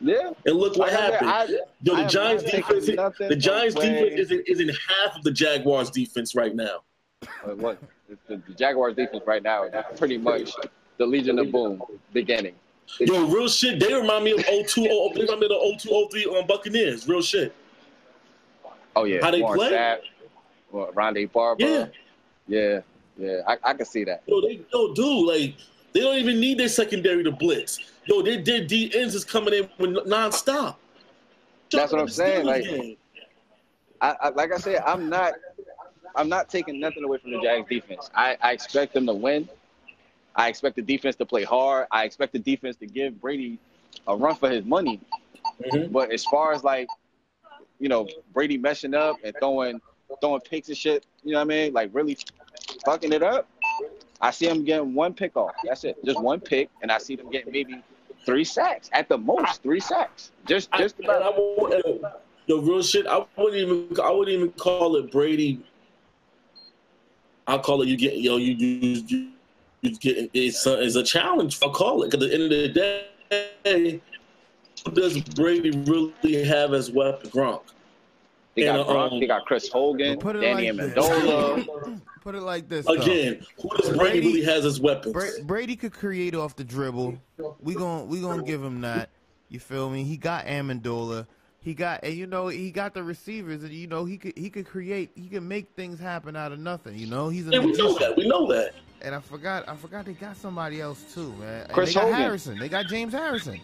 yeah. 0.00 0.30
And 0.46 0.56
look 0.56 0.76
what 0.76 0.92
I 0.92 1.00
happened. 1.00 1.30
I- 1.30 1.44
Yo, 1.82 1.94
the 1.96 2.02
am 2.02 2.08
Giants 2.08 2.42
not 2.44 2.50
taking 2.50 2.80
defense, 2.80 3.18
the 3.18 3.36
Giants 3.36 3.74
defense 3.74 4.14
is 4.20 4.30
in, 4.30 4.42
is 4.46 4.60
in 4.60 4.68
half 4.68 5.16
of 5.16 5.22
the 5.22 5.30
Jaguars' 5.30 5.90
defense 5.90 6.34
right 6.34 6.54
now. 6.54 6.78
What 7.56 7.78
the, 8.26 8.36
the 8.36 8.54
Jaguars 8.54 8.96
defense 8.96 9.22
right 9.26 9.42
now 9.42 9.64
is 9.64 9.72
pretty 9.98 10.16
much 10.18 10.52
the 10.96 11.06
Legion 11.06 11.38
of 11.38 11.52
Boom 11.52 11.82
beginning. 12.12 12.54
Yo, 13.00 13.26
real 13.26 13.48
shit. 13.48 13.80
They 13.80 13.92
remind 13.92 14.24
me 14.24 14.32
of 14.32 14.44
02, 14.44 14.86
oh, 14.90 15.12
they 15.14 15.22
remind 15.22 15.40
me 15.40 15.46
of 15.46 15.50
the 15.50 15.78
02, 15.78 16.08
03 16.10 16.24
on 16.26 16.46
Buccaneers. 16.46 17.08
Real 17.08 17.22
shit. 17.22 17.54
Oh 18.96 19.04
yeah, 19.04 19.20
How 19.22 19.30
they 19.30 19.42
Warren 19.42 19.58
play? 19.58 19.70
Sapp, 19.72 19.98
well, 20.70 20.92
Rondé 20.92 21.30
Barber. 21.30 21.64
Yeah. 21.64 21.86
yeah, 22.46 22.80
yeah. 23.18 23.40
I, 23.46 23.56
I 23.64 23.74
can 23.74 23.86
see 23.86 24.04
that. 24.04 24.22
Yo, 24.26 24.40
they 24.40 24.60
yo, 24.72 24.94
dude, 24.94 25.26
like 25.26 25.54
they 25.92 26.00
don't 26.00 26.16
even 26.16 26.38
need 26.38 26.58
their 26.58 26.68
secondary 26.68 27.24
to 27.24 27.32
blitz. 27.32 27.80
Yo, 28.04 28.22
their, 28.22 28.40
their 28.42 28.64
D 28.64 28.92
ends 28.94 29.14
is 29.14 29.24
coming 29.24 29.54
in 29.54 29.68
with 29.78 30.06
nonstop. 30.06 30.76
That's 31.70 31.92
what 31.92 32.00
I'm 32.00 32.08
saying, 32.08 32.46
like- 32.46 32.64
game. 32.64 32.96
I, 34.00 34.16
I 34.20 34.28
like 34.30 34.52
I 34.52 34.58
said, 34.58 34.82
I'm 34.86 35.08
not 35.08 35.34
I'm 36.16 36.28
not 36.28 36.48
taking 36.48 36.78
nothing 36.78 37.04
away 37.04 37.18
from 37.18 37.32
the 37.32 37.40
Jags 37.40 37.68
defense. 37.68 38.10
I, 38.14 38.36
I 38.40 38.52
expect 38.52 38.94
them 38.94 39.06
to 39.06 39.14
win. 39.14 39.48
I 40.36 40.48
expect 40.48 40.76
the 40.76 40.82
defense 40.82 41.16
to 41.16 41.26
play 41.26 41.44
hard. 41.44 41.86
I 41.90 42.04
expect 42.04 42.32
the 42.32 42.38
defense 42.38 42.76
to 42.76 42.86
give 42.86 43.20
Brady 43.20 43.58
a 44.06 44.16
run 44.16 44.34
for 44.34 44.50
his 44.50 44.64
money. 44.64 45.00
Mhm. 45.62 45.92
But 45.92 46.10
as 46.10 46.24
far 46.24 46.52
as 46.52 46.64
like, 46.64 46.88
you 47.78 47.88
know, 47.88 48.08
Brady 48.32 48.58
messing 48.58 48.94
up 48.94 49.16
and 49.24 49.34
throwing 49.38 49.80
throwing 50.20 50.40
picks 50.40 50.68
and 50.68 50.76
shit, 50.76 51.06
you 51.22 51.32
know 51.32 51.38
what 51.38 51.42
I 51.42 51.44
mean? 51.44 51.72
Like 51.72 51.90
really 51.92 52.16
fucking 52.84 53.12
it 53.12 53.22
up. 53.22 53.48
I 54.20 54.30
see 54.30 54.46
him 54.48 54.64
getting 54.64 54.94
one 54.94 55.12
pick 55.14 55.36
off. 55.36 55.54
That's 55.64 55.84
it. 55.84 56.02
Just 56.04 56.20
one 56.20 56.40
pick, 56.40 56.70
and 56.82 56.90
I 56.90 56.98
see 56.98 57.14
them 57.16 57.30
getting 57.30 57.52
maybe 57.52 57.82
three 58.24 58.44
sacks 58.44 58.88
at 58.92 59.08
the 59.08 59.18
most. 59.18 59.62
Three 59.62 59.80
sacks. 59.80 60.30
Just 60.46 60.70
just 60.72 60.98
and 60.98 61.10
I 61.10 61.16
about. 61.16 61.38
won't- 61.38 62.04
uh, 62.04 62.58
real 62.60 62.82
shit. 62.82 63.06
I 63.06 63.24
wouldn't 63.36 63.56
even. 63.56 63.88
I 64.00 64.10
wouldn't 64.10 64.36
even 64.36 64.52
call 64.52 64.96
it 64.96 65.10
Brady. 65.10 65.62
I'll 67.46 67.58
call 67.60 67.82
it 67.82 67.88
you 67.88 67.96
get 67.96 68.16
yo 68.16 68.36
you 68.36 68.52
you 68.54 68.66
you, 68.66 69.04
you 69.06 69.32
it's 69.84 70.66
a, 70.66 70.82
it's 70.82 70.96
a 70.96 71.02
challenge. 71.02 71.58
I'll 71.62 71.70
call 71.70 72.02
it 72.02 72.10
because 72.10 72.24
at 72.24 72.30
the 72.30 72.34
end 72.34 72.44
of 72.44 72.50
the 72.50 72.68
day, 73.64 74.00
who 74.84 74.90
does 74.92 75.20
Brady 75.20 75.70
really 75.70 76.44
have 76.44 76.72
as 76.72 76.90
weapon? 76.90 77.30
Gronk. 77.30 77.62
They 78.54 78.64
got 78.64 78.80
and, 78.80 78.88
Gronk, 78.88 79.12
um, 79.12 79.20
they 79.20 79.26
got 79.26 79.46
Chris 79.46 79.68
Hogan, 79.68 80.18
Put 80.18 80.36
it 80.36 80.40
Danny 80.40 80.70
like 80.70 80.94
Amendola. 80.94 82.00
put 82.22 82.34
it 82.34 82.42
like 82.42 82.68
this. 82.68 82.86
though. 82.86 82.92
Again, 82.92 83.44
who 83.60 83.68
does 83.76 83.88
Brady, 83.88 83.98
Brady- 83.98 84.26
really 84.26 84.44
has 84.44 84.64
as 84.64 84.80
weapons? 84.80 85.12
Bra- 85.12 85.44
Brady 85.44 85.76
could 85.76 85.92
create 85.92 86.34
off 86.34 86.54
the 86.54 86.64
dribble. 86.64 87.18
We 87.60 87.74
gon' 87.74 88.08
we 88.08 88.20
gonna 88.20 88.42
give 88.44 88.62
him 88.62 88.80
that. 88.82 89.10
You 89.48 89.60
feel 89.60 89.90
me? 89.90 90.04
He 90.04 90.16
got 90.16 90.46
Amendola. 90.46 91.26
He 91.60 91.72
got 91.72 92.00
and 92.02 92.14
you 92.14 92.26
know 92.26 92.48
he 92.48 92.70
got 92.70 92.92
the 92.92 93.02
receivers 93.02 93.62
and 93.62 93.72
you 93.72 93.86
know 93.86 94.04
he 94.04 94.18
could 94.18 94.36
he 94.36 94.50
could 94.50 94.66
create 94.66 95.10
he 95.14 95.28
could 95.28 95.42
make 95.42 95.66
things 95.74 95.98
happen 95.98 96.36
out 96.36 96.52
of 96.52 96.58
nothing. 96.58 96.96
You 96.98 97.06
know 97.06 97.30
he's 97.30 97.48
a 97.48 97.52
Yeah, 97.52 97.60
we 97.60 97.72
know 97.72 97.98
that. 97.98 98.16
We 98.16 98.28
know 98.28 98.46
that. 98.52 98.74
And 99.04 99.14
I 99.14 99.20
forgot 99.20 99.68
I 99.68 99.76
forgot 99.76 100.06
they 100.06 100.14
got 100.14 100.34
somebody 100.36 100.80
else 100.80 101.12
too, 101.12 101.32
man. 101.38 101.66
Chris 101.70 101.90
they 101.90 101.94
got 101.94 102.04
Hogan. 102.04 102.16
Harrison. 102.20 102.58
They 102.58 102.68
got 102.70 102.86
James 102.86 103.12
Harrison. 103.12 103.60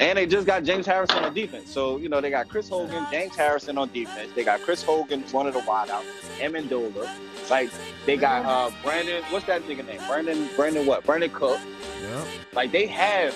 And 0.00 0.18
they 0.18 0.26
just 0.26 0.46
got 0.48 0.64
James 0.64 0.84
Harrison 0.84 1.18
on 1.24 1.32
defense. 1.32 1.70
So, 1.70 1.96
you 1.98 2.08
know, 2.08 2.20
they 2.20 2.30
got 2.30 2.48
Chris 2.48 2.68
Hogan, 2.68 3.06
James 3.10 3.36
Harrison 3.36 3.78
on 3.78 3.88
defense. 3.92 4.30
They 4.34 4.42
got 4.44 4.60
Chris 4.62 4.82
Hogan, 4.82 5.22
one 5.30 5.46
of 5.46 5.54
the 5.54 5.60
wideouts, 5.60 6.04
Amendola. 6.40 7.08
Like, 7.48 7.70
they 8.04 8.16
got 8.16 8.44
uh 8.44 8.74
Brandon, 8.82 9.22
what's 9.30 9.46
that 9.46 9.62
nigga 9.62 9.86
name? 9.86 10.00
Brandon, 10.08 10.48
Brandon 10.56 10.84
what? 10.86 11.04
Brandin 11.04 11.32
Cook. 11.32 11.60
Yeah. 12.02 12.24
Like, 12.52 12.72
they 12.72 12.86
have, 12.88 13.32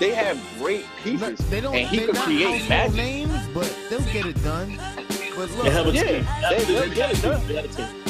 they 0.00 0.12
have 0.14 0.36
great 0.58 0.84
pieces. 1.04 1.38
They 1.48 1.60
don't 1.60 1.76
and 1.76 1.86
he 1.88 1.98
they 1.98 2.06
could 2.06 2.14
not 2.16 2.24
create 2.24 2.62
household 2.62 2.68
magic. 2.68 2.96
names, 2.96 3.48
but 3.54 3.78
they'll 3.88 4.00
get 4.12 4.26
it 4.26 4.42
done. 4.42 4.76
But 5.36 5.48
look, 5.52 5.62
They 5.64 5.70
have 5.70 5.86
a 5.86 5.92
Yeah, 5.92 6.02
team. 6.02 6.26
they- 6.50 6.64
they'll 6.64 6.94
get 6.94 7.12
it 7.12 7.22
done. 7.22 7.46
They 7.46 7.54
have 7.54 7.64
a 7.66 7.68
team. 7.68 8.01